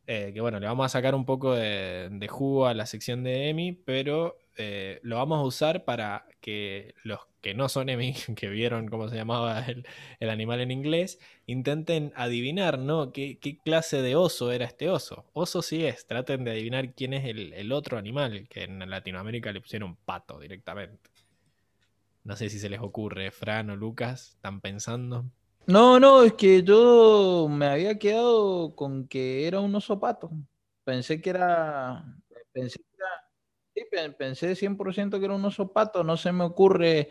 Eh, 0.06 0.32
que 0.32 0.40
bueno, 0.40 0.58
le 0.58 0.66
vamos 0.66 0.86
a 0.86 0.88
sacar 0.88 1.14
un 1.14 1.26
poco 1.26 1.54
de, 1.54 2.08
de 2.10 2.28
jugo 2.28 2.66
a 2.66 2.74
la 2.74 2.86
sección 2.86 3.22
de 3.22 3.50
Emi, 3.50 3.72
pero 3.72 4.38
eh, 4.58 4.98
lo 5.02 5.16
vamos 5.16 5.38
a 5.38 5.42
usar 5.42 5.84
para 5.84 6.26
que 6.40 6.94
los 7.04 7.20
que 7.40 7.54
no 7.54 7.68
son 7.68 7.88
Emi, 7.88 8.14
que 8.36 8.48
vieron 8.48 8.88
cómo 8.88 9.08
se 9.08 9.16
llamaba 9.16 9.64
el, 9.66 10.30
animal 10.30 10.60
en 10.60 10.70
inglés, 10.70 11.20
intenten 11.46 12.12
adivinar, 12.16 12.78
¿no? 12.78 13.12
¿Qué, 13.12 13.38
clase 13.64 14.02
de 14.02 14.16
oso 14.16 14.50
era 14.50 14.64
este 14.64 14.90
oso? 14.90 15.26
Oso 15.32 15.62
sí 15.62 15.84
es, 15.84 16.06
traten 16.06 16.44
de 16.44 16.50
adivinar 16.50 16.92
quién 16.94 17.14
es 17.14 17.24
el, 17.24 17.72
otro 17.72 17.98
animal, 17.98 18.48
que 18.48 18.64
en 18.64 18.90
Latinoamérica 18.90 19.52
le 19.52 19.60
pusieron 19.60 19.96
pato 19.96 20.38
directamente. 20.40 21.10
No 22.24 22.36
sé 22.36 22.50
si 22.50 22.58
se 22.58 22.68
les 22.68 22.80
ocurre, 22.80 23.30
Fran 23.30 23.70
o 23.70 23.76
Lucas, 23.76 24.32
¿están 24.34 24.60
pensando? 24.60 25.24
No, 25.66 26.00
no, 26.00 26.24
es 26.24 26.32
que 26.32 26.62
yo 26.62 27.46
me 27.48 27.66
había 27.66 27.98
quedado 27.98 28.74
con 28.74 29.06
que 29.06 29.46
era 29.46 29.60
un 29.60 29.74
oso 29.74 30.00
pato. 30.00 30.30
Pensé 30.84 31.20
que 31.20 31.30
era. 31.30 32.04
Pensé 32.52 32.80
pensé 34.16 34.54
100% 34.54 35.18
que 35.18 35.24
era 35.24 35.34
un 35.34 35.44
oso 35.44 35.72
pato, 35.72 36.04
no 36.04 36.16
se 36.16 36.32
me 36.32 36.44
ocurre, 36.44 37.08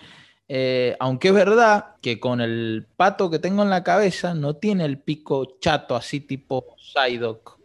eh, 0.50 0.96
aunque 1.00 1.30
es 1.30 1.34
verdad 1.34 1.96
que 2.02 2.20
con 2.20 2.40
el 2.40 2.88
pato 2.96 3.30
que 3.30 3.40
tengo 3.40 3.64
en 3.64 3.70
la 3.70 3.84
cabeza 3.84 4.34
no 4.34 4.56
tiene 4.56 4.86
el 4.86 5.00
pico 5.00 5.58
chato 5.60 5.96
así 5.96 6.22
tipo 6.22 6.76
Psyduck. 6.78 7.58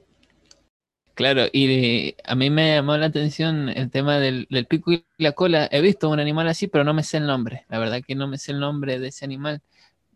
Claro, 1.14 1.44
y 1.52 2.16
a 2.24 2.34
mí 2.34 2.48
me 2.48 2.74
llamó 2.74 2.96
la 2.96 3.06
atención 3.06 3.68
el 3.68 3.90
tema 3.90 4.18
del, 4.18 4.46
pico 4.68 4.92
y 4.92 5.04
la 5.18 5.32
cola. 5.32 5.68
He 5.70 5.82
visto 5.82 6.08
un 6.08 6.18
animal 6.18 6.48
así, 6.48 6.68
pero 6.68 6.84
no 6.84 6.94
me 6.94 7.02
sé 7.02 7.18
el 7.18 7.26
nombre. 7.26 7.66
La 7.68 7.78
verdad 7.78 8.02
que 8.04 8.14
no 8.14 8.26
me 8.26 8.38
sé 8.38 8.52
el 8.52 8.60
nombre 8.60 8.98
de 8.98 9.08
ese 9.08 9.26
animal, 9.26 9.60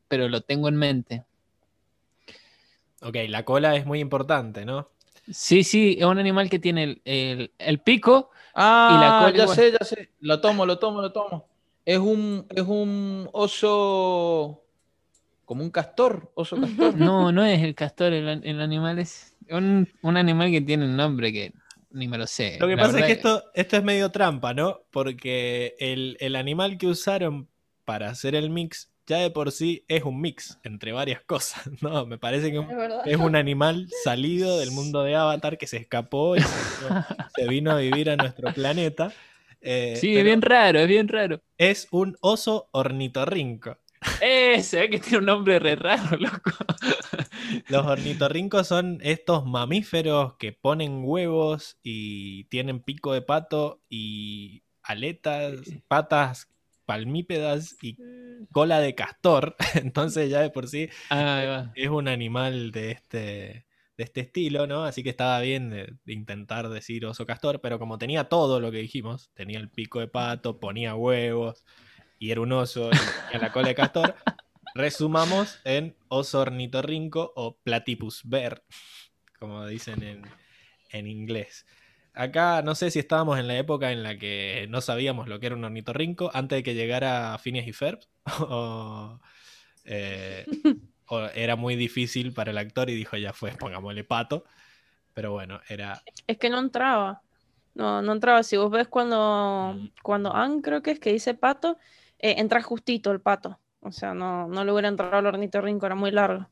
pero 0.09 0.28
lo 0.28 0.40
tengo 0.40 0.68
en 0.68 0.77
mente. 0.77 1.24
Ok, 3.02 3.16
la 3.28 3.44
cola 3.44 3.77
es 3.77 3.85
muy 3.85 4.01
importante, 4.01 4.64
¿no? 4.64 4.89
Sí, 5.31 5.64
sí, 5.64 5.97
es 5.98 6.06
un 6.06 6.18
animal 6.18 6.48
que 6.48 6.59
tiene 6.59 7.02
el 7.05 7.78
pico 7.81 8.31
Ah, 8.59 9.31
ya 9.35 9.47
sé, 9.49 9.73
ya 9.73 9.85
sé. 9.85 10.11
Lo 10.20 10.41
tomo, 10.41 10.65
lo 10.65 10.78
tomo, 10.78 11.03
lo 11.03 11.12
tomo. 11.12 11.47
Es 11.85 11.99
un, 11.99 12.47
es 12.49 12.62
un 12.62 13.28
oso 13.33 14.65
como 15.45 15.62
un 15.62 15.70
castor, 15.70 16.33
oso 16.35 16.59
castor. 16.59 16.95
No, 16.97 17.31
no 17.33 17.45
es 17.45 17.62
el 17.62 17.74
castor, 17.74 18.15
el, 18.15 18.61
animal 18.61 18.99
es 18.99 19.37
un, 19.51 19.87
animal 20.03 20.51
que 20.51 20.62
tiene 20.62 20.87
un 20.87 20.97
nombre 20.97 21.33
que 21.33 21.53
ni 21.91 22.09
me 22.09 22.16
lo 22.16 22.27
sé. 22.27 22.57
Lo 22.59 22.66
que 22.66 22.77
pasa 22.77 22.99
es 22.99 23.05
que 23.05 23.12
esto, 23.12 23.45
esto 23.55 23.77
es 23.77 23.85
medio 23.85 24.11
trampa, 24.11 24.55
¿no? 24.55 24.81
Porque 24.91 25.77
el, 25.78 26.16
el 26.20 26.35
animal 26.35 26.78
que 26.78 26.87
usaron 26.87 27.49
para 27.85 28.09
hacer 28.09 28.35
el 28.35 28.51
mix 28.51 28.91
ya 29.07 29.19
de 29.19 29.31
por 29.31 29.53
sí 29.53 29.85
es 29.89 30.03
un 30.03 30.20
mix 30.20 30.59
entre 30.65 30.93
varias 30.93 31.23
cosas, 31.23 31.62
¿no? 31.83 32.07
Me 32.07 32.19
parece 32.19 32.51
que 32.51 32.65
es, 33.07 33.16
un 33.16 33.37
animal 33.37 33.89
salido 34.05 34.59
del 34.59 34.73
mundo 34.73 35.03
de 35.03 35.15
Avatar 35.15 35.59
que 35.59 35.66
se 35.66 35.78
escapó 35.78 36.37
y 36.37 36.41
se, 36.41 37.47
vino 37.49 37.70
a 37.70 37.77
vivir 37.77 38.11
a 38.11 38.16
nuestro 38.16 38.53
planeta. 38.53 39.12
Eh, 39.61 39.97
sí, 39.97 40.16
es 40.16 40.24
bien 40.24 40.43
raro, 40.43 40.81
es 40.81 40.89
bien 40.89 41.09
raro. 41.09 41.41
Es 41.59 41.89
un 41.91 42.16
oso 42.20 42.69
ornitorrinco. 42.73 43.78
Ese, 44.20 44.89
que 44.89 44.99
tiene 44.99 45.19
un 45.19 45.24
nombre 45.24 45.59
re 45.59 45.77
raro, 45.77 46.16
loco. 46.16 46.51
Los 47.69 47.87
ornitorrincos 47.87 48.69
son 48.69 48.99
estos 49.03 49.47
mamíferos 49.47 50.35
que 50.35 50.53
ponen 50.53 51.03
huevos 51.05 51.78
y 51.83 52.45
tienen 52.45 52.81
pico 52.81 53.12
de 53.12 53.23
pato 53.23 53.81
y 53.89 54.62
aletas, 54.83 55.55
patas 55.89 56.49
palmípedas 56.87 57.77
y 57.83 57.95
mm. 57.95 58.47
cola 58.53 58.81
de 58.81 58.95
castor. 58.95 59.57
Entonces 59.75 60.31
ya 60.31 60.41
de 60.41 60.51
por 60.51 60.69
sí 60.69 60.89
es 61.75 61.89
un 61.89 62.09
animal 62.09 62.71
de 62.71 62.93
este, 62.93 63.67
de 63.97 64.05
este 64.05 64.21
estilo, 64.23 64.67
¿no? 64.67 64.85
Así 64.85 65.03
que 65.03 65.11
estaba 65.11 65.41
bien 65.41 65.71
de, 65.71 65.93
intentar 66.07 66.69
decir 66.69 67.05
oso 67.05 67.27
castor, 67.27 67.61
pero 67.61 67.79
como 67.79 67.99
tenía 67.99 68.25
todo 68.25 68.61
lo 68.61 68.71
que 68.71 68.79
dijimos, 68.79 69.31
tenía 69.35 69.59
el 69.59 69.69
pico 69.69 70.01
de 70.01 70.09
pato, 70.09 70.59
ponía 70.59 70.95
huevos 70.95 71.65
y 72.19 72.31
era 72.31 72.41
un 72.41 72.53
oso 72.53 72.89
y 72.89 73.31
tenía 73.31 73.49
la 73.49 73.53
cola 73.53 73.69
de 73.69 73.75
castor, 73.75 74.15
resumamos 74.75 75.61
en 75.65 75.97
oso 76.09 76.41
ornitorrinco 76.41 77.33
o 77.37 77.57
platypus 77.59 78.23
bear, 78.25 78.63
como 79.39 79.67
dicen 79.67 80.03
en, 80.03 80.23
en 80.91 81.07
inglés. 81.07 81.67
Acá 82.16 82.62
no 82.62 82.74
sé 82.74 82.90
si 82.90 82.98
estábamos 82.98 83.38
en 83.38 83.47
la 83.47 83.59
época 83.59 83.93
en 83.93 84.02
la 84.02 84.16
que 84.16 84.66
no 84.70 84.80
sabíamos 84.80 85.28
lo 85.28 85.38
que 85.38 85.47
era 85.47 85.55
un 85.55 85.64
ornitorrinco 85.64 86.30
antes 86.32 86.56
de 86.56 86.62
que 86.62 86.74
llegara 86.74 87.36
Phineas 87.38 87.66
y 87.66 87.72
Ferb. 87.72 88.01
Eh, 89.88 90.44
o, 91.06 91.20
era 91.32 91.55
muy 91.55 91.76
difícil 91.76 92.32
para 92.32 92.51
el 92.51 92.59
actor 92.59 92.90
y 92.90 92.97
dijo, 92.97 93.16
ya 93.16 93.32
fue, 93.32 93.52
pongámosle 93.52 94.02
pato. 94.02 94.43
Pero 95.14 95.30
bueno, 95.30 95.60
era... 95.68 96.02
Es 96.26 96.38
que 96.38 96.51
no 96.51 96.59
entraba. 96.59 97.22
No, 97.74 98.02
no 98.02 98.12
entraba. 98.12 98.43
Si 98.43 98.56
vos 98.56 98.68
ves 98.68 98.88
cuando, 98.88 99.74
mm. 99.76 99.90
cuando 100.02 100.34
Anne 100.34 100.60
creo 100.60 100.82
que 100.82 100.90
es 100.90 100.98
que 100.98 101.12
dice 101.12 101.34
pato, 101.34 101.78
eh, 102.18 102.34
entra 102.38 102.60
justito 102.62 103.12
el 103.12 103.20
pato. 103.20 103.60
O 103.78 103.93
sea, 103.93 104.12
no, 104.12 104.48
no 104.48 104.64
le 104.64 104.72
hubiera 104.72 104.88
entrado 104.88 105.18
al 105.18 105.26
ornitorrinco, 105.26 105.86
era 105.86 105.94
muy 105.94 106.10
largo. 106.10 106.48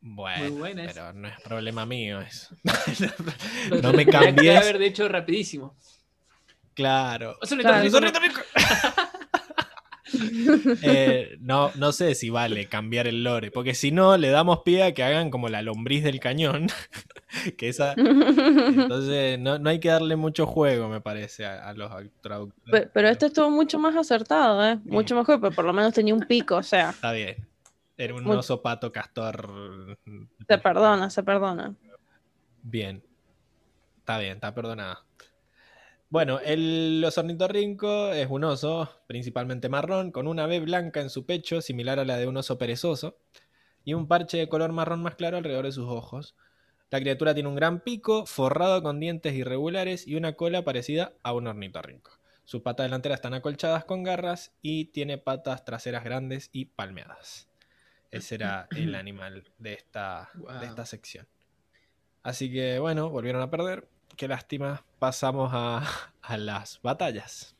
Bueno, 0.00 0.64
pero 0.86 1.12
no 1.12 1.28
es 1.28 1.40
problema 1.40 1.84
mío 1.84 2.20
eso. 2.20 2.54
no 3.82 3.92
me 3.92 4.06
cambié. 4.06 4.56
haber 4.56 4.80
hecho 4.82 5.08
rapidísimo. 5.08 5.76
Claro. 6.74 7.36
Eh, 10.82 11.36
no, 11.40 11.70
no 11.74 11.92
sé 11.92 12.14
si 12.14 12.30
vale 12.30 12.66
cambiar 12.66 13.06
el 13.06 13.22
lore, 13.22 13.50
porque 13.50 13.74
si 13.74 13.90
no, 13.90 14.16
le 14.16 14.30
damos 14.30 14.60
pie 14.64 14.82
a 14.82 14.94
que 14.94 15.02
hagan 15.02 15.30
como 15.30 15.48
la 15.48 15.62
lombriz 15.62 16.02
del 16.02 16.20
cañón. 16.20 16.68
que 17.58 17.68
esa. 17.68 17.92
Entonces, 17.92 19.38
no, 19.38 19.60
hay 19.66 19.80
que 19.80 19.88
darle 19.88 20.16
mucho 20.16 20.46
juego, 20.46 20.88
me 20.88 21.00
parece, 21.00 21.44
a, 21.44 21.72
los 21.74 21.90
traductores. 22.22 22.88
Pero, 22.92 23.08
este 23.08 23.26
estuvo 23.26 23.50
mucho 23.50 23.78
más 23.78 23.96
acertado, 23.96 24.66
¿eh? 24.66 24.78
Mucho 24.84 25.14
mejor, 25.14 25.40
pero 25.40 25.54
por 25.54 25.64
lo 25.64 25.72
menos 25.72 25.92
tenía 25.92 26.14
un 26.14 26.20
pico, 26.20 26.56
o 26.56 26.62
sea. 26.62 26.90
Está 26.90 27.12
bien. 27.12 27.36
Era 27.98 28.14
un 28.14 28.26
oso 28.28 28.62
pato 28.62 28.92
castor. 28.92 29.98
Se 30.46 30.58
perdona, 30.58 31.10
se 31.10 31.24
perdona. 31.24 31.74
Bien. 32.62 33.04
Está 33.98 34.18
bien, 34.18 34.34
está 34.34 34.54
perdonada. 34.54 35.04
Bueno, 36.08 36.38
el 36.40 37.02
oso 37.04 37.20
ornitorrinco 37.20 38.12
es 38.12 38.28
un 38.30 38.44
oso 38.44 38.88
principalmente 39.08 39.68
marrón, 39.68 40.12
con 40.12 40.28
una 40.28 40.46
B 40.46 40.60
blanca 40.60 41.00
en 41.00 41.10
su 41.10 41.26
pecho, 41.26 41.60
similar 41.60 41.98
a 41.98 42.04
la 42.04 42.16
de 42.16 42.28
un 42.28 42.36
oso 42.36 42.56
perezoso, 42.56 43.18
y 43.84 43.94
un 43.94 44.06
parche 44.06 44.38
de 44.38 44.48
color 44.48 44.72
marrón 44.72 45.02
más 45.02 45.16
claro 45.16 45.36
alrededor 45.36 45.64
de 45.64 45.72
sus 45.72 45.88
ojos. 45.88 46.36
La 46.90 47.00
criatura 47.00 47.34
tiene 47.34 47.48
un 47.48 47.56
gran 47.56 47.80
pico, 47.80 48.26
forrado 48.26 48.80
con 48.80 49.00
dientes 49.00 49.34
irregulares 49.34 50.06
y 50.06 50.14
una 50.14 50.34
cola 50.34 50.62
parecida 50.62 51.14
a 51.24 51.32
un 51.32 51.48
ornitorrinco. 51.48 52.12
Sus 52.44 52.62
patas 52.62 52.84
delanteras 52.84 53.18
están 53.18 53.34
acolchadas 53.34 53.84
con 53.84 54.04
garras 54.04 54.54
y 54.62 54.86
tiene 54.86 55.18
patas 55.18 55.64
traseras 55.64 56.04
grandes 56.04 56.48
y 56.52 56.66
palmeadas. 56.66 57.47
Ese 58.10 58.36
era 58.36 58.68
el 58.70 58.94
animal 58.94 59.44
de 59.58 59.74
esta, 59.74 60.30
de 60.60 60.66
esta 60.66 60.86
sección. 60.86 61.26
Así 62.22 62.52
que 62.52 62.78
bueno, 62.78 63.10
volvieron 63.10 63.42
a 63.42 63.50
perder. 63.50 63.88
qué 64.16 64.28
lástima. 64.28 64.84
Pasamos 64.98 65.50
a, 65.52 65.82
a 66.22 66.36
las 66.36 66.80
batallas. 66.82 67.54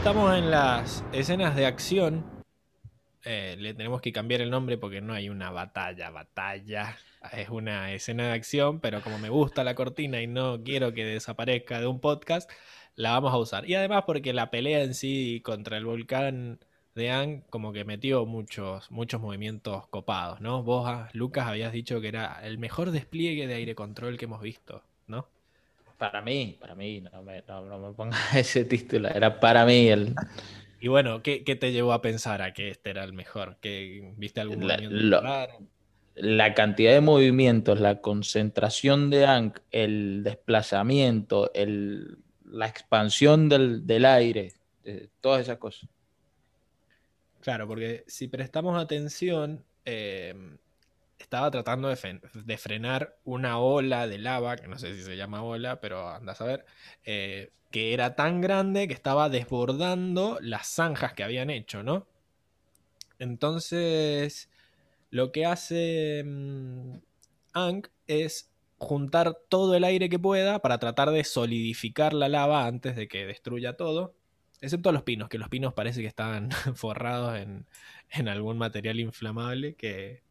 Estamos 0.00 0.34
en 0.34 0.50
las 0.50 1.04
escenas 1.12 1.54
de 1.54 1.66
acción. 1.66 2.24
Eh, 3.22 3.54
le 3.58 3.74
tenemos 3.74 4.00
que 4.00 4.14
cambiar 4.14 4.40
el 4.40 4.48
nombre 4.48 4.78
porque 4.78 5.02
no 5.02 5.12
hay 5.12 5.28
una 5.28 5.50
batalla, 5.50 6.08
batalla. 6.08 6.96
Es 7.34 7.50
una 7.50 7.92
escena 7.92 8.28
de 8.28 8.32
acción, 8.32 8.80
pero 8.80 9.02
como 9.02 9.18
me 9.18 9.28
gusta 9.28 9.62
la 9.62 9.74
cortina 9.74 10.22
y 10.22 10.26
no 10.26 10.62
quiero 10.64 10.94
que 10.94 11.04
desaparezca 11.04 11.80
de 11.80 11.86
un 11.86 12.00
podcast, 12.00 12.50
la 12.96 13.10
vamos 13.10 13.34
a 13.34 13.36
usar. 13.36 13.68
Y 13.68 13.74
además 13.74 14.04
porque 14.06 14.32
la 14.32 14.50
pelea 14.50 14.82
en 14.84 14.94
sí 14.94 15.42
contra 15.44 15.76
el 15.76 15.84
volcán 15.84 16.60
de 16.94 17.10
Ang 17.10 17.42
como 17.50 17.74
que 17.74 17.84
metió 17.84 18.24
muchos, 18.24 18.90
muchos 18.90 19.20
movimientos 19.20 19.86
copados, 19.88 20.40
¿no? 20.40 20.62
Vos, 20.62 20.88
ah, 20.88 21.10
Lucas, 21.12 21.46
habías 21.46 21.74
dicho 21.74 22.00
que 22.00 22.08
era 22.08 22.40
el 22.42 22.56
mejor 22.56 22.90
despliegue 22.90 23.46
de 23.46 23.54
aire 23.54 23.74
control 23.74 24.16
que 24.16 24.24
hemos 24.24 24.40
visto. 24.40 24.82
Para 26.00 26.22
mí, 26.22 26.56
para 26.58 26.74
mí, 26.74 27.02
no 27.02 27.22
me, 27.22 27.44
no, 27.46 27.92
pongas 27.92 28.34
ese 28.34 28.64
título, 28.64 29.10
era 29.10 29.38
para 29.38 29.66
mí 29.66 29.88
el... 29.88 30.14
Y 30.80 30.88
bueno, 30.88 31.22
¿qué, 31.22 31.40
te 31.42 31.72
llevó 31.72 31.92
a 31.92 32.00
pensar 32.00 32.40
a 32.40 32.54
que 32.54 32.70
este 32.70 32.88
era 32.88 33.04
el 33.04 33.12
mejor? 33.12 33.58
¿Que 33.60 34.14
¿Viste 34.16 34.40
algún 34.40 34.66
la, 34.66 34.78
movimiento 34.78 35.22
La 36.14 36.54
cantidad 36.54 36.92
de 36.92 37.02
movimientos, 37.02 37.80
la 37.80 38.00
concentración 38.00 39.10
de 39.10 39.26
Ankh, 39.26 39.58
el 39.72 40.22
desplazamiento, 40.24 41.52
el, 41.52 42.16
la 42.46 42.66
expansión 42.66 43.50
del, 43.50 43.86
del 43.86 44.06
aire, 44.06 44.54
todas 45.20 45.42
esas 45.42 45.58
cosas. 45.58 45.86
Claro, 47.42 47.68
porque 47.68 48.04
si 48.06 48.26
prestamos 48.26 48.82
atención, 48.82 49.66
eh, 49.84 50.34
estaba 51.22 51.50
tratando 51.50 51.88
de, 51.88 52.56
frenar 52.56 53.18
una 53.24 53.58
ola 53.58 54.06
de 54.06 54.18
lava, 54.18 54.56
que 54.56 54.68
no 54.68 54.78
sé 54.78 54.94
si 54.94 55.02
se 55.02 55.16
llama 55.16 55.42
ola, 55.42 55.80
pero 55.80 56.08
andas 56.08 56.40
a 56.40 56.44
ver, 56.44 56.64
eh, 57.04 57.52
que 57.70 57.92
era 57.94 58.16
tan 58.16 58.40
grande 58.40 58.88
que 58.88 58.94
estaba 58.94 59.28
desbordando 59.28 60.38
las 60.40 60.66
zanjas 60.68 61.12
que 61.14 61.22
habían 61.22 61.50
hecho, 61.50 61.82
¿no? 61.82 62.06
Entonces, 63.18 64.48
lo 65.10 65.32
que 65.32 65.46
hace 65.46 66.24
mm, 66.24 66.96
Ankh 67.52 67.88
es 68.06 68.50
juntar 68.78 69.36
todo 69.48 69.74
el 69.76 69.84
aire 69.84 70.08
que 70.08 70.18
pueda 70.18 70.60
para 70.60 70.78
tratar 70.78 71.10
de 71.10 71.24
solidificar 71.24 72.14
la 72.14 72.28
lava 72.28 72.66
antes 72.66 72.96
de 72.96 73.08
que 73.08 73.26
destruya 73.26 73.76
todo. 73.76 74.14
Excepto 74.62 74.92
los 74.92 75.02
pinos, 75.02 75.28
que 75.28 75.38
los 75.38 75.48
pinos 75.48 75.74
parece 75.74 76.00
que 76.02 76.06
estaban 76.08 76.50
forrados 76.74 77.38
en 77.38 78.28
algún 78.28 78.58
material 78.58 79.00
inflamable 79.00 79.74
que, 79.74 80.22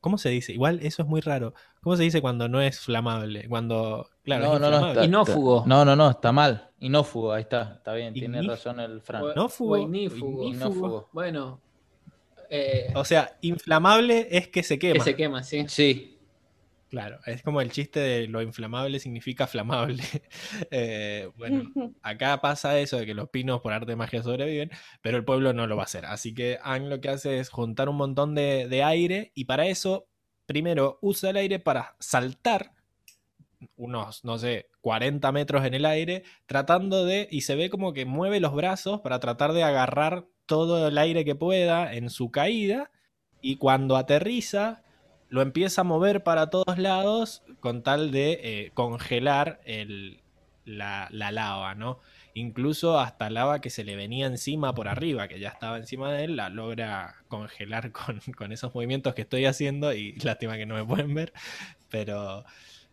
¿Cómo 0.00 0.16
se 0.18 0.28
dice? 0.28 0.52
Igual 0.52 0.80
eso 0.82 1.02
es 1.02 1.08
muy 1.08 1.20
raro. 1.20 1.54
¿Cómo 1.80 1.96
se 1.96 2.04
dice 2.04 2.20
cuando 2.20 2.48
no 2.48 2.60
es 2.60 2.80
flamable? 2.80 3.48
Cuando. 3.48 4.08
Claro, 4.22 4.58
no, 4.58 4.70
no, 4.70 4.94
no, 4.94 5.04
inófugo. 5.04 5.64
No, 5.66 5.84
no, 5.84 5.96
no, 5.96 6.10
está 6.10 6.32
mal. 6.32 6.70
Inófugo, 6.80 7.32
ahí 7.32 7.42
está. 7.42 7.74
Está 7.78 7.94
bien, 7.94 8.14
tiene 8.14 8.42
razón 8.42 8.78
el 8.80 9.00
Fran. 9.00 9.24
Inófugo. 9.34 9.78
Inífugo. 9.78 11.08
Bueno. 11.12 11.60
Eh, 12.50 12.92
o 12.94 13.04
sea, 13.04 13.36
inflamable 13.42 14.28
es 14.30 14.48
que 14.48 14.62
se 14.62 14.78
quema. 14.78 14.94
Que 14.94 15.00
se 15.00 15.16
quema, 15.16 15.42
sí. 15.42 15.64
Sí. 15.68 16.17
Claro, 16.88 17.18
es 17.26 17.42
como 17.42 17.60
el 17.60 17.70
chiste 17.70 18.00
de 18.00 18.28
lo 18.28 18.40
inflamable 18.40 18.98
significa 18.98 19.46
flamable. 19.46 20.02
Eh, 20.70 21.30
bueno, 21.36 21.62
acá 22.02 22.40
pasa 22.40 22.78
eso 22.78 22.98
de 22.98 23.06
que 23.06 23.14
los 23.14 23.28
pinos 23.28 23.60
por 23.60 23.72
arte 23.72 23.92
de 23.92 23.96
magia 23.96 24.22
sobreviven, 24.22 24.70
pero 25.02 25.16
el 25.16 25.24
pueblo 25.24 25.52
no 25.52 25.66
lo 25.66 25.76
va 25.76 25.82
a 25.82 25.84
hacer. 25.84 26.06
Así 26.06 26.34
que 26.34 26.58
Ang 26.62 26.88
lo 26.88 27.00
que 27.00 27.10
hace 27.10 27.38
es 27.38 27.50
juntar 27.50 27.88
un 27.88 27.96
montón 27.96 28.34
de, 28.34 28.82
aire 28.84 29.32
y 29.34 29.44
para 29.44 29.66
eso, 29.66 30.08
primero 30.46 30.98
usa 31.02 31.30
el 31.30 31.36
aire 31.36 31.58
para 31.58 31.96
saltar 31.98 32.72
unos, 33.76 34.24
no 34.24 34.38
sé, 34.38 34.68
40 34.80 35.30
metros 35.32 35.64
en 35.64 35.74
el 35.74 35.84
aire, 35.84 36.24
tratando 36.46 37.04
de, 37.04 37.28
y 37.30 37.42
se 37.42 37.56
ve 37.56 37.70
como 37.70 37.92
que 37.92 38.04
mueve 38.04 38.40
los 38.40 38.54
brazos 38.54 39.00
para 39.00 39.20
tratar 39.20 39.52
de 39.52 39.64
agarrar 39.64 40.26
todo 40.46 40.88
el 40.88 40.98
aire 40.98 41.24
que 41.24 41.34
pueda 41.34 41.92
en 41.92 42.08
su 42.10 42.30
caída, 42.30 42.90
y 43.40 43.56
cuando 43.56 43.96
aterriza, 43.96 44.82
lo 45.28 45.42
empieza 45.42 45.82
a 45.82 45.84
mover 45.84 46.22
para 46.22 46.50
todos 46.50 46.78
lados 46.78 47.42
con 47.60 47.82
tal 47.82 48.10
de 48.10 48.40
eh, 48.42 48.70
congelar 48.74 49.60
la, 50.64 51.08
lava, 51.10 51.74
¿no? 51.74 52.00
Incluso 52.34 52.98
hasta 52.98 53.30
lava 53.30 53.60
que 53.60 53.70
se 53.70 53.84
le 53.84 53.96
venía 53.96 54.26
encima 54.26 54.74
por 54.74 54.88
arriba, 54.88 55.28
que 55.28 55.40
ya 55.40 55.48
estaba 55.48 55.76
encima 55.76 56.12
de 56.12 56.24
él, 56.24 56.36
la 56.36 56.48
logra 56.48 57.16
congelar 57.28 57.92
con, 58.36 58.52
esos 58.52 58.74
movimientos 58.74 59.14
que 59.14 59.22
estoy 59.22 59.44
haciendo 59.44 59.92
y 59.92 60.12
lástima 60.22 60.56
que 60.56 60.66
no 60.66 60.74
me 60.74 60.84
pueden 60.84 61.14
ver, 61.14 61.32
pero 61.90 62.44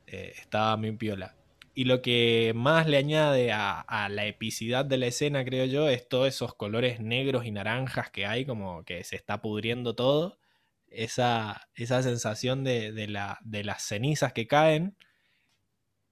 eh, 0.07 0.33
estaba 0.37 0.75
muy 0.77 0.91
piola. 0.93 1.35
Y 1.77 1.83
lo 1.83 2.01
que 2.01 2.53
más 2.55 2.87
le 2.87 2.95
añade 2.97 3.51
a, 3.51 3.81
a, 3.81 4.07
la 4.07 4.25
epicidad 4.25 4.85
de 4.85 4.97
la 4.97 5.07
escena, 5.07 5.43
creo 5.43 5.65
yo, 5.65 5.89
es 5.89 6.07
todos 6.07 6.29
esos 6.29 6.55
colores 6.55 7.01
negros 7.01 7.45
y 7.45 7.51
naranjas 7.51 8.09
que 8.11 8.25
hay, 8.25 8.45
como 8.45 8.85
que 8.85 9.03
se 9.03 9.17
está 9.17 9.41
pudriendo 9.41 9.93
todo 9.93 10.37
esa, 10.87 11.69
esa 11.75 12.01
sensación 12.03 12.63
de, 12.63 12.91
de, 12.91 13.07
la, 13.07 13.39
de, 13.43 13.63
las 13.63 13.83
cenizas 13.83 14.33
que 14.33 14.47
caen 14.47 14.95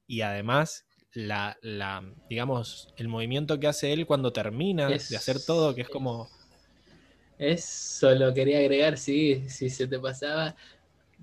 y 0.08 0.22
además 0.22 0.86
la, 1.14 1.58
la, 1.62 2.04
digamos, 2.30 2.90
el 2.98 3.08
movimiento 3.08 3.60
que 3.60 3.68
hace 3.68 3.94
él 3.94 4.06
cuando 4.06 4.34
termina 4.34 4.88
de 4.88 4.95
hacer 4.95 5.44
todo, 5.44 5.76
que 5.76 5.82
es 5.82 5.90
como... 5.90 6.30
Eso 7.38 8.14
lo 8.16 8.34
quería 8.34 8.60
agregar, 8.60 8.98
sí, 8.98 9.48
si 9.50 9.70
se 9.70 9.88
te 9.88 10.00
pasaba, 10.00 10.56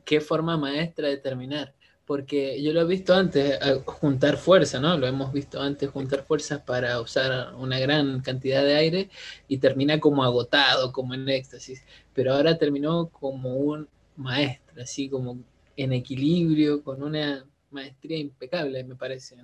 qué 0.05 0.21
forma 0.21 0.57
maestra 0.57 1.09
de 1.09 1.17
terminar 1.17 1.75
porque 2.11 2.61
yo 2.61 2.73
lo 2.73 2.81
he 2.81 2.87
visto 2.87 3.15
antes, 3.15 3.57
eh, 3.63 3.83
juntar 3.87 4.37
fuerza, 4.37 4.81
¿no? 4.81 4.99
Lo 4.99 5.07
hemos 5.07 5.33
visto 5.33 5.63
antes, 5.63 5.89
juntar 5.91 6.25
fuerzas 6.25 6.61
para 6.61 7.01
usar 7.01 7.55
una 7.55 7.79
gran 7.79 8.21
cantidad 8.21 8.65
de 8.65 8.75
aire 8.75 9.11
y 9.47 9.59
termina 9.59 10.01
como 10.01 10.25
agotado, 10.25 10.91
como 10.91 11.15
en 11.15 11.29
éxtasis, 11.29 11.85
pero 12.13 12.35
ahora 12.35 12.59
terminó 12.59 13.11
como 13.11 13.55
un 13.55 13.89
maestro, 14.17 14.83
así 14.83 15.09
como 15.09 15.39
en 15.77 15.93
equilibrio, 15.93 16.83
con 16.83 17.01
una 17.05 17.47
maestría 17.71 18.19
impecable, 18.19 18.83
me 18.83 18.97
parece. 18.97 19.37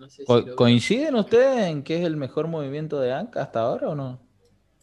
¿Coinciden 0.56 1.14
ustedes 1.14 1.68
en 1.68 1.84
que 1.84 1.98
es 1.98 2.04
el 2.04 2.16
mejor 2.16 2.48
movimiento 2.48 2.98
de 3.00 3.12
Anka 3.12 3.42
hasta 3.42 3.60
ahora 3.60 3.90
o 3.90 3.94
no? 3.94 4.18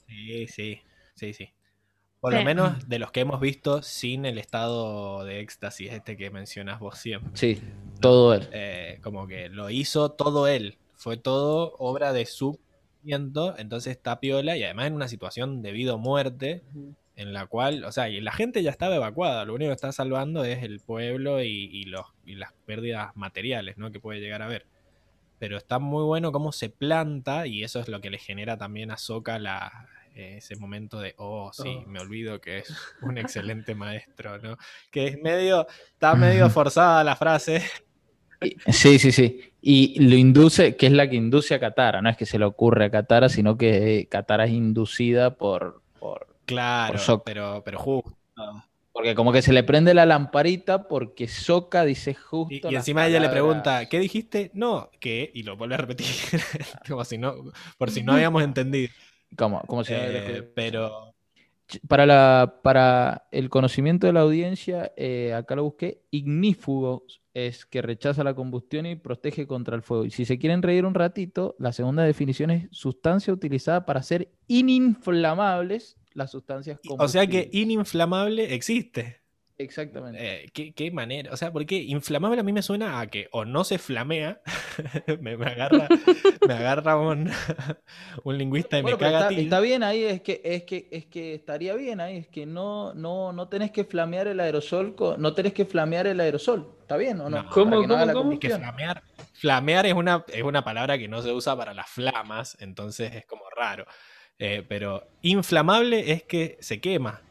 Sí, 0.07 0.47
sí, 0.47 0.80
sí, 1.15 1.34
sí. 1.34 1.52
Por 2.24 2.34
lo 2.34 2.44
menos 2.45 2.88
de 2.88 3.00
los 3.00 3.12
que 3.12 3.20
hemos 3.20 3.41
visto 3.41 3.82
sin 3.82 4.26
el 4.26 4.38
estado 4.38 5.26
de 5.26 5.41
éxtasis 5.41 5.91
este 5.91 6.16
que 6.16 6.30
mencionas 6.30 6.80
vos 6.80 6.98
siempre. 6.98 7.32
Sí, 7.34 7.62
todo 8.00 8.34
él. 8.34 8.48
Eh, 8.54 9.00
como 9.04 9.28
que 9.28 9.50
lo 9.50 9.70
hizo 9.70 10.10
todo 10.10 10.48
él. 10.48 10.78
Fue 10.95 11.18
todo 11.18 11.76
obra 11.80 12.14
de 12.14 12.26
su 12.26 12.62
viento. 13.02 13.56
Entonces 13.58 13.98
está 13.98 14.22
piola 14.22 14.56
y 14.56 14.64
además 14.64 14.88
en 14.88 14.94
una 14.94 15.10
situación 15.10 15.62
de 15.62 15.74
vida 15.74 15.95
o 15.95 15.98
muerte 15.98 16.64
en 17.18 17.34
la 17.34 17.45
cual, 17.48 17.84
o 17.84 17.91
sea, 17.91 18.08
y 18.08 18.22
la 18.22 18.32
gente 18.32 18.64
ya 18.64 18.72
estaba 18.72 18.95
evacuada. 18.95 19.44
Lo 19.44 19.56
único 19.56 19.72
que 19.72 19.76
está 19.76 19.91
salvando 19.91 20.45
es 20.45 20.64
el 20.64 20.80
pueblo 20.80 21.44
y, 21.44 21.84
los, 21.84 22.06
y 22.26 22.36
las 22.36 22.54
pérdidas 22.66 23.14
materiales 23.18 23.78
¿no? 23.78 23.91
que 23.91 24.00
puede 24.00 24.22
llegar 24.22 24.41
a 24.41 24.45
haber. 24.45 24.66
Pero 25.40 25.58
está 25.58 25.78
muy 25.78 26.06
bueno 26.06 26.32
cómo 26.32 26.54
se 26.54 26.70
planta 26.70 27.48
y 27.48 27.66
eso 27.66 27.82
es 27.82 27.90
lo 27.90 28.00
que 28.00 28.10
le 28.10 28.18
genera 28.18 28.58
también 28.58 28.91
a 28.91 28.98
Soka 28.98 29.40
la, 29.40 29.90
ese 30.15 30.56
momento 30.56 30.99
de, 30.99 31.15
oh, 31.18 31.52
sí, 31.53 31.81
oh. 31.85 31.90
me 31.90 31.99
olvido 31.99 32.40
que 32.40 32.60
es 32.60 32.73
un 33.02 33.18
excelente 33.18 33.76
maestro, 33.76 34.38
¿no? 34.40 34.57
Que 34.91 35.07
es 35.07 35.22
medio, 35.22 35.68
está 35.91 36.15
medio 36.15 36.49
forzada 36.49 37.03
la 37.03 37.15
frase. 37.15 37.64
Sí, 38.68 38.99
sí, 38.99 39.11
sí. 39.11 39.53
Y 39.61 39.99
lo 40.06 40.15
induce, 40.15 40.76
que 40.76 40.88
es 40.88 40.91
la 40.91 41.10
que 41.10 41.15
induce 41.15 41.56
a 41.56 41.60
Katara, 41.60 42.02
no 42.02 42.10
es 42.10 42.18
que 42.18 42.26
se 42.26 42.38
le 42.38 42.45
ocurre 42.45 42.85
a 42.85 42.91
Katara, 42.91 43.30
sino 43.30 43.57
que 43.57 44.07
Katara 44.10 44.45
es 44.45 44.52
inducida 44.52 45.35
por... 45.35 45.81
por 45.99 46.27
claro, 46.45 47.23
pero, 47.23 47.61
pero 47.64 47.80
justo. 47.80 48.18
Porque 48.94 49.15
como 49.15 49.31
que 49.31 49.41
se 49.41 49.53
le 49.53 49.64
prende 49.64 49.95
la 49.95 50.06
lamparita 50.06 50.88
porque 50.88 51.27
Soca 51.27 51.84
dice 51.84 52.14
justo. 52.14 52.69
Y, 52.69 52.73
y 52.73 52.76
encima 52.76 53.07
ella 53.07 53.19
le 53.19 53.30
pregunta, 53.30 53.88
¿qué 53.90 53.99
dijiste? 53.99 54.52
No, 54.53 54.91
¿qué? 54.99 55.31
Y 55.34 55.44
lo 55.44 55.57
vuelve 55.57 55.76
a 55.76 55.80
repetir. 55.80 56.06
como 56.88 57.03
si 57.03 57.18
no, 57.18 57.34
por 57.80 57.90
si 57.90 58.03
no 58.03 58.14
habíamos 58.14 58.44
entendido. 58.44 58.94
Como, 59.38 59.61
como 59.61 59.84
si 59.84 59.93
Eh, 59.95 60.51
pero 60.55 61.14
Para, 61.88 62.05
la, 62.05 62.60
para 62.64 63.27
el 63.31 63.49
conocimiento 63.49 64.07
de 64.07 64.14
la 64.14 64.22
audiencia, 64.22 64.91
eh, 64.95 65.34
acá 65.34 65.55
lo 65.55 65.64
busqué, 65.64 66.03
ignífugo 66.11 67.05
es 67.34 67.65
que 67.65 67.81
rechaza 67.81 68.23
la 68.23 68.35
combustión 68.35 68.85
y 68.85 68.95
protege 68.95 69.47
contra 69.47 69.76
el 69.76 69.81
fuego. 69.81 70.05
Y 70.05 70.11
si 70.11 70.26
se 70.26 70.38
quieren 70.38 70.61
reír 70.61 70.85
un 70.85 70.93
ratito, 70.93 71.55
la 71.57 71.72
segunda 71.72 72.03
definición 72.03 72.51
es 72.51 72.68
sustancia 72.72 73.34
utilizada 73.34 73.85
para 73.85 74.01
hacer 74.01 74.31
ininflamables 74.47 75.97
las 76.14 76.30
sustancias 76.30 76.80
o 76.88 77.07
sea 77.07 77.26
que 77.26 77.31
combustibles. 77.31 77.61
ininflamable 77.64 78.53
existe. 78.53 79.23
Exactamente. 79.57 80.19
Eh, 80.45 80.49
¿qué, 80.53 80.73
qué 80.73 80.89
manera? 80.91 81.31
O 81.31 81.38
sea, 81.38 81.51
porque 81.53 81.75
inflamable 81.75 82.39
a 82.39 82.43
mí 82.43 82.51
me 82.51 82.61
suena 82.63 82.99
a 82.99 83.07
que 83.07 83.27
o 83.31 83.45
no 83.45 83.63
se 83.63 83.77
flamea, 83.77 84.41
me, 85.21 85.38
me 85.38 85.45
agarra, 85.45 85.88
me 86.47 86.53
agarra 86.53 86.97
un, 86.97 87.30
un 88.23 88.38
lingüista 88.38 88.80
y 88.80 88.81
Bueno, 88.81 88.97
me 88.97 89.01
caga 89.01 89.17
a 89.17 89.21
está, 89.21 89.30
ti. 89.35 89.41
está 89.41 89.59
bien 89.59 89.84
ahí, 89.84 90.03
es 90.03 90.21
que, 90.21 90.41
es 90.43 90.63
que, 90.63 90.88
es 90.91 91.05
que 91.05 91.35
estaría 91.35 91.75
bien 91.75 92.01
ahí, 92.01 92.17
es 92.17 92.27
que 92.27 92.45
no, 92.45 92.93
no, 92.95 93.31
no 93.31 93.47
tenés 93.47 93.71
que 93.71 93.84
flamear 93.84 94.27
el 94.27 94.39
aerosol, 94.39 94.95
no 95.17 95.34
tenés 95.34 95.53
que 95.53 95.65
flamear 95.65 96.07
el 96.07 96.19
aerosol, 96.19 96.75
¿está 96.81 96.97
bien 96.97 97.21
o 97.21 97.30
no? 97.30 97.43
No. 97.43 97.49
¿Cómo, 97.51 97.81
que 97.81 97.88
cómo, 97.88 98.05
la 98.05 98.13
cómo? 98.13 98.39
Que 98.39 98.49
flamear, 98.49 99.03
flamear 99.34 99.85
es 99.85 99.93
una, 99.93 100.25
es 100.27 100.43
una 100.43 100.63
palabra 100.63 100.97
que 100.97 101.07
no 101.07 101.21
se 101.21 101.31
usa 101.31 101.55
para 101.55 101.73
las 101.73 101.89
flamas, 101.89 102.57
entonces 102.59 103.13
es 103.13 103.25
como 103.25 103.43
raro. 103.55 103.85
Eh, 104.39 104.65
pero 104.67 105.07
inflamable 105.21 106.11
es 106.11 106.23
que 106.23 106.57
se 106.59 106.81
quema. 106.81 107.21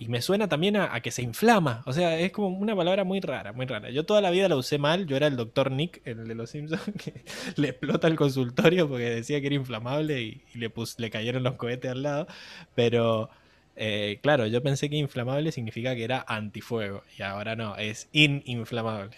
Y 0.00 0.08
me 0.08 0.22
suena 0.22 0.48
también 0.48 0.76
a, 0.76 1.00
que 1.00 1.10
se 1.10 1.22
inflama. 1.22 1.82
O 1.84 1.92
sea, 1.92 2.18
es 2.20 2.30
como 2.30 2.48
una 2.56 2.76
palabra 2.76 3.02
muy 3.02 3.18
rara, 3.20 3.52
muy 3.52 3.66
rara. 3.66 3.90
Yo 3.90 4.06
toda 4.06 4.20
la 4.20 4.30
vida 4.30 4.48
la 4.48 4.54
usé 4.56 4.78
mal. 4.78 5.06
Yo 5.06 5.16
era 5.16 5.26
el 5.26 5.36
doctor 5.36 5.72
Nick, 5.72 6.00
el 6.04 6.28
de 6.28 6.34
los 6.36 6.50
Simpsons, 6.50 6.82
que 7.04 7.24
le 7.56 7.70
explota 7.70 8.06
el 8.06 8.14
consultorio 8.16 8.88
porque 8.88 9.10
decía 9.10 9.40
que 9.40 9.48
era 9.48 9.56
inflamable 9.56 10.22
y, 10.22 10.42
le, 10.54 10.70
pus- 10.70 10.98
le 11.00 11.10
cayeron 11.10 11.42
los 11.42 11.54
cohetes 11.56 11.90
al 11.90 12.02
lado. 12.04 12.28
Pero 12.76 13.28
eh, 13.74 14.20
claro, 14.22 14.46
yo 14.46 14.62
pensé 14.62 14.88
que 14.88 14.96
inflamable 14.96 15.50
significa 15.50 15.96
que 15.96 16.04
era 16.04 16.24
antifuego. 16.28 17.02
Y 17.18 17.22
ahora 17.22 17.56
no, 17.56 17.76
es 17.76 18.08
ininflamable. 18.12 19.16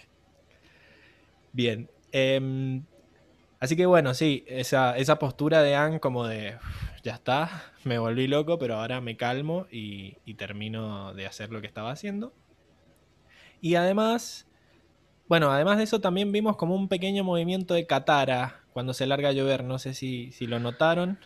Bien. 1.53 1.89
em, 2.11 2.83
así 3.59 3.75
que 3.75 3.85
bueno, 3.85 4.13
sí, 4.13 4.45
esa, 4.47 4.97
esa 4.97 5.19
postura 5.19 5.61
de 5.63 5.75
Anne 5.75 5.99
como 5.99 6.27
de, 6.27 6.55
"Uf, 6.57 6.90
ya 7.03 7.15
está, 7.15 7.73
me 7.83 7.97
volví 7.99 8.27
loco, 8.27 8.57
pero 8.59 8.75
ahora 8.75 9.01
me 9.01 9.17
calmo 9.17 9.67
y, 9.71 10.19
y 10.25 10.35
termino 10.35 11.13
de 11.13 11.25
hacer 11.27 11.51
lo 11.51 11.61
que 11.61 11.67
estaba 11.67 11.91
haciendo. 11.91 12.35
Y 13.59 13.75
además, 13.75 14.49
bueno, 15.27 15.51
además 15.51 15.77
de 15.79 15.85
eso 15.85 16.01
también 16.01 16.31
vimos 16.31 16.57
como 16.57 16.75
un 16.75 16.89
pequeño 16.89 17.23
movimiento 17.23 17.73
de 17.75 17.87
Katara 17.87 18.65
cuando 18.71 18.93
se 18.95 19.07
larga 19.07 19.29
a 19.29 19.33
llover, 19.33 19.63
no 19.65 19.79
sé 19.79 19.93
si, 19.93 20.31
si 20.33 20.47
lo 20.47 20.59
notaron. 20.59 21.19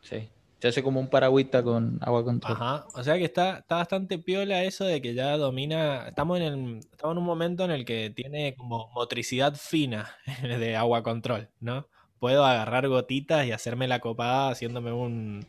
Sí, 0.00 0.30
se 0.60 0.68
hace 0.68 0.82
como 0.82 1.00
un 1.00 1.10
paragüita 1.10 1.62
con 1.62 1.98
agua 2.02 2.24
control. 2.24 2.56
Ajá, 2.58 2.86
o 2.94 3.02
sea 3.02 3.18
que 3.18 3.24
está, 3.24 3.58
está 3.58 3.76
bastante 3.76 4.18
piola 4.18 4.62
eso 4.62 4.84
de 4.84 5.02
que 5.02 5.14
ya 5.14 5.36
domina, 5.36 6.06
estamos 6.08 6.38
en, 6.38 6.44
el- 6.44 6.78
estamos 6.92 7.14
en 7.14 7.18
un 7.18 7.24
momento 7.24 7.64
en 7.64 7.72
el 7.72 7.84
que 7.84 8.10
tiene 8.10 8.54
como 8.54 8.88
motricidad 8.94 9.54
fina 9.56 10.14
de 10.42 10.76
agua 10.76 11.02
control, 11.02 11.50
¿no? 11.60 11.88
Puedo 12.18 12.44
agarrar 12.44 12.88
gotitas 12.88 13.46
y 13.46 13.52
hacerme 13.52 13.88
la 13.88 14.00
copada 14.00 14.50
haciéndome 14.50 14.92
un... 14.92 15.44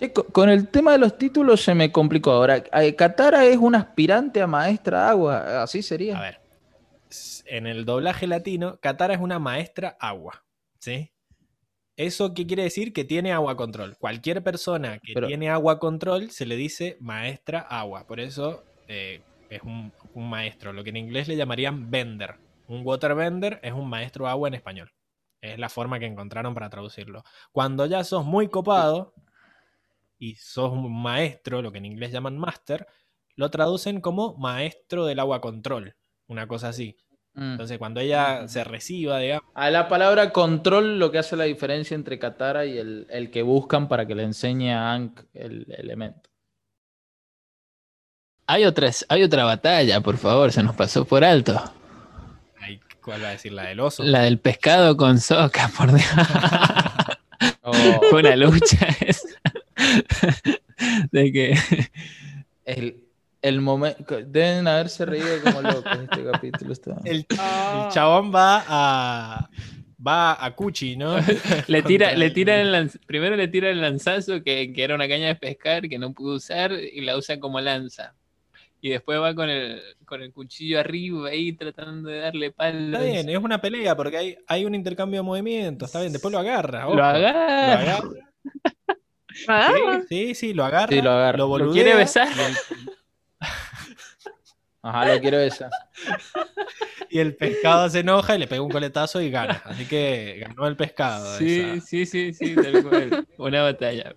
Sí, 0.00 0.10
con 0.10 0.48
el 0.50 0.66
tema 0.68 0.92
de 0.92 0.98
los 0.98 1.16
títulos 1.16 1.62
se 1.62 1.72
me 1.74 1.92
complicó. 1.92 2.32
Ahora, 2.32 2.64
eh, 2.72 2.96
Katara 2.96 3.44
es 3.44 3.56
un 3.56 3.76
aspirante 3.76 4.42
a 4.42 4.48
maestra 4.48 5.08
agua, 5.08 5.62
así 5.62 5.80
sería. 5.82 6.18
A 6.18 6.22
ver, 6.22 6.40
en 7.46 7.68
el 7.68 7.84
doblaje 7.84 8.26
latino, 8.26 8.78
Katara 8.80 9.14
es 9.14 9.20
una 9.20 9.38
maestra 9.38 9.96
agua, 10.00 10.44
¿sí? 10.80 11.12
¿Eso 11.96 12.34
qué 12.34 12.46
quiere 12.46 12.64
decir? 12.64 12.92
Que 12.92 13.04
tiene 13.04 13.32
agua 13.32 13.56
control. 13.56 13.96
Cualquier 13.98 14.42
persona 14.42 14.98
que 14.98 15.14
Pero- 15.14 15.28
tiene 15.28 15.50
agua 15.50 15.78
control 15.78 16.30
se 16.30 16.46
le 16.46 16.56
dice 16.56 16.96
maestra 17.00 17.60
agua. 17.60 18.06
Por 18.06 18.18
eso 18.20 18.64
eh, 18.88 19.20
es 19.50 19.62
un, 19.62 19.92
un 20.14 20.30
maestro. 20.30 20.72
Lo 20.72 20.82
que 20.84 20.90
en 20.90 20.96
inglés 20.96 21.26
le 21.28 21.36
llamarían 21.36 21.90
bender. 21.90 22.36
Un 22.68 22.82
waterbender 22.84 23.58
es 23.62 23.72
un 23.72 23.88
maestro 23.88 24.28
agua 24.28 24.46
en 24.48 24.54
español. 24.54 24.92
Es 25.40 25.58
la 25.58 25.68
forma 25.68 25.98
que 25.98 26.06
encontraron 26.06 26.54
para 26.54 26.70
traducirlo. 26.70 27.22
Cuando 27.52 27.86
ya 27.86 28.02
sos 28.04 28.24
muy 28.24 28.48
copado 28.48 29.14
y 30.18 30.34
sos 30.34 30.72
un 30.72 31.02
maestro, 31.02 31.62
lo 31.62 31.70
que 31.70 31.78
en 31.78 31.86
inglés 31.86 32.12
llaman 32.12 32.38
master, 32.38 32.86
lo 33.36 33.50
traducen 33.50 34.00
como 34.00 34.36
maestro 34.36 35.06
del 35.06 35.20
agua 35.20 35.40
control. 35.40 35.94
Una 36.26 36.48
cosa 36.48 36.68
así. 36.68 36.96
Mm. 37.34 37.52
Entonces, 37.52 37.78
cuando 37.78 38.00
ella 38.00 38.48
se 38.48 38.64
reciba, 38.64 39.18
digamos, 39.20 39.48
A 39.54 39.70
la 39.70 39.88
palabra 39.88 40.32
control 40.32 40.98
lo 40.98 41.12
que 41.12 41.18
hace 41.18 41.36
la 41.36 41.44
diferencia 41.44 41.94
entre 41.94 42.18
Katara 42.18 42.66
y 42.66 42.78
el, 42.78 43.06
el 43.10 43.30
que 43.30 43.42
buscan 43.42 43.86
para 43.86 44.06
que 44.06 44.16
le 44.16 44.24
enseñe 44.24 44.72
a 44.72 44.92
Ankh 44.92 45.20
el 45.34 45.66
elemento. 45.70 46.28
Hay, 48.48 48.64
otras, 48.64 49.06
hay 49.08 49.22
otra 49.22 49.44
batalla, 49.44 50.00
por 50.00 50.16
favor, 50.16 50.50
se 50.50 50.62
nos 50.62 50.74
pasó 50.74 51.04
por 51.04 51.22
alto. 51.22 51.54
Ay, 53.12 53.18
¿cuál 53.18 53.24
va 53.24 53.28
a 53.28 53.32
decir? 53.32 53.52
La 53.52 53.62
del 53.64 53.80
oso. 53.80 54.02
La 54.02 54.22
del 54.22 54.38
pescado 54.38 54.96
con 54.96 55.18
soca, 55.18 55.70
por 55.76 55.92
Dios. 55.92 56.06
Oh, 57.62 57.72
Fue 58.10 58.20
una 58.20 58.34
lucha 58.34 58.88
esa. 59.00 59.28
De 61.12 61.32
que 61.32 61.54
el, 62.64 62.96
el 63.42 63.60
momento. 63.60 64.16
Deben 64.26 64.66
haberse 64.66 65.04
reído 65.06 65.40
como 65.44 65.62
locos 65.62 65.92
este 66.02 66.24
capítulo. 66.32 66.72
está- 66.72 66.96
El, 67.04 67.18
el 67.28 67.88
chabón 67.92 68.32
va 68.34 68.64
a. 68.66 69.50
Va 70.04 70.44
a 70.44 70.54
Cuchi, 70.54 70.96
¿no? 70.96 71.16
le 71.66 71.82
tira, 71.82 72.12
le 72.14 72.30
tira 72.30 72.60
el 72.60 72.72
lanz- 72.72 72.98
primero 73.06 73.34
le 73.36 73.48
tira 73.48 73.68
el 73.70 73.80
lanzazo 73.80 74.42
que, 74.44 74.72
que 74.72 74.82
era 74.84 74.94
una 74.94 75.08
caña 75.08 75.26
de 75.26 75.34
pescar 75.34 75.88
que 75.88 75.98
no 75.98 76.12
pudo 76.12 76.36
usar 76.36 76.72
y 76.72 77.00
la 77.02 77.16
usa 77.16 77.38
como 77.40 77.60
lanza. 77.60 78.14
Y 78.80 78.90
después 78.90 79.20
va 79.20 79.34
con 79.34 79.48
el, 79.50 79.82
con 80.04 80.22
el 80.22 80.32
cuchillo 80.32 80.78
arriba 80.78 81.30
ahí 81.30 81.52
tratando 81.52 82.08
de 82.10 82.18
darle 82.20 82.52
palo. 82.52 82.96
Está 82.96 83.00
bien, 83.10 83.28
es 83.28 83.38
una 83.38 83.60
pelea 83.60 83.96
porque 83.96 84.16
hay, 84.16 84.38
hay 84.46 84.64
un 84.64 84.74
intercambio 84.74 85.20
de 85.20 85.24
movimientos. 85.24 85.88
Está 85.88 86.00
bien, 86.00 86.12
después 86.12 86.30
lo 86.30 86.38
agarra. 86.38 86.86
ojo. 86.86 86.96
Lo 86.96 87.04
agarra. 87.04 87.66
Lo 87.66 87.72
agarra. 87.80 88.08
Ah, 89.48 90.00
Sí, 90.08 90.34
sí, 90.34 90.54
lo 90.54 90.64
agarra. 90.64 90.88
Sí, 90.92 91.00
lo 91.02 91.10
agarra. 91.10 91.38
¿Lo 91.38 91.48
boludea, 91.48 91.72
quiere 91.72 91.96
besar? 91.96 92.28
Ajá, 94.80 95.12
lo 95.12 95.20
quiero 95.20 95.38
besar. 95.38 95.70
y 97.10 97.18
el 97.18 97.34
pescado 97.34 97.88
se 97.90 97.98
enoja 98.00 98.36
y 98.36 98.38
le 98.38 98.46
pega 98.46 98.62
un 98.62 98.70
coletazo 98.70 99.20
y 99.20 99.28
gana. 99.30 99.60
Así 99.64 99.86
que 99.86 100.38
ganó 100.46 100.66
el 100.68 100.76
pescado. 100.76 101.36
Sí, 101.36 101.60
esa- 101.60 101.84
sí, 101.84 102.06
sí, 102.06 102.32
sí, 102.32 102.54
tal 102.54 102.82
cual. 102.84 103.26
Una 103.38 103.62
batalla. 103.62 104.14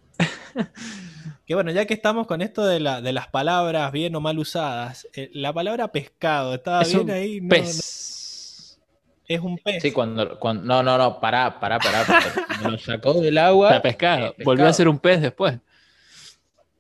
Que 1.45 1.55
bueno, 1.55 1.71
ya 1.71 1.85
que 1.85 1.93
estamos 1.93 2.27
con 2.27 2.41
esto 2.41 2.65
de, 2.65 2.79
la, 2.79 3.01
de 3.01 3.11
las 3.13 3.27
palabras 3.27 3.91
bien 3.91 4.15
o 4.15 4.21
mal 4.21 4.37
usadas, 4.39 5.07
eh, 5.15 5.29
la 5.33 5.51
palabra 5.51 5.91
pescado, 5.91 6.53
¿estaba 6.53 6.81
Es 6.83 6.89
bien 6.89 7.01
un 7.01 7.11
ahí? 7.11 7.41
No, 7.41 7.49
Pez. 7.49 8.77
no, 8.77 9.35
es 9.35 9.41
un 9.41 9.57
pez. 9.57 9.81
Sí, 9.81 9.91
cuando, 9.91 10.39
cuando. 10.39 10.63
No, 10.63 10.83
no, 10.83 10.97
no, 10.97 11.19
pará, 11.19 11.59
pará, 11.59 11.79
pará. 11.79 12.05
lo 12.69 12.77
sacó 12.77 13.13
del 13.15 13.37
agua. 13.37 13.69
Está 13.69 13.81
pescado. 13.81 14.35
eh, 14.37 14.43
Volvió 14.43 14.67
a 14.67 14.73
ser 14.73 14.87
un 14.87 14.99
pez 14.99 15.21
después. 15.21 15.57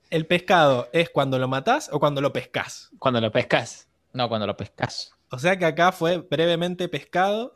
¿El 0.09 0.25
pescado 0.27 0.89
es 0.93 1.09
cuando 1.09 1.39
lo 1.39 1.47
matás 1.47 1.89
o 1.91 1.99
cuando 1.99 2.19
lo 2.21 2.31
pescás? 2.33 2.91
Cuando 2.99 3.21
lo 3.21 3.31
pescas. 3.31 3.87
No, 4.13 4.27
cuando 4.27 4.45
lo 4.45 4.57
pescas. 4.57 5.13
O 5.31 5.39
sea 5.39 5.57
que 5.57 5.63
acá 5.65 5.91
fue 5.93 6.17
brevemente 6.17 6.89
pescado 6.89 7.55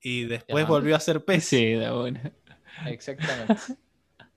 y 0.00 0.24
después 0.24 0.64
Ya. 0.64 0.68
volvió 0.68 0.94
a 0.96 1.00
ser 1.00 1.24
pez. 1.24 1.44
Sí, 1.44 1.72
de 1.72 1.90
una. 1.90 2.32
Exactamente. 2.86 3.54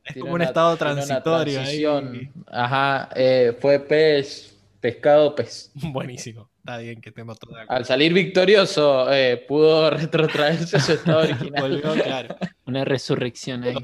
es 0.15 0.21
como 0.21 0.33
un 0.33 0.41
estado 0.41 0.75
transitorio 0.77 1.61
ahí. 1.61 2.31
Ajá, 2.47 3.09
eh, 3.15 3.57
fue 3.59 3.79
pez, 3.79 4.57
pescado, 4.79 5.35
pez. 5.35 5.71
Buenísimo. 5.75 6.49
Está 6.59 6.77
bien 6.77 7.01
que 7.01 7.09
estemos 7.09 7.39
todos. 7.39 7.57
Al 7.67 7.85
salir 7.85 8.13
victorioso, 8.13 9.11
eh, 9.11 9.43
pudo 9.47 9.89
retrotraerse 9.91 10.77
a 10.77 10.79
su 10.79 10.93
estado 10.93 11.19
original. 11.19 11.61
Volvió, 11.61 12.03
claro, 12.03 12.35
Una 12.65 12.85
resurrección 12.85 13.63
ahí. 13.63 13.75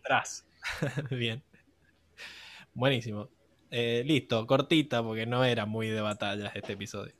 atrás. 0.00 0.46
bien. 1.10 1.42
Buenísimo. 2.74 3.28
Eh, 3.70 4.02
listo, 4.06 4.46
cortita, 4.46 5.02
porque 5.02 5.26
no 5.26 5.44
era 5.44 5.66
muy 5.66 5.88
de 5.88 6.00
batallas 6.00 6.54
este 6.54 6.74
episodio. 6.74 7.12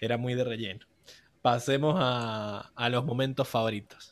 Era 0.00 0.16
muy 0.16 0.34
de 0.34 0.44
relleno. 0.44 0.86
Pasemos 1.40 1.96
a, 1.98 2.70
a 2.74 2.88
los 2.88 3.04
momentos 3.04 3.48
favoritos. 3.48 4.11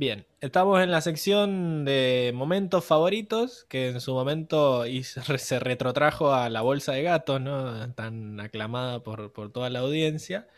Bien, 0.00 0.24
estamos 0.40 0.82
en 0.82 0.90
la 0.90 1.02
sección 1.02 1.84
de 1.84 2.32
momentos 2.34 2.86
favoritos, 2.86 3.66
que 3.68 3.90
en 3.90 4.00
su 4.00 4.14
momento 4.14 4.84
se 5.02 5.58
retrotrajo 5.58 6.32
a 6.32 6.48
la 6.48 6.62
bolsa 6.62 6.92
de 6.92 7.02
gatos, 7.02 7.38
¿no? 7.38 7.92
Tan 7.92 8.40
aclamada 8.40 9.02
por, 9.02 9.30
por 9.34 9.52
toda 9.52 9.68
la 9.68 9.80
audiencia. 9.80 10.48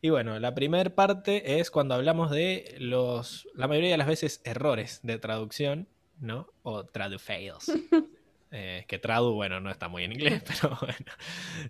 Y 0.00 0.10
bueno, 0.10 0.38
la 0.38 0.54
primera 0.54 0.94
parte 0.94 1.58
es 1.58 1.72
cuando 1.72 1.96
hablamos 1.96 2.30
de 2.30 2.76
los, 2.78 3.48
la 3.56 3.66
mayoría 3.66 3.90
de 3.90 3.96
las 3.96 4.06
veces, 4.06 4.40
errores 4.44 5.00
de 5.02 5.18
traducción, 5.18 5.88
¿no? 6.20 6.46
O 6.62 6.84
tradufails. 6.84 7.72
Eh, 8.56 8.84
que 8.86 9.00
tradu, 9.00 9.34
bueno, 9.34 9.58
no 9.58 9.68
está 9.68 9.88
muy 9.88 10.04
en 10.04 10.12
inglés, 10.12 10.44
pero 10.46 10.78
bueno, 10.80 11.12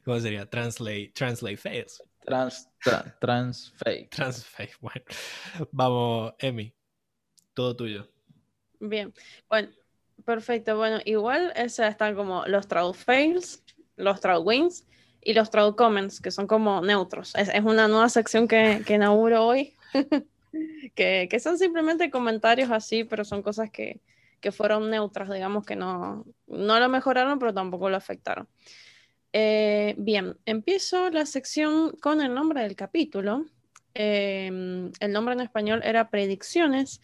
¿cómo 0.05 0.21
sería? 0.21 0.45
Translate, 0.45 1.13
translate 1.15 1.57
fails. 1.57 2.03
Trans, 2.27 2.69
tra, 2.83 3.17
transfake. 3.19 4.11
Transfake, 4.11 4.77
bueno. 4.83 5.03
Vamos, 5.73 6.35
Emi, 6.39 6.75
todo 7.55 7.77
tuyo. 7.77 8.09
Bien, 8.81 9.15
bueno, 9.49 9.69
perfecto. 10.25 10.77
Bueno, 10.77 10.99
igual 11.05 11.53
esas 11.57 11.91
están 11.91 12.15
como 12.15 12.45
los 12.47 12.69
tradu 12.69 12.93
fails, 12.93 13.65
los 13.97 14.21
tradu 14.21 14.43
wins 14.43 14.87
y 15.23 15.33
los 15.33 15.51
tradu 15.51 15.75
comments, 15.77 16.21
que 16.21 16.31
son 16.31 16.47
como 16.47 16.81
neutros. 16.83 17.35
Es, 17.35 17.49
es 17.49 17.63
una 17.63 17.89
nueva 17.89 18.09
sección 18.09 18.47
que, 18.47 18.83
que 18.87 18.95
inauguro 18.95 19.47
hoy, 19.47 19.75
que, 20.95 21.29
que 21.31 21.41
son 21.41 21.59
simplemente 21.59 22.11
comentarios 22.11 22.71
así, 22.71 23.05
pero 23.05 23.25
son 23.25 23.43
cosas 23.43 23.71
que, 23.71 24.01
que 24.41 24.53
fueron 24.53 24.91
neutras, 24.91 25.31
digamos 25.33 25.65
que 25.65 25.77
no, 25.77 26.27
no 26.47 26.79
lo 26.79 26.89
mejoraron, 26.91 27.39
pero 27.39 27.55
tampoco 27.55 27.89
lo 27.89 27.97
afectaron. 27.97 28.47
Eh, 29.33 29.95
bien, 29.97 30.37
empiezo 30.45 31.11
la 31.11 31.27
sección 31.27 31.93
con 32.01 32.21
el 32.21 32.35
nombre 32.35 32.61
del 32.63 32.77
capítulo. 32.77 33.47
Eh, 33.95 34.91
el 35.01 35.13
nombre 35.13 35.35
en 35.35 35.41
español 35.41 35.81
era 35.83 36.11
Predicciones, 36.11 37.01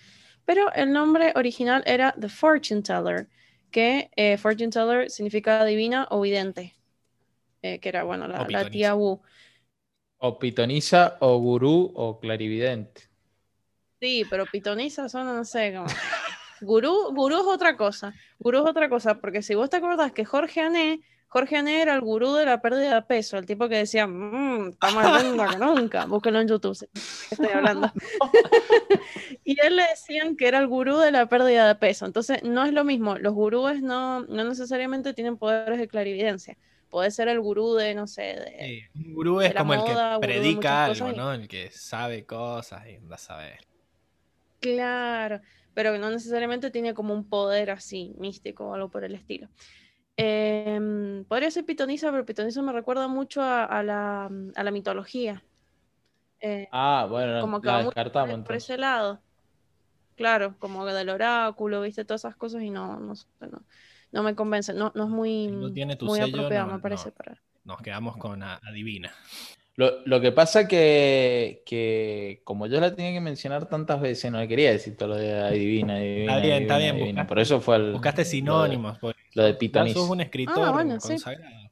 pero 0.51 0.73
el 0.75 0.93
nombre 0.93 1.33
original 1.37 1.81
era 1.87 2.13
The 2.19 2.29
Fortune 2.29 2.83
Teller, 2.83 3.29
que 3.71 4.11
eh, 4.17 4.37
Fortune 4.37 4.71
Teller 4.71 5.09
significa 5.09 5.65
divina 5.65 6.09
o 6.11 6.21
vidente, 6.21 6.75
que 7.63 7.79
era, 7.81 8.03
bueno, 8.03 8.27
la, 8.27 8.45
la 8.49 8.69
tía 8.69 8.97
Wu. 8.97 9.21
O 10.19 10.41
pitonisa, 10.41 11.19
o 11.21 11.39
gurú, 11.39 11.93
o 11.95 12.19
clarividente. 12.19 13.03
Sí, 14.01 14.25
pero 14.29 14.45
pitonisa 14.45 15.09
son, 15.09 15.27
no 15.27 15.45
sé, 15.45 15.73
como... 15.73 15.87
Gurú, 16.63 17.15
gurú 17.15 17.37
es 17.37 17.47
otra 17.47 17.77
cosa. 17.77 18.13
Gurú 18.41 18.59
es 18.59 18.69
otra 18.69 18.89
cosa, 18.89 19.21
porque 19.21 19.43
si 19.43 19.55
vos 19.55 19.71
te 19.71 19.77
acordás 19.77 20.11
que 20.11 20.25
Jorge 20.25 20.63
Ané, 20.63 21.01
Jorge 21.31 21.59
Ané 21.59 21.81
era 21.81 21.95
el 21.95 22.01
gurú 22.01 22.35
de 22.35 22.45
la 22.45 22.61
pérdida 22.61 22.93
de 22.93 23.03
peso, 23.03 23.39
el 23.39 23.47
tipo 23.47 23.69
que 23.69 23.77
decía, 23.77 24.05
mmm, 24.05 24.71
está 24.71 24.91
más 24.91 25.23
linda 25.23 25.47
que 25.47 25.59
nunca. 25.59 26.05
Búsquenlo 26.07 26.41
en 26.41 26.49
YouTube, 26.49 26.77
estoy 27.31 27.49
hablando. 27.55 27.93
y 29.45 29.57
él 29.65 29.77
le 29.77 29.85
decían 29.87 30.37
que 30.37 30.49
era 30.49 30.59
el 30.59 30.67
gurú 30.67 30.99
de 30.99 31.13
la 31.13 31.27
pérdida 31.27 31.69
de 31.69 31.77
peso. 31.77 32.05
Entonces, 32.05 32.43
no 32.43 32.65
es 32.65 32.73
lo 32.73 32.83
mismo. 32.83 33.17
Los 33.17 33.33
gurúes 33.33 33.81
no, 33.81 34.23
no 34.23 34.43
necesariamente 34.43 35.15
tienen 35.15 35.37
poderes 35.37 35.79
de 35.79 35.87
clarividencia. 35.87 36.57
Puede 36.89 37.13
ser 37.13 37.29
el 37.29 37.41
gurú 37.41 37.75
de, 37.75 37.95
no 37.95 38.09
sé, 38.09 38.23
de. 38.23 38.57
Sí, 38.59 39.01
un 39.07 39.15
gurú 39.15 39.41
es 39.41 39.55
como 39.55 39.75
el 39.75 39.85
que 39.85 39.95
predica 40.21 40.87
algo, 40.87 41.13
¿no? 41.13 41.33
El 41.33 41.47
que 41.47 41.71
sabe 41.71 42.27
cosas 42.27 42.89
y 42.89 42.97
anda 42.97 43.15
a 43.15 43.19
saber. 43.19 43.61
Claro 44.59 45.41
pero 45.75 45.97
no 45.99 46.11
necesariamente 46.11 46.71
tiene 46.71 46.95
como 46.95 47.15
un 47.15 47.29
poder 47.29 47.71
así 47.71 48.13
místico 48.19 48.67
o 48.67 48.75
algo 48.75 48.91
por 48.91 49.05
el 49.05 49.15
estilo. 49.15 49.49
Eh, 50.23 51.25
podría 51.29 51.51
ser 51.51 51.65
pitonisa, 51.65 52.11
pero 52.11 52.27
pitonisa 52.27 52.61
me 52.61 52.73
recuerda 52.73 53.09
mucho 53.09 53.41
a, 53.41 53.65
a, 53.65 53.83
la, 53.83 54.31
a 54.55 54.63
la, 54.63 54.71
mitología. 54.71 55.43
Eh, 56.41 56.69
ah, 56.73 57.07
bueno, 57.09 57.41
como 57.41 57.61
que 57.61 57.69
la 57.69 57.85
descartamos. 57.85 58.41
Por, 58.41 58.55
ese 58.55 58.77
lado. 58.77 59.21
Claro, 60.17 60.57
como 60.59 60.85
del 60.85 61.09
oráculo, 61.09 61.81
viste, 61.81 62.05
todas 62.05 62.23
esas 62.23 62.37
cosas 62.37 62.63
y 62.63 62.69
no, 62.69 63.01
no, 63.01 63.15
no, 63.41 63.63
no 64.13 64.23
me 64.23 64.35
convence. 64.35 64.75
No, 64.75 64.93
no 64.95 65.05
es 65.05 65.11
muy, 65.11 65.47
no 65.47 65.73
tiene 65.73 65.97
tu 65.97 66.05
muy 66.05 66.19
sello, 66.19 66.37
apropiado, 66.37 66.67
no, 66.67 66.75
me 66.75 66.81
parece. 66.81 67.09
no. 67.09 67.15
Para... 67.15 67.41
Nos 67.65 67.81
quedamos 67.81 68.19
con 68.19 68.43
adivina. 68.43 69.13
Lo, 69.77 70.05
lo, 70.05 70.21
que 70.21 70.33
pasa 70.33 70.69
que, 70.69 71.63
que 71.65 72.43
como 72.45 72.67
yo 72.67 72.81
la 72.81 72.95
tenía 72.95 73.13
que 73.13 73.21
mencionar 73.21 73.67
tantas 73.67 73.99
veces, 74.03 74.31
no 74.31 74.39
le 74.39 74.49
quería 74.49 74.73
decir 74.73 74.95
todo 74.95 75.11
lo 75.11 75.17
de 75.17 75.33
adivina, 75.33 75.97
adivina. 75.97 76.21
Está 76.21 76.41
bien, 76.41 76.53
adivina, 76.53 76.57
está 76.59 76.77
bien. 76.77 76.91
adivina. 76.91 77.23
Buscaste, 77.23 77.29
Por 77.29 77.39
eso 77.39 77.61
fue 77.63 77.77
el. 77.77 77.93
buscaste 77.93 78.25
sinónimos. 78.27 79.01
De, 79.01 79.15
lo 79.35 79.45
de 79.45 79.55
pitonis. 79.55 79.95
sos 79.95 80.09
un 80.11 80.21
escritor 80.21 80.59
Ah, 80.69 80.71
bueno, 80.73 80.99
sí. 81.01 81.09
consagrado. 81.09 81.71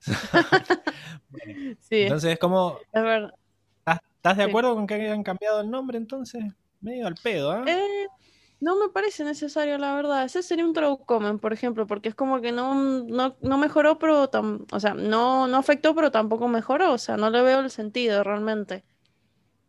Bueno, 1.30 1.76
Sí, 1.80 2.02
entonces, 2.02 2.32
es 2.32 2.38
como. 2.38 2.78
es 2.92 3.02
verdad. 3.02 3.34
¿Estás, 3.80 4.00
estás 4.16 4.36
de 4.36 4.44
Sí. 4.44 4.48
acuerdo 4.48 4.74
con 4.74 4.86
que 4.86 4.94
hayan 4.94 5.22
cambiado 5.22 5.60
el 5.60 5.70
nombre 5.70 5.98
entonces? 5.98 6.44
Medio 6.80 7.06
al 7.06 7.14
pedo, 7.16 7.50
¿ah? 7.50 7.64
Eh, 7.66 8.06
no 8.60 8.76
me 8.76 8.88
parece 8.88 9.24
necesario, 9.24 9.76
la 9.78 9.94
verdad. 9.94 10.24
Ese 10.24 10.42
sería 10.42 10.64
un 10.64 10.72
traucomen, 10.72 11.38
por 11.38 11.52
ejemplo, 11.52 11.86
porque 11.86 12.08
es 12.08 12.14
como 12.14 12.40
que 12.40 12.52
no, 12.52 12.74
no, 12.74 13.36
no 13.40 13.58
mejoró, 13.58 13.98
pero 13.98 14.30
tam- 14.30 14.66
o 14.72 14.80
sea, 14.80 14.94
no, 14.94 15.46
no 15.46 15.56
afectó, 15.56 15.94
pero 15.94 16.10
tampoco 16.10 16.48
mejoró. 16.48 16.92
O 16.92 16.98
sea, 16.98 17.16
no 17.16 17.30
le 17.30 17.42
veo 17.42 17.60
el 17.60 17.70
sentido 17.70 18.22
realmente. 18.24 18.84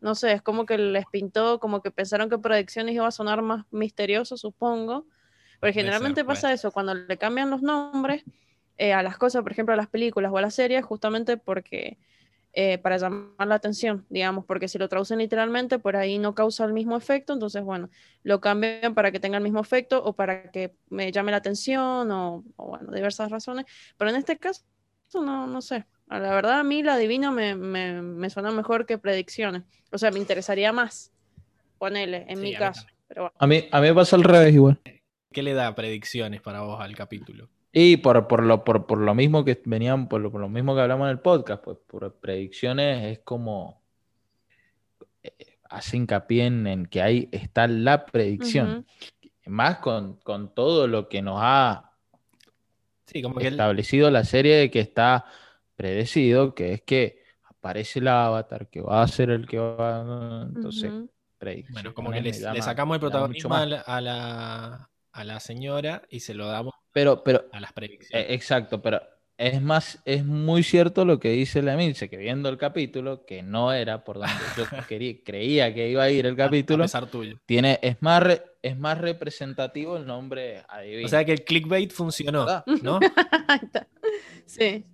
No 0.00 0.14
sé, 0.14 0.32
es 0.32 0.42
como 0.42 0.64
que 0.66 0.78
les 0.78 1.04
pintó, 1.12 1.60
como 1.60 1.82
que 1.82 1.90
pensaron 1.90 2.30
que 2.30 2.38
predicciones 2.38 2.94
iba 2.94 3.06
a 3.06 3.10
sonar 3.10 3.42
más 3.42 3.64
misterioso, 3.70 4.36
supongo. 4.38 5.06
Porque 5.60 5.74
ser, 5.74 5.74
generalmente 5.74 6.24
pasa 6.24 6.48
ser. 6.48 6.54
eso, 6.54 6.72
cuando 6.72 6.94
le 6.94 7.18
cambian 7.18 7.50
los 7.50 7.62
nombres 7.62 8.24
eh, 8.78 8.92
a 8.94 9.02
las 9.02 9.18
cosas, 9.18 9.42
por 9.42 9.52
ejemplo, 9.52 9.74
a 9.74 9.76
las 9.76 9.88
películas 9.88 10.32
o 10.32 10.38
a 10.38 10.42
las 10.42 10.54
series, 10.54 10.84
justamente 10.84 11.36
porque 11.36 11.98
eh, 12.52 12.78
para 12.78 12.96
llamar 12.98 13.46
la 13.46 13.54
atención, 13.56 14.06
digamos, 14.10 14.44
porque 14.46 14.68
si 14.68 14.78
lo 14.78 14.88
traducen 14.88 15.18
literalmente, 15.18 15.78
por 15.78 15.96
ahí 15.96 16.18
no 16.18 16.34
causa 16.34 16.64
el 16.64 16.72
mismo 16.72 16.96
efecto, 16.96 17.32
entonces, 17.34 17.62
bueno, 17.62 17.90
lo 18.24 18.40
cambian 18.40 18.94
para 18.94 19.12
que 19.12 19.20
tenga 19.20 19.36
el 19.38 19.44
mismo 19.44 19.60
efecto 19.60 20.02
o 20.04 20.14
para 20.14 20.50
que 20.50 20.74
me 20.88 21.12
llame 21.12 21.30
la 21.32 21.38
atención 21.38 22.10
o, 22.10 22.44
o, 22.56 22.66
bueno, 22.66 22.92
diversas 22.92 23.30
razones. 23.30 23.66
Pero 23.98 24.10
en 24.10 24.16
este 24.16 24.38
caso, 24.38 24.64
no, 25.14 25.46
no 25.46 25.60
sé. 25.62 25.86
La 26.08 26.34
verdad, 26.34 26.60
a 26.60 26.64
mí 26.64 26.82
la 26.82 26.96
divina 26.96 27.30
me, 27.30 27.54
me, 27.54 28.02
me 28.02 28.30
suena 28.30 28.50
mejor 28.50 28.86
que 28.86 28.98
predicciones. 28.98 29.62
O 29.92 29.98
sea, 29.98 30.10
me 30.10 30.18
interesaría 30.18 30.72
más. 30.72 31.12
Ponele, 31.78 32.26
en 32.28 32.36
Sí, 32.36 32.42
mi 32.42 32.54
caso. 32.56 32.86
Pero 33.08 33.22
bueno. 33.24 33.36
A 33.38 33.46
mí, 33.46 33.68
a 33.70 33.80
mí 33.80 33.88
me 33.88 33.94
pasa 33.94 34.16
al 34.16 34.24
revés 34.24 34.54
igual. 34.54 34.80
¿Qué 35.32 35.42
le 35.42 35.54
da 35.54 35.74
predicciones 35.74 36.40
para 36.40 36.62
vos 36.62 36.80
al 36.80 36.96
capítulo? 36.96 37.48
Y 37.72 37.98
por, 37.98 38.26
por, 38.26 38.42
lo, 38.42 38.64
por, 38.64 38.86
por 38.86 38.98
lo 38.98 39.14
mismo 39.14 39.44
que 39.44 39.60
venían, 39.64 40.08
por 40.08 40.20
lo, 40.20 40.32
por 40.32 40.40
lo 40.40 40.48
mismo 40.48 40.74
que 40.74 40.80
hablamos 40.80 41.06
en 41.06 41.12
el 41.12 41.20
podcast, 41.20 41.62
pues 41.62 41.78
por 41.86 42.12
predicciones 42.16 43.04
es 43.12 43.20
como 43.20 43.80
eh, 45.22 45.58
hace 45.68 45.96
hincapié 45.96 46.46
en, 46.46 46.66
en 46.66 46.86
que 46.86 47.00
ahí 47.00 47.28
está 47.30 47.68
la 47.68 48.06
predicción. 48.06 48.84
Más 49.46 49.78
con, 49.78 50.16
con 50.16 50.52
todo 50.52 50.88
lo 50.88 51.08
que 51.08 51.22
nos 51.22 51.38
ha 51.40 51.90
Sí, 53.06 53.22
como 53.22 53.36
que 53.36 53.48
establecido 53.48 54.10
la 54.10 54.24
serie 54.24 54.56
de 54.56 54.70
que 54.70 54.80
está 54.80 55.24
predecido, 55.76 56.54
que 56.54 56.74
es 56.74 56.82
que 56.82 57.22
aparece 57.44 57.98
el 57.98 58.08
avatar, 58.08 58.68
que 58.68 58.80
va 58.80 59.02
a 59.02 59.08
ser 59.08 59.30
el 59.30 59.46
que 59.46 59.58
va. 59.58 60.44
Entonces, 60.48 60.92
Ujú. 60.92 61.10
predicciones 61.38 61.82
bueno, 61.82 61.94
como 61.94 62.12
que 62.12 62.20
le, 62.20 62.32
sacamos 62.32 62.94
el 62.94 63.00
protagonismo 63.00 63.54
a 63.54 64.00
la, 64.00 64.89
a, 65.12 65.24
la, 65.24 65.40
señora 65.40 66.02
y 66.10 66.20
se 66.20 66.34
lo 66.34 66.46
damos 66.46 66.74
Pero, 66.92 67.22
pero, 67.24 67.44
a 67.52 67.60
las 67.60 67.70
eh, 67.70 67.74
predicciones. 67.74 68.26
exacto, 68.30 68.80
pero 68.82 69.00
es 69.36 69.62
más, 69.62 70.02
es 70.04 70.24
muy 70.26 70.62
cierto 70.62 71.04
lo 71.06 71.18
que 71.18 71.30
dice 71.30 71.62
la 71.62 71.72
Emilce, 71.74 72.10
que 72.10 72.18
viendo 72.18 72.48
el 72.50 72.58
capítulo, 72.58 73.24
que 73.24 73.42
no 73.42 73.72
era 73.72 74.04
por 74.04 74.18
donde 74.18 74.32
yo 74.56 74.64
quería, 74.88 75.14
creía 75.24 75.72
que 75.74 75.88
iba 75.88 76.02
a 76.02 76.10
ir 76.10 76.26
el 76.26 76.36
capítulo, 76.36 76.84
A 76.84 76.86
pesar 76.86 77.06
tuyo. 77.06 77.38
tiene, 77.46 77.78
es 77.82 77.96
más, 78.02 78.22
re- 78.22 78.42
es 78.62 78.76
más 78.78 78.98
representativo 78.98 79.96
el 79.96 80.06
nombre 80.06 80.62
adivino. 80.68 81.06
O 81.06 81.08
sea 81.08 81.24
que 81.24 81.32
el 81.32 81.44
clickbait 81.44 81.90
funcionó, 81.90 82.44
¿Verdad? 82.44 82.64
¿no? 82.82 83.00
Ahí 83.48 83.60
está. 83.62 83.88
Sí, 84.44 84.84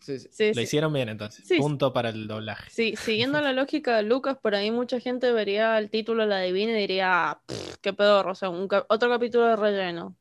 Sí, 0.00 0.18
sí. 0.18 0.28
sí, 0.30 0.54
Lo 0.54 0.60
hicieron 0.60 0.92
bien 0.92 1.08
entonces. 1.08 1.46
Sí, 1.46 1.56
sí. 1.56 1.60
Punto 1.60 1.92
para 1.92 2.10
el 2.10 2.26
doblaje. 2.26 2.70
Sí, 2.70 2.94
siguiendo 2.96 3.40
la 3.40 3.52
lógica 3.52 3.96
de 3.96 4.02
Lucas, 4.02 4.38
por 4.40 4.54
ahí 4.54 4.70
mucha 4.70 5.00
gente 5.00 5.32
vería 5.32 5.78
el 5.78 5.90
título 5.90 6.24
La 6.26 6.40
Divina 6.40 6.72
y 6.72 6.80
diría, 6.82 7.30
"Ah, 7.30 7.42
pff, 7.44 7.76
qué 7.80 7.92
pedorro, 7.92 8.32
o 8.32 8.34
sea, 8.34 8.48
un 8.50 8.68
otro 8.88 9.10
capítulo 9.10 9.46
de 9.46 9.56
relleno. 9.56 10.16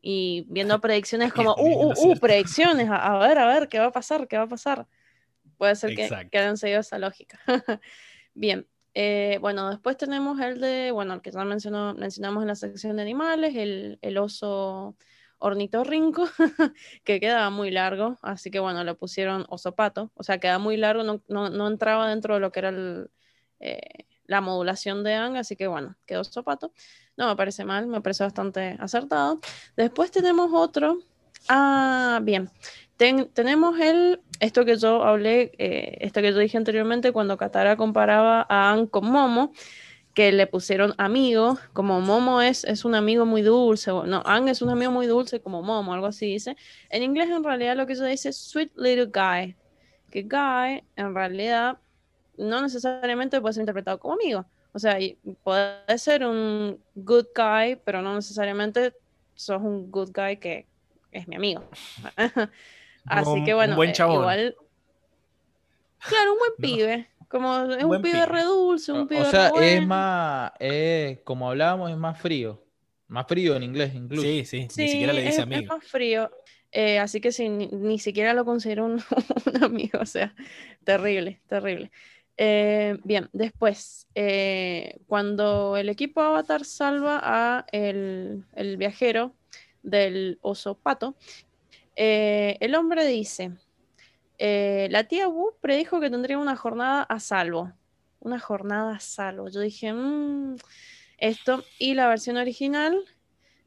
Y 0.00 0.46
viendo 0.48 0.80
predicciones 0.80 1.32
como, 1.32 1.54
uh, 1.54 1.92
uh, 1.92 2.12
uh, 2.12 2.18
predicciones, 2.18 2.88
a, 2.88 2.96
a 2.96 3.28
ver, 3.28 3.38
a 3.38 3.46
ver, 3.46 3.68
¿qué 3.68 3.78
va 3.78 3.86
a 3.86 3.92
pasar? 3.92 4.26
¿Qué 4.26 4.36
va 4.36 4.44
a 4.44 4.48
pasar? 4.48 4.86
Puede 5.56 5.74
ser 5.76 5.94
que, 5.94 6.08
que 6.30 6.38
hayan 6.38 6.56
seguido 6.56 6.80
esa 6.80 6.98
lógica. 6.98 7.40
Bien, 8.34 8.66
eh, 8.94 9.38
bueno, 9.40 9.70
después 9.70 9.96
tenemos 9.96 10.40
el 10.40 10.60
de, 10.60 10.92
bueno, 10.92 11.14
el 11.14 11.20
que 11.20 11.30
ya 11.30 11.44
mencionó, 11.44 11.94
mencionamos 11.94 12.42
en 12.42 12.48
la 12.48 12.54
sección 12.54 12.96
de 12.96 13.02
animales, 13.02 13.54
el, 13.56 13.98
el 14.02 14.18
oso 14.18 14.96
ornitorrinco, 15.38 16.24
que 17.04 17.20
quedaba 17.20 17.50
muy 17.50 17.70
largo, 17.70 18.18
así 18.22 18.50
que 18.50 18.60
bueno, 18.60 18.84
le 18.84 18.94
pusieron 18.94 19.46
oso 19.48 19.74
pato, 19.74 20.10
o 20.14 20.22
sea, 20.22 20.38
queda 20.38 20.58
muy 20.58 20.76
largo, 20.76 21.02
no, 21.02 21.22
no, 21.28 21.50
no 21.50 21.68
entraba 21.68 22.08
dentro 22.08 22.34
de 22.34 22.40
lo 22.40 22.52
que 22.52 22.58
era 22.60 22.72
eh, 23.60 23.80
la 24.26 24.40
modulación 24.40 25.02
de 25.04 25.14
Ang, 25.14 25.36
así 25.36 25.56
que 25.56 25.66
bueno, 25.66 25.96
quedó 26.06 26.20
oso 26.20 26.42
pato. 26.44 26.72
No 27.16 27.26
me 27.28 27.34
parece 27.36 27.64
mal, 27.64 27.86
me 27.88 28.00
parece 28.00 28.22
bastante 28.24 28.76
acertado. 28.78 29.40
Después 29.76 30.10
tenemos 30.10 30.50
otro. 30.52 30.98
Ah, 31.48 32.20
bien. 32.22 32.50
Ten- 32.96 33.28
tenemos 33.32 33.78
el, 33.80 34.20
esto 34.40 34.64
que 34.64 34.76
yo 34.76 35.02
hablé, 35.04 35.52
eh, 35.58 35.98
esto 36.00 36.20
que 36.20 36.32
yo 36.32 36.38
dije 36.38 36.58
anteriormente 36.58 37.12
cuando 37.12 37.36
Katara 37.36 37.76
comparaba 37.76 38.46
a 38.48 38.70
Ang 38.70 38.86
con 38.88 39.10
Momo, 39.10 39.52
que 40.14 40.32
le 40.32 40.46
pusieron 40.46 40.94
amigo, 40.98 41.58
como 41.72 42.00
Momo 42.00 42.42
es, 42.42 42.64
es 42.64 42.84
un 42.84 42.94
amigo 42.94 43.24
muy 43.24 43.42
dulce, 43.42 43.90
no, 43.90 44.22
Ang 44.24 44.48
es 44.48 44.62
un 44.62 44.70
amigo 44.70 44.90
muy 44.90 45.06
dulce 45.06 45.40
como 45.40 45.62
Momo, 45.62 45.92
algo 45.92 46.06
así 46.06 46.26
dice. 46.26 46.56
En 46.90 47.02
inglés 47.02 47.30
en 47.30 47.44
realidad 47.44 47.76
lo 47.76 47.86
que 47.86 47.94
se 47.94 48.04
dice 48.06 48.30
es 48.30 48.36
sweet 48.36 48.72
little 48.76 49.06
guy, 49.06 49.54
que 50.10 50.22
guy 50.22 50.82
en 50.96 51.14
realidad 51.14 51.78
no 52.36 52.62
necesariamente 52.62 53.40
puede 53.40 53.54
ser 53.54 53.62
interpretado 53.62 53.98
como 53.98 54.14
amigo. 54.14 54.44
O 54.72 54.78
sea, 54.78 54.98
puede 55.42 55.98
ser 55.98 56.24
un 56.24 56.80
good 56.94 57.26
guy, 57.34 57.76
pero 57.84 58.02
no 58.02 58.14
necesariamente 58.14 58.94
sos 59.34 59.62
un 59.62 59.90
good 59.90 60.10
guy 60.14 60.36
que 60.36 60.66
es 61.12 61.26
mi 61.28 61.36
amigo. 61.36 61.64
Así 63.06 63.44
que 63.44 63.54
bueno, 63.54 63.72
un 63.72 63.76
buen 63.76 63.90
eh, 63.90 63.94
igual. 63.98 64.56
Claro, 66.00 66.32
un 66.32 66.38
buen 66.38 66.52
pibe. 66.58 67.08
Como 67.28 67.72
es 67.72 67.84
un, 67.84 68.00
pibe, 68.00 68.24
redulce, 68.24 68.90
un 68.90 69.06
pibe 69.06 69.20
O 69.20 69.24
sea, 69.26 69.52
es 69.60 69.86
más, 69.86 70.52
como 71.24 71.50
hablábamos, 71.50 71.90
es 71.90 71.96
más 71.96 72.18
frío. 72.18 72.64
Más 73.08 73.26
frío 73.26 73.56
en 73.56 73.62
inglés, 73.62 73.94
incluso. 73.94 74.22
Sí, 74.22 74.44
sí, 74.44 74.68
ni 74.76 74.88
siquiera 74.88 75.12
le 75.12 75.22
dice 75.22 75.42
amigo. 75.42 75.62
Es 75.62 75.68
más 75.68 75.84
frío. 75.84 76.30
Eh, 76.70 76.98
así 76.98 77.20
que 77.20 77.32
sí, 77.32 77.48
ni, 77.48 77.98
siquiera 77.98 78.34
lo 78.34 78.44
considero 78.44 78.84
un, 78.86 79.02
amigo. 79.62 79.98
O 80.00 80.06
sea, 80.06 80.34
terrible, 80.84 81.40
terrible. 81.46 81.90
Eh, 82.36 82.98
bien, 83.04 83.28
después, 83.32 84.06
eh, 84.14 84.98
cuando 85.06 85.76
el 85.76 85.88
equipo 85.88 86.20
Avatar 86.20 86.64
salva 86.64 87.20
a 87.22 87.66
el, 87.72 88.44
el 88.54 88.76
viajero 88.76 89.34
del 89.82 90.38
oso 90.42 90.74
pato, 90.74 91.16
el 91.96 92.74
hombre 92.76 93.06
dice, 93.06 93.52
eh, 94.38 94.88
la 94.90 95.04
tía 95.04 95.28
Wu 95.28 95.52
predijo 95.60 96.00
que 96.00 96.10
tendría 96.10 96.38
una 96.38 96.56
jornada 96.56 97.02
a 97.02 97.20
salvo. 97.20 97.72
Una 98.20 98.38
jornada 98.38 98.96
a 98.96 99.00
salvo. 99.00 99.48
Yo 99.48 99.60
dije, 99.60 99.92
mmm, 99.92 100.56
esto. 101.18 101.64
Y 101.78 101.94
la 101.94 102.08
versión 102.08 102.36
original 102.36 103.04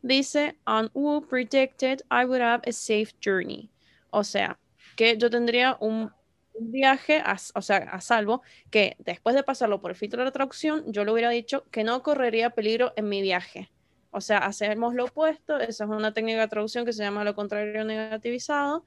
dice, 0.02 0.58
on 0.66 0.90
Wu 0.94 1.28
predicted 1.28 2.02
I 2.10 2.26
would 2.26 2.42
have 2.42 2.64
a 2.68 2.72
safe 2.72 3.14
journey. 3.24 3.70
O 4.10 4.24
sea, 4.24 4.60
que 4.96 5.18
yo 5.18 5.30
tendría 5.30 5.78
un, 5.80 6.12
viaje, 6.60 7.22
a, 7.26 7.38
o 7.56 7.62
sea, 7.62 7.78
a 7.78 8.02
salvo, 8.02 8.42
que 8.70 8.96
después 9.00 9.36
de 9.36 9.44
pasarlo 9.44 9.82
por 9.82 9.92
el 9.92 9.98
filtro 9.98 10.24
de 10.24 10.32
traducción, 10.32 10.84
yo 10.92 11.06
le 11.06 11.12
hubiera 11.12 11.30
dicho 11.30 11.66
que 11.72 11.84
no 11.84 12.04
correría 12.04 12.52
peligro 12.52 12.94
en 12.96 13.10
mi 13.10 13.22
viaje. 13.22 13.72
O 14.12 14.22
sea, 14.22 14.40
hacemos 14.40 14.94
lo 14.94 15.06
opuesto, 15.06 15.58
esa 15.60 15.86
es 15.86 15.90
una 15.90 16.14
técnica 16.14 16.42
de 16.42 16.48
traducción 16.50 16.86
que 16.86 16.94
se 16.94 17.04
llama 17.04 17.24
lo 17.24 17.36
contrario 17.36 17.86
negativizado. 17.86 18.86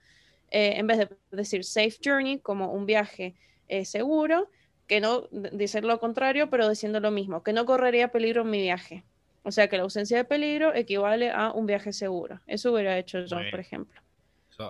Eh, 0.55 0.79
en 0.79 0.87
vez 0.87 0.99
de 0.99 1.09
decir 1.33 1.65
safe 1.65 1.97
journey 2.01 2.39
como 2.39 2.73
un 2.73 2.87
viaje 2.87 3.35
eh, 3.67 3.85
seguro, 3.85 4.49
que 4.87 5.01
no 5.01 5.27
decir 5.33 5.85
lo 5.85 5.99
contrario, 5.99 6.49
pero 6.49 6.69
diciendo 6.69 7.01
lo 7.01 7.11
mismo, 7.11 7.43
que 7.43 7.53
no 7.53 7.67
correría 7.67 8.13
peligro 8.13 8.43
en 8.43 8.51
mi 8.51 8.63
viaje. 8.63 9.03
O 9.43 9.51
sea 9.51 9.67
que 9.67 9.77
la 9.77 9.83
ausencia 9.83 10.17
de 10.17 10.25
peligro 10.25 10.73
equivale 10.73 11.33
a 11.33 11.51
un 11.51 11.67
viaje 11.67 11.93
seguro. 11.93 12.41
Eso 12.47 12.73
hubiera 12.73 12.97
hecho 12.97 13.25
yo, 13.25 13.39
por 13.51 13.59
ejemplo. 13.59 14.01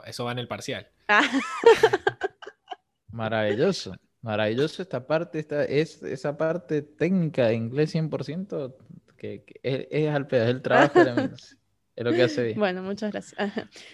Eso, 0.07 0.25
va 0.25 0.33
en 0.33 0.39
el 0.39 0.49
parcial. 0.49 0.89
Ah. 1.07 1.21
Maravilloso. 3.13 3.95
Maravilloso 4.23 4.81
esta 4.81 5.07
parte, 5.07 5.39
esta, 5.39 5.65
es 5.65 6.03
esa 6.03 6.39
parte 6.39 6.81
técnica 6.81 7.49
de 7.49 7.57
inglés 7.57 7.95
100% 7.95 8.75
que, 9.19 9.45
es, 9.63 10.09
al 10.09 10.27
pedo, 10.29 10.45
es 10.45 10.49
el 10.49 10.63
trabajo 10.63 11.05
de. 11.05 11.31
Es 11.97 12.05
lo 12.05 12.13
que 12.13 12.25
hace 12.25 12.43
bien. 12.43 12.59
Bueno, 12.59 12.83
muchas 12.83 13.13
gracias. 13.13 13.37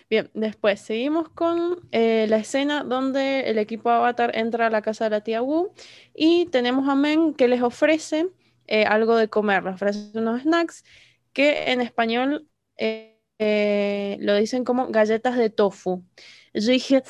Bien, 0.08 0.30
después 0.32 0.80
seguimos 0.80 1.28
con 1.28 1.88
eh, 1.92 2.26
la 2.28 2.38
escena 2.38 2.82
donde 2.82 3.40
el 3.50 3.58
equipo 3.58 3.90
Avatar 3.90 4.32
entra 4.34 4.68
a 4.68 4.70
la 4.70 4.80
casa 4.80 5.04
de 5.04 5.10
la 5.10 5.20
tía 5.20 5.42
Wu 5.42 5.72
y 6.14 6.46
tenemos 6.46 6.88
a 6.88 6.94
Men 6.94 7.34
que 7.34 7.46
les 7.46 7.60
ofrece 7.62 8.28
eh, 8.66 8.84
algo 8.84 9.16
de 9.16 9.28
comer, 9.28 9.64
les 9.64 9.74
ofrece 9.74 10.10
unos 10.14 10.42
snacks 10.42 10.84
que 11.32 11.72
en 11.72 11.82
español 11.82 12.48
eh, 12.78 14.16
lo 14.20 14.34
dicen 14.34 14.64
como 14.64 14.88
galletas 14.88 15.36
de 15.36 15.50
tofu. 15.50 16.02
Yo 16.54 16.72
dije, 16.72 17.02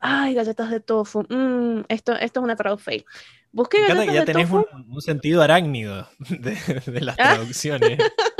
ay, 0.00 0.34
galletas 0.34 0.70
de 0.70 0.80
tofu, 0.80 1.24
mm, 1.28 1.84
esto, 1.88 2.14
esto 2.14 2.40
es 2.40 2.44
una 2.44 2.56
traducción. 2.56 3.04
Busqué 3.52 3.82
galletas 3.82 4.06
que 4.06 4.14
ya 4.14 4.24
tenés 4.24 4.50
Un, 4.50 5.02
sentido 5.02 5.42
arácnido 5.42 6.08
de, 6.30 6.56
de 6.86 7.00
las 7.02 7.16
traducciones. 7.16 7.98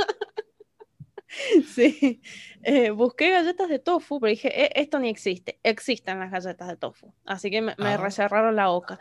Sí, 1.67 2.21
eh, 2.63 2.91
busqué 2.91 3.29
galletas 3.29 3.69
de 3.69 3.79
tofu, 3.79 4.19
pero 4.19 4.29
dije, 4.29 4.65
e, 4.65 4.81
esto 4.81 4.99
ni 4.99 5.09
existe. 5.09 5.59
Existen 5.63 6.19
las 6.19 6.31
galletas 6.31 6.67
de 6.67 6.77
tofu, 6.77 7.13
así 7.25 7.49
que 7.49 7.61
me, 7.61 7.75
ah. 7.77 7.97
recerraron 7.97 8.55
la 8.55 8.67
boca. 8.67 8.99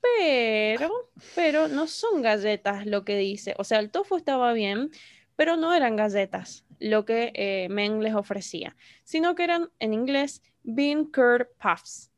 Pero, 0.00 0.90
pero 1.34 1.68
no 1.68 1.86
son 1.86 2.22
galletas 2.22 2.86
lo 2.86 3.04
que 3.04 3.16
dice. 3.16 3.54
O 3.58 3.64
sea, 3.64 3.78
el 3.78 3.90
tofu 3.90 4.16
estaba 4.16 4.52
bien, 4.52 4.90
pero 5.36 5.56
no 5.56 5.74
eran 5.74 5.96
galletas 5.96 6.64
lo 6.80 7.04
que 7.04 7.32
eh, 7.34 7.68
Men 7.70 8.02
les 8.02 8.14
ofrecía, 8.14 8.76
sino 9.04 9.34
que 9.34 9.44
eran 9.44 9.70
en 9.78 9.94
inglés 9.94 10.42
bean 10.62 11.04
curd 11.04 11.46
puffs, 11.62 12.10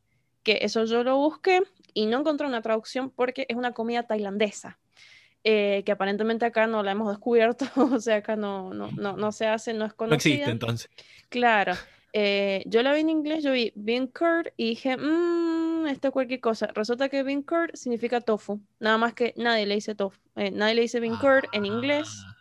que 0.43 0.59
eso 0.62 0.84
yo 0.84 1.02
lo 1.05 1.16
busqué 1.18 1.62
y 1.93 2.06
no 2.06 2.20
encontré 2.20 2.47
una 2.47 2.62
traducción 2.62 3.10
porque 3.10 3.47
es 3.48 3.56
una 3.56 3.72
comida 3.72 4.05
tailandesa. 4.05 4.78
Eh, 5.48 5.85
que 5.86 5.93
aparentemente 5.93 6.44
acá 6.44 6.66
no 6.66 6.82
la 6.82 6.90
hemos 6.90 7.09
descubierto, 7.09 7.66
o 7.77 8.01
sea, 8.01 8.16
acá 8.16 8.35
no, 8.35 8.74
no, 8.74 8.90
no, 8.90 9.16
no 9.16 9.31
se 9.31 9.47
hace, 9.47 9.74
no 9.74 9.85
es 9.85 9.94
conocida. 9.94 10.16
No 10.16 10.16
existe 10.16 10.51
entonces. 10.51 10.90
Claro. 11.28 11.74
Eh, 12.12 12.64
yo 12.66 12.82
la 12.82 12.93
vi 12.93 13.02
en 13.02 13.10
inglés, 13.10 13.44
yo 13.44 13.52
vi 13.52 13.73
bean 13.77 14.09
curd 14.09 14.48
y 14.56 14.70
dije, 14.70 14.97
mmm, 14.97 15.86
esto 15.86 16.09
es 16.09 16.12
cualquier 16.12 16.40
cosa. 16.40 16.66
Resulta 16.74 17.09
que 17.09 17.23
bean 17.23 17.43
curd 17.43 17.70
significa 17.74 18.20
tofu, 18.20 18.60
nada 18.81 18.98
más 18.98 19.14
que 19.14 19.35
nadie 19.36 19.66
le 19.66 19.77
dice 19.77 19.94
tofu, 19.94 20.18
eh, 20.35 20.51
nadie 20.51 20.74
le 20.74 20.82
dice 20.82 20.98
bean 20.98 21.16
curd 21.16 21.44
en 21.52 21.64
inglés. 21.64 22.09
Ah. 22.27 22.32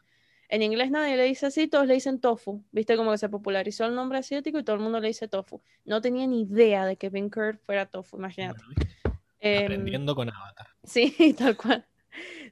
En 0.50 0.64
inglés 0.64 0.90
nadie 0.90 1.16
le 1.16 1.26
dice 1.26 1.46
así, 1.46 1.68
todos 1.68 1.86
le 1.86 1.94
dicen 1.94 2.20
tofu. 2.20 2.64
Viste 2.72 2.98
como 2.98 3.12
que 3.12 3.20
se 3.20 3.30
popularizó 3.30 3.86
el 3.86 3.94
nombre 3.94 4.18
asiático 4.18 4.58
y 4.58 4.64
todo 4.64 4.78
el 4.78 4.82
mundo 4.82 5.00
le 5.00 5.10
dice 5.10 5.28
tofu. 5.28 5.62
No 5.84 6.02
tenía 6.02 6.26
ni 6.26 6.42
idea 6.42 6.88
de 6.88 6.98
que 6.98 7.10
bean 7.10 7.30
curd 7.30 7.60
fuera 7.60 7.86
tofu, 7.86 8.18
imagínate. 8.18 8.64
Em, 9.42 9.66
Aprendiendo 9.66 10.16
con 10.16 10.28
Avatar. 10.28 10.70
Sí, 10.84 11.36
tal 11.38 11.56
cual. 11.56 11.86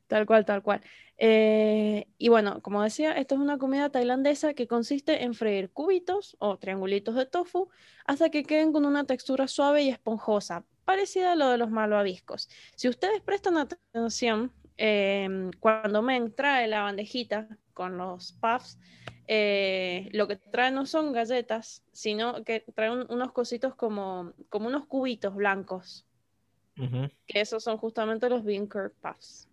Tal 0.07 0.25
cual, 0.25 0.45
tal 0.45 0.61
cual. 0.61 0.81
Eh, 1.17 2.07
y 2.17 2.29
bueno, 2.29 2.61
como 2.61 2.83
decía, 2.83 3.13
esto 3.13 3.35
es 3.35 3.41
una 3.41 3.57
comida 3.57 3.89
tailandesa 3.89 4.53
que 4.53 4.67
consiste 4.67 5.23
en 5.23 5.33
freír 5.33 5.71
cubitos 5.71 6.35
o 6.39 6.57
triangulitos 6.57 7.15
de 7.15 7.25
tofu 7.25 7.69
hasta 8.05 8.29
que 8.29 8.43
queden 8.43 8.73
con 8.73 8.85
una 8.85 9.05
textura 9.05 9.47
suave 9.47 9.83
y 9.83 9.89
esponjosa, 9.89 10.65
parecida 10.85 11.31
a 11.31 11.35
lo 11.35 11.49
de 11.49 11.57
los 11.57 11.71
malvaviscos. 11.71 12.49
Si 12.75 12.89
ustedes 12.89 13.21
prestan 13.21 13.57
atención, 13.57 14.51
em, 14.77 15.51
cuando 15.59 16.01
Men 16.01 16.33
trae 16.35 16.67
la 16.67 16.81
bandejita 16.81 17.47
con 17.73 17.97
los 17.97 18.33
puffs, 18.33 18.77
eh, 19.27 20.09
lo 20.11 20.27
que 20.27 20.35
trae 20.35 20.71
no 20.71 20.85
son 20.85 21.13
galletas, 21.13 21.83
sino 21.91 22.43
que 22.43 22.65
trae 22.75 22.91
unos 22.91 23.31
cositos 23.31 23.75
como, 23.75 24.33
como 24.49 24.67
unos 24.67 24.85
cubitos 24.87 25.33
blancos. 25.35 26.05
Que 26.75 27.41
esos 27.41 27.63
son 27.63 27.77
justamente 27.77 28.29
los 28.29 28.43
curd 28.43 28.91
puffs. 29.01 29.47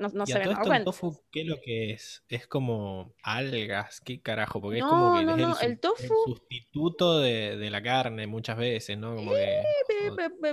No, 0.00 0.08
no 0.14 0.24
se 0.24 0.40
esto, 0.40 0.72
el 0.72 0.84
tofu, 0.84 1.22
¿qué 1.30 1.42
es 1.42 1.46
lo 1.46 1.60
que 1.60 1.92
es? 1.92 2.24
Es 2.30 2.46
como 2.46 3.12
algas, 3.22 4.00
¿qué 4.00 4.22
carajo? 4.22 4.58
Porque 4.58 4.78
es 4.78 4.84
como 4.84 5.14
que 5.14 5.20
es 5.20 5.62
el, 5.62 5.78
sustituto 6.26 7.20
de, 7.20 7.68
la 7.70 7.82
carne 7.82 8.26
muchas 8.26 8.56
veces, 8.56 8.96
¿no? 8.96 9.14
Como 9.14 9.32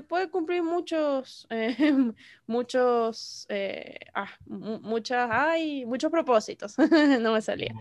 puede 0.09 0.29
cumplir 0.29 0.63
muchos, 0.63 1.47
eh, 1.49 1.77
muchos, 2.45 3.45
eh, 3.47 3.97
ah, 4.13 4.29
muchas, 4.47 5.29
ay, 5.31 5.85
muchos 5.85 6.11
propósitos. 6.11 6.75
no 7.21 7.31
me 7.31 7.41
salía. 7.41 7.73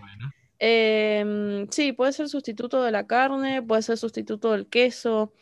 Em, 0.61 1.69
sí, 1.71 1.93
puede 1.93 2.13
ser 2.13 2.29
sustituto 2.29 2.81
de 2.85 2.93
la 2.93 3.09
carne, 3.09 3.61
puede 3.61 3.83
ser 3.83 3.99
sustituto 3.99 4.53
del 4.53 4.69
queso, 4.69 5.33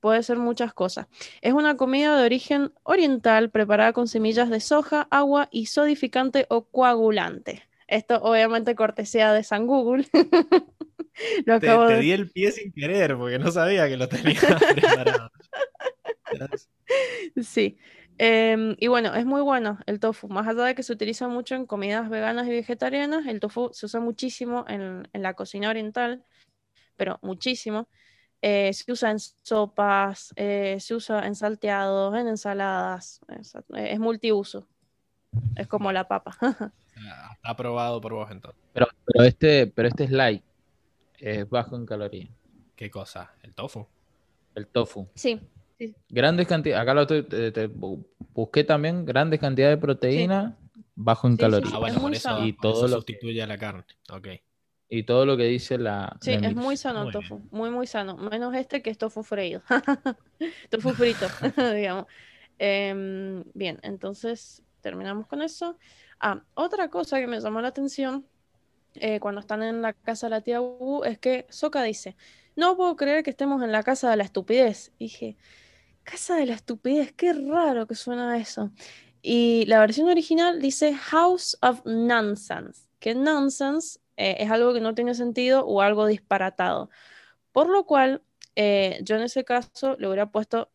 puede 0.00 0.22
ser 0.22 0.38
muchas 0.38 0.72
cosas. 0.72 1.06
Es 1.42 1.52
una 1.52 1.76
comida 1.76 2.16
de 2.16 2.24
origen 2.24 2.72
oriental 2.82 3.50
preparada 3.50 3.92
con 3.92 4.08
semillas 4.08 4.50
de 4.50 4.60
soja, 4.60 5.06
agua 5.10 5.48
y 5.50 5.66
sodificante 5.66 6.46
o 6.48 6.64
coagulante. 6.64 7.62
Esto 7.86 8.20
obviamente 8.22 8.74
cortesía 8.74 9.32
de 9.32 9.42
San 9.42 9.66
Google. 9.66 10.06
lo 11.44 11.60
te, 11.60 11.98
di 11.98 12.12
el 12.12 12.30
pie 12.30 12.52
sin 12.52 12.72
querer 12.72 13.16
porque 13.16 13.38
no 13.38 13.50
sabía 13.50 13.88
que 13.88 13.96
lo 13.96 14.08
tenía 14.08 14.40
preparado. 14.74 15.30
sí. 17.42 17.78
Em, 18.22 18.76
y 18.78 18.88
bueno, 18.88 19.14
es 19.14 19.24
muy 19.24 19.40
bueno 19.40 19.78
el 19.86 19.98
tofu. 19.98 20.28
Más 20.28 20.46
allá 20.46 20.64
de 20.64 20.74
que 20.74 20.82
se 20.82 20.92
utiliza 20.92 21.26
mucho 21.26 21.54
en 21.54 21.66
comidas 21.66 22.10
veganas 22.10 22.46
y 22.46 22.50
vegetarianas, 22.50 23.26
el 23.26 23.40
tofu 23.40 23.70
se 23.72 23.86
usa 23.86 23.98
muchísimo 23.98 24.66
en, 24.68 25.08
en 25.12 25.22
la 25.22 25.34
cocina 25.34 25.70
oriental, 25.70 26.24
pero 26.96 27.18
muchísimo. 27.22 27.88
Eh, 28.42 28.72
se 28.72 28.90
usa 28.90 29.10
en 29.10 29.18
sopas, 29.18 30.32
eh, 30.36 30.78
se 30.80 30.94
usa 30.94 31.26
en 31.26 31.34
salteados, 31.34 32.14
en 32.16 32.28
ensaladas, 32.28 33.20
es, 33.76 33.98
multiuso. 33.98 34.66
Es 35.56 35.66
como 35.68 35.92
la 35.92 36.08
papa. 36.08 36.36
Está 37.36 37.50
aprobado 37.50 38.00
por 38.00 38.14
vos 38.14 38.30
entonces. 38.30 38.60
Pero, 38.72 38.88
pero, 39.04 39.24
este, 39.24 39.66
pero 39.66 39.88
este 39.88 40.04
es 40.04 40.10
light, 40.10 40.42
es 41.18 41.48
bajo 41.48 41.76
en 41.76 41.84
calorías. 41.86 42.30
¿Qué 42.74 42.90
cosa? 42.90 43.30
¿El 43.42 43.54
tofu? 43.54 43.86
El 44.54 44.66
tofu. 44.66 45.06
Sí. 45.14 45.40
Grandes 46.08 46.46
cantidades, 46.46 46.82
acá 46.82 46.94
lo 46.94 47.02
estoy, 47.02 47.22
te, 47.22 47.66
busqué 48.34 48.64
también 48.64 49.04
grandes 49.06 49.40
cantidades 49.40 49.76
de 49.78 49.80
proteína, 49.80 50.56
bajo 50.94 51.26
en 51.26 51.34
Sí, 51.34 51.38
calorías. 51.40 51.70
sí. 51.70 51.76
Ah, 51.76 51.78
bueno, 51.78 51.96
Es 51.96 52.00
por 52.02 52.14
eso. 52.14 52.44
Y 52.44 52.52
por 52.52 52.66
eso 52.70 52.72
todo 52.74 52.88
lo- 52.88 52.96
sustituye 52.96 53.42
a 53.42 53.46
la 53.46 53.58
carne. 53.58 53.84
Ok. 54.10 54.28
Y 54.92 55.04
todo 55.04 55.24
lo 55.24 55.36
que 55.36 55.44
dice 55.44 55.78
la. 55.78 56.16
Sí, 56.20 56.36
la 56.36 56.48
es 56.48 56.56
muy 56.56 56.76
sano 56.76 57.04
Muy 57.04 57.12
bien. 57.12 57.22
tofu, 57.22 57.40
muy 57.52 57.70
muy 57.70 57.86
sano, 57.86 58.16
menos 58.16 58.54
este 58.56 58.82
que 58.82 58.90
es 58.90 58.98
tofu 58.98 59.22
freído, 59.22 59.62
tofu 60.70 60.90
frito, 60.90 61.26
digamos. 61.74 62.06
Em, 62.58 63.44
bien, 63.54 63.78
entonces 63.82 64.62
terminamos 64.80 65.28
con 65.28 65.42
eso. 65.42 65.78
Ah, 66.18 66.42
otra 66.54 66.88
cosa 66.88 67.20
que 67.20 67.28
me 67.28 67.40
llamó 67.40 67.60
la 67.60 67.68
atención 67.68 68.26
eh, 68.94 69.20
cuando 69.20 69.40
están 69.40 69.62
en 69.62 69.80
la 69.80 69.92
casa 69.92 70.26
de 70.26 70.30
la 70.30 70.40
tía 70.40 70.60
Wu 70.60 71.04
es 71.04 71.18
que 71.18 71.46
Soka 71.50 71.82
dice, 71.84 72.16
no 72.56 72.76
puedo 72.76 72.96
creer 72.96 73.22
que 73.22 73.30
estemos 73.30 73.62
en 73.62 73.70
la 73.70 73.84
casa 73.84 74.10
de 74.10 74.16
la 74.16 74.24
estupidez. 74.24 74.92
Y 74.98 75.04
dije, 75.04 75.36
casa 76.02 76.34
de 76.36 76.46
la 76.46 76.54
estupidez, 76.54 77.12
qué 77.12 77.32
raro 77.32 77.86
que 77.86 77.94
suena 77.94 78.36
eso. 78.36 78.72
Y 79.22 79.64
la 79.66 79.78
versión 79.78 80.08
original 80.08 80.60
dice 80.60 80.94
House 80.94 81.56
of 81.62 81.80
Nonsense, 81.84 82.88
que 82.98 83.14
nonsense 83.14 84.00
eh, 84.20 84.36
es 84.40 84.50
algo 84.50 84.74
que 84.74 84.80
no 84.80 84.94
tiene 84.94 85.14
sentido 85.14 85.66
o 85.66 85.80
algo 85.80 86.06
disparatado. 86.06 86.90
Por 87.52 87.68
lo 87.68 87.86
cual, 87.86 88.22
eh, 88.56 89.00
yo 89.02 89.16
en 89.16 89.22
ese 89.22 89.44
caso 89.44 89.96
le 89.98 90.08
hubiera 90.08 90.30
puesto, 90.30 90.70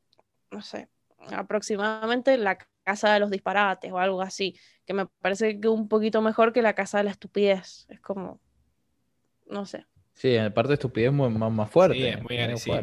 no 0.52 0.62
sé, 0.62 0.90
aproximadamente 1.32 2.38
la 2.38 2.58
casa 2.84 3.14
de 3.14 3.20
los 3.20 3.32
disparates 3.32 3.92
o 3.92 4.00
algo 4.00 4.22
así, 4.22 4.60
que 4.86 4.94
me 4.94 5.08
parece 5.22 5.60
que 5.60 5.68
un 5.68 5.88
poquito 5.88 6.22
mejor 6.22 6.54
que 6.54 6.62
la 6.62 6.74
casa 6.74 6.98
de 7.00 7.06
la 7.06 7.12
estupidez. 7.12 7.86
Es 7.90 8.00
como, 8.00 8.40
no 9.48 9.66
sé. 9.66 9.86
Sí, 10.14 10.38
aparte 10.38 10.74
estupidez 10.74 11.12
muy, 11.12 11.30
más, 11.30 11.52
más 11.52 11.70
fuerte. 11.70 11.98
Sí, 11.98 12.06
es 12.06 12.22
muy 12.24 12.38
agresivo. 12.38 12.78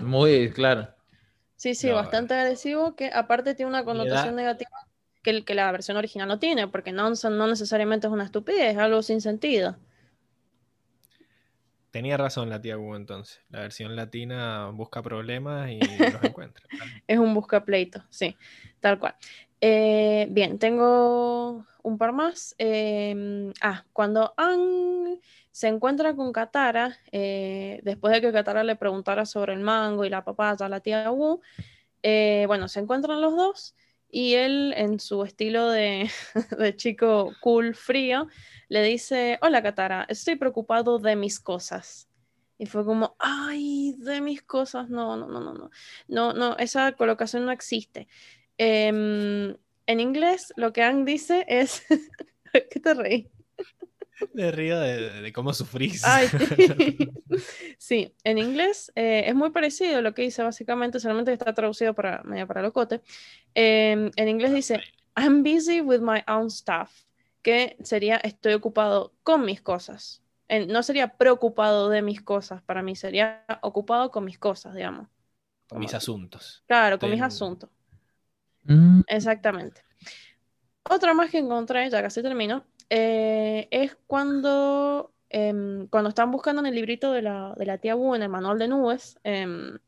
Muy, 0.00 0.50
claro. 0.50 0.88
Sí, 1.56 1.74
sí, 1.74 1.88
No, 1.88 1.94
bastante 1.94 2.34
agresivo, 2.34 2.96
que 2.96 3.10
aparte 3.12 3.54
tiene 3.54 3.68
una 3.68 3.84
connotación 3.84 4.34
negativa 4.34 4.70
que, 5.22 5.44
que 5.44 5.54
la 5.54 5.70
versión 5.72 5.96
original 5.96 6.28
no 6.28 6.38
tiene, 6.38 6.68
porque 6.68 6.92
nonsense 6.92 7.36
no 7.36 7.46
necesariamente 7.46 8.06
es 8.06 8.12
una 8.12 8.24
estupidez, 8.24 8.72
es 8.72 8.78
algo 8.78 9.02
sin 9.02 9.20
sentido. 9.20 9.76
Tenía 11.90 12.16
razón 12.16 12.48
la 12.48 12.60
tía 12.60 12.78
Wu 12.78 12.94
entonces. 12.94 13.40
La 13.48 13.60
versión 13.60 13.96
latina 13.96 14.70
busca 14.72 15.02
problemas 15.02 15.70
y 15.70 15.80
los 16.12 16.22
encuentra. 16.22 16.64
Es 17.06 17.18
un 17.18 17.34
buscapleito, 17.34 18.04
sí, 18.10 18.36
tal 18.78 18.98
cual. 18.98 19.16
Eh, 19.60 20.28
bien, 20.30 20.58
tengo 20.58 21.66
un 21.82 21.98
par 21.98 22.12
más. 22.12 22.54
Eh, 22.58 23.52
ah, 23.60 23.84
cuando 23.92 24.34
Ang 24.36 25.20
se 25.50 25.68
encuentra 25.68 26.14
con 26.14 26.32
Katara, 26.32 26.96
eh, 27.10 27.80
después 27.82 28.12
de 28.12 28.20
que 28.20 28.32
Katara 28.32 28.62
le 28.62 28.76
preguntara 28.76 29.26
sobre 29.26 29.52
el 29.52 29.60
mango 29.60 30.04
y 30.04 30.10
la 30.10 30.24
papaya 30.24 30.66
a 30.66 30.68
la 30.68 30.80
tía 30.80 31.10
Wu, 31.10 31.40
eh, 32.02 32.44
bueno, 32.46 32.68
se 32.68 32.80
encuentran 32.80 33.20
los 33.20 33.36
dos 33.36 33.74
y 34.10 34.34
él, 34.34 34.74
en 34.76 35.00
su 35.00 35.22
estilo 35.24 35.68
de, 35.70 36.10
de 36.58 36.76
chico 36.76 37.32
cool, 37.40 37.74
frío, 37.74 38.28
le 38.68 38.82
dice, 38.82 39.38
hola 39.42 39.62
Katara, 39.62 40.06
estoy 40.08 40.36
preocupado 40.36 40.98
de 40.98 41.16
mis 41.16 41.40
cosas. 41.40 42.08
Y 42.58 42.66
fue 42.66 42.84
como, 42.84 43.16
ay, 43.18 43.94
de 43.98 44.20
mis 44.20 44.42
cosas, 44.42 44.90
no, 44.90 45.16
no, 45.16 45.26
no, 45.26 45.40
no, 45.40 45.54
no. 45.54 45.70
No, 46.08 46.32
no, 46.34 46.56
esa 46.58 46.92
colocación 46.92 47.46
no 47.46 47.52
existe. 47.52 48.06
Em, 48.58 49.56
en 49.86 50.00
inglés, 50.00 50.52
lo 50.56 50.72
que 50.72 50.82
Ang 50.82 51.06
dice 51.06 51.46
es. 51.48 51.82
¿Qué 52.52 52.80
te 52.80 52.94
reí? 52.94 53.30
Me 54.34 54.50
río 54.50 54.78
de, 54.80 55.22
de 55.22 55.32
cómo 55.32 55.52
sufrís. 55.52 56.02
Ay, 56.04 56.28
sí. 56.28 56.38
Sí, 57.78 58.14
en 58.24 58.38
inglés 58.38 58.92
eh, 58.94 59.24
es 59.26 59.34
muy 59.34 59.50
parecido 59.50 59.98
a 59.98 60.02
lo 60.02 60.14
que 60.14 60.22
dice 60.22 60.42
básicamente, 60.42 61.00
solamente 61.00 61.30
que 61.30 61.34
está 61.34 61.52
traducido 61.54 61.94
para, 61.94 62.22
medio 62.24 62.46
para 62.46 62.62
locote. 62.62 63.00
Em, 63.54 64.10
en 64.16 64.28
inglés 64.28 64.52
dice, 64.52 64.80
I'm 65.16 65.42
busy 65.42 65.80
with 65.80 66.00
my 66.00 66.22
own 66.28 66.50
stuff, 66.50 66.90
que 67.42 67.76
sería 67.82 68.16
estoy 68.16 68.54
ocupado 68.54 69.12
con 69.22 69.44
mis 69.44 69.60
cosas. 69.62 70.22
En- 70.48 70.68
no 70.68 70.82
sería 70.82 71.08
preocupado 71.16 71.88
de 71.88 72.02
mis 72.02 72.22
cosas, 72.22 72.62
para 72.62 72.82
mí 72.82 72.96
sería 72.96 73.44
ocupado 73.62 74.10
con 74.10 74.24
mis 74.24 74.38
cosas, 74.38 74.74
digamos. 74.74 75.08
Con 75.68 75.80
mis 75.80 75.94
asuntos. 75.94 76.62
Claro, 76.66 76.98
con 76.98 77.10
mis 77.10 77.22
asuntos. 77.22 77.70
Mm, 78.64 79.02
Exactamente. 79.06 79.82
Otra 80.88 81.14
más 81.14 81.30
que 81.30 81.38
encontré, 81.38 81.88
ya 81.90 82.02
casi 82.02 82.22
termino, 82.22 82.64
eh, 82.90 83.68
es 83.70 83.96
cuando, 84.06 85.12
em, 85.30 85.86
cuando 85.88 86.10
están 86.10 86.30
buscando 86.32 86.60
en 86.60 86.66
el 86.66 86.74
librito 86.74 87.12
de 87.12 87.22
la, 87.22 87.54
de 87.56 87.66
la 87.66 87.78
tía 87.78 87.96
Wu, 87.96 88.14
en 88.16 88.22
el 88.22 88.28
manual 88.28 88.58
de 88.58 88.68
nubes, 88.68 89.18
em, 89.24 89.78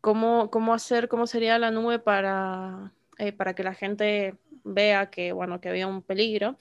cómo, 0.00 0.50
cómo 0.50 0.74
hacer, 0.74 1.08
cómo 1.08 1.26
sería 1.26 1.58
la 1.58 1.70
nube 1.70 1.98
para, 1.98 2.92
eh, 3.18 3.32
para 3.32 3.54
que 3.54 3.62
la 3.64 3.74
gente 3.74 4.36
vea 4.64 5.10
que, 5.10 5.32
bueno, 5.32 5.60
que 5.60 5.68
había 5.68 5.86
un 5.86 6.02
peligro. 6.02 6.58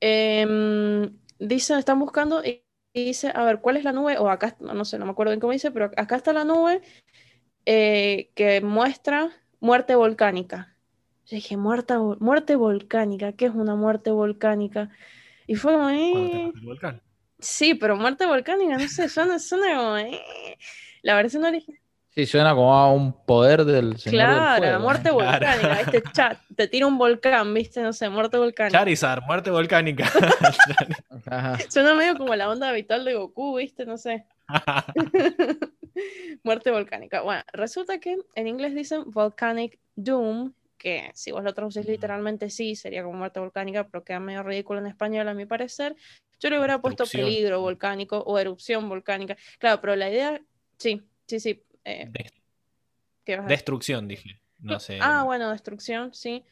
Em, 0.00 1.16
dicen, 1.38 1.78
están 1.78 1.98
buscando 2.00 2.44
y, 2.44 2.64
dice, 2.94 3.32
a 3.34 3.44
ver, 3.44 3.60
¿cuál 3.60 3.76
es 3.76 3.84
la 3.84 3.92
nube? 3.92 4.18
O 4.18 4.28
acá, 4.30 4.56
no 4.60 4.84
sé, 4.84 4.98
no 4.98 5.06
me 5.06 5.12
acuerdo 5.12 5.30
bien 5.32 5.40
cómo 5.40 5.52
dice, 5.52 5.70
pero 5.70 5.86
acá 5.96 6.16
está 6.16 6.32
la 6.32 6.44
nube 6.44 6.82
eh, 7.66 8.30
que 8.34 8.60
muestra 8.60 9.30
muerte 9.60 9.94
volcánica. 9.94 10.71
Yo 11.32 11.36
dije, 11.36 11.56
muerta, 11.56 11.98
muerte 12.20 12.56
volcánica, 12.56 13.32
¿qué 13.32 13.46
es 13.46 13.54
una 13.54 13.74
muerte 13.74 14.10
volcánica? 14.10 14.90
Y 15.46 15.54
fue 15.54 15.72
como, 15.72 15.88
eh, 15.88 16.52
volcán. 16.62 17.00
sí, 17.38 17.74
pero 17.74 17.96
muerte 17.96 18.26
volcánica, 18.26 18.76
no 18.76 18.86
sé, 18.86 19.08
suena, 19.08 19.38
suena 19.38 19.74
como, 19.78 19.96
eh. 19.96 20.20
La 21.00 21.14
versión 21.14 21.42
original, 21.44 21.80
Sí, 22.10 22.26
suena 22.26 22.54
como 22.54 22.74
a 22.74 22.92
un 22.92 23.24
poder 23.24 23.64
del 23.64 23.96
Señor 23.96 24.28
del 24.28 24.28
claro, 24.28 24.62
Fuego. 24.62 24.80
muerte 24.80 25.10
Claro. 25.10 25.14
volcánica, 25.30 25.78
¿viste? 25.78 26.02
Chat, 26.12 26.38
te 26.54 26.68
tira 26.68 26.86
un 26.86 26.98
volcán, 26.98 27.54
¿viste? 27.54 27.80
No 27.80 27.94
sé, 27.94 28.10
muerte 28.10 28.36
volcánica. 28.36 28.78
Charizard, 28.78 29.22
muerte 29.22 29.50
volcánica. 29.50 30.04
Suena 31.70 31.94
medio 31.94 32.18
como 32.18 32.36
la 32.36 32.50
onda 32.50 32.68
habitual 32.68 33.06
de 33.06 33.14
Goku, 33.14 33.56
¿viste? 33.56 33.86
No 33.86 33.96
sé. 33.96 34.26
Muerte 36.44 36.70
volcánica. 36.70 37.22
Bueno, 37.22 37.42
resulta 37.54 37.98
que 38.00 38.18
en 38.34 38.46
inglés 38.46 38.74
dicen 38.74 39.10
volcanic 39.10 39.78
doom, 39.96 40.52
que 40.82 41.12
si 41.14 41.30
vos 41.30 41.44
lo 41.44 41.54
traducís 41.54 41.86
literalmente 41.86 42.50
sí, 42.50 42.74
sería 42.74 43.04
como 43.04 43.16
muerte 43.16 43.38
volcánica, 43.38 43.86
pero 43.86 44.02
queda 44.02 44.18
medio 44.18 44.42
ridículo 44.42 44.80
en 44.80 44.86
español 44.86 45.28
a 45.28 45.34
mi 45.34 45.46
parecer. 45.46 45.94
Yo 46.40 46.50
le 46.50 46.58
hubiera 46.58 46.80
puesto 46.80 47.04
Destrucción. 47.04 47.28
peligro 47.28 47.60
volcánico 47.60 48.18
o 48.18 48.36
erupción 48.36 48.88
volcánica. 48.88 49.36
Claro, 49.60 49.80
pero 49.80 49.94
la 49.94 50.10
idea, 50.10 50.42
sí, 50.78 51.00
sí, 51.28 51.38
sí. 51.38 51.62
eh, 51.84 52.10
¿qué 53.24 53.36
vas 53.36 53.46
a? 53.46 53.48
Destrucción, 53.48 54.08
dije. 54.08 54.40
No 54.58 54.80
sé. 54.80 54.98
Ah, 55.00 55.22
bueno, 55.22 55.52
destrucción, 55.52 56.12
sí. 56.12 56.44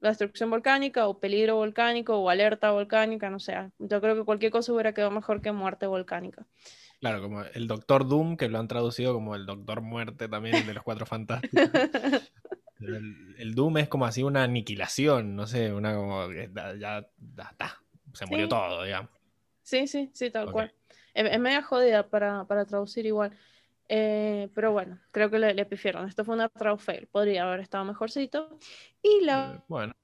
Destrucción 0.00 0.50
volcánica 0.50 1.06
o 1.06 1.20
peligro 1.20 1.54
volcánico 1.54 2.16
o 2.16 2.28
alerta 2.28 2.72
volcánica, 2.72 3.30
no 3.30 3.38
sé. 3.38 3.54
Yo 3.78 4.00
creo 4.00 4.16
que 4.16 4.24
cualquier 4.24 4.50
cosa 4.50 4.72
hubiera 4.72 4.92
quedado 4.92 5.12
mejor 5.12 5.42
que 5.42 5.52
muerte 5.52 5.86
volcánica. 5.86 6.44
Claro, 7.00 7.22
como 7.22 7.42
el 7.42 7.66
Doctor 7.66 8.06
Doom, 8.08 8.36
que 8.36 8.48
lo 8.48 8.58
han 8.58 8.68
traducido 8.68 9.14
como 9.14 9.34
el 9.34 9.46
Doctor 9.46 9.80
Muerte 9.80 10.28
también, 10.28 10.66
de 10.66 10.74
los 10.74 10.82
Cuatro 10.82 11.06
Fantásticos. 11.06 11.72
El, 12.80 13.34
el 13.38 13.54
Doom 13.54 13.78
es 13.78 13.88
como 13.88 14.06
así 14.06 14.22
una 14.22 14.42
aniquilación, 14.44 15.36
no 15.36 15.46
sé, 15.46 15.72
una 15.72 15.94
como 15.94 16.28
que 16.28 16.50
ya, 16.54 16.74
ya 17.34 17.44
está, 17.50 17.82
se 18.14 18.26
murió 18.26 18.48
Sí. 18.48 18.48
todo, 18.48 18.82
digamos. 18.84 19.10
Sí, 19.62 19.86
sí, 19.86 20.10
sí, 20.14 20.30
tal 20.30 20.50
cual. 20.50 20.74
Es, 21.14 21.30
es 21.30 21.38
media 21.40 21.62
jodida 21.62 22.08
para, 22.08 22.44
para 22.46 22.64
traducir 22.66 23.06
igual. 23.06 23.36
Eh, 23.88 24.50
pero 24.54 24.72
bueno, 24.72 25.00
creo 25.10 25.30
que 25.30 25.38
le, 25.38 25.54
le 25.54 25.66
pifieron. 25.66 26.08
Esto 26.08 26.24
fue 26.24 26.34
una 26.34 26.48
trau 26.48 26.78
fail. 26.78 27.06
Podría 27.08 27.44
haber 27.44 27.60
estado 27.60 27.84
mejorcito. 27.84 28.58
Y 29.02 29.24
la 29.24 29.52
Eh, 29.56 29.62
Bueno, 29.68 29.94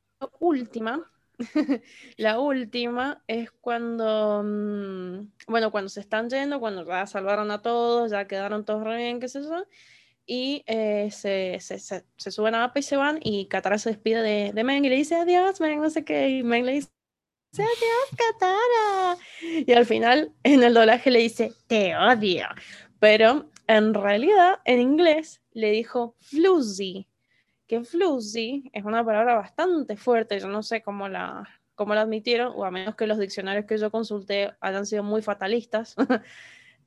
última, 0.40 1.10
la 2.17 2.41
última 2.41 3.23
es 3.27 3.51
cuando, 3.51 4.43
mm, 4.45 5.33
bueno, 5.49 5.71
cuando 5.71 5.89
se 5.89 6.01
están 6.01 6.31
yendo, 6.31 6.61
cuando 6.61 6.85
ya 6.87 7.07
salvaron 7.07 7.51
a 7.51 7.63
todos, 7.63 8.11
ya 8.11 8.27
quedaron 8.27 8.65
todos 8.65 8.85
re 8.85 8.97
bien, 8.97 9.21
qué 9.21 9.29
sé 9.29 9.43
yo, 9.43 9.67
y 10.27 10.65
eh, 10.67 11.11
se, 11.13 11.59
se, 11.61 11.79
se, 11.79 12.31
suben 12.31 12.55
a 12.55 12.65
APA 12.65 12.81
y 12.81 12.83
se 12.83 12.97
van, 12.97 13.21
y 13.23 13.47
Katara 13.47 13.79
se 13.79 13.91
despide 13.91 14.23
de, 14.23 14.53
de 14.53 14.65
Meng 14.65 14.85
y 14.85 14.89
le 14.89 14.97
dice 14.97 15.17
adiós, 15.17 15.61
Meng, 15.61 15.81
no 15.81 15.91
sé 15.91 16.05
qué, 16.05 16.31
y 16.31 16.43
Meng 16.43 16.65
le 16.65 16.73
dice 16.73 16.89
adiós, 17.53 18.09
Katara, 18.17 19.19
y 19.67 19.73
al 19.73 19.87
final 19.87 20.33
en 20.43 20.63
el 20.63 20.75
doblaje 20.75 21.11
le 21.11 21.21
dice 21.21 21.53
te 21.67 21.97
odio, 21.97 22.47
pero 22.99 23.51
en 23.67 23.95
realidad 23.95 24.61
en 24.65 24.81
inglés 24.81 25.43
le 25.53 25.71
dijo 25.71 26.17
floozy, 26.21 27.07
que 27.66 27.82
floozy 27.84 28.70
es 28.72 28.84
una 28.84 29.05
palabra 29.05 29.34
bastante 29.34 29.97
fuerte, 29.97 30.38
yo 30.38 30.48
no 30.48 30.62
sé 30.62 30.82
cómo 30.82 31.09
la, 31.09 31.48
cómo 31.74 31.94
la 31.94 32.02
admitieron, 32.02 32.52
o 32.56 32.64
a 32.64 32.70
menos 32.70 32.94
que 32.94 33.06
los 33.06 33.18
diccionarios 33.18 33.66
que 33.66 33.78
yo 33.78 33.90
consulté 33.90 34.52
hayan 34.60 34.86
sido 34.86 35.02
muy 35.02 35.22
fatalistas. 35.22 35.94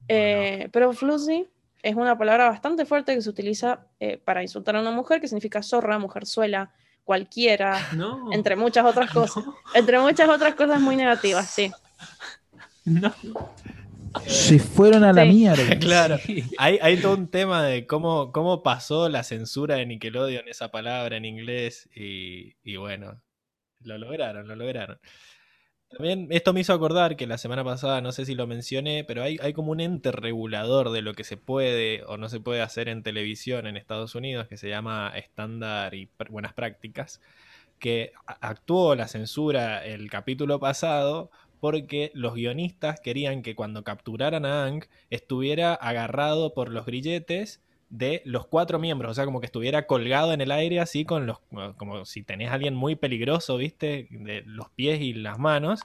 Eh, 0.07 0.69
pero 0.72 0.93
floozy 0.93 1.45
es 1.84 1.95
una 1.95 2.18
palabra 2.18 2.49
bastante 2.49 2.85
fuerte 2.85 3.14
que 3.14 3.22
se 3.22 3.30
utiliza 3.30 3.85
eh, 3.99 4.18
para 4.18 4.41
insultar 4.41 4.76
a 4.77 4.81
una 4.81 4.91
mujer, 4.91 5.19
que 5.22 5.27
significa 5.27 5.61
zorra, 5.61 5.99
mujerzuela, 5.99 6.72
cualquiera, 7.03 7.77
No. 7.95 8.31
entre 8.31 8.56
muchas 8.56 8.85
otras 8.85 9.11
cosas. 9.14 9.43
Entre 9.76 9.99
muchas 9.99 10.30
otras 10.30 10.56
cosas 10.56 10.80
muy 10.80 10.95
negativas, 10.95 11.47
sí. 11.49 11.69
No. 12.85 13.14
Se 14.26 14.60
fueron 14.60 15.03
a 15.03 15.14
la 15.14 15.26
Sí. 15.26 15.27
mierda. 15.27 15.77
claro. 15.80 16.18
Sí. 16.18 16.44
Hay, 16.57 16.80
hay 16.81 16.98
todo 17.02 17.15
un 17.15 17.30
tema 17.30 17.64
de 17.64 17.86
cómo, 17.88 18.31
cómo 18.31 18.64
pasó 18.64 19.10
la 19.10 19.23
censura 19.23 19.76
de 19.76 19.86
Nickelodeon 19.86 20.48
esa 20.48 20.72
palabra 20.72 21.18
en 21.18 21.26
inglés 21.26 21.90
y, 21.95 22.56
y 22.64 22.77
bueno, 22.77 23.22
Lo 23.81 23.98
lograron, 23.98 24.48
lo 24.48 24.56
lograron. 24.56 24.99
También 25.90 26.27
esto 26.31 26.53
me 26.53 26.60
hizo 26.61 26.73
acordar 26.73 27.15
que 27.18 27.26
la 27.27 27.38
semana 27.40 27.64
pasada, 27.64 28.02
no 28.02 28.11
sé 28.11 28.26
si 28.26 28.36
lo 28.36 28.45
mencioné, 28.48 29.03
pero 29.06 29.23
hay, 29.23 29.38
hay 29.41 29.53
como 29.53 29.72
un 29.72 29.80
ente 29.80 30.11
regulador 30.11 30.91
de 30.91 31.02
lo 31.02 31.14
que 31.15 31.23
se 31.23 31.38
puede 31.38 32.03
o 32.06 32.18
no 32.18 32.30
se 32.30 32.40
puede 32.40 32.61
hacer 32.61 32.90
en 32.90 33.02
televisión 33.03 33.65
en 33.68 33.76
Estados 33.77 34.14
Unidos 34.15 34.48
que 34.48 34.57
se 34.57 34.69
llama 34.69 35.11
estándar 35.15 35.95
y 35.95 36.10
buenas 36.30 36.53
prácticas, 36.53 37.22
que 37.80 38.14
actuó 38.26 38.95
la 38.95 39.07
censura 39.07 39.84
el 39.86 40.10
capítulo 40.11 40.60
pasado 40.60 41.31
porque 41.60 42.11
los 42.14 42.34
guionistas 42.34 42.99
querían 42.99 43.41
que 43.41 43.56
cuando 43.56 43.84
capturaran 43.84 44.45
a 44.45 44.65
Ang 44.65 44.86
estuviera 45.10 45.73
agarrado 45.73 46.53
por 46.53 46.69
los 46.69 46.86
grilletes 46.86 47.61
de 47.90 48.22
los 48.26 48.45
cuatro 48.45 48.80
miembros, 48.80 49.11
o 49.11 49.14
sea, 49.15 49.26
como 49.26 49.40
que 49.40 49.48
estuviera 49.48 49.88
colgado 49.88 50.31
en 50.34 50.41
el 50.41 50.52
aire 50.52 50.80
así 50.80 51.06
con 51.06 51.26
los, 51.26 51.40
como 51.77 52.06
si 52.06 52.23
tenés 52.23 52.52
a 52.52 52.53
alguien 52.53 52.76
muy 52.76 52.95
peligroso, 52.95 53.57
viste, 53.57 54.07
de 54.11 54.44
los 54.45 54.69
pies 54.69 55.02
y 55.02 55.14
las 55.14 55.40
manos, 55.40 55.81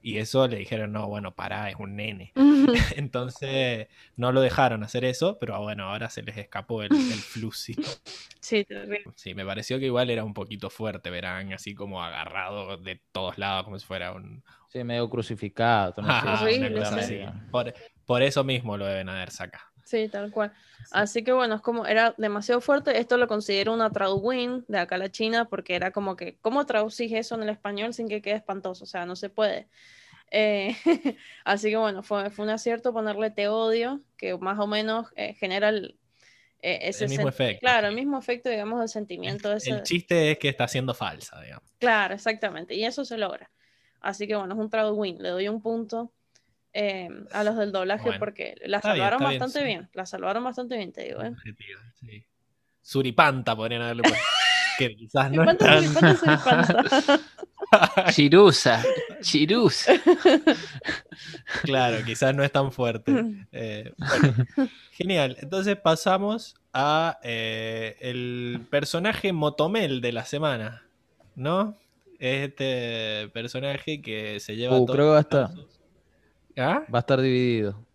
y 0.00 0.18
eso 0.18 0.46
le 0.46 0.58
dijeron, 0.58 0.92
no, 0.92 1.08
bueno, 1.08 1.34
pará, 1.34 1.68
es 1.70 1.76
un 1.78 1.96
nene. 1.96 2.32
Entonces 2.96 3.88
no 4.16 4.32
lo 4.32 4.40
dejaron 4.40 4.84
hacer 4.84 5.04
eso, 5.04 5.38
pero 5.38 5.60
bueno, 5.60 5.84
ahora 5.84 6.08
se 6.08 6.22
les 6.22 6.36
escapó 6.36 6.82
el, 6.82 6.92
el. 6.92 7.18
Sí, 8.40 8.66
sí, 9.16 9.34
me 9.34 9.44
pareció 9.44 9.78
que 9.78 9.86
igual 9.86 10.10
era 10.10 10.24
un 10.24 10.34
poquito 10.34 10.70
fuerte, 10.70 11.10
verán, 11.10 11.52
así 11.52 11.74
como 11.74 12.02
agarrado 12.02 12.76
de 12.76 13.00
todos 13.12 13.38
lados, 13.38 13.64
como 13.64 13.78
si 13.78 13.86
fuera 13.86 14.12
un... 14.12 14.44
Sí, 14.68 14.84
medio 14.84 15.08
crucificado. 15.08 15.94
Por, 17.50 17.74
por, 18.04 18.22
eso 18.22 18.44
mismo 18.44 18.76
lo 18.76 18.86
deben 18.86 19.08
haber 19.08 19.30
sacado. 19.30 19.64
Sí, 19.84 20.08
tal 20.08 20.30
cual. 20.30 20.52
Así 20.90 21.24
que 21.24 21.32
bueno, 21.32 21.54
es 21.54 21.62
como 21.62 21.86
era 21.86 22.14
demasiado 22.18 22.60
fuerte. 22.60 22.98
Esto 22.98 23.16
lo 23.16 23.26
considero 23.26 23.72
una 23.72 23.90
traduwin 23.90 24.64
de 24.68 24.78
acá 24.78 24.96
a 24.96 24.98
la 24.98 25.10
China, 25.10 25.46
porque 25.46 25.74
era 25.74 25.90
como 25.90 26.14
que, 26.14 26.36
¿cómo 26.42 26.66
traducís 26.66 27.10
eso 27.12 27.34
en 27.36 27.44
el 27.44 27.48
español 27.48 27.94
sin 27.94 28.08
que 28.08 28.20
quede 28.20 28.34
espantoso? 28.34 28.84
O 28.84 28.86
sea, 28.86 29.06
no 29.06 29.16
se 29.16 29.30
puede. 29.30 29.68
Eh, 30.30 30.76
así 31.44 31.70
que 31.70 31.78
bueno, 31.78 32.02
fue, 32.02 32.28
fue 32.28 32.44
un 32.44 32.50
acierto 32.50 32.92
ponerle 32.92 33.30
te 33.30 33.48
odio, 33.48 34.02
que 34.18 34.36
más 34.36 34.58
o 34.58 34.66
menos 34.66 35.06
eh, 35.16 35.32
genera 35.32 35.70
el, 35.70 35.98
eh, 36.60 36.80
ese 36.82 37.08
mismo 37.08 37.28
efecto. 37.28 37.60
Claro, 37.60 37.88
el 37.88 37.94
mismo 37.94 38.18
efecto, 38.18 38.50
digamos, 38.50 38.80
del 38.80 38.90
sentimiento. 38.90 39.50
El, 39.50 39.60
el 39.64 39.82
chiste 39.84 40.32
es 40.32 40.38
que 40.38 40.50
está 40.50 40.68
siendo 40.68 40.92
falsa, 40.92 41.40
digamos. 41.40 41.64
Claro, 41.78 42.14
exactamente. 42.14 42.74
Y 42.74 42.84
eso 42.84 43.06
se 43.06 43.16
logra. 43.16 43.50
Así 44.00 44.26
que 44.26 44.36
bueno, 44.36 44.54
es 44.54 44.60
un 44.60 44.70
traduwin. 44.70 45.22
Le 45.22 45.30
doy 45.30 45.48
un 45.48 45.60
punto 45.60 46.12
eh, 46.72 47.08
a 47.32 47.44
los 47.44 47.56
del 47.56 47.72
doblaje 47.72 48.12
porque 48.18 48.54
la 48.64 48.80
salvaron 48.80 49.20
bastante 49.22 49.64
bien, 49.64 49.88
La 49.94 50.06
salvaron 50.06 50.44
bastante 50.44 50.76
bien, 50.76 50.92
te 50.92 51.04
digo. 51.04 51.22
¿eh? 51.22 51.34
Suripanta 52.82 53.56
podrían 53.56 53.82
haberle 53.82 54.02
puesto. 54.02 54.18
que 54.78 54.94
quizás 54.94 55.30
no 55.32 55.50
es 55.50 55.58
tan... 55.58 55.84
Chirusa, 58.12 58.82
Chirusa. 59.20 59.92
Claro, 61.62 62.04
quizás 62.04 62.34
no 62.34 62.42
es 62.44 62.52
tan 62.52 62.72
fuerte. 62.72 63.12
Eh, 63.52 63.92
genial. 64.92 65.36
Entonces 65.40 65.76
pasamos 65.76 66.54
a 66.72 67.18
eh, 67.22 67.96
el 68.00 68.60
personaje 68.70 69.32
Motomel 69.32 70.00
de 70.00 70.12
la 70.12 70.24
semana, 70.24 70.84
¿no? 71.34 71.76
Este 72.18 73.28
personaje 73.32 74.02
que 74.02 74.40
se 74.40 74.56
lleva 74.56 74.78
uh, 74.78 74.86
todo 74.86 74.96
creo 74.96 75.28
que 75.28 76.60
¿Ah? 76.60 76.84
Va 76.92 76.98
a 76.98 77.00
estar 77.00 77.20
dividido. 77.20 77.86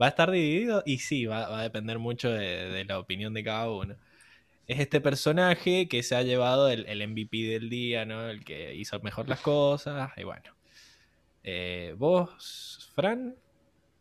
Va 0.00 0.06
a 0.06 0.08
estar 0.10 0.30
dividido 0.30 0.82
y 0.84 0.98
sí, 0.98 1.26
va, 1.26 1.58
a 1.58 1.62
depender 1.62 1.98
mucho 1.98 2.30
de, 2.30 2.84
la 2.84 2.98
opinión 2.98 3.32
de 3.32 3.44
cada 3.44 3.70
uno. 3.70 3.96
Es 4.66 4.78
este 4.80 5.00
personaje 5.00 5.88
que 5.88 6.02
se 6.02 6.14
ha 6.14 6.22
llevado 6.22 6.68
el, 6.68 6.84
MVP 7.08 7.48
del 7.48 7.70
día, 7.70 8.04
¿no? 8.04 8.28
El 8.28 8.44
que 8.44 8.74
hizo 8.74 9.00
mejor 9.00 9.28
las 9.28 9.40
cosas. 9.40 10.12
Y 10.16 10.24
bueno. 10.24 10.54
Eh, 11.42 11.94
¿Vos, 11.98 12.90
Fran? 12.94 13.34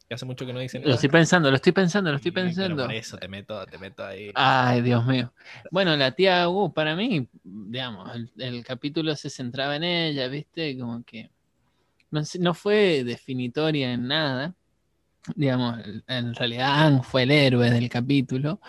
Hace 0.10 0.26
mucho 0.26 0.46
que 0.46 0.54
no 0.54 0.60
dicen. 0.60 0.82
Lo 0.84 0.96
estoy 0.96 1.10
pensando, 1.10 1.50
lo 1.50 1.56
estoy 1.56 1.72
pensando, 1.72 2.10
lo 2.10 2.18
estoy 2.18 2.32
pensando. 2.34 2.84
por 2.84 2.94
eso 2.94 3.18
te 3.18 3.28
meto, 3.28 3.66
te 3.68 3.78
meto 3.78 4.06
ahí. 4.06 4.32
Ay, 4.36 4.82
Dios 4.82 5.06
mío. 5.06 5.34
Bueno, 5.72 5.96
la 5.96 6.12
tía 6.12 6.50
uh, 6.50 6.74
para 6.74 6.96
mí, 6.96 7.28
digamos, 7.44 8.10
el 8.38 8.64
capítulo 8.64 9.16
se 9.16 9.30
centraba 9.30 9.76
en 9.76 9.84
ella, 9.84 10.28
¿viste? 10.28 10.78
Como 10.78 11.04
que 11.04 11.30
no, 12.12 12.54
fue 12.54 13.04
definitoria 13.04 13.94
en 13.94 14.08
nada. 14.08 14.56
Digamos, 15.36 15.80
en 16.08 16.34
realidad 16.34 16.88
Ang 16.88 17.04
fue 17.04 17.24
el 17.24 17.32
héroe 17.32 17.70
del 17.70 17.90
capítulo, 17.90 18.60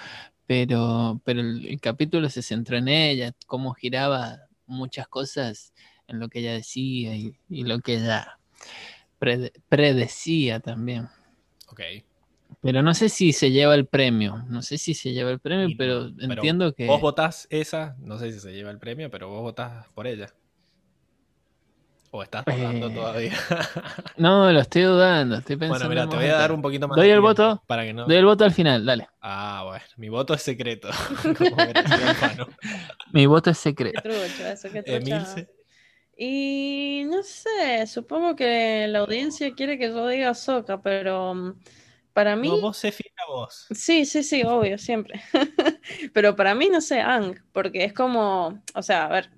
pero, 0.46 1.20
pero 1.24 1.40
el, 1.40 1.80
capítulo 1.80 2.28
se 2.28 2.42
centró 2.42 2.76
en 2.76 2.88
ella, 2.88 3.32
cómo 3.46 3.72
giraba 3.72 4.40
muchas 4.66 5.08
cosas 5.08 5.72
en 6.06 6.18
lo 6.18 6.28
que 6.28 6.40
ella 6.40 6.52
decía 6.52 7.14
y, 7.14 7.34
lo 7.48 7.80
que 7.80 7.94
ella 7.94 8.38
predecía 9.68 10.60
también. 10.60 11.08
Ok. 11.70 11.80
Pero 12.62 12.82
no 12.82 12.94
sé 12.94 13.09
si 13.09 13.32
se 13.32 13.51
lleva 13.51 13.74
el 13.74 13.86
premio, 13.86 14.44
no 14.48 14.60
sé 14.60 14.76
si 14.76 14.92
se 14.94 15.12
lleva 15.12 15.30
el 15.30 15.38
premio, 15.38 15.68
pero, 15.78 16.10
entiendo 16.18 16.74
que... 16.74 16.86
Vos 16.86 17.01
votás 17.01 17.47
esa, 17.48 17.97
no 18.01 18.18
sé 18.18 18.32
si 18.32 18.40
se 18.40 18.52
lleva 18.52 18.70
el 18.70 18.78
premio, 18.78 19.10
pero 19.10 19.28
vos 19.28 19.40
votás 19.40 19.86
por 19.94 20.06
ella. 20.06 20.28
¿O 22.10 22.24
estás 22.24 22.44
dudando 22.44 22.88
eh, 22.88 22.94
todavía? 22.94 23.32
no, 24.16 24.51
lo 24.51 24.60
estoy 24.60 24.82
dudando, 24.82 25.36
estoy 25.36 25.56
pensando. 25.56 25.86
Bueno, 25.86 25.88
mira, 25.88 26.09
te 26.09 26.16
voy 26.16 26.26
a 26.26 26.38
dar 26.38 26.51
un 26.51 26.60
poquito 26.60 26.88
más. 26.88 26.97
¿Doy 26.97 27.09
el 27.09 27.20
voto? 27.20 27.62
Para 27.68 27.84
que 27.84 27.94
no... 27.94 28.05
Doy 28.05 28.16
el 28.16 28.24
voto 28.24 28.44
al 28.44 28.52
final, 28.52 28.84
dale. 28.84 29.09
Ah, 29.20 29.62
bueno, 29.66 29.84
mi 29.97 30.09
voto 30.09 30.34
es 30.34 30.42
secreto. 30.42 30.88
mi 33.12 33.26
voto 33.26 33.51
es 33.51 33.59
secreto. 33.59 34.02
Qué 34.02 34.09
trucho, 34.09 34.47
eso, 34.48 34.68
qué 34.72 34.82
trucho. 34.82 35.47
Y 36.22 37.05
no 37.06 37.22
sé, 37.22 37.86
supongo 37.86 38.36
que 38.36 38.86
la 38.88 38.98
audiencia 38.98 39.55
quiere 39.55 39.78
que 39.78 39.88
yo 39.88 40.06
diga 40.06 40.34
Soca, 40.34 40.82
pero 40.82 41.34
mm, 41.34 41.55
para 42.12 42.36
mí. 42.36 42.48
No, 42.48 42.60
vos 42.60 42.76
se 42.76 42.92
fija 42.92 43.24
vos. 43.26 43.66
Sí, 43.70 44.05
sí, 44.05 44.22
sí, 44.22 44.42
obvio, 44.42 44.76
siempre. 44.76 45.22
pero 46.12 46.36
para 46.36 46.55
mí, 46.55 46.68
no 46.68 46.82
sé, 46.82 47.01
Ang, 47.01 47.36
porque 47.52 47.84
es 47.84 47.94
como, 47.94 48.62
o 48.74 48.82
sea, 48.82 49.06
a 49.06 49.09
ver, 49.09 49.30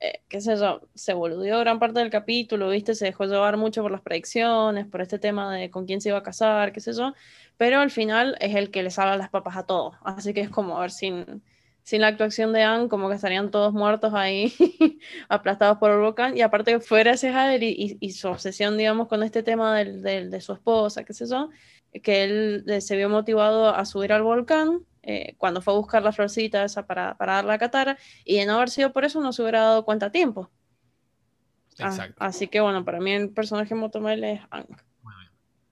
eh, 0.00 0.22
qué 0.28 0.40
sé 0.40 0.56
yo, 0.56 0.80
se 0.92 1.14
boludeó 1.14 1.60
gran 1.60 1.78
parte 1.78 2.00
del 2.00 2.10
capítulo, 2.10 2.70
¿viste? 2.70 2.96
Se 2.96 3.04
dejó 3.04 3.26
llevar 3.26 3.56
mucho 3.56 3.80
por 3.82 3.92
las 3.92 4.00
predicciones, 4.00 4.86
por 4.88 5.02
este 5.02 5.20
tema 5.20 5.54
de 5.54 5.70
con 5.70 5.86
quién 5.86 6.00
se 6.00 6.08
iba 6.08 6.18
a 6.18 6.24
casar, 6.24 6.72
qué 6.72 6.80
sé 6.80 6.94
yo, 6.94 7.12
pero 7.56 7.78
al 7.78 7.92
final 7.92 8.36
es 8.40 8.56
el 8.56 8.72
que 8.72 8.82
le 8.82 8.90
salva 8.90 9.16
las 9.16 9.30
papas 9.30 9.56
a 9.56 9.66
todos. 9.66 9.94
Así 10.02 10.34
que 10.34 10.40
es 10.40 10.50
como, 10.50 10.78
a 10.78 10.80
ver, 10.80 10.90
sin, 10.90 11.44
sin 11.82 12.00
la 12.00 12.08
actuación 12.08 12.52
de 12.52 12.62
Anne, 12.62 12.88
como 12.88 13.08
que 13.08 13.16
estarían 13.16 13.50
todos 13.50 13.72
muertos 13.72 14.14
ahí, 14.14 14.52
aplastados 15.28 15.78
por 15.78 15.90
el 15.90 15.98
volcán, 15.98 16.36
y 16.36 16.42
aparte 16.42 16.80
fue 16.80 17.00
gracias 17.00 17.34
a 17.34 17.54
él 17.54 17.62
y, 17.62 18.10
su 18.12 18.28
obsesión, 18.28 18.78
digamos, 18.78 19.08
con 19.08 19.22
este 19.22 19.42
tema 19.42 19.76
del, 19.76 20.02
de 20.02 20.40
su 20.40 20.52
esposa, 20.52 21.04
qué 21.04 21.12
sé 21.12 21.26
yo, 21.28 21.50
que 22.02 22.24
él 22.24 22.64
eh, 22.68 22.80
se 22.80 22.96
vio 22.96 23.08
motivado 23.08 23.74
a 23.74 23.84
subir 23.84 24.12
al 24.12 24.22
volcán 24.22 24.86
eh, 25.02 25.34
cuando 25.36 25.60
fue 25.60 25.74
a 25.74 25.76
buscar 25.76 26.02
la 26.02 26.12
florcita 26.12 26.64
esa 26.64 26.86
para, 26.86 27.16
para 27.16 27.34
darle 27.34 27.52
a 27.54 27.58
Katara, 27.58 27.98
y 28.24 28.36
de 28.36 28.46
no 28.46 28.54
haber 28.54 28.70
sido 28.70 28.92
por 28.92 29.04
eso 29.04 29.20
no 29.20 29.32
se 29.32 29.42
hubiera 29.42 29.60
dado 29.60 29.84
cuenta 29.84 30.06
a 30.06 30.12
tiempo. 30.12 30.50
Ah, 31.78 31.86
Exacto. 31.86 32.16
así 32.20 32.48
que 32.48 32.60
bueno, 32.60 32.84
para 32.84 33.00
mí 33.00 33.12
el 33.12 33.30
personaje 33.30 33.74
Motomel 33.74 34.22
es 34.24 34.40
Ang. 34.50 34.66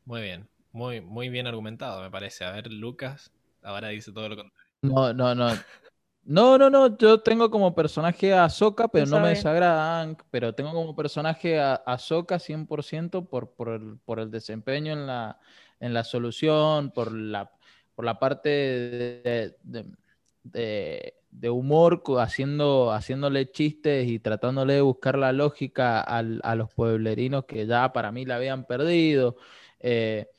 Muy 0.05 0.23
bien, 0.23 0.49
muy 0.73 1.01
muy, 1.01 1.29
bien 1.29 1.47
argumentado, 1.47 2.03
me 2.03 2.11
parece. 2.11 2.45
A 2.45 2.51
ver, 2.51 2.73
Lucas, 2.73 3.33
ahora 3.63 3.89
dice 3.89 4.11
todo 4.13 4.29
lo 4.29 4.37
contrario. 4.37 4.71
No, 4.83 5.13
no, 5.13 5.35
no. 5.35 5.49
No, 6.23 6.59
no, 6.59 6.71
no, 6.71 6.97
yo 6.97 7.21
tengo 7.21 7.51
como 7.51 7.75
personaje 7.75 8.33
a 8.35 8.49
Soka, 8.49 8.89
pero 8.89 9.07
no, 9.07 9.21
me 9.21 9.31
desagrada 9.31 10.01
Ang, 10.01 10.17
pero 10.31 10.55
tengo 10.55 10.73
como 10.73 10.95
personaje 10.95 11.59
a, 11.59 11.75
a 11.75 11.97
100% 11.97 13.27
por, 13.27 13.51
por, 13.51 13.71
el, 13.71 13.99
por 14.05 14.21
el 14.21 14.31
desempeño 14.31 14.93
en 14.93 15.07
la, 15.07 15.39
en 15.81 15.95
la 15.95 16.05
solución, 16.05 16.91
por 16.93 17.13
la 17.13 17.51
por 18.01 18.07
la 18.07 18.19
parte 18.19 18.49
de, 20.43 21.51
humor, 21.51 22.03
haciendo, 22.19 22.93
haciéndole 22.93 23.51
chistes 23.51 24.09
y 24.09 24.19
tratándole 24.19 24.73
de 24.73 24.81
buscar 24.81 25.19
la 25.19 25.33
lógica 25.33 26.01
a 26.01 26.55
los 26.55 26.73
pueblerinos 26.73 27.45
que 27.45 27.67
ya 27.67 27.93
para 27.93 28.11
mí 28.11 28.25
la 28.25 28.37
habían 28.37 28.65
perdido, 28.65 29.37
eh, 29.81 30.31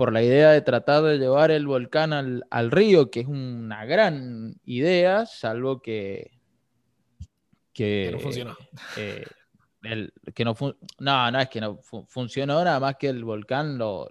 por 0.00 0.14
la 0.14 0.22
idea 0.22 0.52
de 0.52 0.62
tratar 0.62 1.02
de 1.02 1.18
llevar 1.18 1.50
el 1.50 1.66
volcán 1.66 2.14
al, 2.14 2.70
río, 2.70 3.10
que 3.10 3.20
es 3.20 3.26
una 3.26 3.84
gran 3.84 4.58
idea, 4.64 5.26
salvo 5.26 5.82
que... 5.82 6.40
Que, 7.74 8.08
no 8.10 8.18
funcionó. 8.18 8.56
Eh, 8.96 9.26
que 10.34 10.42
no, 10.46 10.56
no, 11.00 11.30
no 11.30 11.38
es 11.38 11.50
que 11.50 11.60
no 11.60 11.80
funcionó, 12.08 12.64
nada 12.64 12.80
más 12.80 12.96
que 12.96 13.10
el 13.10 13.24
volcán 13.24 13.76
lo 13.76 14.08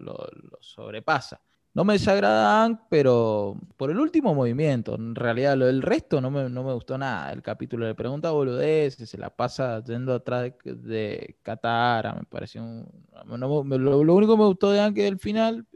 sobrepasa. 0.60 1.41
No 1.74 1.86
me 1.86 1.94
desagrada 1.94 2.64
Ang, 2.64 2.80
pero 2.90 3.56
por 3.78 3.91
el 3.91 4.00
último 4.00 4.34
movimiento, 4.34 4.96
en 4.96 5.14
realidad 5.14 5.56
lo 5.56 5.68
del 5.68 5.84
resto 5.84 6.20
no 6.20 6.32
me, 6.32 6.50
no 6.50 6.64
me 6.64 6.74
gustó 6.74 6.98
nada. 6.98 7.32
El 7.32 7.44
capítulo 7.44 7.86
le 7.88 7.94
pregunta 7.94 8.32
boludeces, 8.32 9.10
se 9.10 9.18
la 9.18 9.30
pasa 9.30 9.84
yendo 9.84 10.14
atrás 10.16 10.52
de, 10.64 11.38
Katara, 11.44 12.16
me 12.16 12.24
pareció 12.24 12.64
un, 12.64 12.88
lo, 13.26 14.14
único 14.14 14.34
que 14.34 14.41
me 14.41 14.48
gustó 14.48 14.72
de 14.72 14.80
Ang 14.80 14.98
es 14.98 15.06
el 15.06 15.20
final, 15.20 15.68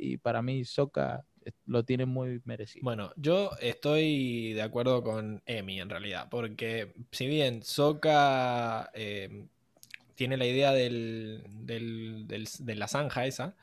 y 0.00 0.16
para 0.16 0.40
mí 0.40 0.64
Soka 0.64 1.24
lo 1.66 1.84
tiene 1.84 2.06
muy 2.06 2.40
merecido. 2.44 2.84
Bueno, 2.84 3.12
yo 3.16 3.50
estoy 3.60 4.54
de 4.54 4.62
acuerdo 4.62 5.02
con 5.02 5.42
Emi 5.44 5.80
en 5.80 5.90
realidad, 5.90 6.28
porque 6.30 6.94
si 7.10 7.26
bien 7.26 7.62
Soka 7.62 8.90
eh, 8.94 9.46
tiene 10.14 10.36
la 10.36 10.46
idea 10.46 10.72
del, 10.72 11.44
de 11.66 12.74
la 12.74 12.88
zanja 12.88 13.26
esa, 13.26 13.54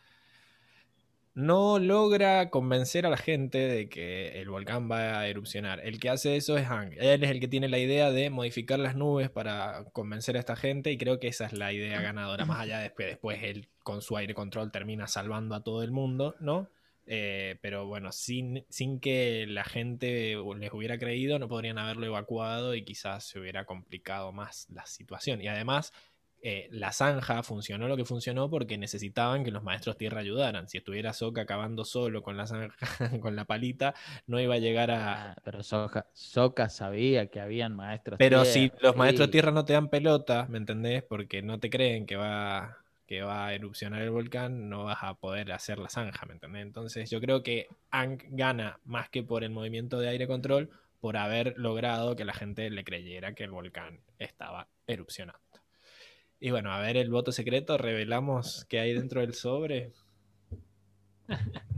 no 1.34 1.80
logra 1.80 2.50
convencer 2.50 3.06
a 3.06 3.10
la 3.10 3.18
gente 3.18 3.58
de 3.58 3.88
que 3.88 4.42
el 4.42 4.50
volcán 4.50 4.90
va 4.90 5.20
a 5.20 5.28
erupcionar. 5.28 5.80
El 5.80 6.00
que 6.00 6.10
hace 6.10 6.36
eso 6.36 6.58
es 6.58 6.68
Hank. 6.68 6.94
Él 6.98 7.24
es 7.24 7.30
el 7.30 7.40
que 7.40 7.48
tiene 7.48 7.70
la 7.70 7.80
idea 7.80 8.12
de 8.12 8.30
modificar 8.30 8.80
las 8.80 8.96
nubes 8.96 9.30
para 9.30 9.86
convencer 9.94 10.36
a 10.36 10.40
esta 10.40 10.56
gente 10.56 10.92
y 10.92 10.98
creo 10.98 11.20
que 11.20 11.28
esa 11.28 11.46
es 11.46 11.54
la 11.54 11.72
idea 11.72 12.02
ganadora. 12.02 12.46
Más 12.46 12.60
allá 12.60 12.80
de 12.80 12.94
que 12.94 13.06
después 13.06 13.42
él 13.44 13.70
con 13.84 14.02
su 14.02 14.18
aire 14.18 14.34
control 14.34 14.72
termina 14.72 15.08
salvando 15.08 15.56
a 15.56 15.64
todo 15.64 15.84
el 15.84 15.92
mundo, 15.92 16.36
¿no? 16.40 16.70
Eh, 17.12 17.58
pero 17.62 17.88
bueno, 17.88 18.12
sin, 18.12 18.66
sin 18.70 19.00
que 19.00 19.46
la 19.48 19.64
gente 19.64 20.36
les 20.60 20.74
hubiera 20.74 21.00
creído, 21.00 21.40
no 21.40 21.48
podrían 21.48 21.80
haberlo 21.80 22.06
evacuado 22.06 22.76
y 22.76 22.84
quizás 22.84 23.24
se 23.24 23.40
hubiera 23.40 23.66
complicado 23.66 24.32
más 24.32 24.68
la 24.70 24.86
situación. 24.86 25.42
Y 25.42 25.48
además, 25.48 25.92
eh, 26.42 26.70
la 26.72 26.94
zanja 26.94 27.44
funcionó 27.44 27.90
lo 27.90 27.98
que 27.98 28.06
funcionó 28.06 28.50
porque 28.50 28.78
necesitaban 28.78 29.44
que 29.44 29.52
los 29.52 29.64
maestros 29.64 29.98
tierra 29.98 30.22
ayudaran. 30.22 30.70
Si 30.70 30.78
estuviera 30.78 31.12
Soka 31.14 31.42
acabando 31.42 31.84
solo 31.84 32.24
con 32.24 32.38
la 32.38 32.48
zanja, 32.48 32.76
con 33.22 33.36
la 33.36 33.46
palita, 33.46 33.94
no 34.26 34.40
iba 34.40 34.56
a 34.56 34.60
llegar 34.60 34.92
a. 34.92 35.32
Ah, 35.32 35.36
pero 35.44 35.64
Soka, 35.64 36.70
sabía 36.70 37.28
que 37.28 37.42
habían 37.42 37.76
maestros 37.76 38.18
Pero 38.18 38.46
si 38.46 38.72
los 38.82 38.96
maestros 38.96 39.32
tierra 39.32 39.52
no 39.52 39.66
te 39.66 39.74
dan 39.74 39.90
pelota, 39.90 40.48
¿me 40.50 40.58
entendés? 40.58 41.04
Porque 41.04 41.42
no 41.42 41.60
te 41.60 41.70
creen 41.70 42.06
que 42.06 42.16
va, 42.16 42.78
que 43.06 43.22
va 43.22 43.48
a 43.48 43.54
erupcionar 43.54 44.02
el 44.02 44.12
volcán, 44.12 44.70
no 44.70 44.86
vas 44.86 45.00
a 45.02 45.16
poder 45.16 45.52
hacer 45.52 45.78
la 45.78 45.90
zanja, 45.90 46.26
¿me 46.26 46.34
entendés? 46.34 46.64
Entonces 46.64 47.10
yo 47.10 47.20
creo 47.20 47.44
que 47.44 47.68
Ankh 47.92 48.24
gana 48.30 48.80
más 48.86 49.10
que 49.10 49.24
por 49.24 49.44
el 49.44 49.50
movimiento 49.50 50.00
de 50.00 50.08
aire 50.08 50.28
control, 50.28 50.70
por 51.02 51.18
haber 51.18 51.56
logrado 51.58 52.16
que 52.16 52.26
la 52.26 52.34
gente 52.34 52.70
le 52.70 52.84
creyera 52.84 53.34
que 53.34 53.44
el 53.44 53.52
volcán 53.52 54.00
estaba 54.20 54.68
erupcionando. 54.88 55.49
Y 56.40 56.52
bueno, 56.52 56.72
a 56.72 56.80
ver 56.80 56.96
el 56.96 57.10
voto 57.10 57.32
secreto, 57.32 57.78
revelamos 57.78 58.66
qué 58.70 58.80
hay 58.80 58.94
dentro 58.94 59.22
del 59.22 59.34
sobre. 59.34 59.92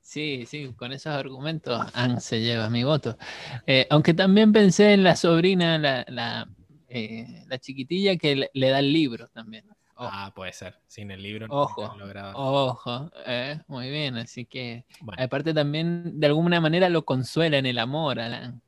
Sí, 0.00 0.44
sí, 0.46 0.72
con 0.76 0.92
esos 0.92 1.12
argumentos 1.12 1.84
Anne 1.92 2.20
se 2.20 2.40
lleva 2.40 2.70
mi 2.70 2.84
voto. 2.84 3.18
Eh, 3.66 3.88
aunque 3.90 4.14
también 4.14 4.52
pensé 4.52 4.92
en 4.92 5.02
la 5.02 5.16
sobrina, 5.16 5.78
la, 5.78 6.06
la, 6.08 6.48
eh, 6.88 7.44
chiquitilla 7.60 8.16
que 8.16 8.48
le, 8.52 8.70
da 8.70 8.78
el 8.78 8.92
libro 8.92 9.26
también. 9.28 9.66
Ah, 9.96 10.32
puede 10.34 10.52
ser. 10.52 10.78
Sin 10.86 11.10
el 11.10 11.22
libro 11.22 11.48
no 11.48 11.54
ojo, 11.54 11.92
Ojo, 12.34 13.10
eh, 13.26 13.60
muy 13.66 13.90
bien. 13.90 14.16
Así 14.16 14.46
que, 14.46 14.84
aparte 15.18 15.52
también 15.52 16.18
de 16.20 16.28
alguna 16.28 16.60
manera 16.60 16.88
lo 16.88 17.04
consuela 17.04 17.58
en 17.58 17.66
el 17.66 17.78
amor, 17.78 18.20
Alan. 18.20 18.62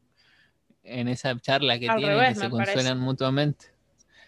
En 0.83 1.07
esa 1.07 1.39
charla 1.39 1.79
que 1.79 1.89
tienen, 1.89 2.35
que 2.35 2.35
se 2.35 2.51
consuelan 2.51 2.99
mutuamente 2.99 3.78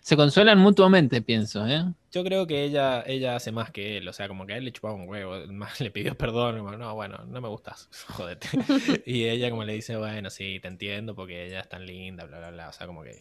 se 0.00 0.16
consuelan 0.16 0.58
mutuamente, 0.58 1.22
pienso, 1.22 1.66
¿eh? 1.66 1.84
Yo 2.10 2.24
creo 2.24 2.46
que 2.46 2.64
ella, 2.64 3.02
ella 3.06 3.36
hace 3.36 3.52
más 3.52 3.70
que 3.70 3.98
él, 3.98 4.08
o 4.08 4.12
sea, 4.12 4.28
como 4.28 4.46
que 4.46 4.54
a 4.54 4.56
él 4.56 4.64
le 4.64 4.72
chupaba 4.72 4.94
un 4.94 5.08
huevo, 5.08 5.46
más 5.52 5.80
le 5.80 5.90
pidió 5.90 6.16
perdón, 6.16 6.78
no, 6.78 6.94
bueno, 6.94 7.18
no 7.26 7.40
me 7.40 7.48
gustas, 7.48 7.88
jodete. 8.08 8.48
y 9.06 9.28
ella 9.28 9.50
como 9.50 9.64
le 9.64 9.74
dice, 9.74 9.96
bueno, 9.96 10.30
sí, 10.30 10.58
te 10.60 10.68
entiendo 10.68 11.14
porque 11.14 11.46
ella 11.46 11.60
es 11.60 11.68
tan 11.68 11.86
linda, 11.86 12.24
bla, 12.24 12.38
bla, 12.38 12.50
bla, 12.50 12.68
o 12.68 12.72
sea, 12.72 12.86
como 12.86 13.02
que 13.02 13.18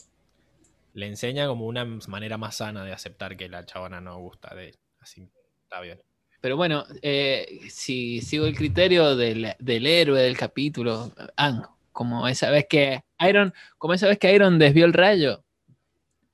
le 0.93 1.07
enseña 1.07 1.47
como 1.47 1.67
una 1.67 1.85
manera 1.85 2.37
más 2.37 2.55
sana 2.55 2.83
de 2.83 2.93
aceptar 2.93 3.37
que 3.37 3.49
la 3.49 3.65
chabona 3.65 4.01
no 4.01 4.17
gusta 4.19 4.55
de 4.55 4.69
él, 4.69 4.79
así, 4.99 5.29
está 5.63 5.81
bien. 5.81 6.01
Pero 6.41 6.55
bueno, 6.55 6.85
eh, 7.01 7.59
si 7.69 8.21
sigo 8.21 8.45
el 8.45 8.55
criterio 8.55 9.17
del, 9.17 9.55
del 9.59 9.85
héroe 9.85 10.21
del 10.21 10.37
capítulo, 10.37 11.11
Ang, 11.35 11.63
como 11.91 12.27
esa 12.29 12.49
vez 12.49 12.65
que 12.69 13.03
Iron, 13.27 13.53
como 13.77 13.93
esa 13.93 14.07
vez 14.07 14.17
que 14.17 14.33
Iron 14.33 14.57
desvió 14.57 14.85
el 14.85 14.93
rayo, 14.93 15.43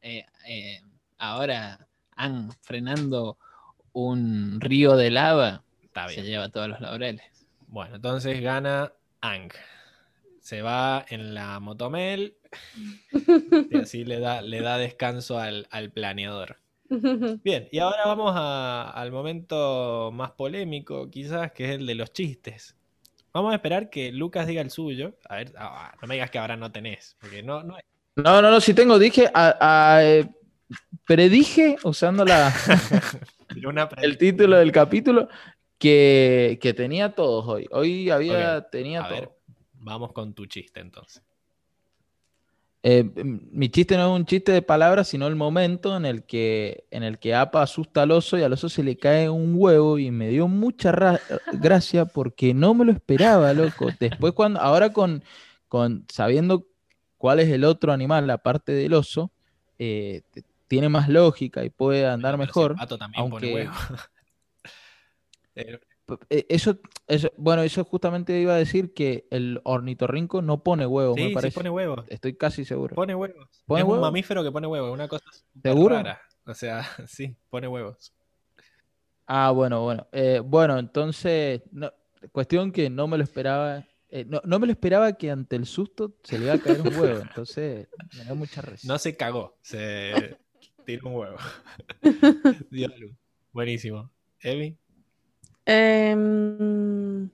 eh, 0.02 0.24
eh, 0.48 0.82
ahora 1.18 1.88
han 2.16 2.52
frenando 2.62 3.38
un 3.94 4.60
río 4.60 4.96
de 4.96 5.12
lava, 5.12 5.64
se 6.10 6.24
lleva 6.24 6.50
todos 6.50 6.70
los 6.70 6.82
laureles. 6.82 7.48
Bueno, 7.68 7.96
entonces 7.96 8.42
gana 8.42 8.94
Ang. 9.22 9.52
Se 10.40 10.62
va 10.62 11.06
en 11.10 11.34
la 11.34 11.60
motomel 11.60 12.36
y 13.72 13.78
así 13.78 14.06
le 14.06 14.20
da, 14.20 14.42
le 14.42 14.62
da 14.62 14.78
descanso 14.78 15.40
al, 15.40 15.66
planeador. 15.94 16.58
Bien, 16.90 17.68
y 17.72 17.80
ahora 17.80 18.06
vamos 18.06 18.34
al 18.36 19.12
momento 19.12 20.12
más 20.14 20.32
polémico, 20.32 21.10
quizás, 21.10 21.52
que 21.52 21.66
es 21.66 21.72
el 21.72 21.88
de 21.88 21.96
los 21.96 22.14
chistes. 22.14 22.76
Vamos 23.34 23.52
a 23.52 23.56
esperar 23.56 23.90
que 23.90 24.12
Lucas 24.12 24.48
diga 24.48 24.62
el 24.62 24.70
suyo. 24.70 25.18
A 25.28 25.38
ver, 25.38 25.54
ah, 25.58 25.94
no 26.02 26.08
me 26.08 26.16
digas 26.16 26.30
que 26.30 26.38
ahora 26.38 26.56
no 26.56 26.72
tenés, 26.72 27.18
porque 27.20 27.42
no, 27.42 27.64
no, 27.64 27.76
no, 28.16 28.42
no, 28.42 28.52
no, 28.52 28.62
si 28.62 28.74
tengo, 28.74 28.98
dije, 29.00 29.30
a, 29.34 30.00
eh, 30.02 30.30
predije, 31.06 31.78
usando 31.84 32.26
la, 32.26 32.54
el 34.02 34.18
título 34.18 34.58
del 34.58 34.72
capítulo, 34.72 35.30
que, 35.78 36.74
tenía 36.76 37.14
todos 37.14 37.48
hoy. 37.48 37.68
Hoy 37.72 38.10
había, 38.10 38.70
tenía 38.70 39.08
todo. 39.08 39.38
vamos 39.74 40.14
con 40.14 40.34
tu 40.34 40.46
chiste 40.46 40.80
entonces. 40.80 41.22
Eh, 42.88 43.04
mi 43.04 43.70
chiste 43.70 43.98
no 43.98 44.14
es 44.14 44.20
un 44.20 44.28
chiste 44.28 44.52
de 44.52 44.62
palabras, 44.62 45.08
sino 45.08 45.26
el 45.26 45.36
momento 45.36 45.98
en 45.98 46.06
el 46.06 46.24
que, 46.24 46.86
en 46.92 47.02
el 47.02 47.18
que 47.18 47.34
Apa 47.34 47.64
asusta 47.64 48.04
al 48.04 48.12
oso 48.12 48.38
y 48.38 48.44
al 48.44 48.54
oso 48.54 48.70
se 48.70 48.84
le 48.84 48.96
cae 48.96 49.28
un 49.28 49.56
huevo 49.58 49.98
y 49.98 50.12
me 50.12 50.30
dio 50.30 50.48
mucha 50.48 50.94
gracia 51.54 52.06
porque 52.06 52.54
no 52.54 52.76
me 52.76 52.86
lo 52.86 52.92
esperaba, 52.92 53.54
loco. 53.54 53.88
Después 54.00 54.34
cuando, 54.34 54.62
ahora 54.62 54.94
con, 54.94 55.24
con 55.68 56.06
sabiendo 56.10 56.68
cuál 57.26 57.40
es 57.40 57.50
el 57.50 57.64
otro 57.64 57.92
animal, 57.92 58.28
la 58.28 58.38
parte 58.38 58.72
del 58.72 58.94
oso, 58.94 59.32
eh, 59.80 60.22
tiene 60.68 60.90
más 60.90 61.10
lógica 61.10 61.66
y 61.66 61.72
puede 61.72 62.06
andar 62.06 62.38
mejor. 62.38 62.74
El 62.74 62.78
pato 62.78 63.00
también 63.00 63.28
pone 63.32 63.52
huevo. 63.52 63.74
Eh, 66.30 66.46
eso, 66.50 66.78
eso, 67.08 67.32
bueno, 67.36 67.64
eso 67.64 67.84
justamente 67.84 68.40
iba 68.40 68.54
a 68.54 68.58
decir 68.58 68.94
que 68.94 69.26
el 69.32 69.60
ornitorrinco 69.64 70.44
no 70.44 70.62
pone 70.62 70.86
huevos, 70.86 71.18
me 71.18 71.32
parece. 71.32 71.50
Sí 71.50 71.56
pone 71.56 71.72
huevos. 71.72 72.06
Estoy 72.10 72.36
casi 72.36 72.64
seguro. 72.64 72.94
Pone 72.94 73.16
huevos. 73.16 73.50
¿Pone 73.66 73.82
es 73.82 73.88
un 73.88 74.02
mamífero 74.02 74.44
que 74.44 74.52
pone 74.52 74.68
huevos, 74.68 74.94
una 74.94 75.08
cosa 75.08 75.26
¿Seguro? 75.64 75.96
rara. 75.96 76.22
O 76.46 76.54
sea, 76.54 76.84
sí, 77.08 77.36
pone 77.50 77.68
huevos. 77.68 78.14
Ah, 79.26 79.50
bueno, 79.50 79.82
bueno. 79.82 80.06
Eh, 80.12 80.44
bueno, 80.46 80.78
entonces, 80.78 81.64
cuestión 82.32 82.72
que 82.72 82.92
no 82.92 83.08
me 83.08 83.18
lo 83.18 83.24
esperaba 83.24 83.84
eh, 84.16 84.26
no, 84.26 84.60
me 84.60 84.66
lo 84.66 84.72
esperaba 84.72 85.12
que 85.18 85.30
ante 85.30 85.58
el 85.58 85.66
susto 85.66 86.16
se 86.24 86.40
le 86.40 86.46
iba 86.46 86.54
a 86.54 86.58
caer 86.58 86.80
un 86.80 86.98
huevo, 86.98 87.20
entonces 87.20 87.90
me 88.18 88.24
da 88.24 88.34
mucha 88.34 88.62
risa. 88.62 88.88
No 88.88 88.98
se 88.98 89.18
cagó, 89.18 89.58
se 89.62 90.38
tiró 90.86 91.10
un 91.10 91.16
huevo. 91.16 91.38
Buenísimo. 93.52 94.10
¿Evi? 94.40 94.78
Em, 95.66 97.30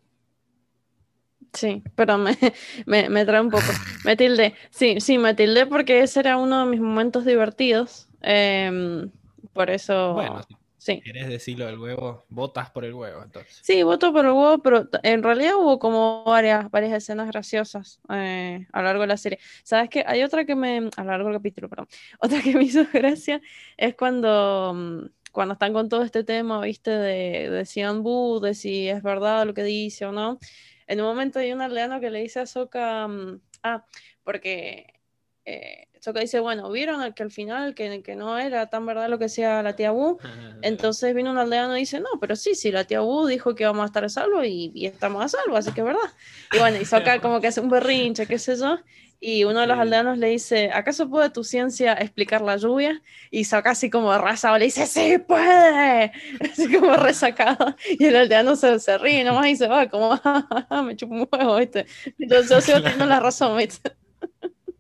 sí, 1.54 1.84
pero 1.94 2.18
me, 2.18 2.36
me, 2.88 3.26
trae 3.26 3.42
un 3.42 3.52
poco. 3.52 3.64
Me 4.04 4.16
tilde. 4.16 4.56
Sí, 4.72 5.00
sí, 5.02 5.20
me 5.20 5.36
tilde 5.36 5.68
porque 5.68 6.02
ese 6.02 6.22
era 6.22 6.38
uno 6.38 6.66
de 6.66 6.72
mis 6.72 6.82
momentos 6.82 7.26
divertidos. 7.26 8.10
Em, 8.22 9.12
por 9.54 9.70
eso. 9.70 10.14
Bueno, 10.14 10.42
Sí. 10.82 11.00
¿Quieres 11.00 11.30
decirlo 11.30 11.68
del 11.68 11.78
huevo? 11.78 12.26
Votas 12.28 12.72
por 12.72 12.84
el 12.86 12.96
huevo, 12.96 13.22
entonces. 13.22 13.60
Sí, 13.62 13.84
voto 13.84 14.12
por 14.12 14.26
el 14.26 14.32
huevo, 14.32 14.64
pero 14.64 14.90
en 15.04 15.22
realidad 15.22 15.54
hubo 15.56 15.78
como 15.78 16.24
varias, 16.24 16.72
varias 16.72 16.94
escenas 16.94 17.28
graciosas 17.28 18.00
eh, 18.10 18.66
a 18.72 18.80
lo 18.80 18.86
largo 18.86 19.02
de 19.02 19.08
la 19.08 19.18
serie. 19.18 19.38
¿Sabes 19.62 19.92
qué? 19.92 20.04
Hay 20.08 20.24
otra 20.24 20.44
que 20.44 20.56
me. 20.56 20.90
A 20.98 21.04
lo 21.04 21.12
largo 21.12 21.28
del 21.28 21.38
capítulo, 21.38 21.70
perdón. 21.70 21.88
Otra 22.20 22.42
que 22.42 22.56
me 22.56 22.64
hizo 22.64 22.84
gracia 22.92 23.40
es 23.78 23.94
cuando. 23.94 24.74
Mm, 24.74 25.06
cuando 25.32 25.54
están 25.54 25.72
con 25.72 25.88
todo 25.88 26.02
este 26.02 26.24
tema, 26.24 26.60
viste, 26.62 26.90
de, 26.90 27.52
de 27.52 27.66
si 27.66 27.82
de 27.82 28.54
si 28.56 28.90
es 28.90 29.04
verdad 29.04 29.46
lo 29.46 29.54
que 29.54 29.64
dice 29.64 30.08
o 30.08 30.12
no. 30.12 30.40
En 30.88 31.00
un 31.00 31.06
momento 31.06 31.38
hay 31.38 31.54
un 31.54 31.62
aldeano 31.62 32.00
que 32.00 32.10
le 32.10 32.22
dice 32.22 32.40
a 32.40 32.48
Soka, 32.48 33.08
mm, 33.08 33.40
ah, 33.62 33.86
porque 34.24 35.00
eh, 35.46 35.91
que 36.02 36.22
dice, 36.22 36.40
bueno, 36.40 36.72
vieron 36.72 37.14
que 37.14 37.24
al 37.24 37.32
final 37.32 37.76
que, 37.76 38.02
que, 38.02 38.16
no 38.16 38.38
era 38.40 38.68
tan 38.68 38.86
verdad 38.86 39.08
lo 39.08 39.20
que 39.20 39.30
sea 39.30 39.62
la 39.62 39.76
tía 39.76 39.92
Wu. 39.92 40.18
Entonces 40.64 41.14
vino 41.14 41.30
un 41.32 41.38
aldeano 41.38 41.78
y 41.78 41.82
dice, 41.82 42.00
no, 42.00 42.10
pero 42.20 42.36
sí, 42.36 42.56
sí, 42.56 42.72
la 42.72 42.86
tía 42.86 43.02
Wu 43.02 43.28
dijo 43.28 43.54
que 43.54 43.66
vamos 43.66 43.84
a 43.84 43.86
estar 43.86 44.04
a 44.04 44.10
salvo 44.10 44.44
y, 44.44 44.86
estamos 44.86 45.24
a 45.24 45.28
salvo, 45.28 45.58
así 45.58 45.72
que 45.72 45.82
es 45.82 45.86
verdad. 45.86 46.10
Y 46.52 46.58
bueno, 46.58 46.78
y 46.82 46.86
Soka 46.86 47.22
como 47.22 47.40
que 47.40 47.48
hace 47.48 47.62
un 47.62 47.70
berrinche, 47.70 48.26
qué 48.26 48.40
sé 48.40 48.58
yo. 48.58 48.80
Y 49.24 49.44
uno 49.44 49.60
de 49.60 49.68
los 49.68 49.78
aldeanos 49.78 50.18
le 50.18 50.30
dice, 50.30 50.72
¿acaso 50.74 51.08
puede 51.08 51.30
tu 51.30 51.44
ciencia 51.44 51.94
explicar 51.94 52.42
la 52.42 52.58
lluvia? 52.58 53.04
Y 53.30 53.44
Soka 53.46 53.70
así 53.70 53.92
como 53.92 54.12
arrasado 54.12 54.58
le 54.58 54.66
dice, 54.66 54.88
sí, 54.88 55.20
puede. 55.20 56.12
Así 56.52 56.76
como 56.76 56.96
resacado. 56.96 57.76
Y 58.00 58.06
el 58.06 58.16
aldeano 58.16 58.56
se, 58.56 58.80
se 58.80 58.98
ríe 58.98 59.24
nomás 59.24 59.48
y 59.50 59.56
se 59.56 59.68
va 59.68 59.88
como, 59.88 60.20
me 60.84 60.96
chupo 60.96 61.14
un 61.14 61.30
huevo, 61.32 61.58
¿viste? 61.58 61.86
Entonces 62.18 62.50
yo 62.50 62.62
sigo 62.62 62.82
teniendo 62.82 63.06
la 63.06 63.20
razón, 63.20 63.56
¿viste? 63.60 63.92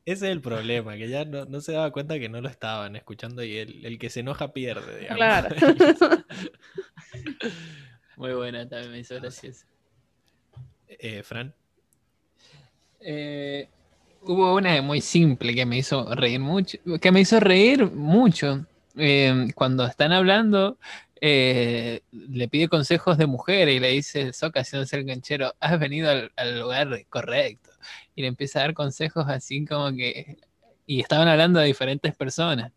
Ese 0.03 0.25
es 0.25 0.31
el 0.31 0.41
problema, 0.41 0.95
que 0.95 1.07
ya 1.07 1.25
no, 1.25 1.61
se 1.61 1.73
daba 1.73 1.91
cuenta 1.91 2.17
que 2.17 2.27
no 2.27 2.41
lo 2.41 2.49
estaban 2.49 2.95
escuchando 2.95 3.43
y 3.43 3.57
el, 3.57 3.99
que 3.99 4.09
se 4.09 4.21
enoja 4.21 4.51
pierde, 4.51 4.99
digamos. 4.99 5.45
Muy 8.17 8.33
buena, 8.33 8.67
también 8.67 8.91
me 8.91 8.99
hizo 8.99 9.15
gracioso. 9.15 9.65
Eh, 10.87 11.21
Fran. 11.23 11.53
Eh, 12.99 13.67
hubo 14.21 14.55
una 14.55 14.81
muy 14.81 15.01
simple 15.01 15.55
que 15.55 15.65
me 15.65 15.77
hizo 15.77 16.13
reír 16.13 16.39
mucho, 16.39 16.77
que 16.99 17.11
me 17.11 17.21
hizo 17.21 17.39
reír 17.39 17.89
mucho. 17.91 18.65
Eh, 18.97 19.47
cuando 19.55 19.85
están 19.85 20.11
hablando, 20.11 20.77
eh, 21.19 22.01
le 22.11 22.47
pide 22.47 22.67
consejos 22.67 23.17
de 23.17 23.27
mujer 23.27 23.69
y 23.69 23.79
le 23.79 23.89
dice, 23.89 24.33
Soca, 24.33 24.63
ser 24.63 25.05
canchero, 25.05 25.53
has 25.59 25.79
venido 25.79 26.09
al, 26.09 26.31
al 26.35 26.59
lugar 26.59 27.05
correcto. 27.09 27.70
Y 28.15 28.21
le 28.21 28.27
empieza 28.27 28.59
a 28.59 28.63
dar 28.63 28.73
consejos 28.73 29.25
así 29.27 29.65
como 29.65 29.91
que... 29.91 30.37
Y 30.85 30.99
estaban 31.01 31.27
hablando 31.27 31.59
de 31.59 31.67
diferentes 31.67 32.15
personas. 32.15 32.71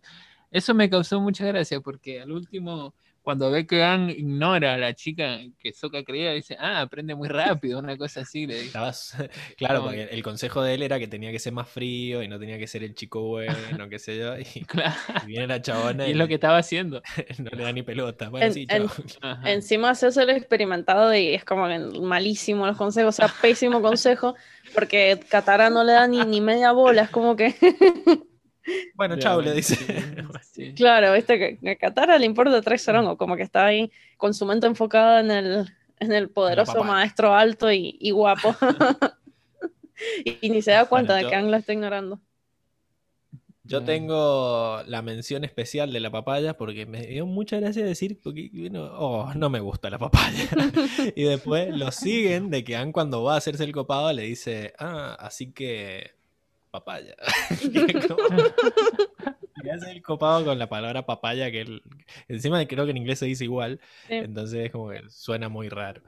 Eso 0.51 0.75
me 0.75 0.89
causó 0.89 1.21
mucha 1.21 1.45
gracia 1.47 1.81
porque 1.81 2.21
al 2.21 2.31
último 2.31 2.95
cuando 3.25 3.51
ve 3.51 3.67
que 3.67 3.83
Ang 3.83 4.11
ignora 4.11 4.75
a 4.75 4.79
la 4.79 4.93
chica 4.93 5.41
que 5.59 5.73
Soka 5.73 6.05
creía, 6.05 6.33
dice, 6.33 6.59
ah, 6.61 6.83
aprende 6.83 7.15
muy 7.15 7.29
rápido, 7.29 7.79
una 7.79 7.97
cosa 7.97 8.21
así. 8.21 8.47
Le 8.47 8.61
Estabas... 8.61 9.17
Claro, 9.57 9.83
porque 9.83 10.03
el 10.03 10.23
consejo 10.23 10.63
de 10.63 10.75
él 10.75 10.83
era 10.83 10.99
que 10.99 11.09
tenía 11.09 11.33
que 11.33 11.39
ser 11.39 11.55
más 11.55 11.67
frío 11.67 12.23
y 12.23 12.29
no 12.29 12.39
tenía 12.39 12.59
que 12.59 12.67
ser 12.67 12.85
el 12.85 12.95
chico 12.95 13.23
bueno, 13.23 13.89
qué 13.89 13.99
sé 13.99 14.19
yo. 14.19 14.39
Y, 14.39 14.45
claro. 14.67 14.95
y 15.23 15.27
viene 15.27 15.47
la 15.47 15.63
chabona. 15.63 16.07
Y 16.07 16.11
es 16.11 16.17
lo 16.19 16.29
que 16.29 16.35
estaba 16.35 16.59
haciendo. 16.59 17.01
no 17.39 17.51
le 17.51 17.63
da 17.63 17.73
ni 17.73 17.83
pelota. 17.83 18.29
Bueno, 18.29 18.45
En- 18.45 18.53
sí, 18.53 18.67
en-. 18.69 18.89
Encima 19.47 19.91
haces 19.91 20.19
el 20.19 20.29
experimentado 20.29 21.15
y 21.15 21.29
es 21.29 21.47
como 21.47 21.67
malísimo 22.03 22.67
los 22.67 22.77
consejos, 22.77 23.15
o 23.15 23.17
sea, 23.17 23.35
pésimo 23.41 23.81
consejo, 23.81 24.35
porque 24.75 25.19
Katara 25.31 25.71
no 25.71 25.83
le 25.83 25.93
da 25.93 26.07
ni, 26.07 26.23
ni 26.27 26.43
media 26.43 26.73
bola, 26.73 27.05
es 27.05 27.11
como 27.11 27.37
que, 27.37 27.55
Bueno, 28.95 29.17
chao, 29.19 29.41
le 29.41 29.53
dice. 29.53 29.77
Sí. 30.55 30.73
claro, 30.75 31.13
viste 31.15 31.37
que 31.61 31.71
a 31.71 31.75
Katara 31.77 32.17
le 32.19 32.27
importa 32.27 32.63
tres 32.63 32.83
sarongos, 32.83 33.17
como 33.19 33.37
que 33.37 33.43
está 33.43 33.67
ahí 33.67 33.91
con 34.17 34.33
su 34.35 34.47
mente 34.47 34.69
enfocada 34.69 35.19
en 35.21 35.31
el, 35.33 35.69
en 35.99 36.13
el 36.13 36.31
poderoso 36.31 36.85
maestro 36.85 37.35
alto 37.35 37.73
y, 37.73 37.97
y 38.01 38.13
guapo. 38.13 38.55
y, 40.25 40.39
y 40.47 40.51
ni 40.51 40.63
se 40.63 40.71
da 40.73 40.85
cuenta 40.87 41.15
Bueno, 41.15 41.17
de 41.17 41.23
yo- 41.25 41.29
que 41.31 41.35
Ang 41.37 41.51
lo 41.51 41.57
está 41.57 41.73
ignorando. 41.73 42.21
Yo 43.67 43.79
Claro. 43.79 43.85
tengo 43.87 44.83
la 44.87 45.01
mención 45.01 45.43
especial 45.43 45.91
de 45.91 45.99
la 46.01 46.11
papaya 46.11 46.55
porque 46.59 46.85
me 46.85 47.01
dio 47.07 47.25
mucha 47.25 47.59
gracia 47.59 47.83
decir, 47.83 48.21
porque, 48.23 48.51
bueno, 48.53 48.85
oh, 48.93 49.33
no 49.35 49.49
me 49.49 49.59
gusta 49.61 49.89
la 49.89 49.99
papaya. 49.99 50.51
y 51.17 51.23
después 51.25 51.75
lo 51.75 51.91
siguen 51.91 52.51
de 52.51 52.63
que 52.63 52.77
Ann 52.77 52.93
cuando 52.93 53.23
va 53.23 53.35
a 53.35 53.39
hacerse 53.39 53.65
el 53.65 53.73
copado 53.73 54.13
le 54.13 54.23
dice, 54.25 54.75
ah, 54.79 55.17
así 55.19 55.53
que 55.53 56.11
papaya. 56.75 57.15
Y 59.65 59.69
es 59.69 59.83
el 59.89 60.03
copado 60.03 60.45
con 60.45 60.59
la 60.59 60.69
palabra 60.69 61.07
papaya 61.07 61.51
que 61.51 61.81
encima 62.29 62.65
creo 62.67 62.85
que 62.85 62.91
en 62.91 62.97
inglés 62.97 63.19
se 63.21 63.27
dice 63.27 63.45
igual, 63.45 63.81
Sí. 64.09 64.15
entonces 64.15 64.67
es 64.67 64.73
como 64.73 64.91
que 64.91 65.03
suena 65.09 65.49
muy 65.49 65.69
raro. 65.69 66.03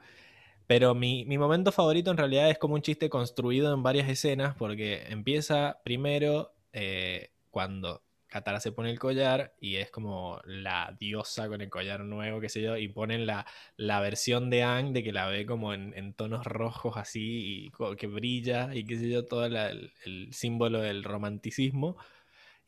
Pero 0.67 0.93
mi, 0.93 1.25
mi 1.25 1.37
momento 1.37 1.71
favorito 1.71 2.11
en 2.11 2.17
realidad 2.17 2.49
es 2.49 2.57
como 2.57 2.75
un 2.75 2.81
chiste 2.81 3.09
construido 3.09 3.73
en 3.73 3.83
varias 3.83 4.09
escenas 4.09 4.53
porque 4.55 5.05
empieza 5.09 5.79
primero 5.83 6.53
eh, 6.73 7.31
cuando 7.49 8.03
Katara 8.27 8.59
se 8.59 8.71
pone 8.71 8.91
el 8.91 8.99
collar 8.99 9.53
y 9.59 9.77
es 9.77 9.89
como 9.91 10.39
la 10.45 10.95
diosa 10.99 11.47
con 11.47 11.61
el 11.61 11.69
collar 11.69 12.01
nuevo, 12.01 12.41
qué 12.41 12.49
sé 12.49 12.61
yo, 12.61 12.77
y 12.77 12.87
ponen 12.87 13.25
la, 13.25 13.45
la 13.77 13.99
versión 14.01 14.49
de 14.49 14.63
Aang 14.63 14.93
de 14.93 15.03
que 15.03 15.13
la 15.13 15.27
ve 15.27 15.45
como 15.45 15.73
en, 15.73 16.13
tonos 16.13 16.45
rojos 16.45 16.97
así 16.97 17.67
y 17.67 17.71
que 17.97 18.07
brilla 18.07 18.73
y 18.75 18.85
qué 18.85 18.97
sé 18.97 19.09
yo, 19.09 19.25
todo 19.25 19.45
el 19.45 20.29
símbolo 20.31 20.81
del 20.81 21.03
romanticismo. 21.03 21.97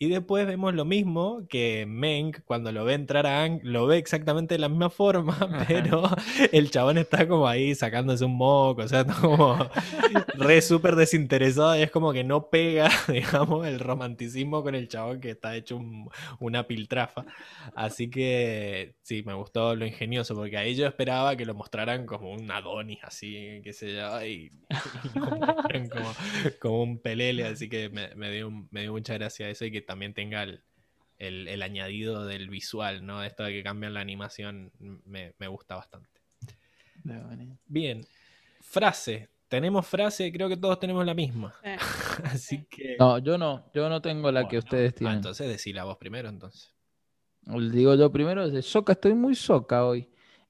Y 0.01 0.07
después 0.07 0.47
vemos 0.47 0.73
lo 0.75 0.85
mismo 0.85 1.45
que 1.49 1.85
Meng, 1.85 2.31
cuando 2.45 2.71
lo 2.71 2.85
ve 2.85 2.93
entrar 2.93 3.27
a 3.27 3.41
Aang, 3.41 3.59
lo 3.63 3.85
ve 3.85 3.97
exactamente 3.97 4.55
de 4.55 4.59
la 4.59 4.69
misma 4.69 4.89
forma, 4.89 5.37
pero 5.67 6.03
el 6.53 6.71
chabón 6.71 6.97
está 6.97 7.27
como 7.27 7.45
ahí 7.49 7.75
sacándose 7.75 8.23
un 8.23 8.37
moco, 8.37 8.83
o 8.83 8.87
sea, 8.87 9.01
está 9.01 9.13
como 9.19 9.57
re 10.35 10.61
súper 10.61 10.95
desinteresado 10.95 11.77
y 11.77 11.81
es 11.81 11.91
como 11.91 12.13
que 12.13 12.23
no 12.23 12.49
pega, 12.49 12.89
digamos, 13.09 13.67
el 13.67 13.77
romanticismo 13.81 14.63
con 14.63 14.73
el 14.73 14.87
chabón 14.87 15.19
que 15.19 15.31
está 15.31 15.53
hecho 15.57 15.75
un- 15.75 16.09
una 16.39 16.65
piltrafa. 16.65 17.25
Así 17.75 18.09
que 18.09 18.95
sí, 19.01 19.21
me 19.25 19.33
gustó 19.33 19.75
lo 19.75 19.85
ingenioso, 19.85 20.33
porque 20.33 20.55
ahí 20.57 20.75
yo 20.75 20.87
esperaba 20.87 21.35
que 21.35 21.45
lo 21.45 21.55
mostraran 21.55 22.05
como 22.05 22.31
un 22.31 22.49
Adonis, 22.51 22.99
así, 23.03 23.59
qué 23.65 23.73
sé 23.73 23.93
yo, 23.95 24.25
y, 24.25 24.49
como 26.59 26.83
un 26.83 26.99
pelele, 27.01 27.45
así 27.45 27.69
que 27.69 27.89
me, 27.89 28.13
me 28.15 28.31
dio, 28.31 28.49
me 28.71 28.81
dio 28.81 28.91
mucha 28.93 29.13
gracia 29.15 29.49
eso 29.49 29.65
y 29.65 29.71
que 29.71 29.81
también 29.89 30.13
tenga 30.13 30.43
el, 30.43 30.61
el- 31.17 31.47
el 31.47 31.61
añadido 31.63 32.25
del 32.25 32.47
visual, 32.47 33.03
¿no? 33.03 33.23
Esto 33.23 33.43
de 33.43 33.51
que 33.53 33.63
cambian 33.63 33.95
la 33.95 34.01
animación 34.01 34.71
me, 34.77 35.33
me 35.39 35.47
gusta 35.47 35.75
bastante. 35.75 36.07
Bien, 37.65 38.05
frase. 38.61 39.29
Tenemos 39.47 39.87
frase, 39.87 40.31
creo 40.31 40.47
que 40.47 40.57
todos 40.57 40.79
tenemos 40.79 41.03
la 41.07 41.15
misma. 41.15 41.55
Eh, 41.63 41.75
Así 42.23 42.65
que... 42.69 42.95
No, 42.99 43.17
yo 43.17 43.35
no, 43.39 43.65
yo 43.73 43.89
no 43.89 43.99
tengo 43.99 44.31
la 44.31 44.47
que 44.47 44.59
ustedes 44.59 44.93
ah, 44.93 44.95
tienen. 44.95 45.15
entonces 45.17 45.47
decí 45.47 45.73
la 45.73 45.85
voz 45.85 45.97
primero, 45.97 46.29
entonces. 46.29 46.71
Digo 47.71 47.95
yo 47.95 48.11
primero, 48.11 48.47
de 48.47 48.61
Soca, 48.61 48.93
estoy 48.93 49.15
muy 49.15 49.33
soca 49.33 49.85
hoy. 49.85 50.07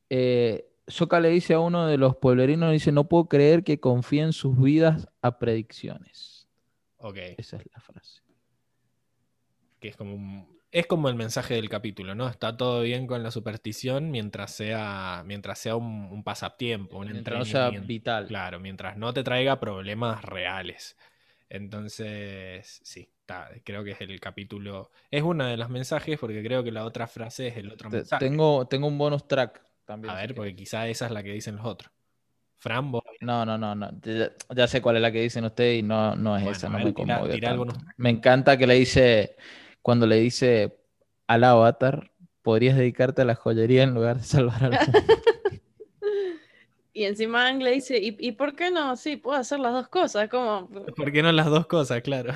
Eh, 0.10 0.66
Soca 0.86 1.22
le 1.22 1.30
dice 1.30 1.54
a 1.54 1.60
uno 1.62 1.88
de 1.88 1.98
los 1.98 2.18
pueblerinos, 2.18 2.74
dice, 2.74 2.92
no 2.92 3.08
puedo 3.08 3.30
creer 3.30 3.64
que 3.64 3.80
confíen 3.80 4.34
sus 4.34 4.60
vidas 4.62 5.08
a 5.22 5.40
predicciones. 5.40 6.50
Ok, 6.98 7.18
Esa 7.38 7.56
es 7.56 7.64
la 7.74 7.80
frase. 7.80 8.22
Que 9.80 9.90
es 9.90 9.96
como 9.96 10.14
un- 10.16 10.60
es 10.72 10.86
como 10.86 11.10
el 11.10 11.16
mensaje 11.16 11.56
del 11.56 11.68
capítulo, 11.68 12.14
¿no? 12.14 12.28
Está 12.28 12.56
todo 12.56 12.82
bien 12.82 13.08
con 13.08 13.24
la 13.24 13.32
superstición 13.32 14.12
mientras 14.12 14.52
sea, 14.54 15.24
mientras 15.26 15.58
sea 15.58 15.76
un, 15.76 16.10
un 16.12 16.24
pasatiempo, 16.24 16.98
un 16.98 17.12
Mientras 17.12 17.40
no 17.40 17.46
sea 17.46 17.70
vital. 17.72 18.28
Claro, 18.28 18.60
mientras 18.60 18.96
no 18.96 19.12
te 19.14 19.24
traiga 19.24 19.60
problemas 19.60 20.24
reales. 20.24 20.96
Entonces, 21.50 22.80
sí, 22.84 23.10
está, 23.22 23.50
creo 23.64 23.84
que 23.84 23.92
es 23.92 24.02
el 24.02 24.20
capítulo. 24.20 24.92
Es 25.10 25.24
uno 25.24 25.46
de 25.46 25.58
los 25.58 25.70
mensajes, 25.70 26.20
porque 26.20 26.44
creo 26.44 26.64
que 26.64 26.72
la 26.72 26.86
otra 26.86 27.08
frase 27.08 27.48
es 27.48 27.58
el 27.58 27.72
otro 27.72 27.90
Te- 27.90 27.98
mensaje. 27.98 28.26
Tengo, 28.26 28.68
tengo 28.68 28.88
un 28.88 28.98
bonus 29.00 29.28
track 29.28 29.62
también. 29.86 30.14
A 30.14 30.18
ver, 30.18 30.36
porque 30.36 30.56
quizá 30.56 30.88
esa 30.88 31.08
es 31.08 31.12
la 31.12 31.24
que 31.24 31.32
dicen 31.32 31.56
los 31.56 31.66
otros. 31.66 31.92
Fran, 32.60 32.92
vos. 32.92 33.04
No, 33.22 33.46
no, 33.46 33.58
no, 33.58 33.74
no. 33.74 33.90
Ya, 34.04 34.32
ya 34.56 34.68
sé 34.68 34.82
cuál 34.82 34.98
es 34.98 35.02
la 35.02 35.12
que 35.12 35.22
dicen 35.22 35.46
ustedes 35.46 35.80
y 35.80 35.82
no, 35.84 36.16
no 36.16 36.36
es 36.38 36.44
Bueno, 36.44 36.58
esa, 36.58 36.70
no 36.70 36.78
ver, 36.78 36.94
me. 36.94 37.74
Me 37.98 38.10
encanta 38.10 38.58
que 38.58 38.68
le 38.68 38.76
dice, 38.76 39.38
cuando 39.90 40.06
le 40.06 40.18
dice 40.18 40.78
al 41.26 41.44
avatar, 41.44 42.12
podrías 42.44 42.78
dedicarte 42.78 43.24
a 43.24 43.26
la 43.26 43.34
joyería 43.34 43.82
en 43.82 43.96
lugar 43.96 44.18
de 44.18 44.24
salvar 44.24 44.64
al 44.66 44.72
mundo. 44.74 45.00
Y 46.94 47.06
encima 47.06 47.48
Ang 47.48 47.64
le 47.64 47.72
dice, 47.72 47.98
¿y, 47.98 48.16
y 48.20 48.34
por 48.34 48.56
qué 48.56 48.70
no? 48.70 48.96
Sí, 48.96 49.18
puedo 49.18 49.36
hacer 49.36 49.60
las 49.60 49.74
dos 49.74 49.88
cosas, 49.88 50.30
como... 50.30 50.70
¿Por 50.96 51.12
qué 51.12 51.24
no 51.24 51.32
las 51.32 51.48
dos 51.48 51.66
cosas? 51.66 52.04
Claro. 52.04 52.36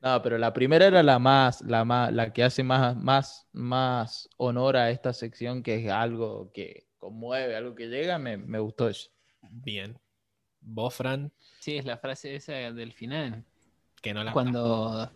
No, 0.00 0.20
pero 0.20 0.36
la 0.36 0.52
primera 0.52 0.86
era 0.86 1.04
la 1.04 1.20
más, 1.20 1.60
la 1.60 1.84
más, 1.84 2.12
la 2.12 2.32
que 2.32 2.42
hace 2.42 2.64
más, 2.64 2.96
más, 2.96 3.46
más 3.52 4.28
honor 4.36 4.78
a 4.78 4.90
esta 4.90 5.12
sección, 5.12 5.62
que 5.62 5.76
es 5.76 5.92
algo 5.92 6.50
que 6.52 6.88
conmueve, 6.98 7.54
algo 7.54 7.76
que 7.76 7.86
llega, 7.86 8.18
me, 8.18 8.36
me 8.36 8.58
gustó 8.58 8.88
eso. 8.88 9.10
Bien. 9.48 9.96
Vos, 10.60 10.92
Fran, 10.92 11.32
Sí, 11.60 11.76
es 11.76 11.84
la 11.84 11.98
frase 11.98 12.34
esa 12.34 12.54
del 12.72 12.92
final. 12.92 13.44
Que 14.00 14.14
no 14.14 14.24
la, 14.24 14.32
Cuando. 14.32 15.10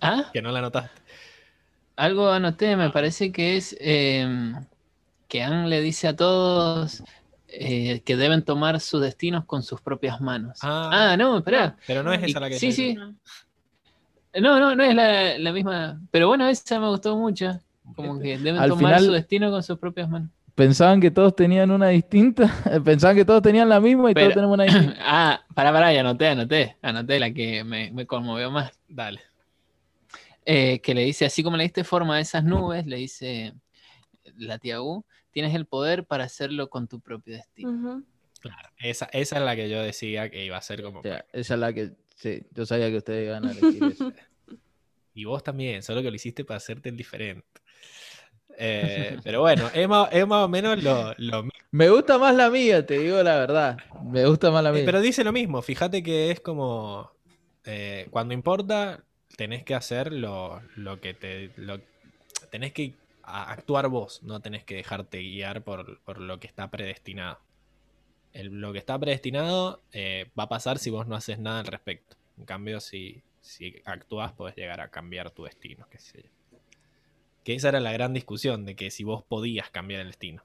¿Ah? 0.00 0.24
que 0.32 0.42
no 0.42 0.50
la 0.52 0.60
notaste. 0.60 1.00
Algo 1.96 2.30
anoté, 2.30 2.76
me 2.76 2.90
parece 2.90 3.30
que 3.32 3.56
es 3.56 3.76
em, 3.80 4.54
que 5.28 5.42
Anne 5.42 5.68
le 5.68 5.80
dice 5.80 6.08
a 6.08 6.16
todos 6.16 7.02
eh, 7.48 8.00
que 8.04 8.16
deben 8.16 8.42
tomar 8.44 8.80
sus 8.80 9.00
destinos 9.00 9.44
con 9.44 9.62
sus 9.62 9.80
propias 9.80 10.20
manos. 10.20 10.58
Ah. 10.62 11.12
Ah, 11.12 11.16
no, 11.16 11.38
espera. 11.38 11.76
Pero 11.86 12.02
no 12.02 12.12
es 12.12 12.20
Y- 12.22 12.30
esa 12.30 12.40
la 12.40 12.48
que 12.48 12.58
sí, 12.58 12.72
sí. 12.72 12.88
digo. 12.88 13.12
No, 14.40 14.58
no, 14.58 14.74
no 14.74 14.82
es 14.82 14.94
la, 14.94 15.38
la 15.38 15.52
misma. 15.52 16.00
Pero 16.10 16.26
bueno, 16.26 16.48
esa 16.48 16.80
me 16.80 16.88
gustó 16.88 17.16
mucho. 17.16 17.60
Como 17.94 18.18
que 18.18 18.38
deben 18.38 18.58
Al 18.60 18.70
tomar 18.70 18.94
final- 18.94 19.04
su 19.04 19.12
destino 19.12 19.50
con 19.52 19.62
sus 19.62 19.78
propias 19.78 20.08
manos. 20.08 20.30
Pensaban 20.54 21.00
que 21.00 21.10
todos 21.10 21.34
tenían 21.34 21.70
una 21.72 21.88
distinta, 21.88 22.44
pensaban 22.84 23.16
que 23.16 23.24
todos 23.24 23.42
tenían 23.42 23.68
la 23.68 23.80
misma 23.80 24.10
y 24.10 24.14
Pero- 24.14 24.26
todos 24.26 24.34
tenemos 24.34 24.54
una 24.54 24.64
distinta. 24.64 24.96
ah, 25.00 25.44
pará, 25.54 25.72
pará, 25.72 25.92
y 25.92 25.96
anoté, 25.96 26.28
anoté. 26.28 26.76
Anoté 26.82 27.18
la 27.18 27.32
que 27.32 27.64
me, 27.64 27.90
me 27.90 28.06
conmovió 28.06 28.50
más. 28.50 28.72
Dale. 28.88 29.20
Eh, 30.46 30.80
que 30.80 30.94
le 30.94 31.02
dice, 31.02 31.24
así 31.24 31.42
como 31.42 31.56
le 31.56 31.64
diste 31.64 31.84
forma 31.84 32.16
a 32.16 32.20
esas 32.20 32.44
nubes, 32.44 32.86
le 32.86 32.96
dice 32.96 33.54
la 34.36 34.58
tía 34.58 34.80
U, 34.82 35.04
tienes 35.32 35.54
el 35.54 35.66
poder 35.66 36.04
para 36.04 36.24
hacerlo 36.24 36.68
con 36.70 36.86
tu 36.86 37.00
propio 37.00 37.34
destino. 37.34 38.02
Claro. 38.40 38.68
Esa, 38.78 39.06
esa 39.06 39.36
es 39.38 39.42
la 39.42 39.56
que 39.56 39.70
yo 39.70 39.80
decía 39.82 40.30
que 40.30 40.44
iba 40.44 40.56
a 40.58 40.60
ser 40.60 40.82
como. 40.82 41.00
O 41.00 41.02
sea, 41.02 41.24
esa 41.32 41.54
es 41.54 41.60
la 41.60 41.72
que, 41.72 41.92
sí, 42.14 42.42
yo 42.52 42.66
sabía 42.66 42.90
que 42.90 42.98
ustedes 42.98 43.26
iban 43.26 43.46
a 43.46 43.52
elegir. 43.52 43.96
Y 45.16 45.26
vos 45.26 45.44
también, 45.44 45.80
solo 45.84 46.02
que 46.02 46.10
lo 46.10 46.16
hiciste 46.16 46.44
para 46.44 46.56
hacerte 46.58 46.88
el 46.88 46.96
diferente. 46.96 47.46
Eh, 48.58 49.18
pero 49.22 49.40
bueno, 49.40 49.70
es 49.72 49.88
más, 49.88 50.08
es 50.12 50.26
más 50.26 50.44
o 50.44 50.48
menos 50.48 50.82
lo, 50.82 51.14
lo. 51.18 51.44
Me 51.72 51.90
gusta 51.90 52.18
más 52.18 52.34
la 52.34 52.50
mía, 52.50 52.86
te 52.86 52.98
digo 52.98 53.22
la 53.22 53.36
verdad. 53.36 53.82
Me 54.10 54.26
gusta 54.26 54.50
más 54.50 54.62
la 54.62 54.72
mía. 54.72 54.82
Eh, 54.82 54.84
Pero 54.84 55.00
dice 55.00 55.24
lo 55.24 55.32
mismo, 55.32 55.62
fíjate 55.62 56.02
que 56.02 56.30
es 56.30 56.40
como. 56.40 57.10
eh, 57.64 58.08
cuando 58.10 58.34
importa, 58.34 59.04
tenés 59.36 59.64
que 59.64 59.74
hacer 59.74 60.12
lo, 60.12 60.60
lo 60.76 61.00
que 61.00 61.14
te. 61.14 61.50
Lo, 61.56 61.80
tenés 62.50 62.72
que 62.72 62.94
actuar 63.22 63.88
vos, 63.88 64.22
no 64.22 64.40
tenés 64.40 64.64
que 64.64 64.76
dejarte 64.76 65.18
guiar 65.20 65.62
por, 65.64 66.00
por 66.02 66.20
lo 66.20 66.38
que 66.40 66.46
está 66.46 66.70
predestinado. 66.70 67.40
el- 68.32 68.60
lo 68.60 68.72
que 68.72 68.78
está 68.80 68.98
predestinado 68.98 69.82
eh, 69.92 70.30
va 70.38 70.44
a 70.44 70.48
pasar 70.48 70.78
si 70.78 70.90
vos 70.90 71.06
no 71.06 71.16
haces 71.16 71.38
nada 71.38 71.60
al 71.60 71.66
respecto. 71.66 72.16
En 72.38 72.44
cambio, 72.46 72.80
si, 72.80 73.22
si 73.40 73.82
actúas, 73.86 74.32
podés 74.32 74.56
llegar 74.56 74.80
a 74.80 74.90
cambiar 74.90 75.30
tu 75.32 75.44
destino, 75.44 75.86
qué 75.90 75.98
sé 75.98 76.22
yo. 76.24 76.30
Que 77.44 77.54
esa 77.54 77.68
era 77.68 77.78
la 77.80 77.92
gran 77.92 78.12
discusión, 78.14 78.64
de 78.64 78.74
que 78.74 78.90
si 78.90 79.04
vos 79.04 79.22
podías 79.22 79.70
cambiar 79.70 80.00
el 80.00 80.08
destino. 80.08 80.42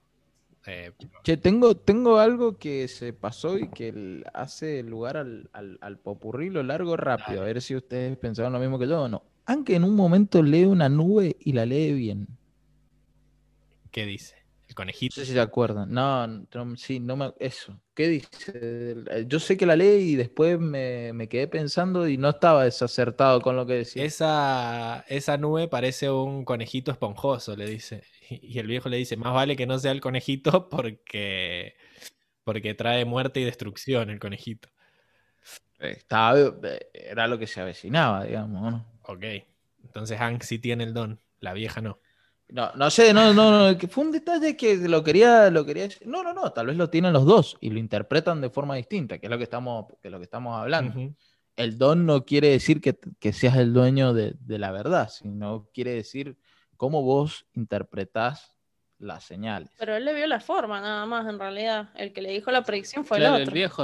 Eh, 0.68 0.92
Che, 1.24 1.38
tengo, 1.38 1.76
tengo 1.78 2.20
algo 2.20 2.58
que 2.58 2.88
se 2.90 3.14
pasó 3.14 3.58
y 3.58 3.70
que 3.70 3.88
el- 3.90 4.26
hace 4.34 4.84
lugar 4.84 5.16
al, 5.18 5.50
al, 5.54 5.78
al 5.82 5.98
popurrí, 5.98 6.50
lo 6.50 6.62
largo 6.64 6.98
rápido, 6.98 7.42
a 7.42 7.46
ver 7.46 7.62
si 7.62 7.76
ustedes 7.76 8.18
pensaron 8.18 8.52
lo 8.54 8.60
mismo 8.60 8.78
que 8.78 8.88
yo 8.88 9.04
o 9.04 9.08
no. 9.08 9.24
Aunque 9.46 9.76
en 9.76 9.84
un 9.86 9.96
momento 9.96 10.44
lee 10.44 10.66
una 10.66 10.90
nube 10.90 11.38
y 11.40 11.54
la 11.54 11.66
lee 11.66 11.94
bien. 11.94 12.28
¿Qué 13.92 14.06
dice? 14.06 14.36
El 14.70 14.76
No 14.76 14.76
conejito. 14.76 15.16
sé 15.16 15.26
si 15.26 15.34
se 15.34 15.40
acuerdan. 15.40 15.92
No, 15.92 16.28
no, 16.28 16.76
sí, 16.78 17.00
no 17.00 17.16
me. 17.18 17.34
Eso. 17.40 17.80
¿Qué 17.96 18.08
dice? 18.08 18.54
Eh, 18.56 19.26
Yo 19.28 19.40
sé 19.40 19.58
que 19.58 19.66
la 19.66 19.76
leí 19.76 20.12
y 20.12 20.16
después 20.16 20.60
me, 20.60 21.12
me 21.14 21.28
quedé 21.28 21.48
pensando 21.48 22.08
y 22.08 22.18
no 22.18 22.30
estaba 22.30 22.64
desacertado 22.66 23.42
con 23.42 23.56
lo 23.56 23.66
que 23.66 23.74
decía. 23.74 24.04
Esa, 24.06 25.04
esa 25.10 25.38
nube 25.38 25.68
parece 25.68 26.10
un 26.10 26.46
conejito 26.46 26.92
esponjoso, 26.92 27.56
le 27.56 27.66
dice. 27.68 28.04
Y 28.30 28.40
y 28.56 28.60
el 28.60 28.68
viejo 28.68 28.90
le 28.90 28.98
dice, 28.98 29.18
más 29.18 29.34
vale 29.34 29.56
que 29.56 29.66
no 29.66 29.80
sea 29.80 29.92
el 29.92 30.02
conejito 30.02 30.70
porque, 30.70 31.76
porque 32.44 32.74
trae 32.76 33.06
muerte 33.06 33.40
y 33.42 33.46
destrucción 33.46 34.10
el 34.12 34.20
conejito. 34.20 34.70
Eh, 35.80 35.92
Estaba, 35.98 36.38
eh, 36.40 36.90
era 36.94 37.28
lo 37.28 37.38
que 37.40 37.48
se 37.48 37.62
avecinaba, 37.62 38.24
digamos, 38.26 38.62
¿no? 38.72 38.86
Ok. 39.04 39.24
Entonces 39.84 40.18
Hank 40.20 40.44
sí 40.44 40.60
tiene 40.60 40.84
el 40.84 40.94
don, 40.94 41.20
la 41.40 41.54
vieja 41.54 41.82
no. 41.82 42.00
No, 42.52 42.72
no 42.76 42.90
sé, 42.90 43.14
no, 43.14 43.32
no, 43.34 43.72
no, 43.72 43.78
que 43.78 43.88
fue 43.88 44.04
un 44.06 44.12
detalle 44.12 44.58
que 44.58 44.76
lo 44.78 45.04
quería, 45.04 45.50
lo 45.52 45.64
quería 45.66 45.84
decir. 45.84 46.08
No, 46.08 46.24
no, 46.24 46.34
no, 46.34 46.52
tal 46.52 46.66
vez 46.68 46.78
lo 46.78 46.90
tienen 46.90 47.14
los 47.14 47.26
dos 47.26 47.58
y 47.62 47.70
lo 47.70 47.78
interpretan 47.80 48.42
de 48.42 48.50
forma 48.50 48.76
distinta, 48.76 49.20
que 49.20 49.28
es 49.28 49.30
lo 49.30 49.38
que 49.38 49.44
estamos, 49.44 49.86
que 50.02 50.08
es 50.08 50.12
lo 50.12 50.18
que 50.18 50.24
estamos 50.24 50.60
hablando. 50.60 51.14
El 51.56 51.78
don 51.78 52.06
no 52.06 52.26
quiere 52.26 52.50
decir 52.50 52.82
que, 52.82 52.98
que 53.20 53.34
seas 53.34 53.58
el 53.58 53.72
dueño 53.74 54.14
de, 54.14 54.34
de 54.40 54.58
la 54.58 54.72
verdad, 54.72 55.10
sino 55.10 55.68
quiere 55.74 55.92
decir 55.94 56.38
cómo 56.78 57.04
vos 57.04 57.46
interpretás 57.54 58.56
las 58.98 59.26
señales. 59.26 59.70
Pero 59.78 59.96
él 59.96 60.06
le 60.06 60.14
vio 60.14 60.26
la 60.26 60.40
forma 60.40 60.82
nada 60.82 61.06
más, 61.06 61.28
en 61.28 61.38
realidad. 61.38 61.90
El 61.96 62.14
que 62.14 62.22
le 62.22 62.32
dijo 62.32 62.50
la 62.52 62.64
predicción 62.64 63.06
fue 63.06 63.18
Claro, 63.20 63.36
el 63.36 63.42
el 63.44 63.48
otro. 63.50 63.54
viejo. 63.54 63.84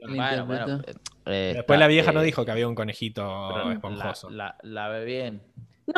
Bueno, 0.00 0.46
bueno, 0.46 0.68
interpretó. 0.68 1.00
eh, 1.26 1.52
Después 1.56 1.76
está, 1.76 1.78
la 1.78 1.86
vieja 1.88 2.12
no 2.12 2.22
eh, 2.22 2.24
dijo 2.24 2.44
que 2.44 2.50
había 2.52 2.68
un 2.68 2.74
conejito 2.76 3.22
la, 3.66 3.72
esponjoso. 3.72 4.30
la, 4.30 4.56
la 4.62 4.88
ve 4.88 5.04
bien. 5.04 5.42
No, 5.86 5.94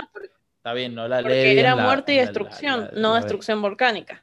Está 0.60 0.74
bien, 0.74 0.94
no 0.94 1.08
la 1.08 1.22
porque 1.22 1.58
era 1.58 1.74
la- 1.74 1.82
muerte 1.84 2.12
y 2.12 2.16
la- 2.16 2.22
destrucción, 2.22 2.80
la- 2.92 3.00
no 3.00 3.14
destrucción 3.14 3.62
volcánica. 3.62 4.22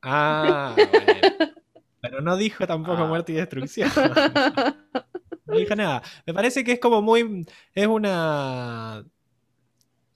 Ah, 0.00 0.74
bueno. 0.76 1.52
Pero 2.00 2.20
no 2.22 2.36
dijo 2.38 2.66
tampoco 2.66 3.02
Ah. 3.02 3.06
muerte 3.06 3.32
y 3.32 3.36
destrucción. 3.36 3.90
No 5.44 5.58
dijo 5.58 5.74
nada. 5.74 6.02
Me 6.24 6.32
parece 6.32 6.64
que 6.64 6.72
es 6.72 6.78
como 6.80 7.02
muy. 7.02 7.44
Es 7.74 7.86
una. 7.86 9.04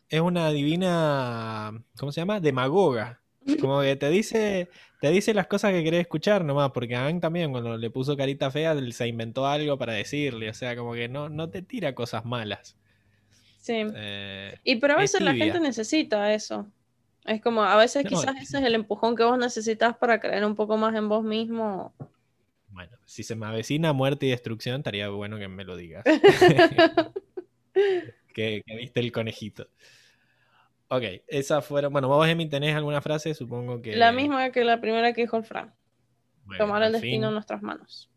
Es 0.09 0.21
una 0.21 0.49
divina. 0.51 1.73
¿Cómo 1.99 2.11
se 2.13 2.21
llama? 2.23 2.41
Demagoga. 2.41 3.21
Como 3.61 3.83
que 3.83 3.97
te 3.97 4.09
dice. 4.09 4.71
Te 5.01 5.11
dice 5.11 5.35
las 5.35 5.47
cosas 5.49 5.73
que 5.73 5.85
querés 5.85 6.01
escuchar 6.03 6.43
nomás. 6.45 6.71
Porque 6.71 6.97
a 6.97 7.05
Hank 7.05 7.21
también, 7.21 7.51
cuando 7.51 7.77
le 7.77 7.91
puso 7.91 8.17
carita 8.17 8.51
fea, 8.51 8.75
se 8.93 9.09
inventó 9.09 9.47
algo 9.47 9.77
para 9.77 9.93
decirle. 9.93 10.49
O 10.49 10.55
sea, 10.55 10.75
como 10.77 10.95
que 10.95 11.09
no, 11.09 11.29
no 11.29 11.51
te 11.51 11.61
tira 11.61 11.95
cosas 11.95 12.25
malas. 12.25 12.77
Sí. 13.67 13.85
Eh, 13.97 14.57
Y 14.63 14.77
pero 14.77 14.95
a 14.95 14.97
es 14.99 15.13
veces 15.13 15.23
la 15.23 15.35
gente 15.35 15.59
necesita 15.59 16.33
eso. 16.33 16.71
Es 17.25 17.43
como, 17.43 17.65
a 17.65 17.75
veces 17.77 18.05
No, 18.05 18.11
quizás 18.11 18.37
es- 18.37 18.43
ese 18.51 18.59
es 18.59 18.65
el 18.65 18.77
empujón 18.77 19.17
que 19.17 19.25
vos 19.25 19.37
necesitas 19.37 19.97
para 19.97 20.21
creer 20.21 20.45
un 20.45 20.55
poco 20.55 20.77
más 20.77 20.95
en 20.95 21.09
vos 21.09 21.25
mismo. 21.25 21.93
bueno, 22.69 22.97
si 23.07 23.25
se 23.25 23.35
me 23.35 23.47
avecina 23.47 23.93
muerte 23.93 24.27
y 24.27 24.31
destrucción, 24.31 24.77
estaría 24.77 25.09
bueno 25.09 25.37
que 25.39 25.49
me 25.49 25.65
lo 25.65 25.77
digas. 25.77 26.05
que, 28.35 28.63
que 28.65 28.77
viste 28.77 29.01
el 29.01 29.11
conejito. 29.11 29.69
Ok, 30.89 31.03
esas 31.27 31.65
fueron. 31.67 31.93
Bueno, 31.93 32.07
vos, 32.07 32.29
Emi, 32.29 32.49
tenés 32.49 32.77
alguna 32.77 33.01
frase, 33.01 33.35
supongo 33.35 33.83
que. 33.83 33.97
La 33.97 34.13
misma 34.13 34.51
que 34.53 34.63
la 34.63 34.81
primera 34.81 35.13
que 35.13 35.23
dijo 35.23 35.37
el 35.37 35.43
Fran, 35.45 35.75
bueno, 36.45 36.65
tomar 36.65 36.83
el 36.85 36.93
destino 36.93 37.27
en 37.29 37.35
nuestras 37.35 37.61
manos. 37.63 38.09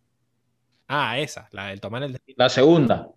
Ah, 0.87 1.17
esa, 1.19 1.49
la 1.51 1.67
del 1.69 1.81
tomar 1.81 2.03
el 2.03 2.11
destino. 2.13 2.35
La 2.37 2.49
segunda. 2.49 3.09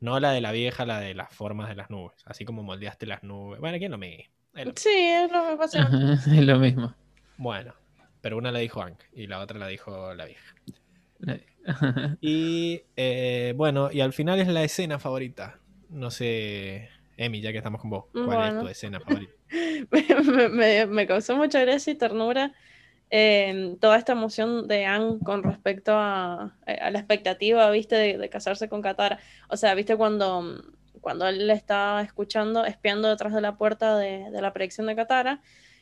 No 0.00 0.18
la 0.18 0.32
de 0.32 0.40
la 0.40 0.50
vieja, 0.52 0.86
la 0.86 0.98
de 1.00 1.14
las 1.14 1.32
formas 1.32 1.68
de 1.68 1.74
las 1.76 1.90
nubes. 1.90 2.16
Así 2.24 2.44
como 2.44 2.62
moldeaste 2.62 3.06
las 3.06 3.22
nubes. 3.22 3.60
Bueno, 3.60 3.78
¿quién 3.78 3.92
lo 3.92 3.98
me? 3.98 4.30
es 4.54 4.66
lo- 4.66 4.72
Sí, 4.76 4.88
es 4.94 5.30
lo. 5.30 5.38
Ajá, 5.62 6.12
es 6.34 6.44
lo 6.46 6.58
mismo. 6.58 6.94
Bueno, 7.36 7.74
pero 8.20 8.36
una 8.38 8.50
la 8.52 8.58
dijo 8.60 8.80
Hank 8.82 8.98
y 9.12 9.26
la 9.26 9.38
otra 9.40 9.58
la 9.58 9.66
dijo 9.68 10.14
la 10.14 10.24
vieja. 10.26 10.54
Y 12.22 12.82
eh, 12.96 13.52
bueno, 13.56 13.90
y 13.92 14.00
al 14.00 14.12
final 14.12 14.40
es 14.40 14.48
la 14.48 14.64
escena 14.64 14.98
favorita. 14.98 15.60
No 15.90 16.10
sé, 16.10 16.88
Emi, 17.16 17.40
ya 17.40 17.52
que 17.52 17.58
estamos 17.58 17.80
con 17.80 17.90
vos, 17.90 18.04
¿cuál 18.12 18.48
es 18.48 18.58
tu 18.58 18.68
escena 18.68 19.00
favorita? 19.00 19.32
me, 19.90 20.48
me- 20.48 20.86
me 20.86 21.06
causó 21.06 21.36
mucha 21.36 21.60
gracia 21.60 21.92
y 21.92 21.96
ternura 21.96 22.54
eh, 23.10 23.76
toda 23.80 23.96
esta 23.98 24.12
emoción 24.12 24.68
de 24.68 24.86
Anne 24.86 25.18
con 25.24 25.42
respecto 25.42 25.92
a, 25.94 26.56
a 26.66 26.90
la 26.90 26.98
expectativa, 26.98 27.70
viste, 27.70 27.96
de, 27.96 28.28
casarse 28.30 28.68
con 28.68 28.82
Katara. 28.82 29.18
O 29.48 29.56
sea, 29.56 29.74
viste 29.74 29.96
cuando, 29.96 30.62
cuando 31.00 31.26
él 31.28 31.46
le 31.46 31.52
está 31.54 32.00
escuchando, 32.02 32.64
espiando 32.64 33.08
detrás 33.08 33.34
de 33.34 33.40
la 33.40 33.56
puerta 33.56 33.96
de, 33.98 34.30
de 34.30 34.42
la 34.42 34.52
predicción 34.52 34.86
de 34.86 34.96
Katara, 34.96 35.40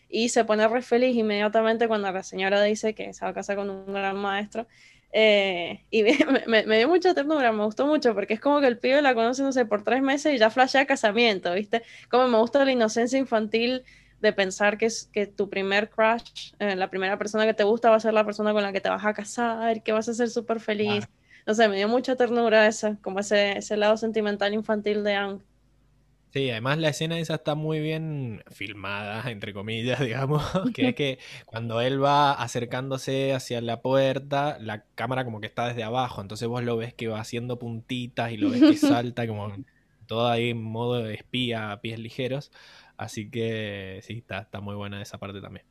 y 0.09 0.31
se 0.31 0.45
pone 0.45 0.67
re 0.69 0.83
feliz 0.83 1.17
inmediatamente 1.17 1.87
cuando 1.89 2.11
la 2.11 2.23
señora 2.23 2.63
dice 2.63 2.95
que 2.95 3.13
se 3.13 3.25
va 3.25 3.31
a 3.33 3.35
casar 3.35 3.57
con 3.57 3.69
un 3.71 3.93
gran 3.93 4.17
maestro. 4.17 4.67
Eh, 5.13 5.85
y 5.91 6.03
me, 6.27 6.45
me- 6.47 6.67
me 6.67 6.79
dio 6.79 6.89
mucha 6.89 7.15
ternura, 7.15 7.53
me 7.53 7.65
gustó 7.65 7.87
mucho, 7.87 8.15
porque 8.15 8.35
es 8.35 8.41
como 8.41 8.61
que 8.61 8.67
el 8.67 8.79
pibe 8.79 9.03
la 9.03 9.15
conoce, 9.15 9.43
no 9.43 9.53
sé, 9.53 9.67
por 9.67 9.85
tres 9.85 10.03
meses 10.03 10.35
y 10.35 10.39
ya 10.39 10.51
flashea 10.51 10.87
casamiento, 10.87 11.53
¿viste? 11.55 11.83
Como 12.11 12.29
me 12.29 12.39
gusta 12.39 12.65
la 12.65 12.73
inocencia 12.73 13.19
infantil 13.19 13.85
de 14.20 14.32
pensar 14.32 14.78
que, 14.78 14.86
es, 14.86 15.09
que 15.12 15.27
tu 15.27 15.49
primer 15.49 15.90
crush, 15.90 16.53
eh, 16.59 16.77
la 16.77 16.90
primera 16.90 17.19
persona 17.19 17.47
que 17.47 17.55
te 17.55 17.65
gusta 17.65 17.90
va 17.90 17.97
a 17.97 18.01
ser 18.01 18.15
la 18.15 18.24
persona 18.24 18.53
con 18.53 18.62
la 18.62 18.73
que 18.73 18.81
te 18.81 18.89
vas 18.89 19.05
a 19.05 19.15
casar, 19.15 19.82
que 19.82 19.93
vas 19.93 20.09
a 20.09 20.15
ser 20.15 20.28
súper 20.28 20.61
feliz. 20.61 21.09
No 21.47 21.55
sé, 21.55 21.69
me 21.69 21.77
dio 21.77 21.89
mucha 21.89 22.16
ternura 22.16 22.66
esa, 22.66 22.97
como 23.03 23.20
ese, 23.20 23.59
ese 23.59 23.77
lado 23.77 23.97
sentimental 23.97 24.53
infantil 24.53 25.03
de 25.05 25.15
Anne. 25.15 25.40
Sí, 26.32 26.51
además 26.51 26.77
la 26.78 26.90
escena 26.90 27.19
esa 27.19 27.36
está 27.36 27.55
muy 27.55 27.81
bien 27.81 28.43
filmada, 28.51 29.31
entre 29.31 29.55
comillas, 29.55 29.99
digamos, 30.01 30.45
que 30.74 30.89
es 30.89 30.95
que 30.95 31.19
cuando 31.47 31.81
él 31.81 32.03
va 32.03 32.32
acercándose 32.32 33.32
hacia 33.32 33.61
la 33.62 33.81
puerta, 33.81 34.59
la 34.61 34.85
cámara 34.95 35.24
como 35.24 35.40
que 35.40 35.47
está 35.47 35.69
desde 35.69 35.85
abajo, 35.85 36.20
entonces 36.20 36.47
vos 36.47 36.62
lo 36.62 36.77
ves 36.77 36.93
que 36.93 37.09
va 37.09 37.20
haciendo 37.20 37.59
puntitas 37.59 38.31
y 38.32 38.36
lo 38.36 38.51
ves 38.51 38.61
que 38.61 38.77
salta 38.77 39.27
como 39.27 39.53
todo 40.07 40.28
ahí 40.28 40.51
en 40.51 40.62
modo 40.62 41.03
de 41.03 41.15
espía 41.15 41.73
a 41.73 41.81
pies 41.81 41.99
ligeros, 41.99 42.53
así 42.99 43.31
que 43.31 44.01
sí, 44.03 44.19
está, 44.19 44.41
está 44.41 44.61
muy 44.61 44.75
buena 44.75 45.01
esa 45.01 45.16
parte 45.16 45.41
también. 45.41 45.65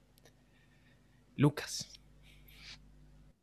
Lucas. 1.35 1.87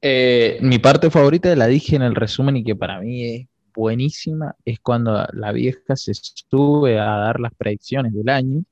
Eh, 0.03 0.59
mi 0.61 0.79
parte 0.79 1.11
favorita 1.11 1.55
la 1.55 1.67
dije 1.67 1.97
en 1.97 2.03
el 2.03 2.15
resumen 2.15 2.57
y 2.57 2.65
que 2.65 2.75
para 2.75 3.01
mí 3.01 3.25
es 3.25 3.49
buenísima, 3.75 4.55
es 4.65 4.81
cuando 4.81 5.27
la 5.33 5.53
vieja 5.53 5.97
se 5.97 6.13
sube 6.15 6.99
a 6.99 7.05
dar 7.05 7.41
las 7.41 7.55
predicciones 7.55 8.13
del 8.13 8.29
año 8.29 8.65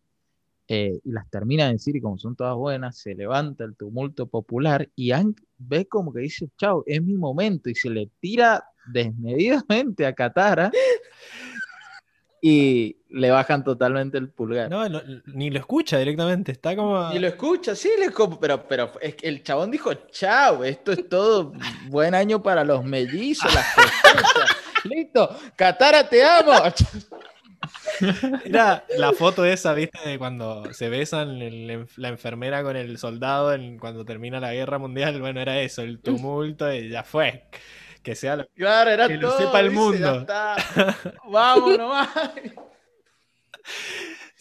eh, 0.68 1.00
y 1.02 1.10
las 1.10 1.28
termina 1.30 1.66
de 1.66 1.72
decir 1.72 1.96
y 1.96 2.00
como 2.00 2.18
son 2.18 2.36
todas 2.36 2.56
buenas, 2.56 2.98
se 2.98 3.14
levanta 3.14 3.64
el 3.64 3.76
tumulto 3.76 4.26
popular 4.26 4.88
y 4.94 5.10
Hank 5.10 5.40
ve 5.58 5.86
como 5.86 6.12
que 6.12 6.20
dice, 6.20 6.48
chao, 6.58 6.84
es 6.86 7.02
mi 7.02 7.14
momento 7.14 7.70
y 7.70 7.74
se 7.74 7.90
le 7.90 8.10
tira 8.20 8.64
desmedidamente 8.86 10.06
a 10.06 10.12
Katara 10.12 10.70
y 12.44 12.96
le 13.08 13.30
bajan 13.30 13.62
totalmente 13.62 14.18
el 14.18 14.28
pulgar. 14.28 14.68
No, 14.68 14.88
no, 14.88 15.00
ni 15.26 15.48
lo 15.48 15.60
escucha 15.60 15.96
directamente, 15.96 16.50
está 16.50 16.74
como... 16.74 17.12
Y 17.12 17.20
lo 17.20 17.28
escucha, 17.28 17.76
sí, 17.76 17.88
le 18.00 18.10
pero, 18.40 18.66
pero 18.66 18.92
es 19.00 19.14
que 19.14 19.28
el 19.28 19.44
chabón 19.44 19.70
dijo, 19.70 19.94
chao, 20.10 20.64
esto 20.64 20.90
es 20.90 21.08
todo 21.08 21.52
buen 21.86 22.16
año 22.16 22.42
para 22.42 22.64
los 22.64 22.84
mellizos, 22.84 23.54
las 23.54 23.72
cosechas. 23.74 24.56
Listo, 24.84 25.38
Katara, 25.54 26.08
te 26.08 26.24
amo. 26.24 26.52
Era 28.44 28.84
la 28.98 29.12
foto 29.12 29.44
esa, 29.44 29.72
¿viste? 29.72 30.00
De 30.04 30.18
cuando 30.18 30.72
se 30.74 30.88
besan 30.88 31.40
el- 31.40 31.86
la 31.96 32.08
enfermera 32.08 32.64
con 32.64 32.76
el 32.76 32.98
soldado 32.98 33.52
en, 33.54 33.78
cuando 33.78 34.04
termina 34.04 34.40
la 34.40 34.52
guerra 34.52 34.78
mundial. 34.78 35.20
Bueno, 35.20 35.40
era 35.40 35.60
eso, 35.60 35.82
el 35.82 36.00
tumulto 36.00 36.72
y 36.72 36.88
ya 36.88 37.04
fue. 37.04 37.44
Que 38.02 38.14
sea 38.14 38.36
lo 38.36 38.46
Claro, 38.48 38.90
era 38.90 39.08
Que 39.08 39.16
lo 39.16 39.36
sepa 39.38 39.60
el 39.60 39.70
dice, 39.70 39.80
mundo. 39.80 40.26
Vamos 41.28 41.78
nomás. 41.78 42.08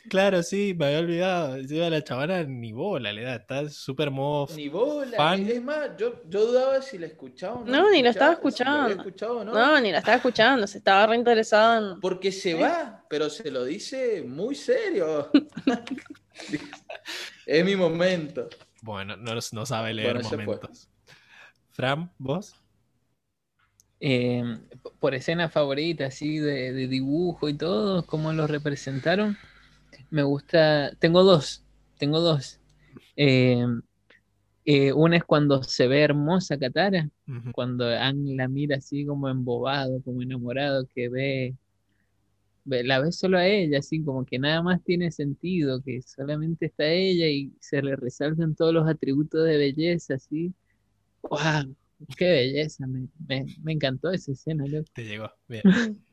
Claro, 0.09 0.41
sí, 0.41 0.75
me 0.77 0.87
había 0.87 0.99
olvidado. 0.99 1.55
Encima 1.57 1.89
la 1.89 2.03
chavana 2.03 2.43
ni 2.43 2.73
bola 2.73 3.13
le 3.13 3.21
da, 3.21 3.35
está 3.35 3.69
súper 3.69 4.09
modo. 4.09 4.53
Ni 4.55 4.67
bola. 4.67 5.15
Fan. 5.15 5.47
Es 5.47 5.61
más, 5.61 5.91
yo, 5.97 6.23
yo 6.27 6.47
dudaba 6.47 6.81
si 6.81 6.97
la 6.97 7.05
escuchaba 7.05 7.55
o 7.55 7.65
no. 7.65 7.71
No, 7.71 7.91
ni 7.91 8.01
la 8.01 8.09
estaba 8.09 8.31
si 8.31 8.35
escuchando. 8.35 9.03
o 9.29 9.43
no. 9.45 9.53
No, 9.53 9.79
ni 9.79 9.91
la 9.91 9.99
estaba 9.99 10.17
escuchando, 10.17 10.65
se 10.67 10.79
estaba 10.79 11.05
reinteresada 11.07 11.77
en... 11.77 11.99
Porque 11.99 12.31
se 12.31 12.55
va, 12.55 13.05
pero 13.09 13.29
se 13.29 13.51
lo 13.51 13.63
dice 13.63 14.23
muy 14.23 14.55
serio. 14.55 15.29
es 17.45 17.63
mi 17.63 17.75
momento. 17.75 18.49
Bueno, 18.81 19.15
no, 19.15 19.35
no 19.35 19.65
sabe 19.65 19.93
leer 19.93 20.15
Bueno, 20.15 20.29
momentos. 20.29 20.89
Fran, 21.69 22.11
¿vos? 22.17 22.60
Eh, 24.03 24.43
por 24.99 25.13
escena 25.13 25.47
favorita, 25.47 26.07
así 26.07 26.39
de, 26.39 26.73
dibujo 26.87 27.47
y 27.49 27.53
todo, 27.53 28.03
cómo 28.07 28.33
lo 28.33 28.47
representaron, 28.47 29.37
me 30.09 30.23
gusta. 30.23 30.91
Tengo 30.97 31.23
dos, 31.23 31.63
tengo 31.99 32.19
dos. 32.19 32.59
Eh, 33.15 33.63
eh, 34.65 34.91
una 34.93 35.17
es 35.17 35.23
cuando 35.23 35.61
se 35.61 35.87
ve 35.87 36.01
hermosa 36.01 36.57
Katara, 36.57 37.09
cuando 37.53 37.87
Ang 37.87 38.35
la 38.35 38.47
mira 38.47 38.77
así 38.77 39.05
como 39.05 39.29
embobado, 39.29 40.01
como 40.03 40.23
enamorado, 40.23 40.87
que 40.87 41.07
ve, 41.07 41.55
la 42.65 42.99
ve 42.99 43.11
solo 43.11 43.37
a 43.37 43.45
ella, 43.45 43.79
así 43.79 44.03
como 44.03 44.25
que 44.25 44.39
nada 44.39 44.63
más 44.63 44.83
tiene 44.83 45.11
sentido, 45.11 45.79
que 45.83 46.01
solamente 46.01 46.67
está 46.67 46.85
ella 46.87 47.27
y 47.27 47.53
se 47.59 47.83
le 47.83 47.95
resaltan 47.95 48.55
todos 48.55 48.73
los 48.73 48.87
atributos 48.89 49.45
de 49.45 49.57
belleza, 49.57 50.15
así. 50.15 50.53
¡Wow! 51.23 51.75
¡Qué 52.17 52.29
belleza! 52.29 52.85
Me, 52.87 53.45
encantó 53.67 54.11
esa 54.11 54.31
escena. 54.31 54.65
Te 54.93 55.03
llegó, 55.05 55.31
bien. 55.47 55.63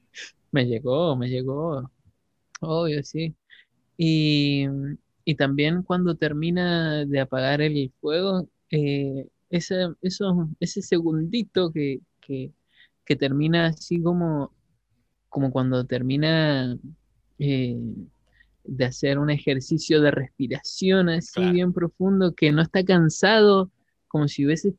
me 0.52 0.66
llegó, 0.66 1.16
me 1.16 1.28
llegó. 1.28 1.90
Obvio, 2.60 3.02
sí. 3.02 3.34
Y 3.96 4.66
y 5.28 5.34
también 5.34 5.82
cuando 5.82 6.14
termina 6.14 7.04
de 7.04 7.20
apagar 7.20 7.60
el 7.60 7.92
fuego, 8.00 8.48
eh, 8.70 9.28
ese, 9.50 9.88
eso, 10.00 10.48
ese 10.58 10.80
segundito 10.80 11.70
que, 11.70 12.00
termina 13.18 13.66
así 13.66 14.00
como, 14.00 14.54
como 15.28 15.52
cuando 15.52 15.84
termina 15.84 16.78
eh, 17.38 17.76
de 18.64 18.84
hacer 18.86 19.18
un 19.18 19.28
ejercicio 19.28 20.00
de 20.00 20.12
respiración 20.12 21.10
así 21.10 21.42
bien 21.50 21.74
profundo, 21.74 22.34
que 22.34 22.50
no 22.50 22.62
está 22.62 22.82
cansado, 22.82 23.70
como 24.06 24.28
si 24.28 24.46
hubiese 24.46 24.76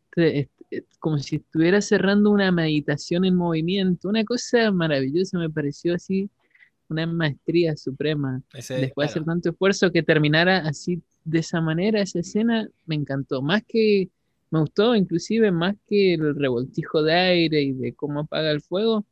como 1.00 1.18
si 1.18 1.38
estuviera 1.38 1.82
cerrando 1.82 2.30
una 2.32 2.52
meditación 2.52 3.26
en 3.26 3.36
movimiento, 3.36 4.10
una 4.10 4.24
cosa 4.24 4.72
maravillosa 4.72 5.38
me 5.38 5.50
pareció 5.50 5.96
así 5.96 6.30
una 6.90 7.06
maestría 7.06 7.78
suprema. 7.78 8.42
Después 8.54 9.08
de 9.08 9.12
hacer 9.12 9.24
tanto 9.24 9.50
esfuerzo 9.50 9.92
que 9.92 10.04
terminara 10.04 10.58
así 10.60 11.02
de 11.24 11.40
esa 11.40 11.62
manera, 11.62 12.02
esa 12.02 12.20
escena 12.20 12.68
me 12.86 12.96
encantó. 12.96 13.42
Más 13.42 13.64
que, 13.68 14.10
me 14.50 14.60
gustó 14.60 14.96
inclusive 14.96 15.52
más 15.52 15.76
que 15.88 16.16
el 16.16 16.36
revoltijo 16.36 17.04
de 17.04 17.14
aire 17.14 17.62
y 17.62 17.74
de 17.74 17.94
cómo 17.94 18.22
apaga 18.22 18.52
el 18.52 18.62
fuego, 18.62 19.06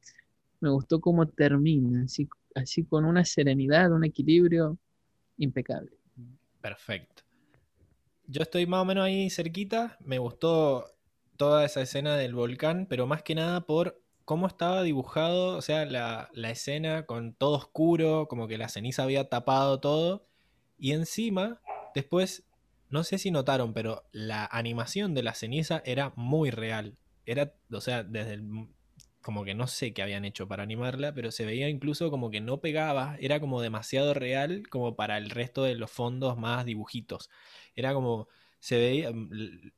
me 0.60 0.70
gustó 0.70 1.00
cómo 1.00 1.28
termina, 1.28 2.04
así, 2.04 2.28
así 2.56 2.84
con 2.84 3.06
una 3.06 3.24
serenidad, 3.24 3.92
un 3.92 4.04
equilibrio 4.04 4.78
impecable. 5.38 5.92
Perfecto. 6.60 7.24
Yo 8.26 8.42
estoy 8.42 8.66
más 8.66 8.82
o 8.82 8.86
menos 8.86 9.06
ahí 9.06 9.30
cerquita, 9.30 9.98
me 10.04 10.18
gustó 10.18 10.86
toda 11.38 11.66
esa 11.66 11.82
escena 11.82 12.18
del 12.18 12.36
volcán, 12.36 12.88
pero 12.90 13.08
más 13.08 13.24
que 13.24 13.36
nada 13.36 13.62
por 13.62 14.02
cómo 14.26 14.48
estaba 14.48 14.84
dibujado, 14.84 15.56
o 15.56 15.62
sea, 15.62 15.86
la, 15.86 16.30
escena 16.52 17.06
con 17.06 17.34
todo 17.34 17.56
oscuro, 17.56 18.28
como 18.28 18.48
que 18.50 18.58
la 18.58 18.70
ceniza 18.70 19.04
había 19.04 19.30
tapado 19.30 19.80
todo. 19.80 20.28
Y 20.78 20.92
encima, 20.92 21.62
después, 21.96 22.46
no 22.90 23.04
sé 23.06 23.20
si 23.20 23.32
notaron, 23.32 23.74
pero 23.74 24.04
la 24.12 24.46
animación 24.46 25.14
de 25.14 25.24
la 25.24 25.34
ceniza 25.34 25.82
era 25.86 26.12
muy 26.18 26.52
real. 26.52 26.98
Era, 27.26 27.54
o 27.72 27.80
sea, 27.80 28.04
desde 28.04 28.34
el, 28.34 28.68
como 29.22 29.46
que 29.46 29.56
no 29.56 29.68
sé 29.68 29.94
qué 29.94 30.02
habían 30.02 30.26
hecho 30.26 30.48
para 30.48 30.64
animarla, 30.64 31.14
pero 31.14 31.32
se 31.32 31.46
veía 31.46 31.70
incluso 31.70 32.10
como 32.12 32.30
que 32.30 32.42
no 32.42 32.60
pegaba, 32.60 33.18
era 33.20 33.40
como 33.40 33.62
demasiado 33.62 34.14
real 34.14 34.64
como 34.70 34.96
para 34.96 35.18
el 35.18 35.30
resto 35.30 35.64
de 35.64 35.76
los 35.76 35.92
fondos 35.92 36.38
más 36.38 36.66
dibujitos. 36.66 37.30
Era 37.76 37.94
como, 37.94 38.28
se 38.60 38.78
veía, 38.78 39.12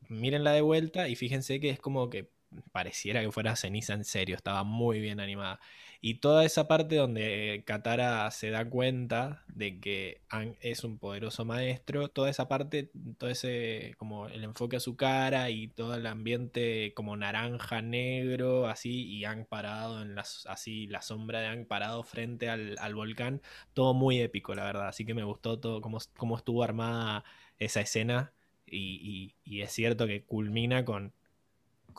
mírenla 0.08 0.52
de 0.54 0.62
vuelta 0.62 1.08
y 1.10 1.16
fíjense 1.16 1.60
que 1.60 1.70
es 1.70 1.80
como 1.80 2.10
que 2.10 2.30
pareciera 2.72 3.22
que 3.22 3.32
fuera 3.32 3.56
ceniza 3.56 3.94
en 3.94 4.04
serio, 4.04 4.36
estaba 4.36 4.64
muy 4.64 5.00
bien 5.00 5.20
animada. 5.20 5.60
Y 6.02 6.16
toda 6.16 6.46
esa 6.46 6.68
parte 6.68 6.96
donde 6.96 7.64
Katara 7.66 8.32
se 8.32 8.52
da 8.52 8.70
cuenta 8.70 9.44
de 9.50 9.82
que 9.82 10.22
Ang 10.30 10.56
es 10.62 10.86
un 10.86 10.98
poderoso 10.98 11.44
maestro, 11.44 12.08
toda 12.08 12.30
esa 12.30 12.48
parte, 12.48 12.90
todo 13.18 13.30
ese, 13.30 13.96
como 13.98 14.28
el 14.28 14.46
enfoque 14.46 14.78
a 14.78 14.80
su 14.80 14.96
cara 14.96 15.50
y 15.50 15.68
todo 15.68 15.96
el 15.96 16.06
ambiente 16.08 16.94
como 16.96 17.18
naranja, 17.18 17.82
negro, 17.82 18.68
así, 18.68 19.08
y 19.08 19.26
Ang 19.26 19.46
parado 19.46 20.02
en 20.02 20.16
las, 20.16 20.46
así, 20.48 20.88
la 20.88 21.02
sombra 21.02 21.42
de 21.42 21.48
Ang 21.48 21.66
parado 21.68 22.04
frente 22.04 22.50
al, 22.50 22.96
volcán, 22.96 23.42
todo 23.74 23.94
muy 23.94 24.22
épico, 24.22 24.56
la 24.56 24.64
verdad. 24.64 24.88
Así 24.88 25.06
que 25.06 25.14
me 25.14 25.24
gustó 25.26 25.60
todo 25.60 25.82
cómo, 25.82 25.98
cómo 26.18 26.38
estuvo 26.38 26.64
armada 26.64 27.26
esa 27.58 27.82
escena. 27.82 28.34
Y 28.72 29.62
es 29.62 29.72
cierto 29.72 30.08
que 30.08 30.24
culmina 30.24 30.86
con, 30.86 31.14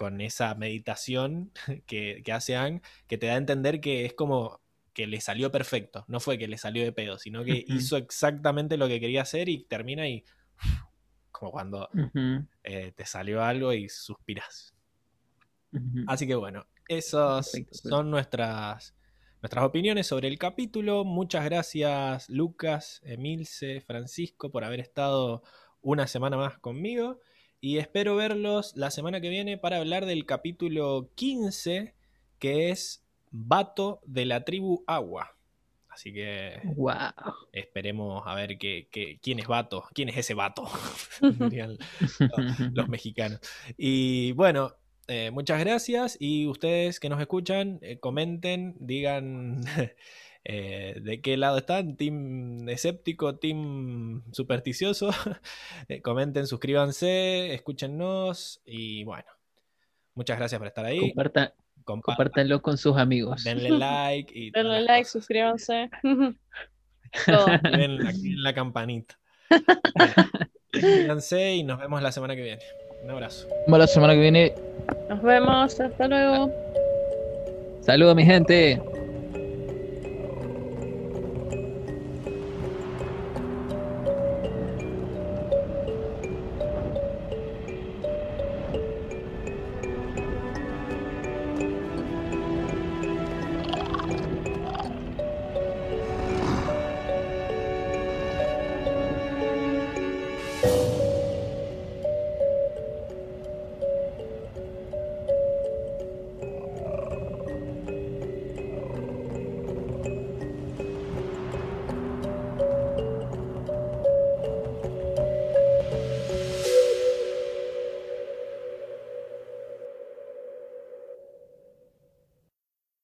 con 0.01 0.23
esa 0.23 0.55
meditación 0.55 1.53
que, 1.87 2.23
hace 2.33 2.57
Ang, 2.57 2.81
que 3.07 3.19
te 3.19 3.27
da 3.27 3.35
a 3.35 3.37
entender 3.37 3.83
que 3.83 4.07
es 4.07 4.15
como 4.15 4.61
que 4.95 5.07
le 5.07 5.21
salió 5.21 5.51
perfecto, 5.51 6.07
no 6.09 6.21
fue 6.21 6.39
que 6.39 6.49
le 6.49 6.57
salió 6.57 6.83
de 6.83 6.93
pedo, 6.93 7.19
sino 7.19 7.45
que 7.45 7.65
hizo 7.69 7.99
exactamente 7.99 8.79
lo 8.79 8.89
que 8.89 8.99
quería 8.99 9.21
hacer 9.21 9.51
y 9.51 9.65
termina 9.65 10.09
y 10.09 10.25
como 11.31 11.53
cuando 11.53 11.89
eh, 12.65 12.93
te 12.97 13.05
salió 13.05 13.43
algo 13.43 13.75
y 13.75 13.91
suspiras. 13.91 14.75
Así 16.07 16.27
que 16.27 16.35
bueno, 16.35 16.67
esas 16.89 17.53
son 17.71 18.11
nuestras, 18.11 18.97
nuestras 19.43 19.65
opiniones 19.65 20.07
sobre 20.07 20.29
el 20.29 20.39
capítulo. 20.39 21.05
Muchas 21.05 21.45
gracias 21.45 22.29
Lucas, 22.31 23.03
Emilce, 23.05 23.83
Francisco 23.83 24.51
por 24.51 24.65
haber 24.65 24.81
estado 24.81 25.43
una 25.83 26.07
semana 26.07 26.37
más 26.37 26.59
conmigo. 26.59 27.21
Y 27.61 27.79
espero 27.79 28.17
verlos 28.17 28.75
la 28.77 28.91
semana 28.91 29.21
que 29.21 29.29
viene 29.29 29.59
para 29.59 29.77
hablar 29.77 30.07
del 30.07 30.25
capítulo 30.25 31.11
15, 31.15 31.95
que 32.39 32.71
es 32.71 33.05
Vato 33.31 34.01
de 34.07 34.25
la 34.25 34.45
tribu 34.45 34.83
Agua. 34.87 35.37
Así 35.91 36.13
que 36.15 36.61
wow. 36.77 36.95
esperemos 37.53 38.23
a 38.25 38.35
ver 38.35 38.57
qué, 38.57 38.89
quién 39.21 39.39
es 39.41 39.47
Vato, 39.47 39.85
quién 39.93 40.09
es 40.09 40.17
ese 40.17 40.35
Vato, 40.35 40.67
dirían 41.21 41.77
los, 42.73 42.89
mexicanos. 42.89 43.41
Y 43.77 44.33
bueno, 44.33 44.77
eh, 45.09 45.31
muchas 45.31 45.61
gracias 45.61 46.17
y 46.19 46.47
ustedes 46.47 47.01
que 47.01 47.09
nos 47.09 47.21
escuchan, 47.21 47.81
eh, 47.83 47.99
comenten, 47.99 48.77
digan 48.79 49.63
Eh, 50.45 50.97
de 51.03 51.21
qué 51.21 51.37
lado 51.37 51.59
están, 51.59 51.97
team 51.97 52.69
escéptico, 52.69 53.37
team 53.37 54.23
supersticioso. 54.33 55.11
Eh, 55.89 56.03
comenten, 56.03 56.47
suscríbanse, 56.47 57.53
escúchennos 57.55 58.61
y 58.65 59.03
bueno, 59.05 59.29
muchas 60.15 60.39
gracias 60.39 60.59
por 60.59 60.69
estar 60.69 60.85
ahí. 60.85 61.01
Compartan, 61.01 61.53
compártanlo 61.85 62.63
con 62.63 62.79
sus 62.79 62.97
amigos. 62.97 63.43
Denle 63.45 63.71
like 63.79 64.33
y 64.39 64.51
denle 64.51 64.83
like, 64.83 65.05
suscríbanse. 65.09 65.91
Denle 67.63 68.09
aquí 68.09 68.33
en 68.33 68.43
la 68.43 68.55
campanita. 68.55 69.19
Suscríbanse 70.73 71.55
y 71.57 71.65
nos 71.65 71.81
vemos 71.81 72.01
la 72.01 72.13
semana 72.13 72.37
que 72.37 72.43
viene. 72.43 72.63
Un 73.03 73.11
abrazo. 73.11 73.49
Nos 73.49 73.67
vemos 73.67 73.79
la 73.81 73.87
semana 73.89 74.13
que 74.15 74.21
viene. 74.21 74.55
Nos 75.09 75.23
vemos, 75.23 75.81
hasta 75.81 76.09
luego. 76.09 76.53
Saludos 77.81 78.15
mi 78.15 78.25
gente. 78.25 78.81